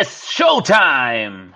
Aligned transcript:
¡Es 0.00 0.26
Showtime! 0.36 1.52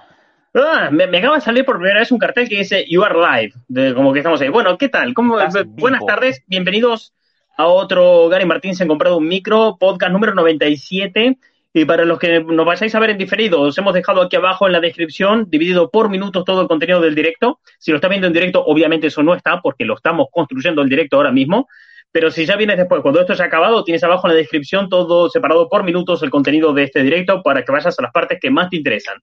Ah, 0.55 0.91
me, 0.93 1.07
me 1.09 1.19
acaba 1.19 1.37
de 1.37 1.41
salir 1.41 1.65
por 1.65 1.77
primera 1.77 1.99
vez 1.99 2.13
un 2.13 2.19
cartel 2.19 2.49
que 2.49 2.59
dice 2.59 2.85
You 2.89 3.03
are 3.03 3.15
live, 3.15 3.53
de, 3.67 3.95
como 3.95 4.13
que 4.13 4.21
estamos 4.21 4.41
ahí. 4.41 4.49
Bueno, 4.49 4.79
¿qué 4.79 4.89
tal? 4.89 5.13
¿Cómo, 5.13 5.39
buenas 5.67 6.07
tardes, 6.07 6.43
bienvenidos 6.47 7.15
a 7.57 7.67
otro 7.67 8.29
Gary 8.29 8.47
Martín 8.47 8.77
se 8.77 8.85
han 8.85 8.89
comprado 8.89 9.17
un 9.19 9.27
micro, 9.27 9.77
podcast 9.79 10.13
número 10.13 10.35
97. 10.35 11.39
Y 11.75 11.85
para 11.85 12.05
los 12.05 12.19
que 12.19 12.41
nos 12.41 12.65
vayáis 12.65 12.95
a 12.95 13.01
ver 13.01 13.11
en 13.11 13.19
diferido, 13.19 13.61
os 13.61 13.77
hemos 13.77 13.93
dejado 13.93 14.23
aquí 14.23 14.37
abajo 14.37 14.67
en 14.67 14.73
la 14.73 14.81
descripción, 14.81 15.47
dividido 15.51 15.91
por 15.91 16.09
minutos, 16.09 16.45
todo 16.45 16.63
el 16.63 16.69
contenido 16.69 17.01
del 17.01 17.17
directo. 17.17 17.61
Si 17.79 17.91
lo 17.91 17.97
está 17.97 18.09
viendo 18.09 18.29
en 18.29 18.33
directo, 18.33 18.65
obviamente 18.65 19.09
eso 19.09 19.23
no 19.23 19.35
está, 19.35 19.61
porque 19.61 19.85
lo 19.85 19.97
estamos 19.97 20.29
construyendo 20.31 20.83
el 20.83 20.89
directo 20.89 21.17
ahora 21.17 21.33
mismo. 21.33 21.69
Pero 22.11 22.31
si 22.31 22.47
ya 22.47 22.57
vienes 22.57 22.79
después, 22.79 23.03
cuando 23.03 23.21
esto 23.21 23.35
se 23.35 23.43
ha 23.43 23.47
acabado, 23.47 23.85
tienes 23.85 24.03
abajo 24.03 24.27
en 24.27 24.33
la 24.33 24.39
descripción 24.39 24.89
todo 24.89 25.29
separado 25.29 25.69
por 25.69 25.85
minutos 25.85 26.23
el 26.23 26.31
contenido 26.31 26.73
de 26.73 26.85
este 26.85 27.03
directo 27.03 27.43
para 27.43 27.63
que 27.65 27.71
vayas 27.71 27.99
a 27.99 28.03
las 28.03 28.13
partes 28.13 28.39
que 28.41 28.51
más 28.51 28.71
te 28.71 28.77
interesan. 28.77 29.19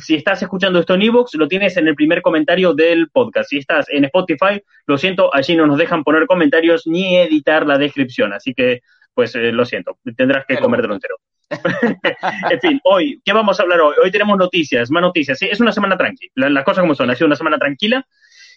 Si 0.00 0.14
estás 0.14 0.40
escuchando 0.42 0.78
esto 0.80 0.94
en 0.94 1.02
iVoox, 1.02 1.34
lo 1.34 1.48
tienes 1.48 1.76
en 1.76 1.86
el 1.86 1.94
primer 1.94 2.22
comentario 2.22 2.72
del 2.72 3.10
podcast. 3.10 3.50
Si 3.50 3.58
estás 3.58 3.86
en 3.90 4.04
Spotify, 4.06 4.62
lo 4.86 4.96
siento, 4.96 5.34
allí 5.34 5.54
no 5.54 5.66
nos 5.66 5.76
dejan 5.76 6.02
poner 6.02 6.26
comentarios 6.26 6.86
ni 6.86 7.16
editar 7.18 7.66
la 7.66 7.76
descripción. 7.76 8.32
Así 8.32 8.54
que, 8.54 8.80
pues 9.12 9.34
eh, 9.34 9.52
lo 9.52 9.66
siento, 9.66 9.98
tendrás 10.16 10.46
que 10.46 10.54
Pero- 10.54 10.62
comértelo 10.62 10.94
entero. 10.94 11.16
en 12.50 12.60
fin, 12.60 12.80
hoy, 12.84 13.20
¿qué 13.22 13.32
vamos 13.34 13.60
a 13.60 13.62
hablar 13.64 13.80
hoy? 13.82 13.94
Hoy 14.02 14.10
tenemos 14.10 14.36
noticias, 14.38 14.90
más 14.90 15.02
noticias. 15.02 15.38
Sí, 15.38 15.46
es 15.50 15.60
una 15.60 15.72
semana 15.72 15.96
tranquila, 15.96 16.32
La- 16.36 16.48
las 16.50 16.64
cosas 16.64 16.80
como 16.82 16.94
son. 16.94 17.10
Ha 17.10 17.14
sido 17.14 17.26
una 17.26 17.36
semana 17.36 17.58
tranquila. 17.58 18.06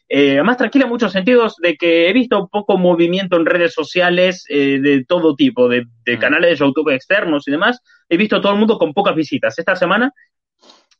Eh, 0.10 0.42
más 0.42 0.58
tranquila 0.58 0.86
en 0.86 0.90
muchos 0.90 1.12
sentidos 1.12 1.56
de 1.62 1.76
que 1.76 2.10
he 2.10 2.14
visto 2.14 2.40
un 2.40 2.48
poco 2.48 2.78
movimiento 2.78 3.36
en 3.36 3.46
redes 3.46 3.74
sociales 3.74 4.46
eh, 4.50 4.80
de 4.82 5.04
todo 5.06 5.36
tipo, 5.36 5.68
de, 5.68 5.86
de 6.06 6.16
Mm. 6.16 6.20
canales 6.20 6.50
de 6.52 6.66
YouTube 6.66 6.90
externos 6.94 7.48
y 7.48 7.52
demás. 7.52 7.82
He 8.08 8.16
visto 8.18 8.38
a 8.38 8.42
todo 8.42 8.54
el 8.54 8.58
mundo 8.60 8.78
con 8.78 8.94
pocas 8.94 9.16
visitas. 9.16 9.60
Esta 9.60 9.76
semana 9.76 10.14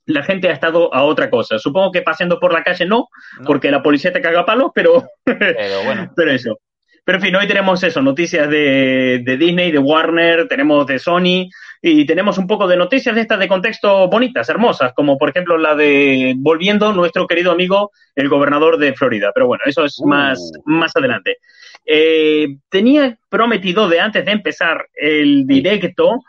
la 0.06 0.24
gente 0.24 0.50
ha 0.50 0.54
estado 0.54 0.94
a 0.94 1.04
otra 1.04 1.30
cosa. 1.30 1.58
Supongo 1.60 1.92
que 1.92 2.02
paseando 2.02 2.40
por 2.40 2.54
la 2.54 2.64
calle 2.64 2.86
no, 2.86 3.08
No, 3.40 3.46
porque 3.46 3.72
la 3.72 3.82
policía 3.84 4.12
te 4.12 4.22
caga 4.22 4.46
palos, 4.46 4.72
pero, 4.74 5.04
Pero 5.24 5.84
bueno, 5.84 6.12
pero 6.16 6.32
eso. 6.32 6.60
Pero 7.08 7.20
en 7.20 7.24
fin, 7.24 7.36
hoy 7.38 7.48
tenemos 7.48 7.82
eso, 7.84 8.02
noticias 8.02 8.50
de, 8.50 9.22
de 9.24 9.38
Disney, 9.38 9.72
de 9.72 9.80
Warner, 9.80 10.46
tenemos 10.50 10.86
de 10.86 11.00
Sony 11.00 11.50
y 11.82 12.06
tenemos 12.06 12.38
un 12.38 12.48
poco 12.48 12.68
de 12.68 12.76
noticias 12.76 13.16
de 13.16 13.22
estas 13.22 13.40
de 13.40 13.48
contexto 13.48 14.10
bonitas, 14.10 14.50
hermosas, 14.50 14.92
como 14.94 15.18
por 15.18 15.30
ejemplo 15.30 15.58
la 15.58 15.74
de 15.74 16.34
volviendo 16.36 16.92
nuestro 16.92 17.26
querido 17.26 17.54
amigo, 17.54 17.92
el 18.14 18.28
gobernador 18.28 18.78
de 18.78 18.94
Florida. 18.94 19.32
Pero 19.34 19.48
bueno, 19.48 19.64
eso 19.66 19.86
es 19.86 19.98
Uh. 20.02 20.08
más, 20.10 20.52
más 20.66 20.94
adelante. 20.98 21.38
Eh, 21.86 22.58
tenía 22.68 23.18
prometido 23.30 23.88
de 23.88 24.02
antes 24.02 24.26
de 24.26 24.32
empezar 24.34 24.88
el 24.94 25.48
directo 25.48 26.20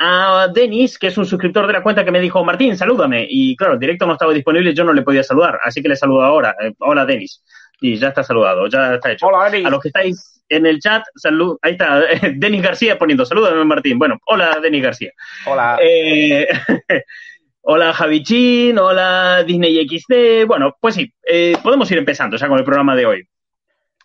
a 0.00 0.48
Denis, 0.52 0.98
que 0.98 1.06
es 1.06 1.16
un 1.16 1.26
suscriptor 1.26 1.68
de 1.68 1.74
la 1.74 1.82
cuenta 1.84 2.04
que 2.04 2.10
me 2.10 2.18
dijo, 2.18 2.44
Martín, 2.44 2.76
salúdame. 2.76 3.24
Y 3.30 3.54
claro, 3.54 3.74
el 3.74 3.78
directo 3.78 4.04
no 4.04 4.14
estaba 4.14 4.34
disponible, 4.34 4.74
yo 4.74 4.82
no 4.82 4.92
le 4.92 5.02
podía 5.02 5.22
saludar, 5.22 5.60
así 5.62 5.80
que 5.80 5.88
le 5.88 5.94
saludo 5.94 6.24
ahora. 6.24 6.56
Eh, 6.60 6.72
hola, 6.80 7.06
Denis. 7.06 7.40
Y 7.80 7.96
ya 7.96 8.08
está 8.08 8.22
saludado, 8.22 8.66
ya 8.68 8.94
está 8.94 9.12
hecho. 9.12 9.26
Hola, 9.26 9.50
Denis. 9.50 9.66
A 9.66 9.70
los 9.70 9.80
que 9.80 9.88
estáis 9.88 10.42
en 10.48 10.66
el 10.66 10.78
chat, 10.80 11.02
salud. 11.16 11.58
Ahí 11.62 11.72
está, 11.72 12.00
Denis 12.36 12.62
García 12.62 12.98
poniendo, 12.98 13.24
salúdame, 13.26 13.64
Martín. 13.64 13.98
Bueno, 13.98 14.18
hola, 14.26 14.58
Denis 14.62 14.82
García. 14.82 15.12
hola. 15.46 15.78
Eh, 15.82 16.46
hola, 17.62 17.92
Javichín, 17.92 18.78
hola, 18.78 19.42
Disney 19.46 19.86
XD. 19.88 20.46
Bueno, 20.46 20.76
pues 20.80 20.94
sí, 20.94 21.12
eh, 21.26 21.56
podemos 21.62 21.90
ir 21.90 21.98
empezando 21.98 22.36
ya 22.36 22.48
con 22.48 22.58
el 22.58 22.64
programa 22.64 22.94
de 22.94 23.06
hoy. 23.06 23.28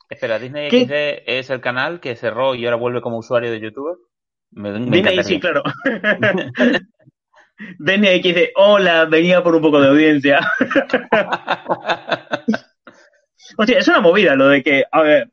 Espera, 0.10 0.40
Disney 0.40 0.70
¿qué? 0.70 0.86
XD 0.86 1.30
es 1.30 1.50
el 1.52 1.62
canal 1.62 2.00
que 2.00 2.16
cerró 2.16 2.56
y 2.56 2.66
ahora 2.66 2.78
vuelve 2.78 3.02
como 3.02 3.18
usuario 3.20 3.52
de 3.52 3.60
YouTube. 3.60 3.98
Me, 4.52 4.72
me 4.72 4.80
Disney, 4.80 5.00
encantaría. 5.02 5.24
sí, 5.24 5.40
claro. 5.40 5.62
Disney 7.78 8.24
XD, 8.24 8.52
hola, 8.56 9.06
venía 9.06 9.44
por 9.44 9.54
un 9.56 9.62
poco 9.62 9.80
de 9.82 9.90
audiencia. 9.90 10.40
O 13.58 13.66
sea, 13.66 13.78
es 13.78 13.88
una 13.88 14.02
movida 14.02 14.36
lo 14.36 14.48
de 14.50 14.64
que, 14.64 14.84
a 14.92 15.02
ver, 15.02 15.30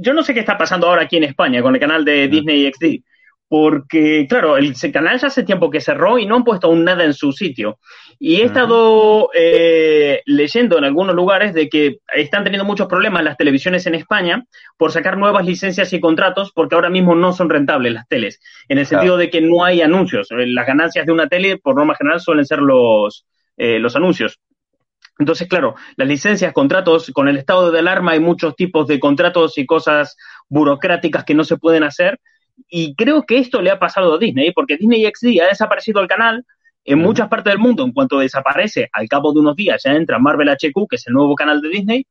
yo 0.00 0.12
no 0.12 0.22
sé 0.22 0.34
qué 0.34 0.40
está 0.40 0.58
pasando 0.58 0.86
ahora 0.88 1.02
aquí 1.02 1.16
en 1.16 1.24
España 1.24 1.62
con 1.62 1.74
el 1.74 1.80
canal 1.80 2.04
de. 2.04 2.28
Disney 2.28 2.70
XD, 2.72 3.02
porque, 3.48 4.26
claro, 4.28 4.56
el 4.56 4.74
canal 4.92 5.18
ya 5.18 5.28
hace 5.28 5.44
tiempo 5.44 5.70
que 5.70 5.80
cerró 5.80 6.18
y 6.18 6.26
no 6.26 6.36
han 6.36 6.44
puesto 6.44 6.66
aún 6.66 6.84
nada 6.84 7.04
en 7.04 7.14
su 7.14 7.30
sitio. 7.32 7.78
Y 8.18 8.40
he 8.40 8.44
estado 8.44 9.30
eh, 9.34 10.22
leyendo 10.26 10.78
en 10.78 10.84
algunos 10.84 11.14
lugares 11.14 11.52
de 11.54 11.68
que 11.68 11.98
están 12.14 12.42
teniendo 12.44 12.64
muchos 12.64 12.86
problemas 12.88 13.22
las 13.22 13.36
televisiones 13.36 13.86
en 13.86 13.94
España 13.94 14.44
por 14.76 14.92
sacar 14.92 15.18
nuevas 15.18 15.44
licencias 15.44 15.92
y 15.92 16.00
contratos 16.00 16.52
porque 16.54 16.74
ahora 16.74 16.90
mismo 16.90 17.14
no 17.14 17.32
son 17.32 17.50
rentables 17.50 17.92
las 17.92 18.08
teles, 18.08 18.40
en 18.68 18.78
el 18.78 18.86
Claro. 18.86 19.02
sentido 19.02 19.16
de 19.18 19.30
que 19.30 19.40
no 19.40 19.64
hay 19.64 19.82
anuncios. 19.82 20.30
Eh, 20.30 20.46
Las 20.46 20.66
ganancias 20.66 21.06
de 21.06 21.12
una 21.12 21.28
tele, 21.28 21.58
por 21.58 21.76
norma 21.76 21.94
general, 21.96 22.20
suelen 22.20 22.46
ser 22.46 22.58
los, 22.60 23.26
eh, 23.56 23.78
los 23.78 23.94
anuncios. 23.94 24.38
Entonces, 25.18 25.48
claro, 25.48 25.74
las 25.96 26.08
licencias, 26.08 26.52
contratos, 26.52 27.10
con 27.12 27.28
el 27.28 27.36
estado 27.36 27.70
de 27.70 27.78
alarma 27.78 28.12
hay 28.12 28.20
muchos 28.20 28.56
tipos 28.56 28.86
de 28.86 28.98
contratos 28.98 29.58
y 29.58 29.66
cosas 29.66 30.16
burocráticas 30.48 31.24
que 31.24 31.34
no 31.34 31.44
se 31.44 31.56
pueden 31.56 31.84
hacer. 31.84 32.20
Y 32.68 32.94
creo 32.94 33.24
que 33.24 33.38
esto 33.38 33.62
le 33.62 33.70
ha 33.70 33.78
pasado 33.78 34.14
a 34.14 34.18
Disney, 34.18 34.52
porque 34.52 34.76
Disney 34.76 35.04
XD 35.04 35.40
ha 35.42 35.48
desaparecido 35.48 36.00
el 36.00 36.08
canal 36.08 36.44
en 36.84 36.98
muchas 36.98 37.28
partes 37.28 37.52
del 37.52 37.60
mundo. 37.60 37.84
En 37.84 37.92
cuanto 37.92 38.18
desaparece, 38.18 38.88
al 38.92 39.08
cabo 39.08 39.32
de 39.32 39.40
unos 39.40 39.56
días 39.56 39.82
ya 39.84 39.92
entra 39.92 40.18
Marvel 40.18 40.48
HQ, 40.48 40.88
que 40.88 40.96
es 40.96 41.06
el 41.06 41.14
nuevo 41.14 41.34
canal 41.34 41.60
de 41.60 41.68
Disney, 41.68 42.06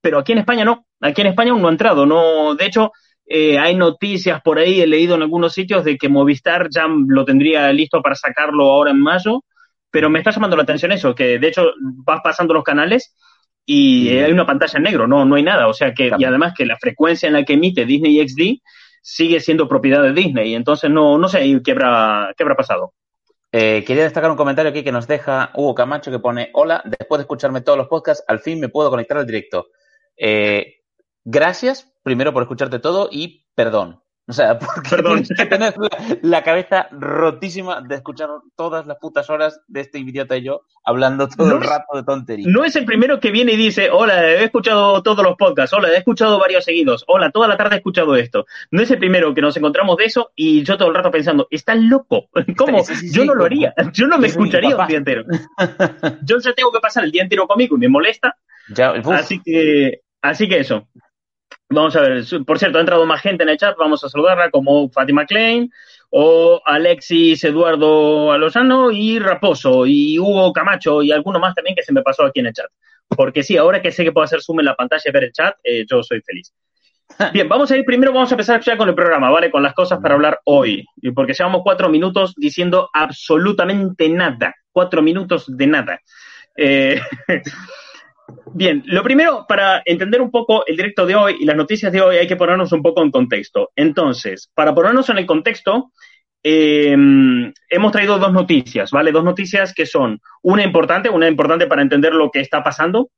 pero 0.00 0.18
aquí 0.18 0.32
en 0.32 0.38
España 0.38 0.64
no. 0.64 0.86
Aquí 1.00 1.20
en 1.20 1.28
España 1.28 1.52
aún 1.52 1.62
no 1.62 1.68
ha 1.68 1.72
entrado. 1.72 2.06
No, 2.06 2.54
de 2.54 2.66
hecho, 2.66 2.92
eh, 3.26 3.58
hay 3.58 3.76
noticias 3.76 4.40
por 4.42 4.58
ahí, 4.58 4.80
he 4.80 4.86
leído 4.86 5.14
en 5.14 5.22
algunos 5.22 5.52
sitios 5.52 5.84
de 5.84 5.96
que 5.96 6.08
Movistar 6.08 6.68
ya 6.70 6.86
lo 6.88 7.24
tendría 7.24 7.70
listo 7.72 8.00
para 8.00 8.14
sacarlo 8.14 8.70
ahora 8.70 8.90
en 8.90 9.00
mayo, 9.00 9.44
pero 9.90 10.10
me 10.10 10.18
está 10.18 10.30
llamando 10.30 10.56
la 10.56 10.62
atención 10.62 10.92
eso, 10.92 11.14
que 11.14 11.38
de 11.38 11.48
hecho 11.48 11.72
vas 11.80 12.20
pasando 12.22 12.54
los 12.54 12.64
canales 12.64 13.14
y 13.64 14.08
hay 14.10 14.32
una 14.32 14.46
pantalla 14.46 14.78
en 14.78 14.82
negro, 14.84 15.06
no, 15.06 15.24
no 15.24 15.36
hay 15.36 15.42
nada. 15.42 15.68
O 15.68 15.74
sea 15.74 15.92
que, 15.92 16.10
y 16.16 16.24
además 16.24 16.54
que 16.56 16.64
la 16.64 16.78
frecuencia 16.78 17.26
en 17.26 17.34
la 17.34 17.44
que 17.44 17.54
emite 17.54 17.84
Disney 17.84 18.26
XD 18.26 18.62
sigue 19.02 19.40
siendo 19.40 19.68
propiedad 19.68 20.02
de 20.02 20.12
Disney, 20.12 20.54
entonces 20.54 20.90
no, 20.90 21.18
no 21.18 21.28
sé 21.28 21.60
qué 21.62 21.72
habrá, 21.72 22.34
qué 22.36 22.42
habrá 22.42 22.56
pasado. 22.56 22.94
Eh, 23.50 23.82
quería 23.86 24.04
destacar 24.04 24.30
un 24.30 24.36
comentario 24.36 24.70
aquí 24.70 24.82
que 24.82 24.92
nos 24.92 25.06
deja 25.06 25.52
Hugo 25.54 25.74
Camacho 25.74 26.10
que 26.10 26.18
pone, 26.18 26.50
hola, 26.52 26.82
después 26.84 27.18
de 27.18 27.22
escucharme 27.22 27.62
todos 27.62 27.78
los 27.78 27.88
podcasts, 27.88 28.24
al 28.28 28.40
fin 28.40 28.60
me 28.60 28.68
puedo 28.68 28.90
conectar 28.90 29.16
al 29.16 29.26
directo. 29.26 29.68
Eh, 30.16 30.82
gracias, 31.24 31.90
primero 32.02 32.32
por 32.32 32.42
escucharte 32.42 32.78
todo 32.78 33.08
y 33.10 33.46
perdón. 33.54 34.02
O 34.28 34.32
sea, 34.32 34.58
porque 34.58 34.90
Perdón. 34.90 35.22
tienes 35.22 35.28
que 35.38 35.46
tener 35.46 35.74
la, 35.78 35.88
la 36.22 36.42
cabeza 36.44 36.88
rotísima 36.92 37.80
de 37.80 37.94
escuchar 37.94 38.28
todas 38.56 38.86
las 38.86 38.98
putas 38.98 39.30
horas 39.30 39.60
de 39.68 39.80
este 39.80 39.98
idiota 39.98 40.36
y 40.36 40.42
yo 40.44 40.62
hablando 40.84 41.28
todo 41.28 41.48
No 41.48 41.56
el 41.56 41.62
es- 41.62 41.68
rato 41.68 41.96
de 41.96 42.02
tonterías. 42.04 42.46
No 42.52 42.64
es 42.64 42.76
el 42.76 42.84
primero 42.84 43.20
que 43.20 43.30
viene 43.30 43.52
y 43.52 43.56
dice, 43.56 43.88
hola, 43.90 44.24
he 44.26 44.44
escuchado 44.44 45.02
todos 45.02 45.24
los 45.24 45.36
podcasts, 45.36 45.74
hola, 45.74 45.88
he 45.88 45.96
escuchado 45.96 46.38
varios 46.38 46.64
seguidos, 46.64 47.04
hola, 47.06 47.30
toda 47.30 47.48
la 47.48 47.56
tarde 47.56 47.76
he 47.76 47.78
escuchado 47.78 48.16
esto. 48.16 48.44
No 48.70 48.82
es 48.82 48.90
el 48.90 48.98
primero 48.98 49.32
que 49.34 49.40
nos 49.40 49.56
encontramos 49.56 49.96
de 49.96 50.04
eso 50.04 50.30
y 50.36 50.62
yo 50.62 50.76
todo 50.76 50.88
el 50.88 50.94
rato 50.94 51.10
pensando, 51.10 51.48
estás 51.50 51.78
loco, 51.78 52.26
¿cómo? 52.56 52.84
Sí, 52.84 52.94
sí, 52.94 53.08
sí, 53.08 53.14
yo 53.16 53.24
no 53.24 53.34
lo 53.34 53.44
haría, 53.46 53.72
yo 53.92 54.06
no 54.06 54.18
me 54.18 54.26
escucharía 54.26 54.76
un 54.76 54.86
día 54.86 54.98
entero. 54.98 55.24
Yo 56.22 56.38
ya 56.38 56.52
tengo 56.52 56.72
que 56.72 56.80
pasar 56.80 57.04
el 57.04 57.12
día 57.12 57.22
entero 57.22 57.46
conmigo 57.46 57.76
y 57.76 57.80
me 57.80 57.88
molesta, 57.88 58.36
Ya, 58.74 58.90
así 58.90 59.40
que, 59.42 60.00
así 60.22 60.48
que 60.48 60.60
eso. 60.60 60.86
Vamos 61.70 61.94
a 61.96 62.00
ver, 62.00 62.24
por 62.46 62.58
cierto, 62.58 62.78
ha 62.78 62.80
entrado 62.80 63.04
más 63.04 63.20
gente 63.20 63.42
en 63.42 63.50
el 63.50 63.58
chat, 63.58 63.76
vamos 63.76 64.02
a 64.02 64.08
saludarla, 64.08 64.50
como 64.50 64.88
Fátima 64.88 65.26
Klein, 65.26 65.70
o 66.10 66.62
Alexis 66.64 67.44
Eduardo 67.44 68.32
Alosano, 68.32 68.90
y 68.90 69.18
Raposo, 69.18 69.86
y 69.86 70.18
Hugo 70.18 70.52
Camacho, 70.52 71.02
y 71.02 71.12
alguno 71.12 71.38
más 71.38 71.54
también 71.54 71.76
que 71.76 71.82
se 71.82 71.92
me 71.92 72.02
pasó 72.02 72.24
aquí 72.24 72.40
en 72.40 72.46
el 72.46 72.54
chat. 72.54 72.70
Porque 73.08 73.42
sí, 73.42 73.56
ahora 73.56 73.82
que 73.82 73.90
sé 73.90 74.04
que 74.04 74.12
puedo 74.12 74.24
hacer 74.24 74.40
zoom 74.40 74.60
en 74.60 74.66
la 74.66 74.76
pantalla 74.76 75.02
y 75.04 75.12
ver 75.12 75.24
el 75.24 75.32
chat, 75.32 75.56
eh, 75.62 75.84
yo 75.88 76.02
soy 76.02 76.22
feliz. 76.22 76.54
Bien, 77.32 77.48
vamos 77.48 77.70
a 77.70 77.76
ir 77.76 77.84
primero, 77.84 78.12
vamos 78.12 78.30
a 78.30 78.34
empezar 78.34 78.60
ya 78.62 78.76
con 78.76 78.88
el 78.88 78.94
programa, 78.94 79.30
¿vale? 79.30 79.50
Con 79.50 79.62
las 79.62 79.74
cosas 79.74 79.98
para 80.00 80.14
hablar 80.14 80.40
hoy. 80.44 80.86
Y 80.96 81.10
porque 81.10 81.32
llevamos 81.32 81.62
cuatro 81.64 81.88
minutos 81.88 82.34
diciendo 82.36 82.88
absolutamente 82.92 84.08
nada. 84.08 84.54
Cuatro 84.72 85.02
minutos 85.02 85.44
de 85.48 85.66
nada. 85.66 86.00
Eh, 86.56 87.00
Bien, 88.52 88.82
lo 88.86 89.02
primero, 89.02 89.46
para 89.48 89.82
entender 89.84 90.20
un 90.20 90.30
poco 90.30 90.64
el 90.66 90.76
directo 90.76 91.06
de 91.06 91.14
hoy 91.14 91.36
y 91.40 91.44
las 91.44 91.56
noticias 91.56 91.92
de 91.92 92.00
hoy, 92.00 92.16
hay 92.16 92.26
que 92.26 92.36
ponernos 92.36 92.72
un 92.72 92.82
poco 92.82 93.02
en 93.02 93.10
contexto. 93.10 93.70
Entonces, 93.76 94.50
para 94.54 94.74
ponernos 94.74 95.08
en 95.10 95.18
el 95.18 95.26
contexto, 95.26 95.92
eh, 96.42 96.96
hemos 97.68 97.92
traído 97.92 98.18
dos 98.18 98.32
noticias, 98.32 98.90
¿vale? 98.90 99.12
Dos 99.12 99.24
noticias 99.24 99.74
que 99.74 99.86
son 99.86 100.20
una 100.42 100.64
importante, 100.64 101.08
una 101.08 101.28
importante 101.28 101.66
para 101.66 101.82
entender 101.82 102.14
lo 102.14 102.30
que 102.30 102.40
está 102.40 102.62
pasando, 102.62 103.10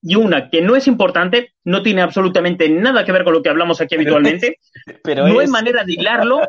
y 0.00 0.14
una 0.14 0.48
que 0.50 0.60
no 0.62 0.76
es 0.76 0.86
importante, 0.86 1.52
no 1.64 1.82
tiene 1.82 2.02
absolutamente 2.02 2.68
nada 2.68 3.04
que 3.04 3.12
ver 3.12 3.24
con 3.24 3.32
lo 3.32 3.42
que 3.42 3.48
hablamos 3.48 3.80
aquí 3.80 3.94
habitualmente. 3.94 4.58
Pero 5.02 5.26
no 5.26 5.40
hay 5.40 5.46
manera 5.48 5.84
de 5.84 5.92
hilarlo, 5.92 6.40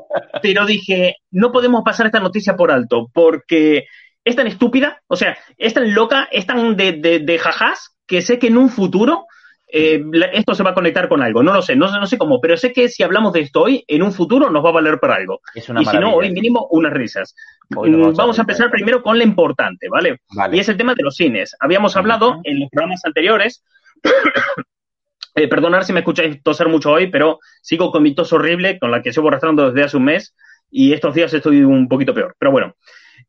pero 0.42 0.66
dije, 0.66 1.18
no 1.32 1.52
podemos 1.52 1.84
pasar 1.84 2.06
esta 2.06 2.20
noticia 2.20 2.56
por 2.56 2.72
alto, 2.72 3.10
porque 3.14 3.86
es 4.30 4.36
tan 4.36 4.48
estúpida, 4.48 5.02
o 5.08 5.16
sea, 5.16 5.38
es 5.58 5.74
tan 5.74 5.94
loca, 5.94 6.28
es 6.32 6.46
tan 6.46 6.76
de, 6.76 6.94
de, 6.94 7.20
de 7.20 7.38
jajás, 7.40 7.96
que 8.08 8.22
sé 8.22 8.40
que 8.40 8.48
en 8.48 8.58
un 8.58 8.70
futuro 8.70 9.26
eh, 9.72 10.04
esto 10.34 10.56
se 10.56 10.64
va 10.64 10.72
a 10.72 10.74
conectar 10.74 11.08
con 11.08 11.22
algo. 11.22 11.44
No 11.44 11.54
lo 11.54 11.62
sé, 11.62 11.76
no, 11.76 11.88
sé- 11.88 12.00
no 12.00 12.08
sé 12.08 12.18
cómo, 12.18 12.42
pero 12.42 12.58
sé 12.58 12.74
que 12.74 12.90
si 12.90 13.04
hablamos 13.04 13.34
de 13.34 13.42
esto 13.42 13.62
hoy, 13.62 13.84
en 13.88 14.02
un 14.02 14.12
futuro 14.12 14.50
nos 14.50 14.66
va 14.66 14.70
a 14.70 14.74
valer 14.74 15.00
para 15.00 15.14
algo. 15.16 15.42
es 15.54 15.70
una 15.70 15.82
y 15.82 15.86
si 15.86 15.98
no, 15.98 16.14
hoy 16.16 16.32
mínimo 16.32 16.68
unas 16.72 16.92
risas. 16.92 17.36
Mm, 17.70 18.16
vamos 18.16 18.40
a 18.40 18.42
empezar 18.42 18.72
primero 18.72 19.04
con 19.04 19.18
lo 19.20 19.24
importante, 19.24 19.88
¿vale? 19.90 20.22
Vale. 20.36 20.58
Y 20.58 20.60
es 20.60 20.70
el 20.70 20.78
tema 20.78 20.96
de 20.96 21.04
los 21.04 21.16
cines. 21.16 21.56
Habíamos 21.60 21.96
hablado 21.96 22.40
en 22.46 22.62
los 22.62 22.70
programas 22.72 23.06
anteriores. 23.06 23.64
eh, 25.36 25.48
perdonad 25.48 25.84
si 25.84 25.94
me 25.94 26.00
escucháis 26.00 26.42
toser 26.44 26.68
mucho 26.68 26.92
hoy, 26.92 27.08
pero 27.08 27.40
sigo 27.62 27.92
con 27.92 28.04
mi 28.04 28.16
tos 28.16 28.34
horrible, 28.34 28.80
con 28.80 28.92
la 28.92 29.02
que 29.02 29.12
llevo 29.12 29.28
arrastrando 29.28 29.70
desde 29.72 29.86
hace 29.86 29.98
un 29.98 30.06
mes, 30.06 30.36
y 30.72 30.94
estos 30.94 31.14
días 31.14 31.34
estoy 31.34 31.62
un 31.64 31.88
poquito 31.88 32.14
peor. 32.14 32.36
Pero 32.40 32.52
bueno, 32.52 32.74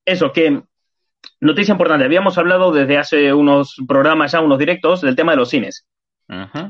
eso, 0.05 0.33
que 0.33 0.63
noticia 1.41 1.73
importante. 1.73 2.05
Habíamos 2.05 2.39
hablado 2.39 2.73
desde 2.73 2.99
hace 2.99 3.33
unos 3.33 3.77
programas 3.89 4.33
ya, 4.33 4.41
unos 4.41 4.59
directos, 4.59 5.01
del 5.01 5.17
tema 5.17 5.33
de 5.33 5.37
los 5.39 5.51
cines 5.51 5.87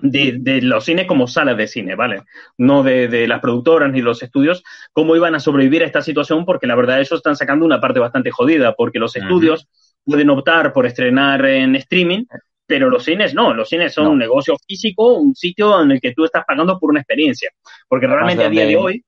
de, 0.03 0.37
de 0.41 0.63
los 0.63 0.85
cines 0.85 1.07
como 1.07 1.27
salas 1.27 1.57
de 1.57 1.67
cine, 1.67 1.95
¿vale? 1.95 2.23
No 2.57 2.83
de, 2.83 3.09
de 3.09 3.29
las 3.29 3.41
productoras 3.41 3.93
ni 3.93 4.01
los 4.01 4.23
estudios, 4.23 4.63
cómo 4.93 5.17
iban 5.17 5.35
a 5.35 5.41
sobrevivir 5.41 5.83
a 5.83 5.87
esta 5.87 6.01
situación, 6.01 6.47
porque 6.47 6.67
la 6.67 6.75
verdad 6.75 6.99
ellos 6.99 7.13
están 7.13 7.37
sacando 7.37 7.67
una 7.67 7.79
parte 7.81 8.01
bastante 8.01 8.31
jodida, 8.31 8.75
porque 8.75 8.99
los 8.99 9.15
estudios 9.17 9.69
pueden 10.05 10.31
optar 10.31 10.73
por 10.73 10.87
estrenar 10.87 11.45
en 11.45 11.77
streaming, 11.77 12.25
pero 12.67 12.89
los 12.89 13.05
cines 13.05 13.35
no, 13.35 13.53
los 13.53 13.69
cines 13.69 13.93
son 13.93 14.05
No. 14.05 14.11
un 14.13 14.19
negocio 14.19 14.57
físico, 14.67 15.15
un 15.19 15.35
sitio 15.35 15.83
en 15.83 15.91
el 15.91 16.01
que 16.01 16.15
tú 16.15 16.25
estás 16.25 16.45
pagando 16.47 16.79
por 16.79 16.89
una 16.91 17.01
experiencia, 17.01 17.51
porque 17.87 18.07
realmente 18.07 18.45
a 18.45 18.49
día 18.49 18.65
de 18.65 18.77
hoy, 18.77 19.05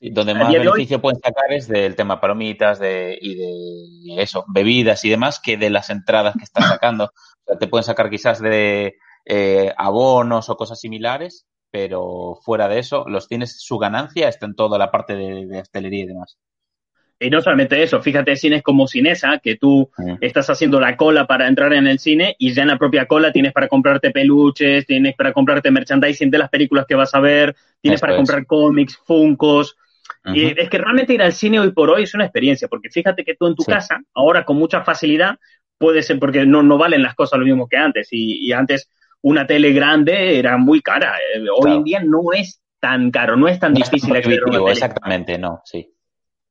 Sí, 0.00 0.10
donde 0.10 0.34
más 0.34 0.48
hoy- 0.48 0.58
beneficio 0.58 1.00
pueden 1.00 1.20
sacar 1.20 1.52
es 1.52 1.66
del 1.68 1.96
tema 1.96 2.20
palomitas 2.20 2.78
de, 2.78 3.18
y 3.20 3.34
de 3.34 4.22
eso, 4.22 4.44
bebidas 4.48 5.04
y 5.04 5.10
demás, 5.10 5.40
que 5.40 5.56
de 5.56 5.70
las 5.70 5.90
entradas 5.90 6.34
que 6.36 6.44
están 6.44 6.64
sacando. 6.68 7.04
O 7.06 7.10
sea, 7.46 7.58
te 7.58 7.66
pueden 7.66 7.84
sacar 7.84 8.08
quizás 8.08 8.40
de 8.40 8.94
eh, 9.24 9.72
abonos 9.76 10.48
o 10.50 10.56
cosas 10.56 10.78
similares, 10.80 11.46
pero 11.70 12.38
fuera 12.44 12.68
de 12.68 12.78
eso, 12.78 13.04
los 13.08 13.26
cines, 13.26 13.56
su 13.60 13.76
ganancia 13.78 14.28
está 14.28 14.46
en 14.46 14.54
toda 14.54 14.78
la 14.78 14.90
parte 14.90 15.16
de, 15.16 15.46
de 15.46 15.60
hostelería 15.60 16.04
y 16.04 16.06
demás. 16.06 16.38
y 17.20 17.30
no 17.30 17.40
solamente 17.40 17.82
eso, 17.82 18.00
fíjate 18.00 18.36
cines 18.36 18.62
como 18.62 18.86
Cinesa, 18.86 19.40
que 19.42 19.56
tú 19.56 19.90
estás 20.20 20.48
haciendo 20.50 20.78
la 20.78 20.96
cola 20.96 21.26
para 21.26 21.48
entrar 21.48 21.72
en 21.72 21.88
el 21.88 21.98
cine 21.98 22.36
y 22.38 22.54
ya 22.54 22.62
en 22.62 22.68
la 22.68 22.78
propia 22.78 23.06
cola 23.06 23.32
tienes 23.32 23.52
para 23.52 23.66
comprarte 23.66 24.12
peluches, 24.12 24.86
tienes 24.86 25.16
para 25.16 25.32
comprarte 25.32 25.72
merchandising 25.72 26.30
de 26.30 26.38
las 26.38 26.48
películas 26.48 26.86
que 26.86 26.94
vas 26.94 27.12
a 27.16 27.20
ver, 27.20 27.56
tienes 27.80 27.96
Esto 27.98 28.06
para 28.06 28.12
es. 28.12 28.16
comprar 28.18 28.46
cómics, 28.46 28.96
funcos. 29.04 29.76
Y 30.34 30.60
es 30.60 30.68
que 30.70 30.78
realmente 30.78 31.14
ir 31.14 31.22
al 31.22 31.32
cine 31.32 31.60
hoy 31.60 31.72
por 31.72 31.90
hoy 31.90 32.02
es 32.04 32.14
una 32.14 32.24
experiencia, 32.24 32.68
porque 32.68 32.90
fíjate 32.90 33.24
que 33.24 33.34
tú 33.34 33.46
en 33.46 33.54
tu 33.54 33.62
Sí. 33.62 33.72
casa, 33.72 34.00
ahora 34.14 34.44
con 34.44 34.56
mucha 34.56 34.82
facilidad, 34.82 35.36
puede 35.78 36.02
ser 36.02 36.18
porque 36.18 36.44
no, 36.46 36.62
no 36.62 36.76
valen 36.78 37.02
las 37.02 37.14
cosas 37.14 37.38
lo 37.38 37.44
mismo 37.46 37.68
que 37.68 37.76
antes. 37.76 38.08
Y, 38.12 38.46
y 38.46 38.52
antes 38.52 38.90
una 39.22 39.46
tele 39.46 39.72
grande 39.72 40.38
era 40.38 40.56
muy 40.56 40.80
cara. 40.80 41.16
Eh, 41.34 41.44
Hoy 41.56 41.72
en 41.76 41.84
día 41.84 42.02
no 42.04 42.32
es 42.34 42.62
tan 42.80 43.10
caro, 43.10 43.36
no 43.36 43.48
es 43.48 43.58
tan 43.58 43.72
No 43.72 43.80
es 43.80 43.90
tan 43.90 43.92
difícil 43.92 44.10
una 44.12 44.20
tele 44.22 44.70
exactamente, 44.72 45.38
no, 45.38 45.60
sí. 45.64 45.88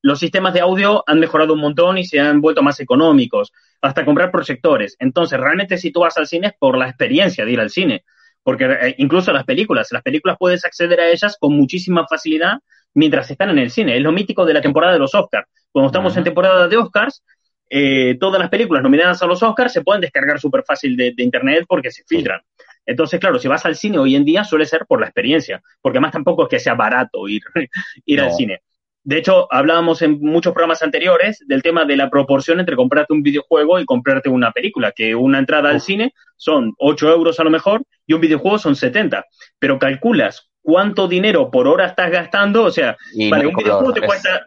los 0.02 0.20
sistemas 0.20 0.54
de 0.54 0.62
audio 0.62 1.04
han 1.08 1.20
mejorado 1.20 1.54
un 1.54 1.60
montón 1.62 1.98
y 1.98 2.06
se 2.06 2.20
han 2.20 2.42
vuelto 2.42 2.62
más 2.62 2.80
económicos, 2.80 3.52
hasta 3.82 4.06
comprar 4.06 4.32
proyectores. 4.32 4.96
Entonces, 5.00 5.40
realmente 5.40 5.78
si 5.78 5.92
tú 5.92 6.02
vas 6.02 6.18
al 6.18 6.28
cine 6.28 6.48
es 6.48 6.54
por 6.60 6.78
la 6.78 6.88
experiencia 6.88 7.46
de 7.46 7.52
ir 7.52 7.60
al 7.60 7.70
cine, 7.70 8.04
porque 8.44 8.66
eh, 8.66 8.96
incluso 8.98 9.32
las 9.34 9.44
películas, 9.46 9.90
las 9.92 10.04
películas 10.04 10.38
puedes 10.40 10.64
acceder 10.66 11.00
a 11.00 11.10
ellas 11.10 11.38
con 11.40 11.54
muchísima 11.56 12.06
facilidad 12.08 12.60
mientras 12.94 13.30
están 13.30 13.50
en 13.50 13.60
el 13.60 13.72
cine. 13.72 13.98
Es 13.98 14.02
lo 14.02 14.12
mítico 14.12 14.46
de 14.46 14.54
la 14.54 14.62
temporada 14.62 14.94
de 14.94 15.00
los 15.00 15.14
Oscars. 15.16 15.48
Cuando 15.72 15.88
estamos 15.88 16.16
en 16.18 16.24
temporada 16.24 16.68
de 16.68 16.78
Oscars, 16.78 17.24
eh, 17.70 18.18
todas 18.20 18.40
las 18.40 18.50
películas 18.50 18.84
nominadas 18.84 19.22
a 19.22 19.28
los 19.28 19.44
Oscars 19.44 19.74
se 19.74 19.82
pueden 19.82 20.02
descargar 20.02 20.40
súper 20.40 20.64
fácil 20.66 20.96
de, 20.96 21.14
de 21.16 21.24
internet 21.24 21.66
porque 21.68 21.92
se 21.92 22.04
filtran. 22.06 22.42
Entonces, 22.86 23.20
claro, 23.20 23.38
si 23.38 23.48
vas 23.48 23.66
al 23.66 23.76
cine 23.76 24.00
hoy 24.00 24.16
en 24.16 24.24
día 24.24 24.46
suele 24.46 24.66
ser 24.66 24.86
por 24.88 25.02
la 25.02 25.08
experiencia, 25.08 25.62
porque 25.82 25.98
además 25.98 26.14
tampoco 26.14 26.44
es 26.44 26.50
que 26.50 26.60
sea 26.60 26.74
barato 26.74 27.28
ir, 27.28 27.42
ir 28.06 28.22
al 28.22 28.32
cine. 28.32 28.62
De 29.04 29.18
hecho, 29.18 29.48
hablábamos 29.52 30.02
en 30.02 30.20
muchos 30.20 30.54
programas 30.54 30.82
anteriores 30.82 31.42
del 31.48 31.62
tema 31.64 31.86
de 31.86 31.96
la 31.96 32.10
proporción 32.10 32.60
entre 32.60 32.76
comprarte 32.76 33.14
un 33.14 33.24
videojuego 33.24 33.80
y 33.80 33.86
comprarte 33.86 34.28
una 34.28 34.52
película, 34.52 34.92
que 34.92 35.16
una 35.16 35.40
entrada 35.40 35.70
al 35.70 35.80
cine 35.80 36.14
son 36.36 36.74
8 36.78 37.10
euros 37.10 37.40
a 37.40 37.46
lo 37.46 37.50
mejor 37.50 37.84
y 38.06 38.14
un 38.14 38.22
videojuego 38.22 38.58
son 38.58 38.76
70. 38.76 39.26
Pero 39.60 39.80
calculas 39.80 40.50
cuánto 40.68 41.08
dinero 41.08 41.50
por 41.50 41.66
hora 41.66 41.86
estás 41.86 42.12
gastando, 42.12 42.64
o 42.66 42.72
sea, 42.72 42.98
Y 43.14 43.30
vale, 43.30 43.46
no 43.46 43.50
un 43.52 43.56
videojuego 43.56 43.94
te 43.94 44.02
es- 44.02 44.06
cuesta, 44.06 44.46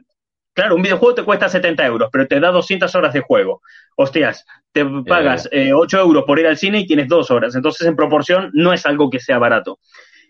claro, 0.52 0.76
un 0.76 0.82
videojuego 0.82 1.14
te 1.14 1.22
cuesta 1.24 1.48
70 1.48 1.86
euros, 1.86 2.10
pero 2.12 2.26
te 2.26 2.38
da 2.38 2.50
200 2.50 2.94
horas 2.94 3.14
de 3.14 3.20
juego. 3.20 3.62
Hostias, 3.96 4.44
te 4.70 4.84
pagas 4.84 5.48
eh, 5.50 5.72
8 5.72 5.98
euros 5.98 6.24
por 6.26 6.38
ir 6.38 6.46
al 6.46 6.58
cine 6.58 6.80
y 6.80 6.86
tienes 6.86 7.08
dos 7.08 7.30
horas. 7.30 7.54
Entonces, 7.54 7.86
en 7.86 7.96
proporción, 7.96 8.50
no 8.52 8.74
es 8.74 8.84
algo 8.84 9.08
que 9.08 9.18
sea 9.18 9.38
barato. 9.38 9.78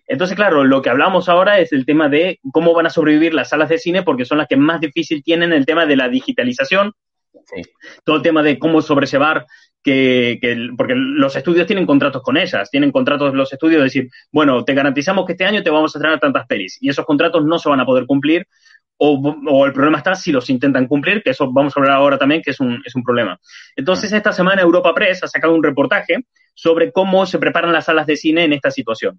Entonces, 0.07 0.37
claro, 0.37 0.63
lo 0.63 0.81
que 0.81 0.91
hablamos 0.91 1.29
ahora 1.29 1.59
es 1.59 1.73
el 1.73 1.85
tema 1.85 2.09
de 2.09 2.39
cómo 2.53 2.73
van 2.73 2.87
a 2.87 2.91
sobrevivir 2.91 3.35
las 3.35 3.49
salas 3.49 3.69
de 3.69 3.79
cine, 3.79 4.05
porque 4.05 4.25
son 4.25 4.39
las 4.39 4.47
que 4.47 4.57
más 4.57 4.81
difícil 4.81 5.25
tienen 5.25 5.53
el 5.53 5.67
tema 5.67 5.87
de 5.87 5.97
la 5.97 6.09
digitalización, 6.09 6.93
Sí. 7.47 7.63
todo 8.05 8.17
el 8.17 8.23
tema 8.23 8.45
de 8.45 8.61
cómo 8.61 8.81
sobrellevar 8.81 9.45
que, 9.83 10.39
porque 10.77 10.95
los 10.95 11.35
estudios 11.37 11.67
tienen 11.67 11.87
contratos 11.87 12.23
con 12.23 12.37
ellas, 12.37 12.71
tienen 12.71 12.93
contratos 12.93 13.35
los 13.35 13.53
estudios 13.53 13.81
de 13.81 13.85
decir, 13.85 14.09
bueno, 14.31 14.65
te 14.65 14.75
garantizamos 14.75 15.25
que 15.27 15.33
este 15.33 15.45
año 15.45 15.63
te 15.63 15.71
vamos 15.71 15.95
a 15.95 15.99
estrenar 15.99 16.21
tantas 16.21 16.47
pelis 16.47 16.79
y 16.81 16.89
esos 16.89 17.05
contratos 17.05 17.45
no 17.45 17.59
se 17.59 17.69
van 17.69 17.81
a 17.81 17.87
poder 17.87 18.07
cumplir 18.07 18.47
o, 19.03 19.15
o 19.49 19.67
el 19.67 19.73
problema 19.73 19.99
está 19.99 20.15
si 20.15 20.31
los 20.31 20.51
intentan 20.51 20.87
cumplir, 20.87 21.23
que 21.23 21.31
eso 21.31 21.51
vamos 21.51 21.75
a 21.75 21.81
hablar 21.81 21.97
ahora 21.97 22.19
también, 22.19 22.43
que 22.43 22.51
es 22.51 22.61
un, 22.61 22.83
es 22.85 22.95
un 22.95 23.03
problema. 23.03 23.41
Entonces, 23.75 24.13
esta 24.13 24.31
semana 24.31 24.61
Europa 24.61 24.93
Press 24.95 25.25
ha 25.25 25.29
sacado 25.29 25.55
un 25.55 25.63
reportaje 25.63 26.27
sobre 26.55 26.93
cómo 26.93 27.25
se 27.25 27.39
preparan 27.39 27.73
las 27.73 27.87
salas 27.87 28.07
de 28.07 28.17
cine 28.17 28.45
en 28.45 28.53
esta 28.53 28.71
situación. 28.71 29.19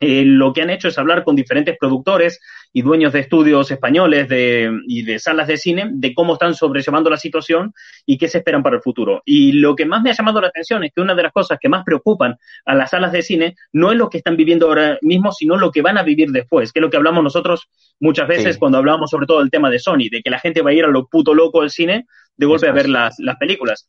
Eh, 0.00 0.24
lo 0.24 0.52
que 0.52 0.62
han 0.62 0.70
hecho 0.70 0.88
es 0.88 0.98
hablar 0.98 1.24
con 1.24 1.36
diferentes 1.36 1.76
productores 1.78 2.40
y 2.72 2.82
dueños 2.82 3.12
de 3.12 3.20
estudios 3.20 3.70
españoles 3.70 4.28
de, 4.28 4.70
y 4.88 5.02
de 5.04 5.18
salas 5.20 5.46
de 5.46 5.56
cine 5.56 5.88
de 5.92 6.12
cómo 6.12 6.32
están 6.32 6.54
sobrellevando 6.54 7.08
la 7.08 7.16
situación 7.16 7.72
y 8.04 8.18
qué 8.18 8.26
se 8.26 8.38
esperan 8.38 8.62
para 8.62 8.76
el 8.76 8.82
futuro. 8.82 9.22
Y 9.24 9.52
lo 9.52 9.76
que 9.76 9.86
más 9.86 10.02
me 10.02 10.10
ha 10.10 10.14
llamado 10.14 10.40
la 10.40 10.48
atención 10.48 10.82
es 10.82 10.92
que 10.92 11.00
una 11.00 11.14
de 11.14 11.22
las 11.22 11.32
cosas 11.32 11.58
que 11.60 11.68
más 11.68 11.84
preocupan 11.84 12.36
a 12.64 12.74
las 12.74 12.90
salas 12.90 13.12
de 13.12 13.22
cine 13.22 13.54
no 13.72 13.92
es 13.92 13.96
lo 13.96 14.10
que 14.10 14.18
están 14.18 14.36
viviendo 14.36 14.66
ahora 14.66 14.98
mismo, 15.02 15.30
sino 15.32 15.56
lo 15.56 15.70
que 15.70 15.82
van 15.82 15.98
a 15.98 16.02
vivir 16.02 16.30
después, 16.30 16.72
que 16.72 16.80
es 16.80 16.82
lo 16.82 16.90
que 16.90 16.96
hablamos 16.96 17.22
nosotros 17.22 17.68
muchas 18.00 18.26
veces 18.26 18.54
Sí. 18.54 18.58
cuando 18.58 18.78
hablamos 18.78 19.10
sobre 19.10 19.26
todo 19.26 19.38
del 19.38 19.50
tema 19.50 19.70
de 19.70 19.78
Sony, 19.78 20.08
de 20.10 20.20
que 20.22 20.30
la 20.30 20.40
gente 20.40 20.60
va 20.60 20.70
a 20.70 20.74
ir 20.74 20.84
a 20.84 20.88
lo 20.88 21.06
puto 21.06 21.32
loco 21.32 21.62
al 21.62 21.70
cine 21.70 22.06
de 22.36 22.46
golpe 22.46 22.68
a 22.68 22.72
ver 22.72 22.88
las, 22.88 23.14
las 23.20 23.36
películas. 23.36 23.88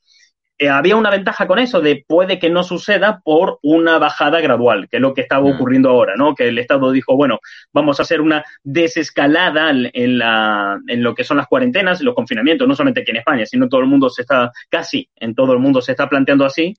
Eh, 0.58 0.70
había 0.70 0.96
una 0.96 1.10
ventaja 1.10 1.48
con 1.48 1.60
eso 1.60 1.82
de 1.82 2.06
puede 2.08 2.40
que 2.40 2.50
no 2.50 2.64
suceda 2.64 3.20
por 3.26 3.60
una 3.62 3.98
bajada 3.98 4.40
gradual, 4.40 4.88
que 4.90 4.98
es 4.98 5.02
lo 5.02 5.14
que 5.14 5.22
estaba 5.22 5.44
Mm. 5.50 5.54
ocurriendo 5.56 5.90
ahora, 5.90 6.14
¿no? 6.16 6.34
Que 6.34 6.48
el 6.48 6.58
Estado 6.58 6.92
dijo, 6.92 7.18
bueno, 7.18 7.40
vamos 7.74 8.00
a 8.00 8.04
hacer 8.04 8.22
una 8.22 8.46
desescalada 8.64 9.70
en, 9.70 9.90
en 9.94 10.18
la, 10.18 10.80
en 10.88 11.04
lo 11.04 11.14
que 11.14 11.26
son 11.26 11.36
las 11.38 11.48
cuarentenas, 11.48 12.00
los 12.02 12.16
confinamientos, 12.16 12.68
no 12.70 12.76
solamente 12.76 13.02
aquí 13.02 13.12
en 13.12 13.18
España, 13.18 13.46
sino 13.46 13.68
todo 13.68 13.82
el 13.82 13.88
mundo 13.88 14.10
se 14.10 14.22
está, 14.22 14.52
casi 14.70 15.10
en 15.18 15.36
todo 15.36 15.52
el 15.52 15.60
mundo 15.60 15.82
se 15.82 15.92
está 15.92 16.08
planteando 16.08 16.46
así. 16.46 16.74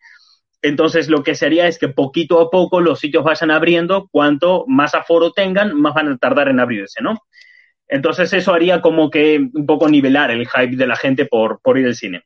Entonces, 0.63 1.09
lo 1.11 1.23
que 1.23 1.35
sería 1.35 1.69
es 1.69 1.79
que 1.79 1.89
poquito 1.89 2.41
a 2.41 2.51
poco 2.51 2.81
los 2.81 2.99
sitios 2.99 3.25
vayan 3.25 3.51
abriendo, 3.51 4.09
cuanto 4.11 4.65
más 4.67 4.95
aforo 4.95 5.33
tengan, 5.33 5.79
más 5.79 5.93
van 5.93 6.09
a 6.09 6.17
tardar 6.17 6.49
en 6.49 6.61
abrirse, 6.61 7.03
¿no? 7.03 7.19
Entonces, 7.89 8.33
eso 8.33 8.55
haría 8.55 8.81
como 8.81 9.11
que 9.11 9.39
un 9.39 9.67
poco 9.67 9.87
nivelar 9.89 10.31
el 10.31 10.49
hype 10.49 10.77
de 10.77 10.87
la 10.87 10.97
gente 10.97 11.27
por, 11.27 11.61
por 11.61 11.79
ir 11.79 11.87
al 11.87 11.95
cine. 11.95 12.23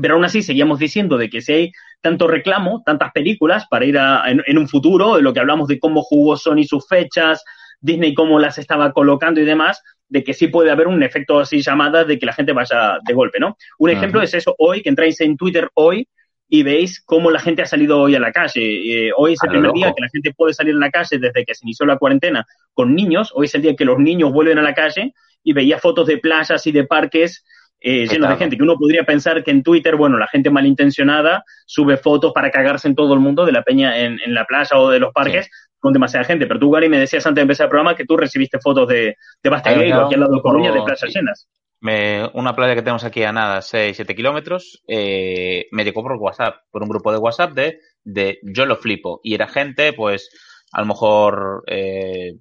Pero 0.00 0.14
aún 0.14 0.24
así 0.24 0.42
seguíamos 0.42 0.78
diciendo 0.78 1.16
de 1.18 1.28
que 1.28 1.40
si 1.40 1.52
hay 1.52 1.72
tanto 2.00 2.28
reclamo, 2.28 2.82
tantas 2.84 3.12
películas 3.12 3.66
para 3.68 3.84
ir 3.84 3.98
a, 3.98 4.30
en, 4.30 4.42
en 4.46 4.58
un 4.58 4.68
futuro, 4.68 5.16
de 5.16 5.22
lo 5.22 5.32
que 5.32 5.40
hablamos 5.40 5.68
de 5.68 5.78
cómo 5.78 6.02
jugó 6.02 6.36
Sony 6.36 6.64
sus 6.64 6.86
fechas, 6.86 7.42
Disney 7.80 8.14
cómo 8.14 8.38
las 8.38 8.58
estaba 8.58 8.92
colocando 8.92 9.40
y 9.40 9.44
demás, 9.44 9.82
de 10.08 10.24
que 10.24 10.34
sí 10.34 10.48
puede 10.48 10.70
haber 10.70 10.86
un 10.86 11.02
efecto 11.02 11.38
así 11.38 11.60
llamada 11.60 12.04
de 12.04 12.18
que 12.18 12.26
la 12.26 12.32
gente 12.32 12.52
vaya 12.52 12.98
de 13.06 13.14
golpe, 13.14 13.38
¿no? 13.38 13.56
Un 13.78 13.90
Ajá. 13.90 13.98
ejemplo 13.98 14.22
es 14.22 14.34
eso 14.34 14.54
hoy, 14.58 14.82
que 14.82 14.88
entráis 14.88 15.20
en 15.20 15.36
Twitter 15.36 15.68
hoy 15.74 16.08
y 16.48 16.62
veis 16.62 17.02
cómo 17.04 17.30
la 17.30 17.40
gente 17.40 17.62
ha 17.62 17.66
salido 17.66 18.00
hoy 18.00 18.14
a 18.14 18.20
la 18.20 18.32
calle. 18.32 19.08
Eh, 19.08 19.10
hoy 19.14 19.34
es 19.34 19.38
el 19.42 19.50
primer 19.50 19.66
loco. 19.66 19.78
día 19.78 19.92
que 19.94 20.00
la 20.00 20.08
gente 20.08 20.32
puede 20.32 20.54
salir 20.54 20.74
a 20.74 20.78
la 20.78 20.90
calle 20.90 21.18
desde 21.18 21.44
que 21.44 21.54
se 21.54 21.64
inició 21.64 21.84
la 21.84 21.98
cuarentena 21.98 22.46
con 22.72 22.94
niños. 22.94 23.32
Hoy 23.34 23.46
es 23.46 23.54
el 23.54 23.62
día 23.62 23.76
que 23.76 23.84
los 23.84 23.98
niños 23.98 24.32
vuelven 24.32 24.58
a 24.58 24.62
la 24.62 24.72
calle 24.72 25.12
y 25.44 25.52
veía 25.52 25.78
fotos 25.78 26.06
de 26.06 26.18
playas 26.18 26.66
y 26.66 26.72
de 26.72 26.84
parques 26.84 27.44
eh, 27.80 28.06
llenos 28.06 28.30
de 28.30 28.36
gente, 28.36 28.56
que 28.56 28.62
uno 28.62 28.76
podría 28.76 29.04
pensar 29.04 29.44
que 29.44 29.50
en 29.50 29.62
Twitter, 29.62 29.96
bueno, 29.96 30.18
la 30.18 30.26
gente 30.26 30.50
malintencionada 30.50 31.44
sube 31.66 31.96
fotos 31.96 32.32
para 32.32 32.50
cagarse 32.50 32.88
en 32.88 32.94
todo 32.94 33.14
el 33.14 33.20
mundo 33.20 33.44
de 33.46 33.52
la 33.52 33.62
peña 33.62 33.98
en, 33.98 34.18
en 34.24 34.34
la 34.34 34.44
playa 34.44 34.76
o 34.78 34.90
de 34.90 34.98
los 34.98 35.12
parques, 35.12 35.48
con 35.78 35.92
demasiada 35.92 36.24
gente. 36.24 36.46
Pero 36.46 36.60
tú, 36.60 36.70
Gary, 36.70 36.88
me 36.88 36.98
decías 36.98 37.24
antes 37.26 37.36
de 37.36 37.42
empezar 37.42 37.66
el 37.66 37.70
programa 37.70 37.94
que 37.94 38.04
tú 38.04 38.16
recibiste 38.16 38.58
fotos 38.58 38.88
de, 38.88 39.16
de 39.42 39.50
Bastegueiro, 39.50 40.06
aquí 40.06 40.14
al 40.14 40.20
lado 40.20 40.34
de 40.34 40.42
Coruña, 40.42 40.72
de 40.72 40.82
playas 40.82 41.14
llenas. 41.14 41.48
Me, 41.80 42.28
una 42.34 42.56
playa 42.56 42.74
que 42.74 42.82
tenemos 42.82 43.04
aquí 43.04 43.22
a 43.22 43.30
nada, 43.30 43.60
6-7 43.60 44.16
kilómetros, 44.16 44.82
eh, 44.88 45.66
me 45.70 45.84
llegó 45.84 46.02
por 46.02 46.14
WhatsApp, 46.14 46.56
por 46.72 46.82
un 46.82 46.88
grupo 46.88 47.12
de 47.12 47.18
WhatsApp 47.18 47.52
de, 47.52 47.78
de 48.02 48.40
Yo 48.42 48.66
lo 48.66 48.76
flipo. 48.76 49.20
Y 49.22 49.34
era 49.34 49.46
gente, 49.46 49.92
pues, 49.92 50.28
a 50.72 50.80
lo 50.80 50.86
mejor, 50.86 51.62
eh, 51.68 52.34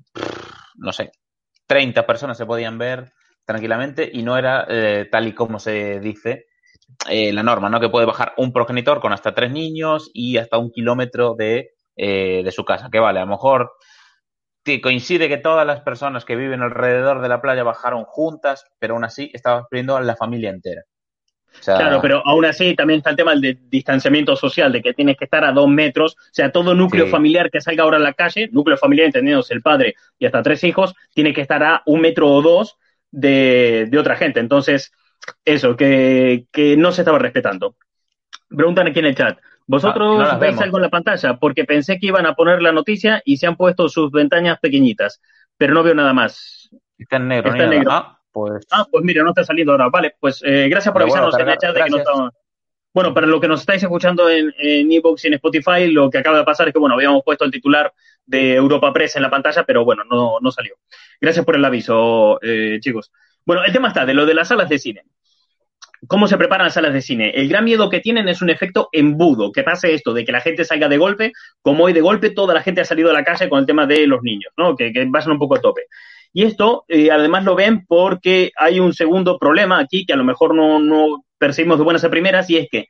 no 0.77 0.91
sé, 0.91 1.11
30 1.67 2.07
personas 2.07 2.37
se 2.37 2.47
podían 2.47 2.79
ver 2.79 3.11
tranquilamente 3.47 4.09
y 4.11 4.23
no 4.23 4.37
era 4.37 4.67
eh, 4.69 5.07
tal 5.09 5.27
y 5.27 5.33
como 5.33 5.57
se 5.57 6.01
dice 6.01 6.47
eh, 7.09 7.31
la 7.31 7.43
norma, 7.43 7.69
¿no? 7.69 7.79
Que 7.79 7.89
puede 7.89 8.05
bajar 8.05 8.33
un 8.35 8.51
progenitor 8.51 8.99
con 8.99 9.13
hasta 9.13 9.33
tres 9.33 9.51
niños 9.51 10.11
y 10.13 10.37
hasta 10.37 10.57
un 10.57 10.69
kilómetro 10.69 11.33
de, 11.33 11.71
eh, 11.95 12.41
de 12.43 12.51
su 12.51 12.65
casa. 12.65 12.89
Que 12.91 12.99
vale, 12.99 13.19
a 13.19 13.25
lo 13.25 13.31
mejor 13.31 13.71
coincide 14.83 15.29
que 15.29 15.37
todas 15.37 15.65
las 15.65 15.79
personas 15.79 16.25
que 16.25 16.35
viven 16.35 16.61
alrededor 16.61 17.21
de 17.21 17.29
la 17.29 17.41
playa 17.41 17.63
bajaron 17.63 18.03
juntas, 18.03 18.65
pero 18.79 18.95
aún 18.95 19.05
así 19.05 19.31
estaba 19.33 19.65
pidiendo 19.69 19.95
a 19.95 20.01
la 20.01 20.17
familia 20.17 20.49
entera. 20.49 20.81
claro, 21.63 22.01
pero 22.01 22.21
aún 22.25 22.43
así 22.43 22.75
también 22.75 22.97
está 22.97 23.11
el 23.11 23.15
tema 23.15 23.33
del 23.33 23.69
distanciamiento 23.69 24.35
social, 24.35 24.73
de 24.73 24.81
que 24.81 24.93
tienes 24.93 25.15
que 25.15 25.23
estar 25.23 25.45
a 25.45 25.53
dos 25.53 25.69
metros. 25.69 26.17
O 26.19 26.33
sea, 26.33 26.51
todo 26.51 26.75
núcleo 26.75 27.07
familiar 27.07 27.49
que 27.49 27.61
salga 27.61 27.83
ahora 27.83 27.95
a 27.95 28.01
la 28.01 28.11
calle, 28.11 28.49
núcleo 28.51 28.75
familiar 28.75 29.05
entendiéndose 29.05 29.53
el 29.53 29.61
padre 29.61 29.95
y 30.19 30.25
hasta 30.25 30.43
tres 30.43 30.65
hijos, 30.65 30.93
tiene 31.13 31.33
que 31.33 31.39
estar 31.39 31.63
a 31.63 31.81
un 31.85 32.01
metro 32.01 32.29
o 32.29 32.41
dos 32.41 32.77
de, 33.11 33.87
de 33.89 33.97
otra 33.99 34.15
gente. 34.15 34.39
Entonces, 34.39 34.91
eso, 35.45 35.75
que, 35.75 36.45
que 36.51 36.77
no 36.77 36.91
se 36.91 37.01
estaba 37.01 37.19
respetando. 37.19 37.75
Preguntan 38.49 38.87
aquí 38.87 38.99
en 38.99 39.05
el 39.07 39.15
chat. 39.15 39.37
¿Vosotros 39.65 40.19
Ah, 40.21 40.33
no 40.33 40.39
veis 40.39 40.51
vemos. 40.53 40.63
algo 40.63 40.77
en 40.77 40.83
la 40.83 40.89
pantalla? 40.89 41.37
Porque 41.37 41.65
pensé 41.65 41.99
que 41.99 42.07
iban 42.07 42.25
a 42.25 42.35
poner 42.35 42.61
la 42.61 42.71
noticia 42.71 43.21
y 43.25 43.37
se 43.37 43.47
han 43.47 43.57
puesto 43.57 43.89
sus 43.89 44.11
ventanas 44.11 44.59
pequeñitas, 44.59 45.21
pero 45.57 45.73
no 45.73 45.83
veo 45.83 45.93
nada 45.93 46.13
más. 46.13 46.69
Está 46.97 47.17
en 47.17 47.27
negro, 47.27 47.51
Está 47.51 47.63
en 47.65 47.69
negro. 47.71 47.91
Ah, 47.91 48.19
pues. 48.31 48.65
Ah, 48.71 48.85
pues 48.89 49.03
mira, 49.03 49.23
no 49.23 49.29
está 49.29 49.43
saliendo 49.43 49.73
ahora. 49.73 49.89
Vale, 49.89 50.15
pues 50.19 50.41
eh, 50.45 50.69
gracias 50.69 50.93
por 50.93 51.01
avisarnos 51.01 51.37
en 51.37 51.49
el 51.49 51.57
chat 51.57 51.75
de 51.75 51.83
que 51.83 51.89
no 51.89 51.97
Gracias. 51.97 52.17
Bueno, 52.97 53.13
para 53.13 53.27
lo 53.27 53.39
que 53.39 53.47
nos 53.47 53.59
estáis 53.59 53.83
escuchando 53.83 54.27
en, 54.27 54.51
en 54.57 54.91
Evox 54.91 55.23
y 55.23 55.27
en 55.27 55.35
Spotify, 55.35 55.91
lo 55.91 56.09
que 56.09 56.17
acaba 56.17 56.39
de 56.39 56.43
pasar 56.43 56.67
es 56.67 56.73
que, 56.73 56.79
bueno, 56.79 56.95
habíamos 56.95 57.21
puesto 57.23 57.45
el 57.45 57.51
titular 57.51 57.93
de 58.25 58.55
Europa 58.55 58.91
Press 58.91 59.17
en 59.17 59.21
la 59.21 59.29
pantalla, 59.29 59.63
pero 59.65 59.85
bueno, 59.85 60.03
no, 60.03 60.39
no 60.41 60.51
salió. 60.51 60.73
Gracias 61.21 61.45
por 61.45 61.55
el 61.55 61.63
aviso, 61.63 62.39
eh, 62.41 62.79
chicos. 62.81 63.11
Bueno, 63.45 63.63
el 63.63 63.71
tema 63.71 63.89
está 63.89 64.03
de 64.03 64.15
lo 64.15 64.25
de 64.25 64.33
las 64.33 64.47
salas 64.47 64.67
de 64.67 64.79
cine. 64.79 65.03
¿Cómo 66.07 66.27
se 66.27 66.37
preparan 66.37 66.65
las 66.65 66.73
salas 66.73 66.91
de 66.91 67.03
cine? 67.03 67.29
El 67.35 67.47
gran 67.47 67.65
miedo 67.65 67.87
que 67.87 67.99
tienen 67.99 68.27
es 68.29 68.41
un 68.41 68.49
efecto 68.49 68.89
embudo, 68.91 69.51
que 69.51 69.61
pase 69.61 69.93
esto, 69.93 70.11
de 70.11 70.25
que 70.25 70.31
la 70.31 70.41
gente 70.41 70.65
salga 70.65 70.89
de 70.89 70.97
golpe, 70.97 71.33
como 71.61 71.83
hoy 71.83 71.93
de 71.93 72.01
golpe 72.01 72.31
toda 72.31 72.55
la 72.55 72.63
gente 72.63 72.81
ha 72.81 72.85
salido 72.85 73.11
a 73.11 73.13
la 73.13 73.23
calle 73.23 73.47
con 73.47 73.59
el 73.59 73.67
tema 73.67 73.85
de 73.85 74.07
los 74.07 74.23
niños, 74.23 74.51
¿no? 74.57 74.75
Que, 74.75 74.91
que 74.91 75.05
pasan 75.05 75.33
un 75.33 75.39
poco 75.39 75.55
a 75.55 75.61
tope. 75.61 75.83
Y 76.33 76.45
esto, 76.45 76.83
eh, 76.87 77.11
además, 77.11 77.43
lo 77.43 77.53
ven 77.53 77.85
porque 77.85 78.49
hay 78.57 78.79
un 78.79 78.91
segundo 78.91 79.37
problema 79.37 79.77
aquí 79.77 80.03
que 80.03 80.13
a 80.13 80.17
lo 80.17 80.23
mejor 80.23 80.55
no, 80.55 80.79
no 80.79 81.26
percibimos 81.37 81.77
de 81.77 81.83
buenas 81.83 82.03
a 82.03 82.09
primeras, 82.09 82.49
y 82.49 82.57
es 82.57 82.67
que 82.69 82.87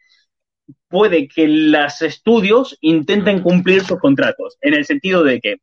puede 0.87 1.27
que 1.27 1.47
los 1.47 2.01
estudios 2.01 2.77
intenten 2.81 3.41
cumplir 3.41 3.83
sus 3.83 3.99
contratos, 3.99 4.57
en 4.61 4.73
el 4.73 4.85
sentido 4.85 5.23
de 5.23 5.39
que 5.39 5.57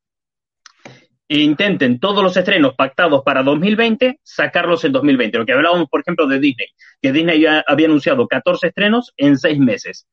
intenten 1.29 1.99
todos 2.01 2.23
los 2.23 2.37
estrenos 2.37 2.75
pactados 2.75 3.23
para 3.25 3.43
2020 3.43 4.21
sacarlos 4.23 4.85
en 4.85 4.93
2020. 4.93 5.39
Lo 5.39 5.47
que 5.47 5.53
hablábamos, 5.53 5.89
por 5.89 6.01
ejemplo, 6.01 6.27
de 6.27 6.39
Disney, 6.39 6.69
que 7.01 7.13
Disney 7.13 7.41
ya 7.41 7.65
había 7.67 7.87
anunciado 7.87 8.27
14 8.29 8.69
estrenos 8.69 9.13
en 9.17 9.39
6 9.39 9.59
meses. 9.59 10.07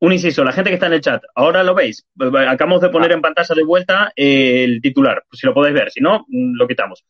Un 0.00 0.12
inciso, 0.12 0.44
la 0.44 0.52
gente 0.52 0.70
que 0.70 0.74
está 0.74 0.86
en 0.86 0.94
el 0.94 1.00
chat, 1.00 1.22
ahora 1.34 1.62
lo 1.62 1.74
veis, 1.74 2.06
acabamos 2.48 2.82
de 2.82 2.90
poner 2.90 3.12
en 3.12 3.22
pantalla 3.22 3.54
de 3.54 3.64
vuelta 3.64 4.12
eh, 4.14 4.64
el 4.64 4.82
titular, 4.82 5.24
si 5.32 5.46
lo 5.46 5.54
podéis 5.54 5.74
ver, 5.74 5.90
si 5.90 6.00
no, 6.00 6.26
mm, 6.28 6.56
lo 6.56 6.68
quitamos. 6.68 7.04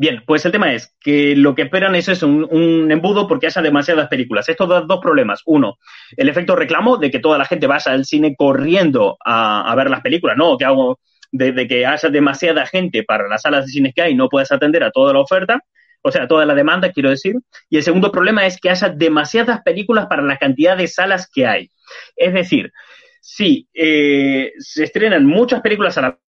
Bien, 0.00 0.22
pues 0.24 0.46
el 0.46 0.52
tema 0.52 0.72
es 0.72 0.94
que 1.00 1.34
lo 1.34 1.56
que 1.56 1.62
esperan 1.62 1.96
es 1.96 2.08
eso, 2.08 2.28
un, 2.28 2.46
un 2.50 2.90
embudo 2.92 3.26
porque 3.26 3.46
haya 3.46 3.60
demasiadas 3.60 4.06
películas. 4.06 4.48
Esto 4.48 4.68
da 4.68 4.82
dos 4.82 5.00
problemas. 5.00 5.42
Uno, 5.44 5.78
el 6.16 6.28
efecto 6.28 6.54
reclamo 6.54 6.98
de 6.98 7.10
que 7.10 7.18
toda 7.18 7.36
la 7.36 7.44
gente 7.44 7.66
vaya 7.66 7.90
al 7.90 8.04
cine 8.04 8.36
corriendo 8.36 9.18
a, 9.24 9.68
a 9.70 9.74
ver 9.74 9.90
las 9.90 10.00
películas, 10.00 10.36
¿no? 10.36 10.56
Que 10.56 10.64
hago 10.64 11.00
de, 11.32 11.66
que 11.66 11.84
haya 11.84 12.08
demasiada 12.10 12.64
gente 12.66 13.02
para 13.02 13.28
las 13.28 13.42
salas 13.42 13.66
de 13.66 13.72
cines 13.72 13.92
que 13.92 14.02
hay 14.02 14.14
no 14.14 14.28
puedas 14.28 14.52
atender 14.52 14.84
a 14.84 14.92
toda 14.92 15.12
la 15.12 15.20
oferta, 15.20 15.64
o 16.02 16.12
sea, 16.12 16.28
toda 16.28 16.46
la 16.46 16.54
demanda, 16.54 16.92
quiero 16.92 17.10
decir. 17.10 17.34
Y 17.68 17.78
el 17.78 17.82
segundo 17.82 18.12
problema 18.12 18.46
es 18.46 18.60
que 18.60 18.70
haya 18.70 18.88
demasiadas 18.90 19.62
películas 19.62 20.06
para 20.06 20.22
la 20.22 20.38
cantidad 20.38 20.76
de 20.76 20.86
salas 20.86 21.28
que 21.28 21.44
hay. 21.44 21.70
Es 22.14 22.32
decir, 22.32 22.72
si 23.20 23.68
eh, 23.74 24.52
se 24.58 24.84
estrenan 24.84 25.26
muchas 25.26 25.60
películas 25.60 25.98
a 25.98 26.02
la 26.02 26.18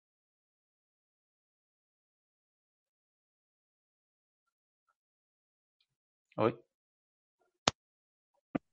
Uy. 6.40 6.54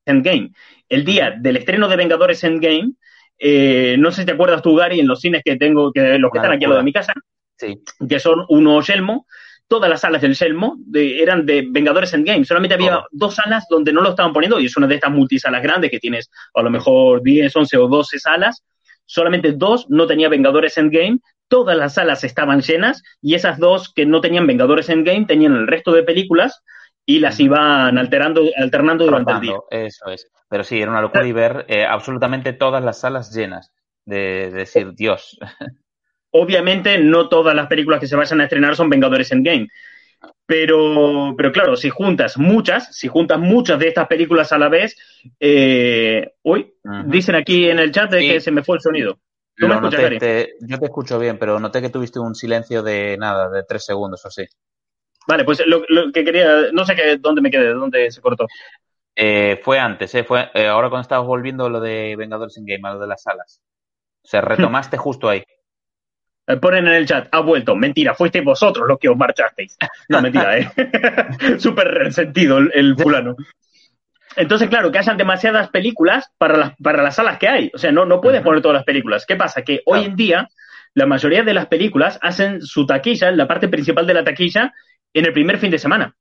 Endgame. 0.06 0.52
El 0.90 1.04
día 1.04 1.36
del 1.38 1.58
estreno 1.58 1.88
de 1.90 1.98
Vengadores 1.98 2.44
Endgame, 2.44 2.94
eh, 3.38 3.98
no 4.00 4.10
sé 4.12 4.22
si 4.22 4.26
te 4.26 4.32
acuerdas 4.32 4.62
tú, 4.62 4.76
Gary, 4.76 5.00
en 5.00 5.08
los 5.08 5.20
cines 5.20 5.42
que 5.44 5.58
tengo, 5.58 5.92
que 5.92 6.18
los 6.18 6.32
que 6.32 6.38
Una 6.40 6.48
están 6.48 6.56
aquí 6.56 6.64
al 6.66 6.72
lado 6.72 6.76
locura. 6.76 6.78
de 6.80 6.84
mi 6.84 6.94
casa, 6.94 7.14
Sí. 7.58 7.82
que 8.08 8.20
son 8.20 8.46
uno 8.50 8.82
Shelmo, 8.82 9.28
todas 9.68 9.90
las 9.90 10.02
salas 10.02 10.22
del 10.22 10.34
Shelmo 10.34 10.76
de- 10.80 11.22
eran 11.22 11.46
de 11.46 11.66
Vengadores 11.70 12.14
Endgame. 12.14 12.46
Solamente 12.46 12.76
había 12.76 13.00
Oh. 13.00 13.06
dos 13.12 13.36
salas 13.36 13.66
donde 13.70 13.92
no 13.92 14.02
lo 14.02 14.12
estaban 14.12 14.32
poniendo, 14.32 14.60
y 14.62 14.66
es 14.68 14.78
una 14.78 14.88
de 14.88 14.96
estas 14.96 15.12
multisalas 15.12 15.62
grandes 15.62 15.92
que 15.92 16.00
tienes 16.00 16.30
a 16.54 16.62
lo 16.62 16.70
mejor 16.70 17.22
10, 17.22 17.54
11 17.56 17.76
o 17.78 17.88
12 17.90 18.18
salas. 18.18 18.64
Solamente 19.06 19.52
dos 19.54 19.88
no 19.90 20.08
tenía 20.08 20.30
Vengadores 20.30 20.78
Endgame. 20.78 21.20
Todas 21.50 21.76
las 21.78 21.96
salas 21.96 22.24
estaban 22.24 22.62
llenas 22.62 23.04
y 23.22 23.36
esas 23.36 23.58
dos 23.58 23.92
que 23.94 24.06
no 24.06 24.22
tenían 24.22 24.48
Vengadores 24.48 24.90
Endgame 24.90 25.26
tenían 25.26 25.54
el 25.56 25.68
resto 25.68 25.92
de 25.92 26.04
películas 26.04 26.62
y 27.10 27.20
las 27.20 27.40
iban 27.40 27.98
alterando, 27.98 28.44
alternando 28.58 29.06
durante 29.06 29.32
el 29.32 29.40
día. 29.40 29.56
Eso 29.72 30.06
es. 30.12 30.30
Pero 30.50 30.64
sí, 30.64 30.80
era 30.80 30.92
una 30.92 31.02
locura 31.02 31.26
y 31.26 31.32
ver 31.32 31.66
eh, 31.70 31.86
absolutamente 31.86 32.54
todas 32.54 32.84
las 32.84 33.00
salas 33.00 33.34
llenas. 33.34 33.72
De, 34.06 34.52
de 34.52 34.52
decir, 34.52 34.94
Dios. 34.94 35.38
Obviamente 36.32 36.98
no 37.00 37.30
todas 37.30 37.56
las 37.56 37.68
películas 37.68 38.00
que 38.00 38.08
se 38.08 38.16
vayan 38.16 38.42
a 38.42 38.44
estrenar 38.44 38.76
son 38.76 38.90
Vengadores 38.90 39.32
Endgame. 39.32 39.68
Pero, 40.46 41.34
pero 41.38 41.52
claro, 41.52 41.76
si 41.76 41.90
juntas 41.90 42.38
muchas, 42.38 42.96
si 42.96 43.08
juntas 43.08 43.40
muchas 43.40 43.80
de 43.80 43.88
estas 43.90 44.08
películas 44.08 44.52
a 44.52 44.58
la 44.58 44.70
vez, 44.70 44.96
eh, 45.40 46.32
uy, 46.44 46.74
dicen 47.06 47.36
aquí 47.36 47.70
en 47.70 47.80
el 47.80 47.92
chat 47.92 48.10
de 48.12 48.20
Sí. 48.20 48.28
que 48.30 48.40
se 48.42 48.52
me 48.52 48.64
fue 48.64 48.78
el 48.78 48.82
sonido. 48.82 49.20
¿Tú 49.58 49.68
me 49.68 49.76
escuchas, 49.76 50.02
noté, 50.04 50.20
te- 50.20 50.54
yo 50.62 50.78
te 50.80 50.86
escucho 50.86 51.20
bien, 51.20 51.38
pero 51.38 51.60
noté 51.60 51.82
que 51.82 51.90
tuviste 51.90 52.20
un 52.20 52.36
silencio 52.36 52.84
de 52.84 53.18
nada, 53.18 53.50
de 53.50 53.64
tres 53.64 53.86
segundos 53.86 54.24
o 54.24 54.28
así. 54.28 54.46
Vale, 55.28 55.44
pues 55.44 55.62
lo, 55.66 55.84
lo 55.90 56.12
que 56.12 56.24
quería, 56.24 56.72
no 56.72 56.86
sé 56.86 56.96
qué, 56.96 57.18
dónde 57.18 57.42
me 57.42 57.52
quedé, 57.52 57.74
dónde 57.74 58.10
se 58.12 58.22
cortó. 58.22 58.48
Eh, 59.16 59.60
fue 59.64 59.80
antes, 59.80 60.14
eh, 60.16 60.24
fue 60.24 60.50
eh, 60.54 60.68
ahora 60.68 60.90
cuando 60.90 61.02
estabas 61.02 61.26
volviendo 61.26 61.70
lo 61.70 61.80
de 61.80 62.16
Vengadores 62.16 62.56
en 62.58 62.66
Game, 62.66 62.88
a 62.88 62.94
lo 62.94 63.00
de 63.00 63.08
las 63.08 63.24
salas. 63.24 63.62
O 64.24 64.28
sea, 64.28 64.42
retomaste 64.42 64.96
justo 64.98 65.28
ahí. 65.28 65.44
Eh, 66.48 66.58
Ponen 66.58 66.88
en 66.88 66.94
el 66.94 67.06
chat, 67.06 67.28
ha 67.32 67.40
vuelto. 67.42 67.76
Mentira, 67.76 68.14
fuisteis 68.14 68.46
vosotros 68.46 68.88
los 68.88 68.98
que 69.00 69.10
os 69.10 69.18
marchasteis. 69.18 69.78
No, 70.08 70.22
mentira, 70.22 70.58
¿eh? 70.60 70.70
Súper 71.58 71.88
resentido 71.88 72.58
el, 72.58 72.96
fulano. 72.96 73.36
Entonces, 74.36 74.70
claro, 74.70 74.92
que 74.92 75.00
hayan 75.00 75.18
demasiadas 75.18 75.70
películas 75.70 76.32
para 76.38 76.58
las, 76.58 76.76
para 76.78 77.02
las 77.02 77.16
salas 77.16 77.38
que 77.38 77.48
hay. 77.48 77.72
O 77.74 77.78
sea, 77.78 77.92
no, 77.92 78.06
no 78.06 78.22
puedes 78.22 78.42
poner 78.44 78.62
todas 78.62 78.76
las 78.76 78.86
películas. 78.86 79.26
¿Qué 79.26 79.36
pasa? 79.36 79.64
Que 79.64 79.82
hoy 79.86 80.06
en 80.06 80.16
día, 80.16 80.48
la 80.94 81.06
mayoría 81.06 81.44
de 81.44 81.54
las 81.54 81.66
películas 81.66 82.20
hacen 82.22 82.62
su 82.62 82.86
taquilla, 82.86 83.32
la 83.32 83.48
parte 83.48 83.68
principal 83.68 84.06
de 84.06 84.14
la 84.14 84.24
taquilla, 84.24 84.74
en 85.18 85.26
el 85.26 85.34
primer 85.34 85.58
fin 85.58 85.72
de 85.72 85.80
semana. 85.80 86.16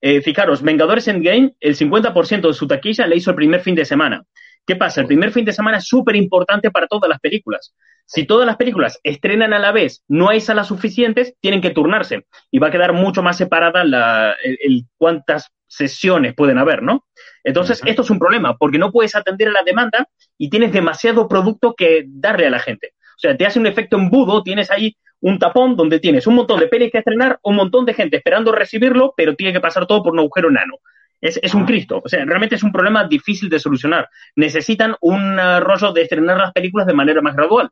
Eh, 0.00 0.20
fijaros, 0.20 0.62
Vengadores 0.62 1.06
Endgame, 1.06 1.54
el 1.60 1.76
50% 1.76 2.48
de 2.48 2.54
su 2.54 2.66
taquilla 2.66 3.06
la 3.06 3.14
hizo 3.14 3.30
el 3.30 3.36
primer 3.36 3.60
fin 3.60 3.76
de 3.76 3.84
semana. 3.84 4.24
¿Qué 4.66 4.74
pasa? 4.74 5.00
El 5.00 5.06
primer 5.06 5.30
fin 5.30 5.44
de 5.44 5.52
semana 5.52 5.78
es 5.78 5.86
súper 5.86 6.16
importante 6.16 6.70
para 6.70 6.88
todas 6.88 7.08
las 7.08 7.20
películas. 7.20 7.74
Si 8.04 8.26
todas 8.26 8.46
las 8.46 8.56
películas 8.56 8.98
estrenan 9.04 9.52
a 9.52 9.60
la 9.60 9.70
vez, 9.70 10.02
no 10.08 10.28
hay 10.28 10.40
salas 10.40 10.68
suficientes, 10.68 11.34
tienen 11.40 11.60
que 11.60 11.70
turnarse. 11.70 12.26
Y 12.50 12.58
va 12.58 12.68
a 12.68 12.70
quedar 12.72 12.92
mucho 12.92 13.22
más 13.22 13.36
separada 13.36 13.84
la, 13.84 14.36
el, 14.42 14.58
el 14.60 14.84
cuántas 14.96 15.52
sesiones 15.68 16.34
pueden 16.34 16.58
haber, 16.58 16.82
¿no? 16.82 17.06
Entonces, 17.44 17.80
esto 17.86 18.02
es 18.02 18.10
un 18.10 18.18
problema, 18.18 18.56
porque 18.56 18.78
no 18.78 18.90
puedes 18.92 19.14
atender 19.14 19.48
a 19.48 19.52
la 19.52 19.62
demanda 19.64 20.08
y 20.36 20.50
tienes 20.50 20.72
demasiado 20.72 21.28
producto 21.28 21.74
que 21.76 22.04
darle 22.06 22.46
a 22.46 22.50
la 22.50 22.58
gente. 22.58 22.94
O 23.16 23.18
sea, 23.18 23.36
te 23.36 23.46
hace 23.46 23.60
un 23.60 23.66
efecto 23.66 23.96
embudo, 23.96 24.42
tienes 24.42 24.70
ahí 24.70 24.96
un 25.22 25.38
tapón 25.38 25.74
donde 25.76 25.98
tienes 25.98 26.26
un 26.26 26.34
montón 26.34 26.60
de 26.60 26.68
pelis 26.68 26.92
que 26.92 26.98
estrenar, 26.98 27.38
un 27.42 27.56
montón 27.56 27.84
de 27.86 27.94
gente 27.94 28.16
esperando 28.18 28.52
recibirlo, 28.52 29.14
pero 29.16 29.34
tiene 29.34 29.52
que 29.52 29.60
pasar 29.60 29.86
todo 29.86 30.02
por 30.02 30.12
un 30.12 30.18
agujero 30.20 30.50
enano. 30.50 30.74
Es, 31.20 31.38
es 31.42 31.54
un 31.54 31.64
Cristo. 31.64 32.02
O 32.04 32.08
sea, 32.08 32.24
realmente 32.24 32.56
es 32.56 32.62
un 32.62 32.72
problema 32.72 33.06
difícil 33.06 33.48
de 33.48 33.58
solucionar. 33.60 34.08
Necesitan 34.36 34.96
un 35.00 35.38
rollo 35.60 35.92
de 35.92 36.02
estrenar 36.02 36.36
las 36.38 36.52
películas 36.52 36.86
de 36.86 36.94
manera 36.94 37.20
más 37.22 37.34
gradual. 37.36 37.70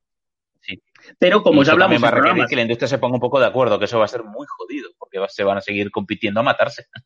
Sí. 0.60 0.80
Pero 1.18 1.42
como 1.42 1.62
Y 1.62 1.64
ya 1.64 1.72
hablamos 1.72 2.02
va 2.02 2.08
a 2.08 2.10
requerir 2.12 2.46
que 2.46 2.56
la 2.56 2.62
industria 2.62 2.86
se 2.88 2.98
ponga 2.98 3.14
un 3.14 3.20
poco 3.20 3.40
de 3.40 3.46
acuerdo, 3.46 3.78
que 3.78 3.86
eso 3.86 3.98
va 3.98 4.04
a 4.04 4.08
ser 4.08 4.22
muy 4.22 4.46
jodido, 4.48 4.90
porque 4.98 5.18
va- 5.18 5.28
se 5.28 5.42
van 5.42 5.58
a 5.58 5.60
seguir 5.60 5.90
compitiendo 5.90 6.40
a 6.40 6.42
matarse. 6.42 6.86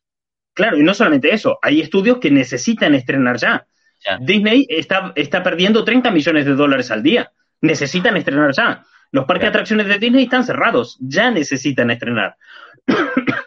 Claro, 0.57 0.77
y 0.77 0.83
no 0.83 0.93
solamente 0.93 1.33
eso, 1.33 1.59
hay 1.61 1.81
estudios 1.81 2.17
que 2.19 2.31
necesitan 2.31 2.95
estrenar 2.95 3.35
ya. 3.35 3.67
Ya. 4.05 4.17
Disney 4.21 4.65
está, 4.69 5.11
está 5.17 5.43
perdiendo 5.43 5.83
30 5.83 6.11
millones 6.11 6.45
de 6.45 6.53
dólares 6.55 6.91
al 6.91 7.03
día. 7.03 7.29
necesitan 7.59 8.15
estrenar 8.15 8.53
ya. 8.53 8.81
Los 9.11 9.25
parques 9.25 9.43
de 9.43 9.49
atracciones 9.49 9.87
de 9.87 9.99
Disney 9.99 10.23
están 10.23 10.43
cerrados, 10.43 10.97
ya 10.99 11.31
necesitan 11.31 11.91
estrenar. 11.91 12.35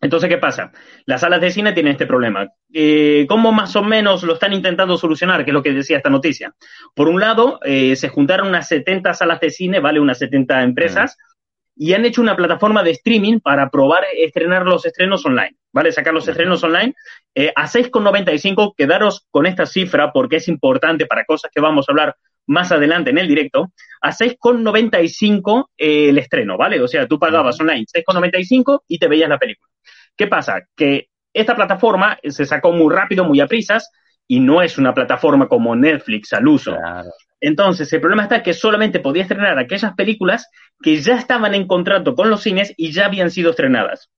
Entonces, 0.00 0.28
¿qué 0.28 0.38
pasa? 0.38 0.72
Las 1.06 1.22
salas 1.22 1.40
de 1.40 1.50
cine 1.50 1.72
tienen 1.72 1.92
este 1.92 2.06
problema. 2.06 2.48
Eh, 2.72 3.26
¿Cómo 3.28 3.50
más 3.50 3.74
o 3.76 3.82
menos 3.82 4.22
lo 4.22 4.34
están 4.34 4.52
intentando 4.52 4.96
solucionar? 4.96 5.44
Que 5.44 5.50
es 5.50 5.54
lo 5.54 5.62
que 5.62 5.72
decía 5.72 5.96
esta 5.96 6.10
noticia. 6.10 6.54
Por 6.94 7.08
un 7.08 7.18
lado, 7.18 7.58
eh, 7.64 7.96
se 7.96 8.08
juntaron 8.08 8.48
unas 8.48 8.68
70 8.68 9.14
salas 9.14 9.40
de 9.40 9.50
cine, 9.50 9.80
¿vale? 9.80 9.98
Unas 9.98 10.18
70 10.18 10.62
empresas, 10.62 11.16
y 11.76 11.92
han 11.92 12.04
hecho 12.06 12.22
una 12.22 12.34
plataforma 12.34 12.82
de 12.82 12.92
streaming 12.92 13.40
para 13.40 13.68
probar 13.68 14.04
estrenar 14.16 14.64
los 14.64 14.86
estrenos 14.86 15.24
online, 15.26 15.56
¿vale? 15.72 15.92
Sacar 15.92 16.14
los 16.14 16.26
estrenos 16.26 16.64
online 16.64 16.94
eh, 17.34 17.52
a 17.54 17.68
6,95. 17.68 18.74
Quedaros 18.76 19.26
con 19.30 19.44
esta 19.44 19.66
cifra 19.66 20.10
porque 20.12 20.36
es 20.36 20.48
importante 20.48 21.06
para 21.06 21.24
cosas 21.26 21.50
que 21.54 21.60
vamos 21.60 21.86
a 21.88 21.92
hablar 21.92 22.16
más 22.46 22.72
adelante 22.72 23.10
en 23.10 23.18
el 23.18 23.28
directo, 23.28 23.72
a 24.00 24.12
6,95 24.12 25.70
eh, 25.76 26.10
el 26.10 26.18
estreno, 26.18 26.56
¿vale? 26.56 26.80
O 26.80 26.88
sea, 26.88 27.06
tú 27.06 27.18
pagabas 27.18 27.60
online 27.60 27.86
6,95 27.86 28.82
y 28.88 28.98
te 28.98 29.08
veías 29.08 29.28
la 29.28 29.38
película. 29.38 29.70
¿Qué 30.16 30.26
pasa? 30.26 30.62
Que 30.74 31.08
esta 31.32 31.54
plataforma 31.54 32.18
se 32.22 32.46
sacó 32.46 32.72
muy 32.72 32.94
rápido, 32.94 33.24
muy 33.24 33.40
a 33.40 33.46
prisas, 33.46 33.90
y 34.28 34.40
no 34.40 34.62
es 34.62 34.78
una 34.78 34.92
plataforma 34.92 35.48
como 35.48 35.76
Netflix 35.76 36.32
al 36.32 36.48
uso. 36.48 36.76
Entonces, 37.40 37.92
el 37.92 38.00
problema 38.00 38.24
está 38.24 38.42
que 38.42 38.54
solamente 38.54 39.00
podía 39.00 39.22
estrenar 39.22 39.58
aquellas 39.58 39.94
películas 39.94 40.48
que 40.82 40.96
ya 40.96 41.16
estaban 41.16 41.54
en 41.54 41.66
contrato 41.66 42.14
con 42.14 42.30
los 42.30 42.42
cines 42.42 42.72
y 42.76 42.92
ya 42.92 43.06
habían 43.06 43.30
sido 43.30 43.50
estrenadas. 43.50 44.10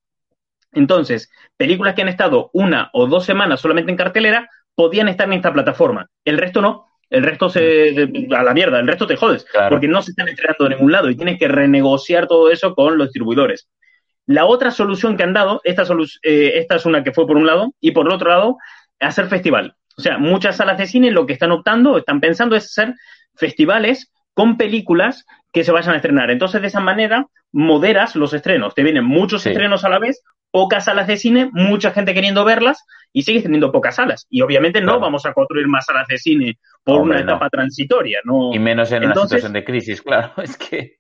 Entonces, 0.72 1.30
películas 1.56 1.94
que 1.94 2.02
han 2.02 2.08
estado 2.08 2.50
una 2.52 2.90
o 2.92 3.06
dos 3.06 3.24
semanas 3.24 3.60
solamente 3.60 3.90
en 3.90 3.96
cartelera 3.96 4.48
podían 4.74 5.08
estar 5.08 5.26
en 5.26 5.34
esta 5.34 5.52
plataforma. 5.52 6.08
El 6.24 6.38
resto 6.38 6.62
no. 6.62 6.86
El 7.10 7.22
resto 7.22 7.48
se. 7.48 8.08
a 8.36 8.42
la 8.42 8.54
mierda, 8.54 8.78
el 8.80 8.86
resto 8.86 9.06
te 9.06 9.16
jodes. 9.16 9.46
Porque 9.68 9.88
no 9.88 10.02
se 10.02 10.10
están 10.10 10.28
estrenando 10.28 10.64
de 10.64 10.70
ningún 10.74 10.92
lado 10.92 11.10
y 11.10 11.16
tienes 11.16 11.38
que 11.38 11.48
renegociar 11.48 12.26
todo 12.26 12.50
eso 12.50 12.74
con 12.74 12.98
los 12.98 13.08
distribuidores. 13.08 13.68
La 14.26 14.44
otra 14.44 14.70
solución 14.70 15.16
que 15.16 15.22
han 15.22 15.32
dado, 15.32 15.62
esta, 15.64 15.84
eh, 16.22 16.52
esta 16.56 16.76
es 16.76 16.84
una 16.84 17.02
que 17.02 17.12
fue 17.12 17.26
por 17.26 17.38
un 17.38 17.46
lado, 17.46 17.72
y 17.80 17.92
por 17.92 18.06
el 18.06 18.12
otro 18.12 18.28
lado, 18.28 18.58
hacer 19.00 19.28
festival. 19.28 19.74
O 19.96 20.02
sea, 20.02 20.18
muchas 20.18 20.56
salas 20.56 20.76
de 20.76 20.86
cine 20.86 21.10
lo 21.10 21.26
que 21.26 21.32
están 21.32 21.50
optando, 21.50 21.96
están 21.96 22.20
pensando 22.20 22.54
es 22.54 22.66
hacer 22.66 22.94
festivales 23.34 24.12
con 24.34 24.58
películas 24.58 25.24
que 25.52 25.64
se 25.64 25.72
vayan 25.72 25.94
a 25.94 25.96
estrenar. 25.96 26.30
Entonces, 26.30 26.60
de 26.60 26.68
esa 26.68 26.80
manera, 26.80 27.26
moderas 27.52 28.16
los 28.16 28.34
estrenos. 28.34 28.74
Te 28.74 28.82
vienen 28.82 29.04
muchos 29.04 29.46
estrenos 29.46 29.84
a 29.84 29.88
la 29.88 29.98
vez, 29.98 30.22
pocas 30.50 30.84
salas 30.84 31.06
de 31.06 31.16
cine, 31.16 31.48
mucha 31.52 31.90
gente 31.90 32.14
queriendo 32.14 32.44
verlas 32.44 32.84
y 33.12 33.22
sigues 33.22 33.42
teniendo 33.42 33.72
pocas 33.72 33.96
salas. 33.96 34.26
Y 34.30 34.42
obviamente 34.42 34.80
no 34.80 35.00
vamos 35.00 35.26
a 35.26 35.32
construir 35.32 35.66
más 35.66 35.86
salas 35.86 36.06
de 36.08 36.18
cine 36.18 36.58
por 36.84 37.00
una 37.00 37.20
etapa 37.20 37.48
transitoria. 37.48 38.20
¿no? 38.24 38.54
Y 38.54 38.58
menos 38.58 38.92
en 38.92 39.04
una 39.04 39.14
situación 39.14 39.52
de 39.52 39.64
crisis, 39.64 40.02
claro. 40.02 40.32
Es 40.42 40.56
que. 40.56 40.98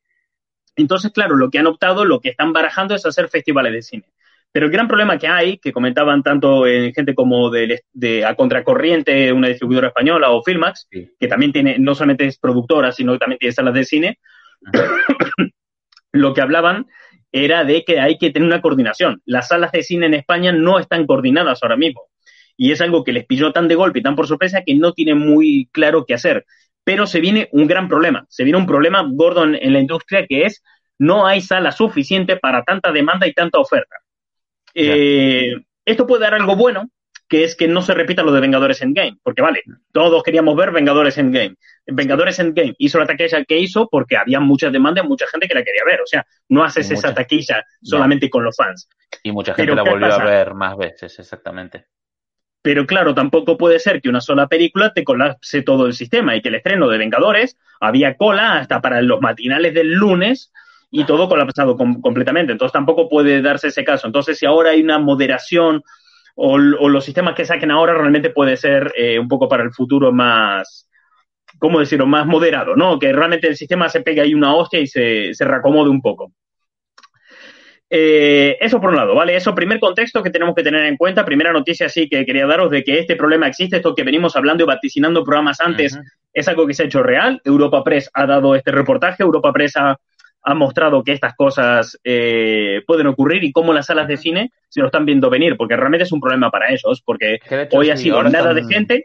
Entonces, 0.76 1.10
claro, 1.12 1.36
lo 1.36 1.50
que 1.50 1.58
han 1.58 1.66
optado, 1.66 2.04
lo 2.04 2.20
que 2.20 2.30
están 2.30 2.52
barajando 2.52 2.94
es 2.94 3.04
hacer 3.04 3.28
festivales 3.28 3.72
de 3.72 3.82
cine. 3.82 4.04
Pero 4.52 4.66
el 4.66 4.72
gran 4.72 4.88
problema 4.88 5.18
que 5.18 5.28
hay, 5.28 5.58
que 5.58 5.72
comentaban 5.72 6.22
tanto 6.22 6.66
en 6.66 6.94
gente 6.94 7.14
como 7.14 7.50
de, 7.50 8.24
A 8.24 8.34
Contracorriente, 8.34 9.32
una 9.32 9.48
distribuidora 9.48 9.88
española, 9.88 10.30
o 10.30 10.42
Filmax, 10.42 10.88
que 10.90 11.28
también 11.28 11.52
tiene, 11.52 11.78
no 11.78 11.94
solamente 11.94 12.26
es 12.26 12.38
productora, 12.38 12.92
sino 12.92 13.12
que 13.12 13.18
también 13.18 13.38
tiene 13.38 13.52
salas 13.52 13.74
de 13.74 13.84
cine, 13.84 14.18
lo 16.12 16.32
que 16.32 16.40
hablaban 16.40 16.86
era 17.32 17.64
de 17.64 17.84
que 17.84 18.00
hay 18.00 18.18
que 18.18 18.30
tener 18.30 18.46
una 18.46 18.62
coordinación. 18.62 19.22
Las 19.24 19.48
salas 19.48 19.72
de 19.72 19.82
cine 19.82 20.06
en 20.06 20.14
España 20.14 20.52
no 20.52 20.78
están 20.78 21.06
coordinadas 21.06 21.62
ahora 21.62 21.76
mismo. 21.76 22.02
Y 22.56 22.72
es 22.72 22.80
algo 22.80 23.04
que 23.04 23.12
les 23.12 23.26
pilló 23.26 23.52
tan 23.52 23.68
de 23.68 23.74
golpe 23.74 24.00
y 24.00 24.02
tan 24.02 24.16
por 24.16 24.26
sorpresa 24.26 24.62
que 24.64 24.74
no 24.74 24.92
tienen 24.92 25.18
muy 25.18 25.68
claro 25.72 26.04
qué 26.06 26.14
hacer. 26.14 26.44
Pero 26.84 27.06
se 27.06 27.20
viene 27.20 27.48
un 27.52 27.66
gran 27.66 27.88
problema. 27.88 28.26
Se 28.28 28.44
viene 28.44 28.58
un 28.58 28.66
problema 28.66 29.06
gordo 29.08 29.44
en, 29.44 29.72
la 29.72 29.78
industria 29.78 30.26
que 30.26 30.44
es 30.44 30.62
no 30.98 31.26
hay 31.26 31.40
sala 31.40 31.70
suficiente 31.70 32.36
para 32.36 32.64
tanta 32.64 32.90
demanda 32.90 33.26
y 33.26 33.32
tanta 33.32 33.58
oferta. 33.58 33.96
Eh, 34.74 35.52
esto 35.84 36.06
puede 36.06 36.22
dar 36.22 36.34
algo 36.34 36.56
bueno, 36.56 36.90
que 37.28 37.44
es 37.44 37.54
que 37.54 37.68
no 37.68 37.82
se 37.82 37.94
repita 37.94 38.22
lo 38.22 38.32
de 38.32 38.40
Vengadores 38.40 38.80
Endgame, 38.80 39.18
porque 39.22 39.42
vale, 39.42 39.62
todos 39.92 40.22
queríamos 40.22 40.56
ver 40.56 40.72
Vengadores 40.72 41.18
Endgame. 41.18 41.56
Vengadores 41.86 42.38
Endgame 42.38 42.74
hizo 42.78 42.98
la 42.98 43.06
taquilla 43.06 43.44
que 43.44 43.58
hizo 43.58 43.88
porque 43.88 44.16
había 44.16 44.40
muchas 44.40 44.72
demandas, 44.72 45.04
mucha 45.04 45.26
gente 45.26 45.46
que 45.46 45.54
la 45.54 45.62
quería 45.62 45.82
ver, 45.84 46.00
o 46.00 46.06
sea, 46.06 46.26
no 46.48 46.64
haces 46.64 46.90
esa 46.90 47.14
taquilla 47.14 47.64
solamente 47.82 48.30
con 48.30 48.44
los 48.44 48.56
fans. 48.56 48.88
Y 49.22 49.32
mucha 49.32 49.54
gente 49.54 49.74
la 49.74 49.82
volvió 49.82 50.12
a 50.12 50.24
ver 50.24 50.54
más 50.54 50.76
veces, 50.76 51.18
exactamente. 51.18 51.86
Pero 52.62 52.86
claro, 52.86 53.14
tampoco 53.14 53.56
puede 53.56 53.78
ser 53.78 54.00
que 54.00 54.08
una 54.08 54.20
sola 54.20 54.48
película 54.48 54.92
te 54.92 55.04
colapse 55.04 55.62
todo 55.62 55.86
el 55.86 55.94
sistema 55.94 56.34
y 56.34 56.42
que 56.42 56.48
el 56.48 56.56
estreno 56.56 56.88
de 56.88 56.98
Vengadores 56.98 57.56
había 57.80 58.16
cola 58.16 58.58
hasta 58.58 58.80
para 58.80 59.00
los 59.00 59.20
matinales 59.20 59.74
del 59.74 59.92
lunes 59.92 60.52
y 60.90 61.04
todo 61.04 61.28
colapsado 61.28 61.76
completamente. 61.76 62.52
Entonces 62.52 62.72
tampoco 62.72 63.08
puede 63.08 63.42
darse 63.42 63.68
ese 63.68 63.84
caso. 63.84 64.06
Entonces, 64.06 64.38
si 64.38 64.46
ahora 64.46 64.70
hay 64.70 64.80
una 64.82 64.98
moderación 64.98 65.82
o, 66.40 66.56
los 66.56 67.04
sistemas 67.04 67.34
que 67.34 67.44
saquen 67.44 67.72
ahora 67.72 67.94
realmente 67.94 68.30
puede 68.30 68.56
ser 68.56 68.92
eh, 68.96 69.18
un 69.18 69.26
poco 69.26 69.48
para 69.48 69.64
el 69.64 69.72
futuro 69.72 70.12
más, 70.12 70.88
¿cómo 71.58 71.80
decirlo?, 71.80 72.06
más 72.06 72.26
moderado, 72.26 72.76
¿no? 72.76 72.96
Que 72.96 73.12
realmente 73.12 73.48
el 73.48 73.56
sistema 73.56 73.88
se 73.88 74.02
pegue 74.02 74.20
ahí 74.20 74.34
una 74.34 74.54
hostia 74.54 74.78
y 74.78 74.86
se, 74.86 75.34
se 75.34 75.44
reacomode 75.44 75.90
un 75.90 76.00
poco. 76.00 76.32
Eh, 77.90 78.56
eso 78.60 78.80
por 78.80 78.90
un 78.90 78.96
lado, 78.96 79.16
¿vale? 79.16 79.34
Eso, 79.34 79.52
primer 79.52 79.80
contexto 79.80 80.22
que 80.22 80.30
tenemos 80.30 80.54
que 80.54 80.62
tener 80.62 80.84
en 80.84 80.96
cuenta. 80.96 81.24
Primera 81.24 81.52
noticia, 81.52 81.88
sí, 81.88 82.08
que 82.08 82.24
quería 82.24 82.46
daros 82.46 82.70
de 82.70 82.84
que 82.84 83.00
este 83.00 83.16
problema 83.16 83.48
existe, 83.48 83.76
esto 83.76 83.94
que 83.94 84.04
venimos 84.04 84.36
hablando 84.36 84.62
y 84.62 84.66
vaticinando 84.68 85.24
programas 85.24 85.60
antes, 85.60 85.98
es 86.32 86.46
algo 86.46 86.68
que 86.68 86.74
se 86.74 86.84
ha 86.84 86.86
hecho 86.86 87.02
real. 87.02 87.40
Europa 87.44 87.82
Press 87.82 88.10
ha 88.14 88.26
dado 88.26 88.54
este 88.54 88.70
reportaje, 88.70 89.24
Europa 89.24 89.52
Press 89.52 89.76
ha 89.76 89.98
ha 90.42 90.54
mostrado 90.54 91.02
que 91.02 91.12
estas 91.12 91.34
cosas 91.34 91.98
eh, 92.04 92.82
pueden 92.86 93.06
ocurrir 93.06 93.44
y 93.44 93.52
cómo 93.52 93.72
las 93.72 93.86
salas 93.86 94.08
de 94.08 94.16
cine 94.16 94.52
se 94.68 94.80
lo 94.80 94.86
están 94.86 95.04
viendo 95.04 95.30
venir, 95.30 95.56
porque 95.56 95.76
realmente 95.76 96.04
es 96.04 96.12
un 96.12 96.20
problema 96.20 96.50
para 96.50 96.70
ellos, 96.70 97.02
porque 97.04 97.38
hoy 97.72 97.90
ha 97.90 97.96
sido 97.96 98.22
nada 98.22 98.54
de 98.54 98.64
gente, 98.64 99.04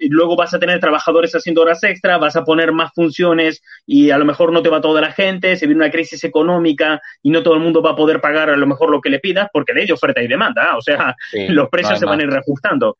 y 0.00 0.08
luego 0.08 0.34
vas 0.34 0.54
a 0.54 0.58
tener 0.58 0.80
trabajadores 0.80 1.32
haciendo 1.34 1.60
horas 1.60 1.84
extra, 1.84 2.16
vas 2.16 2.34
a 2.34 2.44
poner 2.44 2.72
más 2.72 2.90
funciones 2.94 3.62
y 3.86 4.10
a 4.10 4.18
lo 4.18 4.24
mejor 4.24 4.50
no 4.50 4.62
te 4.62 4.70
va 4.70 4.80
toda 4.80 5.00
la 5.00 5.12
gente, 5.12 5.56
se 5.56 5.66
viene 5.66 5.82
una 5.84 5.90
crisis 5.90 6.24
económica 6.24 7.00
y 7.22 7.30
no 7.30 7.42
todo 7.42 7.54
el 7.54 7.60
mundo 7.60 7.82
va 7.82 7.90
a 7.90 7.96
poder 7.96 8.20
pagar 8.20 8.48
a 8.48 8.56
lo 8.56 8.66
mejor 8.66 8.90
lo 8.90 9.00
que 9.02 9.10
le 9.10 9.20
pidas, 9.20 9.48
porque 9.52 9.74
de 9.74 9.82
ello 9.82 9.94
oferta 9.94 10.22
y 10.22 10.26
demanda, 10.26 10.76
o 10.76 10.80
sea, 10.80 11.14
los 11.50 11.68
precios 11.68 11.98
se 11.98 12.06
van 12.06 12.20
a 12.20 12.22
ir 12.22 12.30
reajustando. 12.30 12.96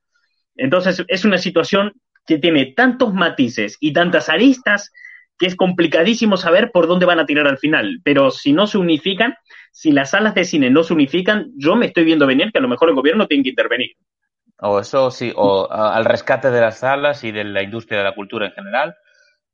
Entonces, 0.56 1.02
es 1.08 1.24
una 1.24 1.38
situación 1.38 1.94
que 2.26 2.38
tiene 2.38 2.74
tantos 2.76 3.14
matices 3.14 3.78
y 3.80 3.94
tantas 3.94 4.28
aristas 4.28 4.92
que 5.40 5.46
es 5.46 5.56
complicadísimo 5.56 6.36
saber 6.36 6.70
por 6.70 6.86
dónde 6.86 7.06
van 7.06 7.18
a 7.18 7.24
tirar 7.24 7.48
al 7.48 7.56
final. 7.56 8.02
Pero 8.04 8.30
si 8.30 8.52
no 8.52 8.66
se 8.66 8.76
unifican, 8.76 9.34
si 9.72 9.90
las 9.90 10.10
salas 10.10 10.34
de 10.34 10.44
cine 10.44 10.68
no 10.68 10.82
se 10.82 10.92
unifican, 10.92 11.50
yo 11.56 11.76
me 11.76 11.86
estoy 11.86 12.04
viendo 12.04 12.26
venir 12.26 12.52
que 12.52 12.58
a 12.58 12.62
lo 12.62 12.68
mejor 12.68 12.90
el 12.90 12.94
gobierno 12.94 13.26
tiene 13.26 13.42
que 13.42 13.48
intervenir. 13.48 13.92
O 14.58 14.78
eso 14.78 15.10
sí, 15.10 15.32
o 15.34 15.66
al 15.72 16.04
rescate 16.04 16.50
de 16.50 16.60
las 16.60 16.80
salas 16.80 17.24
y 17.24 17.32
de 17.32 17.44
la 17.44 17.62
industria 17.62 18.00
de 18.00 18.04
la 18.04 18.14
cultura 18.14 18.48
en 18.48 18.52
general. 18.52 18.94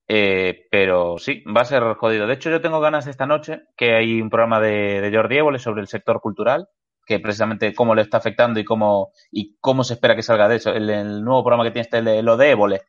Eh, 0.08 0.66
pero 0.72 1.18
sí, 1.18 1.44
va 1.44 1.60
a 1.60 1.66
ser 1.66 1.84
jodido. 1.94 2.26
De 2.26 2.34
hecho, 2.34 2.50
yo 2.50 2.60
tengo 2.60 2.80
ganas 2.80 3.06
esta 3.06 3.26
noche 3.26 3.62
que 3.76 3.94
hay 3.94 4.20
un 4.20 4.28
programa 4.28 4.60
de, 4.60 5.00
de 5.00 5.16
Jordi 5.16 5.36
Évole 5.36 5.60
sobre 5.60 5.82
el 5.82 5.86
sector 5.86 6.20
cultural, 6.20 6.66
que 7.06 7.20
precisamente 7.20 7.72
cómo 7.72 7.94
le 7.94 8.02
está 8.02 8.16
afectando 8.16 8.58
y 8.58 8.64
cómo, 8.64 9.12
y 9.30 9.56
cómo 9.60 9.84
se 9.84 9.94
espera 9.94 10.16
que 10.16 10.22
salga 10.24 10.48
de 10.48 10.56
eso. 10.56 10.72
El, 10.72 11.22
nuevo 11.22 11.44
programa 11.44 11.62
que 11.62 11.70
tiene 11.70 11.82
este, 11.82 12.22
lo 12.24 12.36
de 12.36 12.50
Évole. 12.50 12.80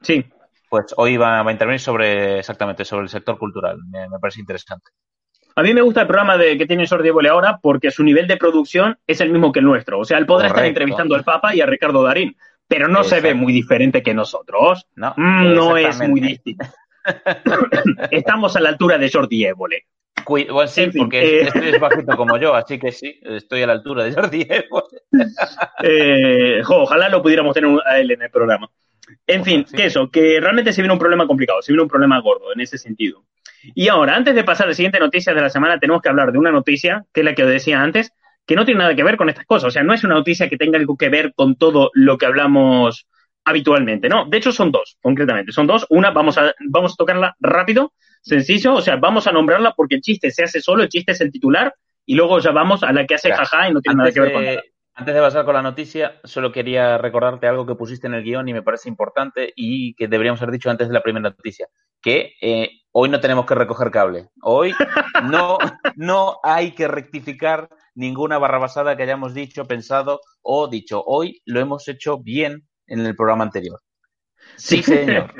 Sí 0.00 0.24
pues 0.70 0.94
hoy 0.96 1.16
va, 1.16 1.40
a 1.40 1.52
intervenir 1.52 1.80
sobre 1.80 2.38
exactamente 2.38 2.84
sobre 2.84 3.02
el 3.02 3.08
sector 3.08 3.36
cultural. 3.36 3.78
Me, 3.90 4.06
parece 4.20 4.40
interesante. 4.40 4.92
A 5.56 5.62
mí 5.62 5.74
me 5.74 5.82
gusta 5.82 6.02
el 6.02 6.06
programa 6.06 6.38
de 6.38 6.56
que 6.56 6.64
tiene 6.64 6.86
Jordi 6.86 7.08
Evole 7.08 7.28
ahora 7.28 7.58
porque 7.60 7.90
su 7.90 8.04
nivel 8.04 8.28
de 8.28 8.36
producción 8.36 8.96
es 9.04 9.20
el 9.20 9.30
mismo 9.30 9.50
que 9.50 9.58
el 9.58 9.64
nuestro. 9.64 9.98
O 9.98 10.04
sea, 10.04 10.16
él 10.16 10.26
podrá 10.26 10.46
estar 10.46 10.64
entrevistando 10.64 11.16
al 11.16 11.24
Papa 11.24 11.54
y 11.54 11.60
a 11.60 11.66
Ricardo 11.66 12.04
Darín, 12.04 12.36
pero 12.68 12.86
no 12.86 13.02
se 13.02 13.20
ve 13.20 13.34
muy 13.34 13.52
diferente 13.52 14.00
que 14.00 14.14
nosotros. 14.14 14.86
No, 14.94 15.12
mm, 15.16 15.54
no 15.54 15.76
es 15.76 16.08
muy 16.08 16.20
distinto. 16.20 16.66
Estamos 18.12 18.54
a 18.54 18.60
la 18.60 18.68
altura 18.68 18.96
de 18.96 19.10
Jordi 19.10 19.44
Évole. 19.44 19.86
Bueno, 20.26 20.68
sí, 20.68 20.88
porque 20.96 21.40
este 21.40 21.70
es 21.70 21.80
bajito 21.80 22.16
como 22.16 22.36
yo, 22.38 22.54
así 22.54 22.78
que 22.78 22.92
sí, 22.92 23.18
estoy 23.22 23.62
a 23.62 23.66
la 23.66 23.72
altura 23.72 24.04
de 24.04 24.12
Jordi 24.12 24.46
Évole. 24.48 25.02
Eh, 25.82 26.60
ojalá 26.68 27.08
lo 27.08 27.22
pudiéramos 27.22 27.54
tener 27.54 27.70
a 27.86 27.98
él 27.98 28.10
en 28.10 28.22
el 28.22 28.30
programa. 28.30 28.70
En 29.26 29.44
fin, 29.44 29.64
que 29.64 29.86
eso, 29.86 30.10
que 30.10 30.40
realmente 30.40 30.72
se 30.72 30.82
viene 30.82 30.92
un 30.92 30.98
problema 30.98 31.26
complicado, 31.26 31.62
se 31.62 31.72
viene 31.72 31.82
un 31.82 31.88
problema 31.88 32.20
gordo 32.20 32.52
en 32.52 32.60
ese 32.60 32.78
sentido. 32.78 33.24
Y 33.74 33.88
ahora, 33.88 34.16
antes 34.16 34.34
de 34.34 34.44
pasar 34.44 34.66
a 34.66 34.70
la 34.70 34.74
siguiente 34.74 34.98
noticia 34.98 35.34
de 35.34 35.40
la 35.40 35.50
semana, 35.50 35.78
tenemos 35.78 36.02
que 36.02 36.08
hablar 36.08 36.32
de 36.32 36.38
una 36.38 36.50
noticia, 36.50 37.04
que 37.12 37.20
es 37.20 37.24
la 37.24 37.34
que 37.34 37.44
os 37.44 37.50
decía 37.50 37.82
antes, 37.82 38.12
que 38.46 38.56
no 38.56 38.64
tiene 38.64 38.80
nada 38.80 38.94
que 38.94 39.04
ver 39.04 39.16
con 39.16 39.28
estas 39.28 39.44
cosas. 39.44 39.68
O 39.68 39.70
sea, 39.70 39.82
no 39.82 39.92
es 39.92 40.02
una 40.02 40.14
noticia 40.14 40.48
que 40.48 40.56
tenga 40.56 40.78
algo 40.78 40.96
que 40.96 41.08
ver 41.08 41.32
con 41.34 41.56
todo 41.56 41.90
lo 41.94 42.18
que 42.18 42.26
hablamos 42.26 43.06
habitualmente, 43.44 44.08
¿no? 44.08 44.26
De 44.26 44.38
hecho, 44.38 44.52
son 44.52 44.72
dos, 44.72 44.96
concretamente. 45.00 45.52
Son 45.52 45.66
dos. 45.66 45.86
Una, 45.90 46.10
vamos 46.10 46.38
a, 46.38 46.54
vamos 46.68 46.92
a 46.92 46.96
tocarla 46.96 47.36
rápido, 47.40 47.92
sencillo. 48.22 48.74
O 48.74 48.80
sea, 48.80 48.96
vamos 48.96 49.26
a 49.26 49.32
nombrarla 49.32 49.72
porque 49.74 49.96
el 49.96 50.00
chiste 50.00 50.30
se 50.30 50.44
hace 50.44 50.60
solo, 50.60 50.82
el 50.82 50.88
chiste 50.88 51.12
es 51.12 51.20
el 51.20 51.30
titular, 51.30 51.74
y 52.06 52.14
luego 52.14 52.38
ya 52.40 52.50
vamos 52.50 52.82
a 52.82 52.92
la 52.92 53.06
que 53.06 53.14
hace 53.14 53.32
jaja 53.32 53.68
y 53.68 53.72
no 53.72 53.80
tiene 53.80 53.98
nada 53.98 54.12
que 54.12 54.20
ver 54.20 54.32
con 54.32 54.44
nada 54.44 54.62
Antes 55.00 55.14
de 55.14 55.20
pasar 55.22 55.46
con 55.46 55.54
la 55.54 55.62
noticia, 55.62 56.20
solo 56.24 56.52
quería 56.52 56.98
recordarte 56.98 57.46
algo 57.46 57.64
que 57.64 57.74
pusiste 57.74 58.06
en 58.06 58.12
el 58.12 58.22
guion 58.22 58.46
y 58.50 58.52
me 58.52 58.62
parece 58.62 58.90
importante 58.90 59.50
y 59.56 59.94
que 59.94 60.08
deberíamos 60.08 60.42
haber 60.42 60.52
dicho 60.52 60.68
antes 60.68 60.88
de 60.88 60.92
la 60.92 61.02
primera 61.02 61.30
noticia, 61.30 61.68
que 62.02 62.34
eh, 62.42 62.68
hoy 62.92 63.08
no 63.08 63.18
tenemos 63.18 63.46
que 63.46 63.54
recoger 63.54 63.90
cable. 63.90 64.28
Hoy 64.42 64.74
no, 65.24 65.56
no 65.96 66.38
hay 66.42 66.72
que 66.72 66.86
rectificar 66.86 67.70
ninguna 67.94 68.36
barra 68.36 68.58
basada 68.58 68.94
que 68.94 69.04
hayamos 69.04 69.32
dicho, 69.32 69.64
pensado 69.64 70.20
o 70.42 70.68
dicho. 70.68 71.02
Hoy 71.06 71.40
lo 71.46 71.60
hemos 71.60 71.88
hecho 71.88 72.18
bien 72.18 72.68
en 72.86 73.00
el 73.00 73.16
programa 73.16 73.44
anterior. 73.44 73.80
Sí, 74.60 74.82
señor. 74.82 75.32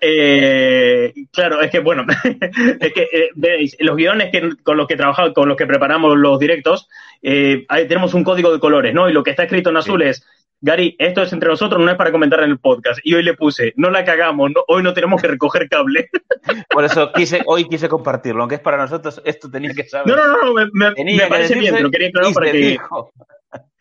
eh, 0.00 1.12
claro, 1.32 1.60
es 1.62 1.70
que, 1.70 1.78
bueno, 1.80 2.04
es 2.80 2.92
que, 2.92 3.02
eh, 3.12 3.30
veis, 3.34 3.76
los 3.80 3.96
guiones 3.96 4.30
que, 4.30 4.50
con 4.62 4.76
los 4.76 4.86
que 4.86 4.96
trabajamos, 4.96 5.32
con 5.32 5.48
los 5.48 5.56
que 5.56 5.66
preparamos 5.66 6.16
los 6.16 6.38
directos, 6.38 6.88
eh, 7.22 7.64
tenemos 7.88 8.12
un 8.14 8.22
código 8.22 8.52
de 8.52 8.60
colores, 8.60 8.92
¿no? 8.92 9.08
Y 9.08 9.12
lo 9.12 9.22
que 9.22 9.30
está 9.30 9.44
escrito 9.44 9.70
en 9.70 9.78
azul 9.78 10.02
es, 10.02 10.26
Gary, 10.60 10.94
esto 10.98 11.22
es 11.22 11.32
entre 11.32 11.48
nosotros, 11.48 11.82
no 11.82 11.90
es 11.90 11.96
para 11.96 12.12
comentar 12.12 12.40
en 12.40 12.50
el 12.50 12.58
podcast. 12.58 13.00
Y 13.02 13.14
hoy 13.14 13.22
le 13.22 13.34
puse, 13.34 13.72
no 13.76 13.90
la 13.90 14.04
cagamos, 14.04 14.52
hoy 14.68 14.82
no 14.82 14.92
tenemos 14.92 15.20
que 15.20 15.28
recoger 15.28 15.68
cable. 15.68 16.10
Por 16.70 16.84
eso 16.84 17.12
quise, 17.12 17.42
hoy 17.46 17.68
quise 17.68 17.88
compartirlo, 17.88 18.42
aunque 18.42 18.56
es 18.56 18.60
para 18.60 18.76
nosotros, 18.76 19.20
esto 19.24 19.50
tenía 19.50 19.72
que 19.74 19.88
saber. 19.88 20.14
No, 20.14 20.16
no, 20.16 20.42
no, 20.42 20.54
me, 20.54 20.92
me, 21.04 21.26
parece 21.26 21.58
bien, 21.58 21.74
pero 21.74 21.90
quería 21.90 22.08
aclarar 22.08 22.32
para 22.32 22.52
que, 22.52 22.78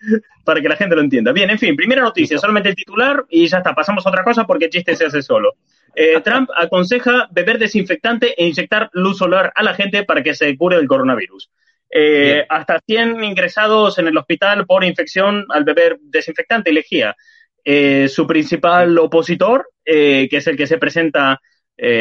para 0.45 0.61
que 0.61 0.69
la 0.69 0.75
gente 0.75 0.95
lo 0.95 1.01
entienda. 1.01 1.31
Bien, 1.31 1.49
en 1.49 1.59
fin, 1.59 1.75
primera 1.75 2.01
noticia, 2.01 2.37
solamente 2.37 2.69
el 2.69 2.75
titular 2.75 3.25
y 3.29 3.47
ya 3.47 3.57
está, 3.57 3.73
pasamos 3.73 4.05
a 4.05 4.09
otra 4.09 4.23
cosa 4.23 4.45
porque 4.45 4.65
el 4.65 4.71
chiste 4.71 4.95
se 4.95 5.05
hace 5.05 5.21
solo. 5.21 5.55
Eh, 5.95 6.21
Trump 6.23 6.49
aconseja 6.55 7.27
beber 7.31 7.59
desinfectante 7.59 8.33
e 8.41 8.47
inyectar 8.47 8.89
luz 8.93 9.17
solar 9.17 9.51
a 9.55 9.63
la 9.63 9.73
gente 9.73 10.03
para 10.03 10.23
que 10.23 10.33
se 10.33 10.55
cure 10.57 10.77
del 10.77 10.87
coronavirus. 10.87 11.51
Eh, 11.93 12.45
hasta 12.47 12.79
100 12.79 13.23
ingresados 13.23 13.99
en 13.99 14.07
el 14.07 14.17
hospital 14.17 14.65
por 14.65 14.83
infección 14.83 15.45
al 15.49 15.65
beber 15.65 15.97
desinfectante 16.01 16.71
y 16.71 16.73
lejía. 16.73 17.15
Eh, 17.63 18.07
su 18.07 18.25
principal 18.25 18.97
opositor, 18.97 19.69
que 19.83 20.29
es 20.31 20.47
el 20.47 20.55
que 20.55 20.67
se 20.67 20.77
presenta 20.77 21.41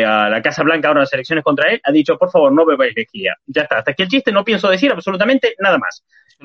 a 0.04 0.28
la 0.28 0.42
Casa 0.42 0.62
Blanca 0.62 0.88
ahora 0.88 1.00
en 1.00 1.02
las 1.02 1.12
elecciones 1.12 1.42
contra 1.42 1.70
él, 1.70 1.80
ha 1.82 1.92
dicho, 1.92 2.18
por 2.18 2.30
favor, 2.30 2.52
no 2.52 2.66
bebáis 2.66 2.94
lejía. 2.94 3.36
Ya 3.46 3.62
está, 3.62 3.78
hasta 3.78 3.92
aquí 3.92 4.02
el 4.02 4.08
chiste 4.08 4.32
no 4.32 4.44
pienso 4.44 4.68
decir 4.68 4.92
absolutamente 4.92 5.54
nada 5.58 5.78
más. 5.78 6.04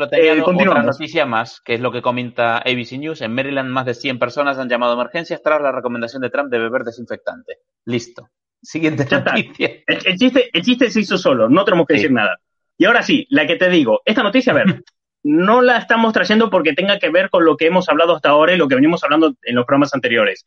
Tenía 0.10 0.34
eh, 0.34 0.42
otra 0.42 0.84
noticia 0.84 1.26
más, 1.26 1.62
que 1.62 1.76
es 1.76 1.80
lo 1.80 1.92
que 1.92 2.02
comenta 2.02 2.58
ABC 2.58 2.94
News. 2.94 3.22
En 3.22 3.34
Maryland, 3.34 3.70
más 3.70 3.86
de 3.86 3.94
100 3.94 4.20
personas 4.20 4.58
han 4.58 4.68
llamado 4.68 4.92
a 4.92 4.96
emergencias 4.96 5.42
tras 5.42 5.62
la 5.62 5.72
recomendación 5.72 6.22
de 6.22 6.30
Trump 6.30 6.52
de 6.52 6.60
beber 6.60 6.84
desinfectante. 6.84 7.60
Listo. 7.86 8.30
Siguiente 8.62 9.06
noticia. 9.10 9.84
El, 9.86 10.18
chiste, 10.18 10.50
el 10.52 10.62
chiste 10.64 10.90
se 10.90 11.00
hizo 11.00 11.18
solo, 11.18 11.48
no 11.50 11.64
tenemos 11.64 11.88
que 11.88 11.94
decir 11.94 12.12
nada. 12.12 12.40
Y 12.78 12.86
ahora 12.86 13.04
sí, 13.04 13.26
la 13.30 13.48
que 13.48 13.56
te 13.56 13.70
digo, 13.70 14.02
esta 14.04 14.24
noticia, 14.24 14.52
a 14.52 14.56
ver, 14.56 14.84
no 15.24 15.62
la 15.62 15.78
estamos 15.78 16.12
trayendo 16.12 16.50
porque 16.50 16.74
tenga 16.74 17.00
que 17.00 17.10
ver 17.10 17.30
con 17.30 17.46
lo 17.46 17.56
que 17.56 17.68
hemos 17.68 17.88
hablado 17.88 18.16
hasta 18.16 18.30
ahora 18.30 18.54
y 18.54 18.58
lo 18.58 18.68
que 18.68 18.76
venimos 18.76 19.04
hablando 19.04 19.34
en 19.44 19.56
los 19.56 19.66
programas 19.66 19.94
anteriores. 19.94 20.46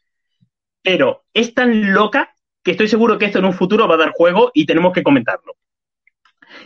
Pero 0.82 1.24
es 1.32 1.54
tan 1.54 1.92
loca 1.92 2.34
que 2.62 2.72
estoy 2.72 2.88
seguro 2.88 3.18
que 3.18 3.26
esto 3.26 3.38
en 3.38 3.44
un 3.44 3.52
futuro 3.52 3.88
va 3.88 3.94
a 3.94 3.98
dar 3.98 4.12
juego 4.12 4.50
y 4.54 4.66
tenemos 4.66 4.92
que 4.92 5.02
comentarlo. 5.02 5.54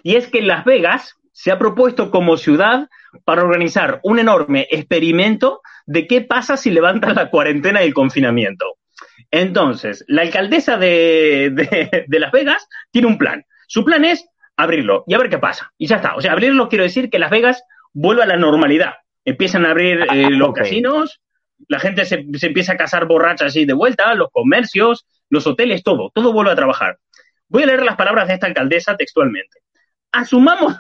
Y 0.02 0.16
es 0.16 0.28
que 0.28 0.38
en 0.38 0.48
Las 0.48 0.64
Vegas, 0.64 1.16
se 1.33 1.50
ha 1.50 1.59
propuesto 1.59 2.11
como 2.11 2.37
ciudad 2.37 2.88
para 3.24 3.42
organizar 3.42 4.00
un 4.05 4.18
enorme 4.18 4.68
experimento 4.70 5.61
de 5.87 6.07
qué 6.07 6.20
pasa 6.20 6.57
si 6.57 6.70
levantan 6.70 7.14
la 7.14 7.31
cuarentena 7.31 7.83
y 7.83 7.87
el 7.87 7.94
confinamiento. 7.94 8.76
Entonces, 9.31 10.05
la 10.09 10.22
alcaldesa 10.22 10.76
de, 10.76 12.07
Las 12.09 12.33
Vegas 12.33 12.68
tiene 12.90 13.09
un 13.09 13.18
plan. 13.18 13.44
Su 13.66 13.85
plan 13.85 14.05
es 14.05 14.26
abrirlo 14.57 15.05
y 15.07 15.14
a 15.14 15.18
ver 15.18 15.31
qué 15.31 15.38
pasa. 15.38 15.72
Y 15.78 15.87
ya 15.87 15.96
está. 15.96 16.14
O 16.14 16.20
sea, 16.20 16.33
abrirlo 16.33 16.68
quiero 16.68 16.85
decir 16.85 17.09
que 17.11 17.18
Las 17.18 17.31
Vegas 17.31 17.62
vuelva 17.92 18.24
a 18.24 18.26
la 18.28 18.37
normalidad. 18.37 18.94
Empiezan 19.24 19.64
a 19.64 19.70
abrir 19.70 20.07
eh, 20.12 20.31
los 20.31 20.52
casinos, 20.52 21.22
la 21.68 21.78
gente 21.78 22.05
se, 22.05 22.26
se, 22.35 22.46
empieza 22.48 22.72
a 22.72 22.76
casar 22.76 23.07
borrachas 23.07 23.48
así 23.48 23.64
de 23.64 23.72
vuelta, 23.72 24.14
los 24.14 24.31
comercios, 24.31 25.07
los 25.33 25.47
hoteles, 25.47 25.83
todo, 25.83 26.11
todo 26.14 26.33
vuelve 26.33 26.53
a 26.53 26.57
trabajar. 26.57 26.99
Voy 27.49 27.62
a 27.62 27.66
leer 27.66 27.83
las 27.83 27.97
palabras 27.97 28.29
de 28.29 28.35
esta 28.35 28.47
alcaldesa 28.47 28.97
textualmente. 28.97 29.61
Asumamos 30.12 30.77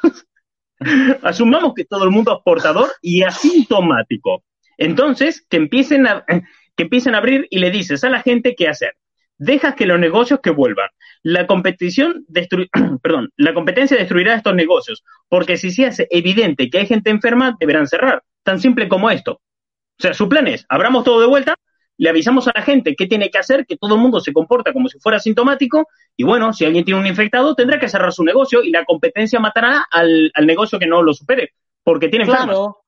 Asumamos 1.22 1.74
que 1.74 1.84
todo 1.84 2.04
el 2.04 2.10
mundo 2.10 2.36
es 2.36 2.42
portador 2.44 2.90
y 3.00 3.22
asintomático. 3.22 4.44
Entonces, 4.78 5.46
que 5.48 5.56
empiecen 5.56 6.06
a, 6.06 6.24
que 6.76 6.84
empiecen 6.84 7.14
a 7.14 7.18
abrir 7.18 7.46
y 7.50 7.58
le 7.58 7.70
dices 7.70 8.04
a 8.04 8.10
la 8.10 8.22
gente 8.22 8.54
qué 8.56 8.68
hacer. 8.68 8.94
Dejas 9.38 9.74
que 9.74 9.86
los 9.86 9.98
negocios 9.98 10.40
que 10.42 10.50
vuelvan. 10.50 10.88
La 11.22 11.46
competición 11.46 12.26
perdón, 13.02 13.30
la 13.36 13.54
competencia 13.54 13.96
destruirá 13.96 14.34
estos 14.34 14.54
negocios, 14.54 15.04
porque 15.28 15.56
si 15.56 15.70
se 15.70 15.86
hace 15.86 16.08
evidente 16.10 16.70
que 16.70 16.78
hay 16.78 16.86
gente 16.86 17.10
enferma, 17.10 17.56
deberán 17.58 17.86
cerrar. 17.86 18.22
Tan 18.42 18.60
simple 18.60 18.88
como 18.88 19.10
esto. 19.10 19.40
O 19.98 20.02
sea, 20.02 20.14
su 20.14 20.28
plan 20.28 20.46
es, 20.48 20.64
abramos 20.68 21.04
todo 21.04 21.20
de 21.20 21.26
vuelta, 21.26 21.54
le 21.98 22.08
avisamos 22.08 22.48
a 22.48 22.52
la 22.54 22.62
gente 22.62 22.94
qué 22.96 23.06
tiene 23.06 23.30
que 23.30 23.38
hacer, 23.38 23.66
que 23.66 23.76
todo 23.76 23.94
el 23.94 24.00
mundo 24.00 24.20
se 24.20 24.32
comporta 24.32 24.72
como 24.72 24.88
si 24.88 24.98
fuera 24.98 25.18
sintomático, 25.18 25.88
y 26.16 26.24
bueno, 26.24 26.52
si 26.52 26.64
alguien 26.64 26.84
tiene 26.84 27.00
un 27.00 27.06
infectado, 27.06 27.54
tendrá 27.54 27.78
que 27.78 27.88
cerrar 27.88 28.12
su 28.12 28.24
negocio 28.24 28.62
y 28.62 28.70
la 28.70 28.84
competencia 28.84 29.40
matará 29.40 29.86
al, 29.90 30.32
negocio 30.44 30.78
que 30.78 30.86
no 30.86 31.02
lo 31.02 31.14
supere, 31.14 31.50
porque 31.82 32.08
tiene 32.08 32.24
claro. 32.24 32.78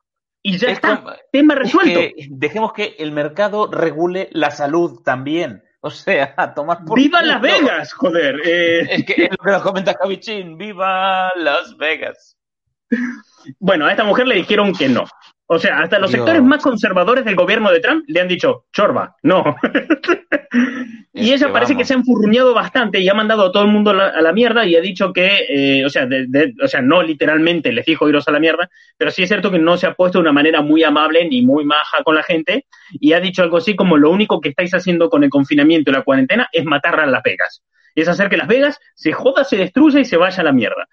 Y 0.47 0.59
ya 0.59 0.69
está, 0.69 1.03
tema 1.33 1.55
resuelto. 1.55 2.01
dejemos 2.29 2.75
que 2.75 2.97
el 2.99 3.13
mercado 3.13 3.67
regule 3.67 4.29
la 4.33 4.51
salud 4.51 5.01
también. 5.03 5.63
O 5.81 5.91
sea, 5.91 6.35
tomar 6.55 6.85
por 6.85 6.99
¡Viva 6.99 7.23
Las 7.23 7.43
Vegas, 7.43 7.93
joder! 7.93 8.41
Eh. 8.45 8.81
Es 8.91 9.05
que 9.05 9.25
es 9.25 9.31
lo 9.31 9.37
que 9.37 9.51
nos 9.51 9.63
comenta 9.63 9.95
Javichín, 9.95 10.57
¡viva 10.57 11.31
Las 11.37 11.77
Vegas! 11.77 12.37
Bueno, 13.59 13.85
a 13.85 13.91
esta 13.91 14.05
mujer 14.05 14.27
le 14.27 14.37
dijeron 14.37 14.73
que 14.73 14.89
no. 14.89 15.05
O 15.47 15.59
sea, 15.59 15.81
hasta 15.81 15.99
los 15.99 16.11
sectores 16.11 16.43
más 16.43 16.63
conservadores 16.63 17.25
del 17.25 17.37
gobierno 17.37 17.71
de 17.71 17.81
Trump 17.81 18.05
le 18.07 18.21
han 18.21 18.29
dicho, 18.29 18.65
chorba, 18.73 19.17
no. 19.23 19.57
y 21.13 21.33
ella 21.33 21.53
parece 21.53 21.77
que 21.77 21.85
se 21.85 21.93
ha 21.93 21.97
enfurruñado 21.99 22.55
bastante 22.55 23.01
y 23.01 23.09
ha 23.11 23.15
mandado 23.15 23.47
a 23.47 23.53
todo 23.53 23.63
el 23.65 23.69
mundo 23.69 23.91
a 23.91 24.23
la, 24.23 24.33
mierda 24.33 24.65
y 24.65 24.75
ha 24.75 24.81
dicho 24.81 25.13
que, 25.13 25.45
eh, 25.49 25.85
o, 25.85 25.91
sea, 25.91 26.09
o 26.63 26.67
sea, 26.67 26.81
no 26.81 27.03
literalmente 27.03 27.73
les 27.73 27.85
dijo 27.85 28.09
iros 28.09 28.27
a 28.27 28.33
la 28.33 28.41
mierda, 28.41 28.71
pero 28.97 29.11
sí 29.11 29.23
es 29.23 29.29
cierto 29.29 29.51
que 29.51 29.59
no 29.59 29.77
se 29.77 29.87
ha 29.87 29.93
puesto 29.93 30.19
de 30.19 30.23
una 30.23 30.33
manera 30.33 30.63
muy 30.63 30.83
amable 30.83 31.29
ni 31.29 31.43
muy 31.43 31.67
maja 31.67 32.03
con 32.03 32.15
la 32.15 32.23
gente 32.23 32.65
y 32.93 33.13
ha 33.13 33.21
dicho 33.21 33.43
algo 33.43 33.59
así 33.59 33.77
como 33.77 33.99
lo 33.99 34.11
único 34.11 34.41
que 34.41 34.49
estáis 34.49 34.73
haciendo 34.73 35.11
con 35.11 35.25
el 35.25 35.31
confinamiento 35.31 35.91
y 35.91 35.95
la 35.95 36.03
cuarentena 36.03 36.49
es 36.53 36.65
matar 36.65 36.99
a 37.01 37.07
Las 37.07 37.23
Vegas. 37.23 37.63
Es 37.95 38.09
hacer 38.09 38.31
que 38.31 38.39
Las 38.39 38.49
Vegas 38.49 38.81
se 38.95 39.13
joda, 39.13 39.45
se 39.45 39.59
destruya 39.59 40.01
y 40.01 40.07
se 40.07 40.17
vaya 40.17 40.41
a 40.41 40.45
la 40.45 40.53
mierda. 40.53 40.89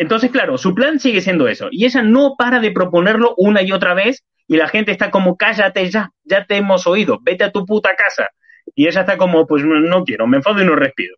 Entonces, 0.00 0.30
claro, 0.30 0.56
su 0.56 0.74
plan 0.74 0.98
sigue 0.98 1.20
siendo 1.20 1.46
eso. 1.46 1.68
Y 1.70 1.84
ella 1.84 2.02
no 2.02 2.34
para 2.38 2.58
de 2.58 2.70
proponerlo 2.70 3.34
una 3.36 3.60
y 3.60 3.70
otra 3.70 3.92
vez 3.92 4.24
y 4.48 4.56
la 4.56 4.66
gente 4.66 4.92
está 4.92 5.10
como, 5.10 5.36
cállate 5.36 5.90
ya, 5.90 6.10
ya 6.24 6.46
te 6.46 6.56
hemos 6.56 6.86
oído, 6.86 7.18
vete 7.20 7.44
a 7.44 7.52
tu 7.52 7.66
puta 7.66 7.94
casa. 7.94 8.30
Y 8.74 8.86
ella 8.86 9.02
está 9.02 9.18
como, 9.18 9.46
pues 9.46 9.62
no 9.62 10.02
quiero, 10.04 10.26
me 10.26 10.38
enfado 10.38 10.62
y 10.62 10.64
no 10.64 10.74
respiro. 10.74 11.16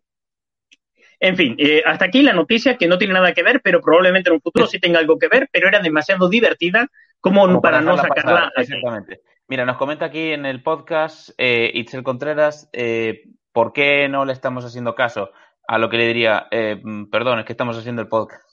En 1.17 1.37
fin, 1.37 1.55
eh, 1.59 1.81
hasta 1.85 2.03
aquí 2.03 2.23
la 2.23 2.33
noticia 2.33 2.75
que 2.75 2.89
no 2.89 2.97
tiene 2.97 3.13
nada 3.13 3.31
que 3.31 3.41
ver, 3.41 3.61
pero 3.63 3.79
probablemente 3.79 4.29
en 4.29 4.35
un 4.35 4.41
futuro 4.41 4.67
sí 4.67 4.81
tenga 4.81 4.99
algo 4.99 5.17
que 5.17 5.29
ver, 5.29 5.47
pero 5.49 5.69
era 5.69 5.79
demasiado 5.79 6.27
divertida 6.27 6.89
como, 7.21 7.61
para, 7.61 7.79
no 7.79 7.95
sacarla. 7.95 8.51
Exactamente. 8.57 9.21
Mira, 9.47 9.63
nos 9.63 9.77
comenta 9.77 10.03
aquí 10.03 10.33
en 10.33 10.45
el 10.45 10.61
podcast 10.61 11.29
eh, 11.37 11.71
Itzel 11.73 12.03
Contreras, 12.03 12.69
eh, 12.73 13.29
¿por 13.53 13.71
qué 13.71 14.09
no 14.09 14.25
le 14.25 14.33
estamos 14.33 14.65
haciendo 14.65 14.93
caso? 14.93 15.31
A 15.69 15.77
lo 15.77 15.89
que 15.89 15.95
le 15.95 16.07
diría, 16.07 16.47
eh, 16.51 16.81
mm, 16.83 17.05
perdón, 17.09 17.39
es 17.39 17.45
que 17.45 17.53
estamos 17.53 17.77
haciendo 17.77 18.01
el 18.01 18.09
podcast. 18.09 18.52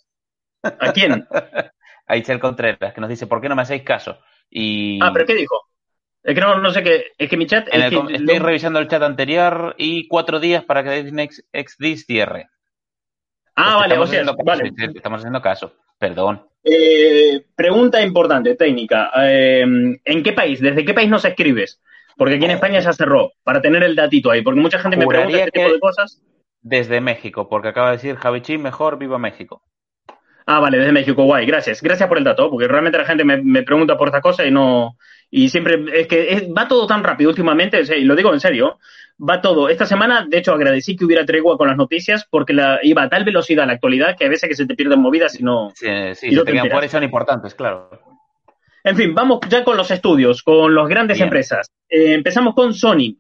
¿A 0.63 0.93
quién? 0.93 1.27
a 2.07 2.17
Itzel 2.17 2.41
Contreras, 2.41 2.93
que 2.93 3.01
nos 3.01 3.11
dice, 3.11 3.27
¿por 3.27 3.41
qué 3.41 3.49
no 3.49 3.57
me 3.57 3.63
hacéis 3.63 3.83
caso? 3.83 4.19
Y... 4.51 4.99
Ah, 5.03 5.11
pero 5.13 5.27
¿qué 5.27 5.35
dijo? 5.35 5.57
Es 6.23 6.35
que 6.35 6.41
no, 6.41 6.71
sé 6.71 6.83
qué, 6.83 7.07
es 7.17 7.31
que 7.31 7.37
mi 7.37 7.47
chat... 7.47 7.69
estoy 7.73 8.39
revisando 8.39 8.79
el 8.79 8.89
chat 8.89 9.03
anterior 9.03 9.75
y 9.79 10.07
cuatro 10.07 10.39
días 10.39 10.65
para 10.65 10.83
que 10.83 11.09
XDIS 11.09 12.05
cierre. 12.05 12.49
Ah, 13.55 13.77
vale, 13.77 13.99
o 13.99 14.07
sea, 14.07 14.25
vale. 14.45 14.73
Estamos 14.95 15.21
haciendo 15.21 15.41
caso, 15.41 15.75
perdón. 15.99 16.47
Eh, 16.63 17.47
pregunta 17.55 18.03
importante, 18.03 18.55
técnica. 18.55 19.11
Eh, 19.17 19.63
¿En 19.63 20.23
qué 20.23 20.33
país? 20.33 20.61
¿Desde 20.61 20.85
qué 20.85 20.93
país 20.93 21.09
nos 21.09 21.25
escribes? 21.25 21.81
Porque 22.17 22.35
aquí 22.35 22.45
en 22.45 22.51
España 22.51 22.81
ya 22.81 22.93
cerró, 22.93 23.33
para 23.43 23.63
tener 23.63 23.83
el 23.83 23.97
datito 23.97 24.31
ahí, 24.31 24.43
porque 24.43 24.61
mucha 24.61 24.79
gente 24.79 24.97
me 24.97 25.07
pregunta 25.07 25.39
este 25.39 25.51
tipo 25.53 25.73
de 25.73 25.81
cosas. 25.81 26.23
Desde 26.61 27.01
México, 27.01 27.49
porque 27.49 27.69
acaba 27.69 27.91
de 27.91 27.97
decir 27.97 28.17
Javichi, 28.17 28.59
mejor 28.59 28.99
viva 28.99 29.19
México. 29.19 29.63
Ah, 30.53 30.59
vale, 30.59 30.79
desde 30.79 30.91
México, 30.91 31.23
guay, 31.23 31.47
gracias. 31.47 31.81
Gracias 31.81 32.09
por 32.09 32.19
el 32.19 32.25
dato, 32.25 32.51
porque 32.51 32.67
realmente 32.67 32.99
la 32.99 33.05
gente 33.05 33.23
me, 33.23 33.63
pregunta 33.63 33.97
por 33.97 34.09
esta 34.09 34.21
cosa 34.21 34.45
y 34.45 34.51
no. 34.51 34.97
Y 35.31 35.49
siempre. 35.49 35.79
Es 35.95 36.09
que 36.09 36.49
va 36.57 36.67
todo 36.67 36.89
tan 36.89 37.05
rápido 37.05 37.31
últimamente, 37.31 37.81
y 37.97 38.03
lo 38.03 38.17
digo 38.17 38.35
en 38.35 38.41
serio. 38.41 38.81
Va 39.23 39.41
todo. 39.41 39.69
Esta 39.69 39.87
semana, 39.87 40.27
de 40.29 40.39
hecho, 40.39 40.53
agradecí 40.53 40.97
que 40.97 41.05
hubiera 41.05 41.25
tregua 41.25 41.57
con 41.57 41.69
las 41.69 41.77
noticias 41.77 42.27
porque 42.29 42.53
la, 42.53 42.81
iba 42.83 43.03
a 43.03 43.09
tal 43.09 43.23
velocidad 43.23 43.65
la 43.65 43.75
actualidad 43.75 44.17
que 44.19 44.25
a 44.25 44.29
veces 44.29 44.49
que 44.49 44.57
se 44.57 44.67
te 44.67 44.75
pierden 44.75 44.99
movidas 44.99 45.39
y 45.39 45.45
no. 45.45 45.71
Sí, 45.77 45.87
sí, 46.15 46.35
se 46.35 46.45
te 46.45 46.53
quedan 46.53 46.69
fuera 46.69 46.87
y 46.87 46.89
son 46.89 47.05
importantes, 47.05 47.55
claro. 47.55 47.89
En 48.83 48.97
fin, 48.97 49.15
vamos 49.15 49.39
ya 49.49 49.63
con 49.63 49.77
los 49.77 49.89
estudios, 49.93 50.43
con 50.43 50.75
las 50.75 50.89
grandes 50.89 51.21
empresas. 51.21 51.71
Eh, 51.89 52.13
empezamos 52.15 52.57
con 52.57 52.75
Sony. 52.75 53.19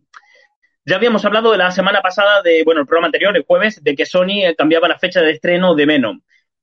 Ya 0.84 0.96
habíamos 0.96 1.24
hablado 1.24 1.52
de 1.52 1.58
la 1.58 1.70
semana 1.70 2.00
pasada, 2.00 2.42
de, 2.42 2.64
bueno, 2.64 2.80
el 2.80 2.88
programa 2.88 3.06
anterior, 3.06 3.36
el 3.36 3.44
jueves, 3.44 3.84
de 3.84 3.94
que 3.94 4.04
Sony 4.04 4.52
cambiaba 4.58 4.88
la 4.88 4.98
fecha 4.98 5.20
de 5.20 5.30
estreno 5.30 5.76
de 5.76 5.86
Venom 5.86 6.20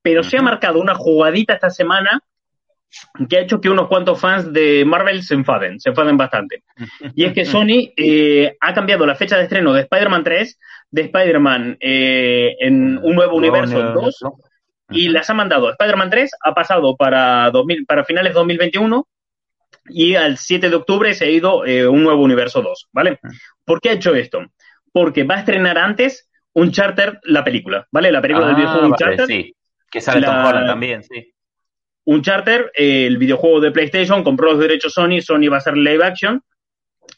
pero 0.07 0.23
se 0.23 0.37
ha 0.37 0.41
marcado 0.41 0.79
una 0.79 0.95
jugadita 0.95 1.55
esta 1.55 1.69
semana 1.69 2.21
que 3.27 3.35
ha 3.35 3.41
hecho 3.41 3.59
que 3.59 3.69
unos 3.69 3.89
cuantos 3.89 4.17
fans 4.17 4.53
de 4.53 4.85
Marvel 4.85 5.21
se 5.21 5.33
enfaden, 5.33 5.81
se 5.81 5.89
enfaden 5.89 6.15
bastante. 6.15 6.63
Y 7.13 7.25
es 7.25 7.33
que 7.33 7.43
Sony 7.45 7.91
eh, 7.97 8.55
ha 8.61 8.73
cambiado 8.73 9.05
la 9.05 9.15
fecha 9.15 9.35
de 9.35 9.43
estreno 9.43 9.73
de 9.73 9.81
Spider-Man 9.81 10.23
3, 10.23 10.59
de 10.91 11.01
Spider-Man 11.01 11.77
eh, 11.81 12.55
en 12.61 12.97
un 12.99 13.15
nuevo 13.15 13.35
universo 13.35 13.81
2, 13.81 14.19
y 14.91 15.09
las 15.09 15.29
ha 15.29 15.33
mandado. 15.33 15.69
Spider-Man 15.71 16.09
3 16.09 16.31
ha 16.41 16.53
pasado 16.53 16.95
para, 16.95 17.51
2000, 17.51 17.85
para 17.85 18.05
finales 18.05 18.31
de 18.31 18.39
2021 18.39 19.05
y 19.89 20.15
al 20.15 20.37
7 20.37 20.69
de 20.69 20.75
octubre 20.77 21.13
se 21.15 21.25
ha 21.25 21.29
ido 21.29 21.65
eh, 21.65 21.85
un 21.85 22.01
nuevo 22.01 22.23
universo 22.23 22.61
2, 22.61 22.87
¿vale? 22.93 23.19
¿Por 23.65 23.81
qué 23.81 23.89
ha 23.89 23.93
hecho 23.93 24.15
esto? 24.15 24.39
Porque 24.93 25.25
va 25.25 25.35
a 25.35 25.39
estrenar 25.39 25.77
antes 25.77 26.29
un 26.53 26.71
charter 26.71 27.19
la 27.23 27.43
película, 27.43 27.85
¿vale? 27.91 28.09
La 28.09 28.21
película 28.21 28.47
del 28.47 28.55
Ah, 28.55 28.57
videojuego 28.57 28.89
vale, 28.89 28.93
Uncharted. 28.93 29.25
sí. 29.25 29.53
Que 29.89 30.01
sale 30.01 30.25
Tom 30.25 30.35
La- 30.35 30.47
Holland 30.47 30.67
también, 30.67 31.03
sí. 31.03 31.33
Uncharted, 32.05 32.67
eh, 32.75 33.05
el 33.05 33.17
videojuego 33.17 33.59
de 33.59 33.71
PlayStation, 33.71 34.23
compró 34.23 34.51
los 34.51 34.59
derechos 34.59 34.93
Sony, 34.93 35.19
Sony 35.21 35.49
va 35.49 35.55
a 35.55 35.59
hacer 35.59 35.75
live 35.75 36.03
action. 36.05 36.41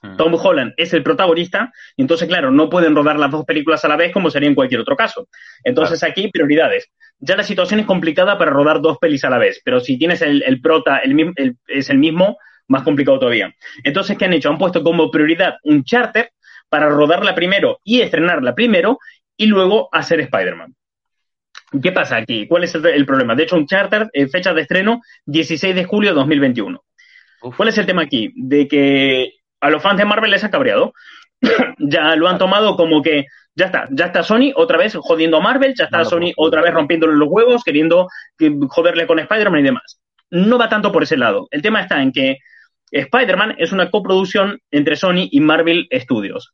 Mm. 0.02 0.18
Tom 0.18 0.34
Holland 0.36 0.74
es 0.78 0.94
el 0.94 1.04
protagonista, 1.04 1.72
y 1.96 2.02
entonces, 2.04 2.28
claro, 2.28 2.52
no 2.52 2.70
pueden 2.70 2.96
rodar 2.96 3.20
las 3.20 3.32
dos 3.32 3.44
películas 3.46 3.84
a 3.86 3.88
la 3.88 3.96
vez 3.98 4.12
como 4.14 4.30
sería 4.32 4.48
en 4.48 4.56
cualquier 4.56 4.82
otro 4.82 4.96
caso. 4.96 5.28
Entonces, 5.64 6.04
aquí, 6.04 6.30
prioridades. 6.30 6.88
Ya 7.20 7.36
la 7.36 7.44
situación 7.44 7.80
es 7.82 7.86
complicada 7.86 8.38
para 8.38 8.52
rodar 8.52 8.82
dos 8.82 8.98
pelis 8.98 9.24
a 9.26 9.30
la 9.30 9.38
vez, 9.38 9.62
pero 9.64 9.80
si 9.80 9.98
tienes 9.98 10.22
el, 10.22 10.42
el 10.44 10.62
prota, 10.62 11.00
el, 11.00 11.34
el- 11.36 11.58
es 11.68 11.90
el 11.90 11.98
mismo, 11.98 12.38
más 12.68 12.84
complicado 12.84 13.20
todavía. 13.20 13.54
Entonces, 13.84 14.18
¿qué 14.18 14.26
han 14.26 14.34
hecho? 14.34 14.50
Han 14.50 14.58
puesto 14.60 14.84
como 14.84 15.10
prioridad 15.12 15.56
un 15.64 15.84
charter 15.84 16.32
para 16.70 16.88
rodarla 16.88 17.34
primero 17.36 17.80
y 17.84 18.02
estrenarla 18.02 18.54
primero, 18.56 19.00
y 19.36 19.48
luego 19.48 19.90
hacer 19.92 20.20
Spider-Man. 20.20 20.76
¿Qué 21.82 21.92
pasa 21.92 22.18
aquí? 22.18 22.48
¿Cuál 22.48 22.64
es 22.64 22.74
el, 22.76 22.86
el 22.86 23.06
problema? 23.06 23.36
De 23.36 23.44
hecho, 23.44 23.56
un 23.56 23.68
charter, 23.68 24.10
eh, 24.14 24.28
fecha 24.28 24.54
de 24.54 24.62
estreno, 24.62 25.02
16 25.26 25.76
de 25.76 25.84
julio 25.86 26.12
de 26.12 26.16
2021. 26.16 26.84
Uf. 27.42 27.56
¿Cuál 27.56 27.70
es 27.70 27.78
el 27.78 27.86
tema 27.86 28.02
aquí? 28.04 28.32
De 28.36 28.68
que 28.68 29.34
a 29.62 29.70
los 29.70 29.82
fans 29.82 29.98
de 29.98 30.06
Marvel 30.06 30.32
les 30.32 30.44
ha 30.44 30.50
cabreado. 30.50 30.94
ya 31.78 32.16
lo 32.16 32.28
han 32.28 32.38
tomado 32.38 32.76
como 32.76 33.02
que 33.02 33.26
ya 33.56 33.66
está, 33.66 33.88
ya 33.92 34.06
está 34.08 34.24
Sony 34.24 34.52
otra 34.56 34.78
vez 34.78 34.96
jodiendo 35.00 35.38
a 35.38 35.42
Marvel, 35.42 35.74
ya 35.76 35.86
está 35.86 36.00
No 36.00 36.06
Sony 36.06 36.32
otra 36.38 36.62
vez 36.62 36.74
rompiéndole 36.74 37.16
los 37.16 37.28
huevos, 37.30 37.64
queriendo 37.64 38.08
que- 38.38 38.58
joderle 38.68 39.06
con 39.08 39.20
Spider-Man 39.20 39.60
y 39.60 39.64
demás. 39.64 40.00
No 40.32 40.58
va 40.58 40.70
tanto 40.70 40.92
por 40.92 41.04
ese 41.04 41.18
lado. 41.18 41.48
El 41.52 41.62
tema 41.62 41.82
está 41.82 42.02
en 42.02 42.12
que 42.12 42.38
Spider-Man 42.92 43.56
es 43.58 43.72
una 43.72 43.90
coproducción 43.92 44.60
entre 44.72 44.96
Sony 44.96 45.28
y 45.32 45.40
Marvel 45.40 45.88
Studios. 45.94 46.54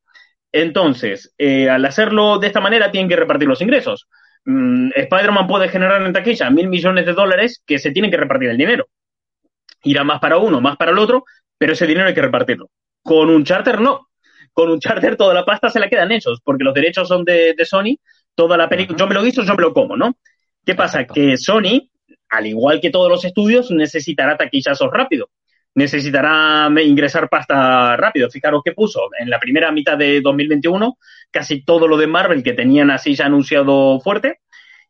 Entonces, 0.52 1.34
eh, 1.38 1.70
al 1.70 1.84
hacerlo 1.86 2.40
de 2.40 2.48
esta 2.48 2.62
manera, 2.62 2.92
tienen 2.92 3.10
que 3.10 3.16
repartir 3.16 3.48
los 3.48 3.62
ingresos. 3.62 4.08
Mm, 4.46 4.92
Spider-Man 4.96 5.48
puede 5.48 5.70
generar 5.70 6.02
en 6.04 6.14
taquilla 6.14 6.50
mil 6.50 6.68
millones 6.68 7.06
de 7.06 7.14
dólares 7.14 7.62
que 7.66 7.80
se 7.80 7.92
tienen 7.92 8.12
que 8.12 8.18
repartir 8.18 8.50
el 8.50 8.58
dinero. 8.58 8.88
Irá 9.84 10.04
más 10.04 10.20
para 10.20 10.38
uno, 10.38 10.62
más 10.62 10.78
para 10.78 10.92
el 10.92 11.00
otro, 11.00 11.26
pero 11.58 11.74
ese 11.74 11.88
dinero 11.88 12.08
hay 12.08 12.14
que 12.14 12.22
repartirlo. 12.22 12.70
Con 13.04 13.30
un 13.30 13.44
charter 13.44 13.82
no. 13.82 14.08
Con 14.54 14.70
un 14.72 14.80
charter 14.80 15.18
toda 15.18 15.34
la 15.34 15.46
pasta 15.46 15.70
se 15.70 15.80
la 15.80 15.90
quedan 15.90 16.12
hechos, 16.12 16.40
porque 16.44 16.64
los 16.64 16.74
derechos 16.74 17.08
son 17.08 17.26
de, 17.26 17.54
de 17.56 17.66
Sony, 17.66 17.98
toda 18.36 18.56
la 18.56 18.70
película, 18.70 18.98
yo 18.98 19.08
me 19.08 19.16
lo 19.16 19.24
guiso, 19.24 19.44
yo 19.44 19.56
me 19.56 19.64
lo 19.64 19.74
como, 19.74 19.98
¿no? 19.98 20.16
¿Qué 20.66 20.76
pasa? 20.76 21.06
Que 21.06 21.38
Sony, 21.38 21.90
al 22.30 22.48
igual 22.48 22.80
que 22.80 22.90
todos 22.90 23.10
los 23.10 23.26
estudios, 23.26 23.70
necesitará 23.72 24.38
taquillazos 24.38 24.90
rápido. 24.92 25.30
Necesitará 25.76 26.70
ingresar 26.82 27.30
pasta 27.30 27.96
rápido. 27.98 28.30
Fijaros 28.30 28.62
que 28.64 28.72
puso 28.72 29.02
en 29.20 29.30
la 29.30 29.40
primera 29.40 29.72
mitad 29.72 29.98
de 29.98 30.22
2021 30.22 30.98
casi 31.32 31.64
todo 31.64 31.88
lo 31.88 31.98
de 31.98 32.08
Marvel 32.08 32.44
que 32.44 32.54
tenían 32.54 32.92
así 32.92 33.14
ya 33.14 33.26
anunciado 33.26 34.00
fuerte. 34.00 34.40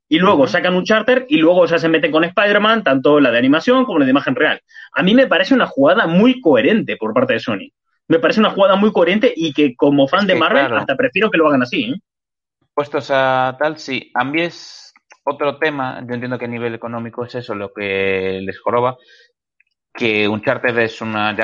Y 0.07 0.19
luego 0.19 0.47
sacan 0.47 0.75
un 0.75 0.85
charter 0.85 1.25
y 1.27 1.37
luego 1.37 1.65
ya 1.65 1.79
se 1.79 1.89
meten 1.89 2.11
con 2.11 2.23
Spider-Man, 2.23 2.83
tanto 2.83 3.19
la 3.19 3.31
de 3.31 3.39
animación 3.39 3.85
como 3.85 3.97
la 3.97 4.05
de 4.05 4.11
imagen 4.11 4.35
real. 4.35 4.61
A 4.93 5.01
mí 5.01 5.15
me 5.15 5.25
parece 5.25 5.55
una 5.55 5.65
jugada 5.65 6.05
muy 6.05 6.39
coherente 6.39 6.95
por 6.97 7.11
parte 7.13 7.33
de 7.33 7.39
Sony. 7.39 7.71
Me 8.07 8.19
parece 8.19 8.39
una 8.39 8.51
jugada 8.51 8.75
muy 8.75 8.91
coherente 8.91 9.33
y 9.35 9.51
que 9.51 9.75
como 9.75 10.07
fan 10.07 10.21
Es 10.21 10.27
de 10.27 10.35
Marvel 10.35 10.67
claro. 10.67 10.77
hasta 10.77 10.95
prefiero 10.95 11.31
que 11.31 11.39
lo 11.39 11.47
hagan 11.47 11.63
así. 11.63 11.85
¿eh? 11.85 11.95
Puestos 12.75 13.09
a 13.09 13.55
tal, 13.57 13.79
sí. 13.79 14.11
A 14.13 14.23
mí 14.23 14.43
es 14.43 14.93
otro 15.23 15.57
tema. 15.57 15.99
Yo 16.07 16.13
entiendo 16.13 16.37
que 16.37 16.45
a 16.45 16.49
nivel 16.49 16.75
económico 16.75 17.25
es 17.25 17.33
eso 17.33 17.55
lo 17.55 17.73
que 17.73 18.39
les 18.43 18.59
joroba. 18.59 18.97
Que 19.97 20.27
un 20.27 20.41
charter 20.41 20.77
es 20.79 20.99
una. 21.01 21.35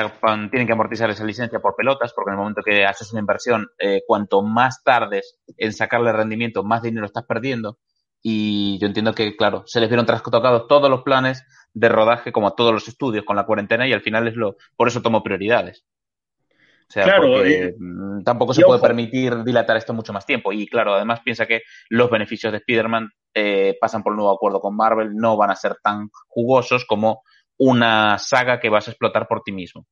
Tienen 0.50 0.66
que 0.66 0.72
amortizar 0.72 1.08
esa 1.08 1.24
licencia 1.24 1.60
por 1.60 1.74
pelotas, 1.74 2.12
porque 2.14 2.30
en 2.30 2.34
el 2.34 2.38
momento 2.40 2.62
que 2.62 2.84
haces 2.84 3.10
una 3.12 3.20
inversión, 3.20 3.66
eh, 3.78 4.02
cuanto 4.06 4.42
más 4.42 4.82
tardes 4.84 5.38
en 5.56 5.72
sacarle 5.72 6.12
rendimiento, 6.12 6.62
más 6.62 6.82
dinero 6.82 7.06
estás 7.06 7.24
perdiendo. 7.24 7.78
Y 8.22 8.78
yo 8.78 8.86
entiendo 8.86 9.14
que, 9.14 9.36
claro, 9.36 9.64
se 9.66 9.80
les 9.80 9.88
vieron 9.88 10.06
trastocados 10.06 10.68
todos 10.68 10.90
los 10.90 11.02
planes 11.02 11.44
de 11.72 11.88
rodaje, 11.88 12.30
como 12.30 12.48
a 12.48 12.54
todos 12.54 12.72
los 12.72 12.86
estudios 12.86 13.24
con 13.24 13.36
la 13.36 13.46
cuarentena, 13.46 13.88
y 13.88 13.92
al 13.92 14.02
final 14.02 14.28
es 14.28 14.36
lo. 14.36 14.56
Por 14.76 14.86
eso 14.88 15.00
tomo 15.00 15.22
prioridades. 15.22 15.84
O 16.88 16.92
sea, 16.92 17.04
Claro, 17.04 17.32
porque 17.32 17.74
mm, 17.78 18.22
tampoco 18.22 18.52
se 18.52 18.62
puede 18.62 18.76
ojo. 18.76 18.86
permitir 18.86 19.42
dilatar 19.44 19.78
esto 19.78 19.94
mucho 19.94 20.12
más 20.12 20.26
tiempo. 20.26 20.52
Y 20.52 20.66
claro, 20.66 20.94
además 20.94 21.20
piensa 21.24 21.46
que 21.46 21.62
los 21.88 22.10
beneficios 22.10 22.52
de 22.52 22.58
Spider-Man 22.58 23.08
eh, 23.32 23.78
pasan 23.80 24.02
por 24.02 24.12
un 24.12 24.18
nuevo 24.18 24.34
acuerdo 24.34 24.60
con 24.60 24.76
Marvel, 24.76 25.16
no 25.16 25.38
van 25.38 25.50
a 25.50 25.56
ser 25.56 25.76
tan 25.82 26.10
jugosos 26.28 26.84
como 26.84 27.22
una 27.58 28.18
saga 28.18 28.60
que 28.60 28.68
vas 28.68 28.88
a 28.88 28.90
explotar 28.92 29.26
por 29.28 29.42
ti 29.42 29.52
mismo. 29.52 29.86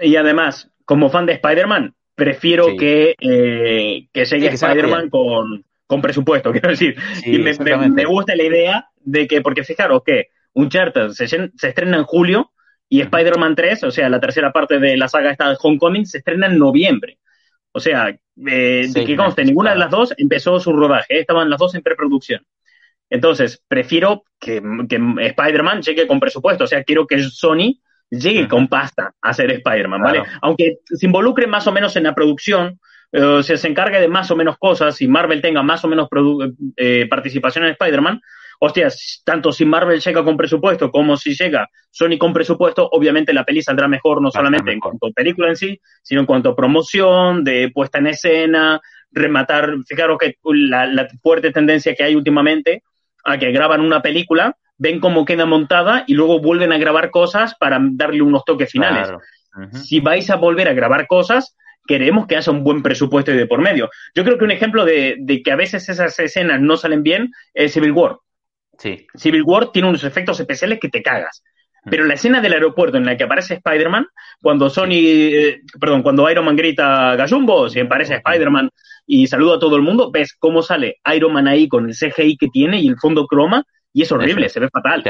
Y 0.00 0.16
además, 0.16 0.70
como 0.84 1.10
fan 1.10 1.26
de 1.26 1.34
Spider-Man, 1.34 1.94
prefiero 2.14 2.66
Sí. 2.66 2.76
que, 2.76 3.14
eh, 3.20 4.08
que 4.12 4.26
Sí, 4.26 4.40
sea 4.40 4.50
Spider-Man 4.50 5.10
con, 5.10 5.64
con 5.86 6.02
presupuesto, 6.02 6.52
quiero 6.52 6.70
decir. 6.70 6.96
Sí, 7.14 7.34
y 7.34 7.38
me, 7.38 7.52
me- 7.90 8.04
gusta 8.04 8.36
la 8.36 8.42
idea 8.44 8.88
de 9.00 9.26
que, 9.26 9.40
porque 9.40 9.64
fijaros 9.64 10.02
que 10.04 10.28
Uncharted 10.54 11.10
se, 11.10 11.26
se 11.28 11.50
estrena 11.68 11.96
en 11.98 12.04
julio 12.04 12.52
y 12.88 13.00
Spider-Man 13.02 13.54
3, 13.54 13.84
o 13.84 13.90
sea, 13.90 14.08
la 14.08 14.20
tercera 14.20 14.52
parte 14.52 14.78
de 14.78 14.96
la 14.96 15.08
saga 15.08 15.30
esta 15.30 15.48
de 15.50 15.56
Homecoming, 15.60 16.06
se 16.06 16.18
estrena 16.18 16.46
en 16.46 16.58
noviembre. 16.58 17.18
O 17.72 17.80
sea, 17.80 18.08
eh, 18.08 18.86
de 18.92 19.04
que 19.04 19.14
conste, 19.16 19.44
ninguna 19.44 19.72
de 19.72 19.78
las 19.78 19.90
dos 19.90 20.14
empezó 20.16 20.58
su 20.58 20.72
rodaje, 20.72 21.20
estaban 21.20 21.50
las 21.50 21.58
dos 21.58 21.74
en 21.74 21.82
preproducción. 21.82 22.42
Entonces, 23.10 23.62
prefiero 23.68 24.24
que, 24.38 24.62
que 24.88 25.00
Spider-Man 25.26 25.82
llegue 25.82 26.06
con 26.06 26.20
presupuesto, 26.20 26.64
o 26.64 26.66
sea, 26.66 26.84
quiero 26.84 27.06
que 27.06 27.18
Sony 27.20 27.80
llegue 28.10 28.48
con 28.48 28.68
pasta 28.68 29.14
a 29.20 29.30
hacer 29.30 29.50
Spider-Man, 29.50 30.00
¿vale? 30.02 30.20
Claro. 30.20 30.38
Aunque 30.42 30.78
se 30.84 31.06
involucre 31.06 31.46
más 31.46 31.66
o 31.66 31.72
menos 31.72 31.96
en 31.96 32.04
la 32.04 32.14
producción, 32.14 32.78
eh, 33.12 33.42
se 33.42 33.68
encargue 33.68 34.00
de 34.00 34.08
más 34.08 34.30
o 34.30 34.36
menos 34.36 34.56
cosas 34.58 35.00
y 35.00 35.08
Marvel 35.08 35.40
tenga 35.40 35.62
más 35.62 35.84
o 35.84 35.88
menos 35.88 36.08
produ- 36.08 36.54
eh, 36.76 37.06
participación 37.08 37.64
en 37.64 37.70
Spider-Man, 37.72 38.20
hostias, 38.60 39.22
tanto 39.24 39.52
si 39.52 39.64
Marvel 39.64 40.00
llega 40.00 40.24
con 40.24 40.36
presupuesto 40.36 40.90
como 40.90 41.16
si 41.16 41.34
llega 41.34 41.68
Sony 41.90 42.18
con 42.18 42.32
presupuesto, 42.32 42.88
obviamente 42.90 43.32
la 43.32 43.44
peli 43.44 43.62
saldrá 43.62 43.88
mejor, 43.88 44.20
no 44.20 44.30
solamente 44.30 44.72
en 44.72 44.80
cuanto 44.80 45.06
a 45.06 45.10
película 45.10 45.48
en 45.48 45.56
sí, 45.56 45.80
sino 46.02 46.20
en 46.20 46.26
cuanto 46.26 46.50
a 46.50 46.56
promoción, 46.56 47.44
de 47.44 47.70
puesta 47.72 47.98
en 47.98 48.08
escena, 48.08 48.80
rematar, 49.10 49.74
fijaros 49.86 50.18
que 50.18 50.34
la, 50.44 50.86
la 50.86 51.08
fuerte 51.22 51.50
tendencia 51.50 51.94
que 51.94 52.04
hay 52.04 52.14
últimamente 52.14 52.82
a 53.24 53.38
que 53.38 53.50
graban 53.52 53.80
una 53.80 54.02
película, 54.02 54.56
ven 54.76 55.00
cómo 55.00 55.24
queda 55.24 55.46
montada 55.46 56.04
y 56.06 56.14
luego 56.14 56.40
vuelven 56.40 56.72
a 56.72 56.78
grabar 56.78 57.10
cosas 57.10 57.54
para 57.56 57.78
darle 57.80 58.22
unos 58.22 58.44
toques 58.44 58.70
finales. 58.70 59.08
Claro. 59.08 59.20
Si 59.72 60.00
vais 60.00 60.30
a 60.30 60.36
volver 60.36 60.68
a 60.68 60.72
grabar 60.72 61.06
cosas, 61.06 61.56
queremos 61.86 62.26
que 62.26 62.36
haya 62.36 62.52
un 62.52 62.62
buen 62.62 62.82
presupuesto 62.82 63.32
y 63.32 63.36
de 63.36 63.46
por 63.46 63.60
medio. 63.60 63.90
Yo 64.14 64.24
creo 64.24 64.38
que 64.38 64.44
un 64.44 64.52
ejemplo 64.52 64.84
de, 64.84 65.16
de 65.18 65.42
que 65.42 65.50
a 65.50 65.56
veces 65.56 65.88
esas 65.88 66.16
escenas 66.18 66.60
no 66.60 66.76
salen 66.76 67.02
bien 67.02 67.32
es 67.54 67.72
Civil 67.72 67.92
War. 67.92 68.18
Sí. 68.78 69.06
Civil 69.16 69.42
War 69.42 69.72
tiene 69.72 69.88
unos 69.88 70.04
efectos 70.04 70.38
especiales 70.38 70.78
que 70.78 70.88
te 70.88 71.02
cagas. 71.02 71.42
Pero 71.90 72.04
la 72.04 72.14
escena 72.14 72.40
del 72.40 72.52
aeropuerto 72.52 72.98
en 72.98 73.06
la 73.06 73.16
que 73.16 73.24
aparece 73.24 73.54
Spider-Man, 73.54 74.06
cuando 74.42 74.68
Sony, 74.68 74.92
eh, 74.92 75.60
perdón, 75.80 76.02
cuando 76.02 76.28
Iron 76.30 76.44
Man 76.44 76.56
grita 76.56 77.16
Gallumbo, 77.16 77.68
si 77.68 77.80
aparece 77.80 78.16
Spider-Man 78.16 78.70
y 79.10 79.26
saluda 79.26 79.56
a 79.56 79.58
todo 79.58 79.74
el 79.76 79.82
mundo, 79.82 80.10
ves 80.12 80.36
cómo 80.38 80.62
sale 80.62 80.98
Iron 81.16 81.32
Man 81.32 81.48
ahí 81.48 81.66
con 81.66 81.88
el 81.88 81.96
CGI 81.96 82.36
que 82.36 82.48
tiene 82.48 82.78
y 82.78 82.88
el 82.88 82.98
fondo 82.98 83.26
croma, 83.26 83.64
y 83.90 84.02
es 84.02 84.12
horrible, 84.12 84.46
Eso. 84.46 84.54
se 84.54 84.60
ve 84.60 84.68
fatal. 84.68 85.02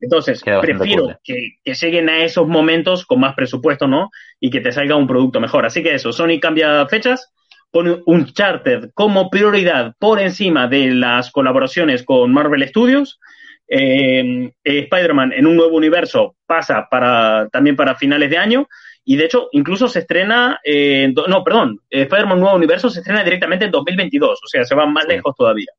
Entonces, 0.00 0.40
Queda 0.40 0.60
prefiero 0.60 1.18
que, 1.24 1.56
que 1.64 1.74
lleguen 1.74 2.08
a 2.08 2.22
esos 2.22 2.46
momentos 2.46 3.04
con 3.04 3.18
más 3.18 3.34
presupuesto, 3.34 3.88
¿no? 3.88 4.10
Y 4.38 4.50
que 4.50 4.60
te 4.60 4.70
salga 4.70 4.94
un 4.94 5.08
producto 5.08 5.40
mejor. 5.40 5.66
Así 5.66 5.82
que 5.82 5.94
eso, 5.94 6.12
Sony 6.12 6.38
cambia 6.40 6.86
fechas, 6.86 7.32
pone 7.72 7.98
un 8.06 8.26
charter 8.26 8.92
como 8.94 9.30
prioridad 9.30 9.94
por 9.98 10.20
encima 10.20 10.68
de 10.68 10.92
las 10.92 11.32
colaboraciones 11.32 12.04
con 12.04 12.32
Marvel 12.32 12.66
Studios. 12.68 13.18
Eh, 13.66 14.52
eh, 14.62 14.78
Spider-Man 14.78 15.32
en 15.32 15.46
un 15.48 15.56
nuevo 15.56 15.76
universo 15.76 16.36
pasa 16.46 16.86
para 16.88 17.48
también 17.50 17.76
para 17.76 17.94
finales 17.96 18.30
de 18.30 18.38
año 18.38 18.68
y 19.04 19.16
de 19.16 19.24
hecho 19.24 19.48
incluso 19.52 19.88
se 19.88 20.00
estrena, 20.00 20.60
eh, 20.64 21.12
no, 21.28 21.42
perdón, 21.44 21.78
eh, 21.90 22.02
Spider-Man 22.02 22.40
Nuevo 22.40 22.56
Universo 22.56 22.90
se 22.90 23.00
estrena 23.00 23.24
directamente 23.24 23.64
en 23.64 23.70
2022, 23.70 24.40
o 24.42 24.46
sea, 24.46 24.64
se 24.64 24.74
va 24.74 24.86
más 24.86 25.04
Sí. 25.04 25.10
lejos 25.10 25.34
todavía. 25.36 25.70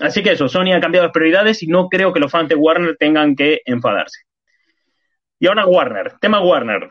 Así 0.00 0.22
que 0.22 0.32
eso, 0.32 0.48
Sony 0.48 0.72
ha 0.74 0.80
cambiado 0.80 1.06
las 1.06 1.12
prioridades 1.12 1.62
y 1.62 1.66
no 1.68 1.88
creo 1.88 2.12
que 2.12 2.20
los 2.20 2.30
fans 2.30 2.48
de 2.48 2.54
Warner 2.54 2.96
tengan 2.98 3.34
que 3.34 3.62
enfadarse. 3.64 4.20
Y 5.38 5.46
ahora 5.46 5.66
Warner, 5.66 6.12
tema 6.20 6.40
Warner. 6.40 6.88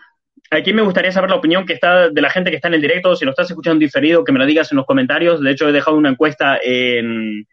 Aquí 0.52 0.74
me 0.74 0.82
gustaría 0.84 1.12
saber 1.12 1.30
la 1.32 1.38
opinión 1.38 1.65
que 1.65 1.74
está 1.74 2.10
de 2.10 2.22
la 2.22 2.30
gente 2.30 2.50
que 2.52 2.58
está 2.58 2.68
en 2.68 2.76
el 2.76 2.82
directo, 2.82 3.15
si 3.15 3.26
lo 3.26 3.32
estás 3.32 3.50
escuchando 3.50 3.80
diferido, 3.80 4.24
que 4.24 4.32
me 4.32 4.39
lo 4.39 4.46
digas 4.46 4.72
en 4.72 4.78
los 4.78 4.86
comentarios. 4.86 5.41
De 5.41 5.52
hecho, 5.52 5.68
he 5.68 5.72
dejado 5.72 5.98
una 5.98 6.10
encuesta 6.10 6.60
en, 6.63 7.48